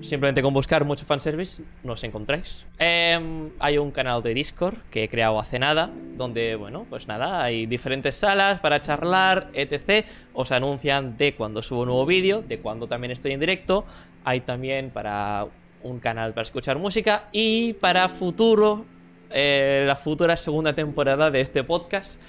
Simplemente 0.01 0.43
con 0.43 0.55
buscar 0.55 0.85
mucho 0.85 1.05
fanservice 1.05 1.63
nos 1.83 2.05
encontráis. 2.05 2.67
Em, 2.79 3.51
hay 3.59 3.77
un 3.77 3.91
canal 3.91 4.23
de 4.23 4.33
Discord 4.33 4.77
que 4.91 5.05
he 5.05 5.09
creado 5.09 5.39
hace 5.39 5.59
nada, 5.59 5.91
donde, 6.17 6.57
bueno, 6.57 6.87
pues 6.89 7.07
nada, 7.07 7.43
hay 7.43 7.67
diferentes 7.67 8.15
salas 8.15 8.61
para 8.61 8.81
charlar, 8.81 9.51
etc. 9.53 10.07
Os 10.33 10.53
anuncian 10.53 11.19
de 11.19 11.35
cuando 11.35 11.63
subo 11.63 11.83
un 11.83 11.89
nuevo 11.89 12.07
vídeo, 12.07 12.43
de 12.43 12.59
cuando 12.61 12.87
también 12.87 13.11
estoy 13.11 13.33
en 13.33 13.41
directo. 13.41 13.85
Hay 14.25 14.41
también 14.41 14.91
para 14.91 15.47
un 15.83 16.01
canal 16.01 16.33
para 16.33 16.45
escuchar 16.45 16.79
música 16.79 17.29
y 17.31 17.75
para 17.75 18.09
futuro, 18.09 18.87
eh, 19.31 19.85
la 19.87 19.97
futura 19.97 20.39
segunda 20.39 20.75
temporada 20.75 21.31
de 21.31 21.43
este 21.43 21.63
podcast, 21.63 22.21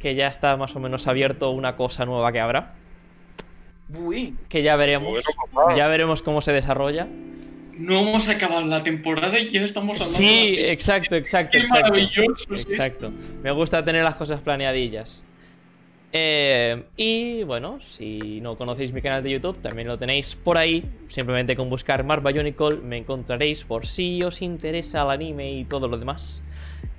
que 0.00 0.16
ya 0.16 0.26
está 0.26 0.56
más 0.56 0.74
o 0.74 0.80
menos 0.80 1.06
abierto 1.06 1.50
una 1.50 1.76
cosa 1.76 2.04
nueva 2.04 2.32
que 2.32 2.40
habrá 2.40 2.68
Uy, 3.94 4.34
que 4.48 4.62
ya 4.62 4.76
veremos. 4.76 5.22
Ya 5.76 5.86
veremos 5.88 6.22
cómo 6.22 6.40
se 6.40 6.52
desarrolla. 6.52 7.06
No 7.78 8.00
hemos 8.00 8.28
acabado 8.28 8.62
la 8.62 8.82
temporada 8.82 9.38
y 9.38 9.50
ya 9.50 9.62
estamos 9.62 9.96
hablando 10.00 10.16
Sí, 10.16 10.56
de 10.56 10.72
exacto, 10.72 11.14
exacto, 11.14 11.52
Qué 11.52 11.58
exacto. 11.58 11.90
maravilloso 11.90 12.54
es 12.54 12.62
Exacto. 12.62 13.12
Me 13.42 13.50
gusta 13.50 13.84
tener 13.84 14.02
las 14.02 14.16
cosas 14.16 14.40
planeadillas. 14.40 15.22
Eh, 16.12 16.84
y 16.96 17.42
bueno, 17.42 17.78
si 17.90 18.40
no 18.40 18.56
conocéis 18.56 18.92
mi 18.92 19.02
canal 19.02 19.22
de 19.22 19.32
YouTube, 19.32 19.60
también 19.60 19.88
lo 19.88 19.98
tenéis 19.98 20.34
por 20.34 20.56
ahí. 20.56 20.82
Simplemente 21.08 21.54
con 21.54 21.68
buscar 21.68 22.02
Mark 22.04 22.22
Bionicle 22.26 22.76
me 22.76 22.96
encontraréis 22.96 23.64
por 23.64 23.86
si 23.86 24.22
os 24.22 24.40
interesa 24.40 25.02
el 25.02 25.10
anime 25.10 25.52
y 25.52 25.64
todo 25.64 25.86
lo 25.88 25.98
demás. 25.98 26.42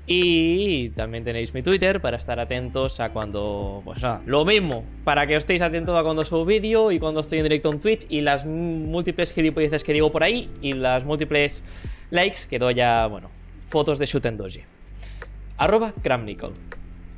Y 0.10 0.90
también 0.92 1.26
tenéis 1.26 1.54
mi 1.54 1.62
Twitter 1.62 2.00
para 2.00 2.16
estar 2.16 2.40
atentos 2.40 3.02
a 3.02 3.12
cuando. 3.12 3.82
Pues 3.84 4.02
nada, 4.02 4.22
lo 4.26 4.46
mismo. 4.46 4.86
Para 5.04 5.28
que 5.28 5.36
estéis 5.36 5.62
atentos 5.62 5.98
a 5.98 6.02
cuando 6.02 6.24
subo 6.24 6.46
vídeo 6.46 6.94
y 6.94 7.00
cuando 7.00 7.20
estoy 7.20 7.40
en 7.40 7.44
directo 7.44 7.70
en 7.70 7.82
Twitch 7.82 8.06
y 8.10 8.22
las 8.22 8.46
múltiples 8.46 9.34
gilipolleces 9.34 9.84
que 9.84 9.92
digo 9.92 10.10
por 10.10 10.24
ahí 10.24 10.50
y 10.62 10.74
las 10.74 11.04
múltiples 11.04 11.62
likes 12.10 12.40
que 12.50 12.58
doy 12.58 12.80
a, 12.80 13.06
bueno, 13.08 13.30
fotos 13.68 14.00
de 14.00 14.06
Shoot 14.06 14.26
and 14.28 14.40
Doji. 14.40 14.62
Arroba 15.58 15.94
Kramnicol. 16.02 16.54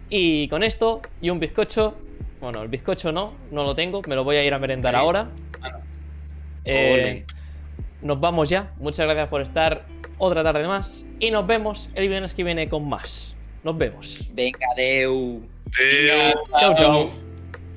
Y 0.10 0.48
con 0.48 0.64
esto 0.64 1.04
y 1.22 1.30
un 1.30 1.40
bizcocho. 1.40 1.96
Bueno, 2.42 2.64
el 2.64 2.70
bizcocho 2.70 3.12
no, 3.12 3.34
no 3.52 3.66
lo 3.66 3.76
tengo, 3.76 4.02
me 4.08 4.16
lo 4.16 4.24
voy 4.24 4.38
a 4.38 4.44
ir 4.44 4.54
a 4.56 4.58
merendar 4.58 4.96
ahora. 4.96 5.30
Ah. 5.62 5.80
Eh, 6.66 7.24
nos 8.02 8.20
vamos 8.20 8.50
ya. 8.50 8.74
Muchas 8.80 9.06
gracias 9.06 9.28
por 9.28 9.42
estar 9.42 9.86
otra 10.20 10.44
tarde 10.44 10.68
más. 10.68 11.06
Y 11.20 11.32
nos 11.32 11.48
vemos 11.48 11.90
el 11.96 12.08
viernes 12.08 12.36
que 12.36 12.44
viene 12.44 12.70
con 12.70 12.88
más. 12.88 13.36
Nos 13.64 13.78
vemos. 13.78 14.30
venga, 14.34 14.68
Deu. 14.78 15.42
Tío. 15.76 16.60
Chao, 16.60 16.76
chao. 16.76 17.29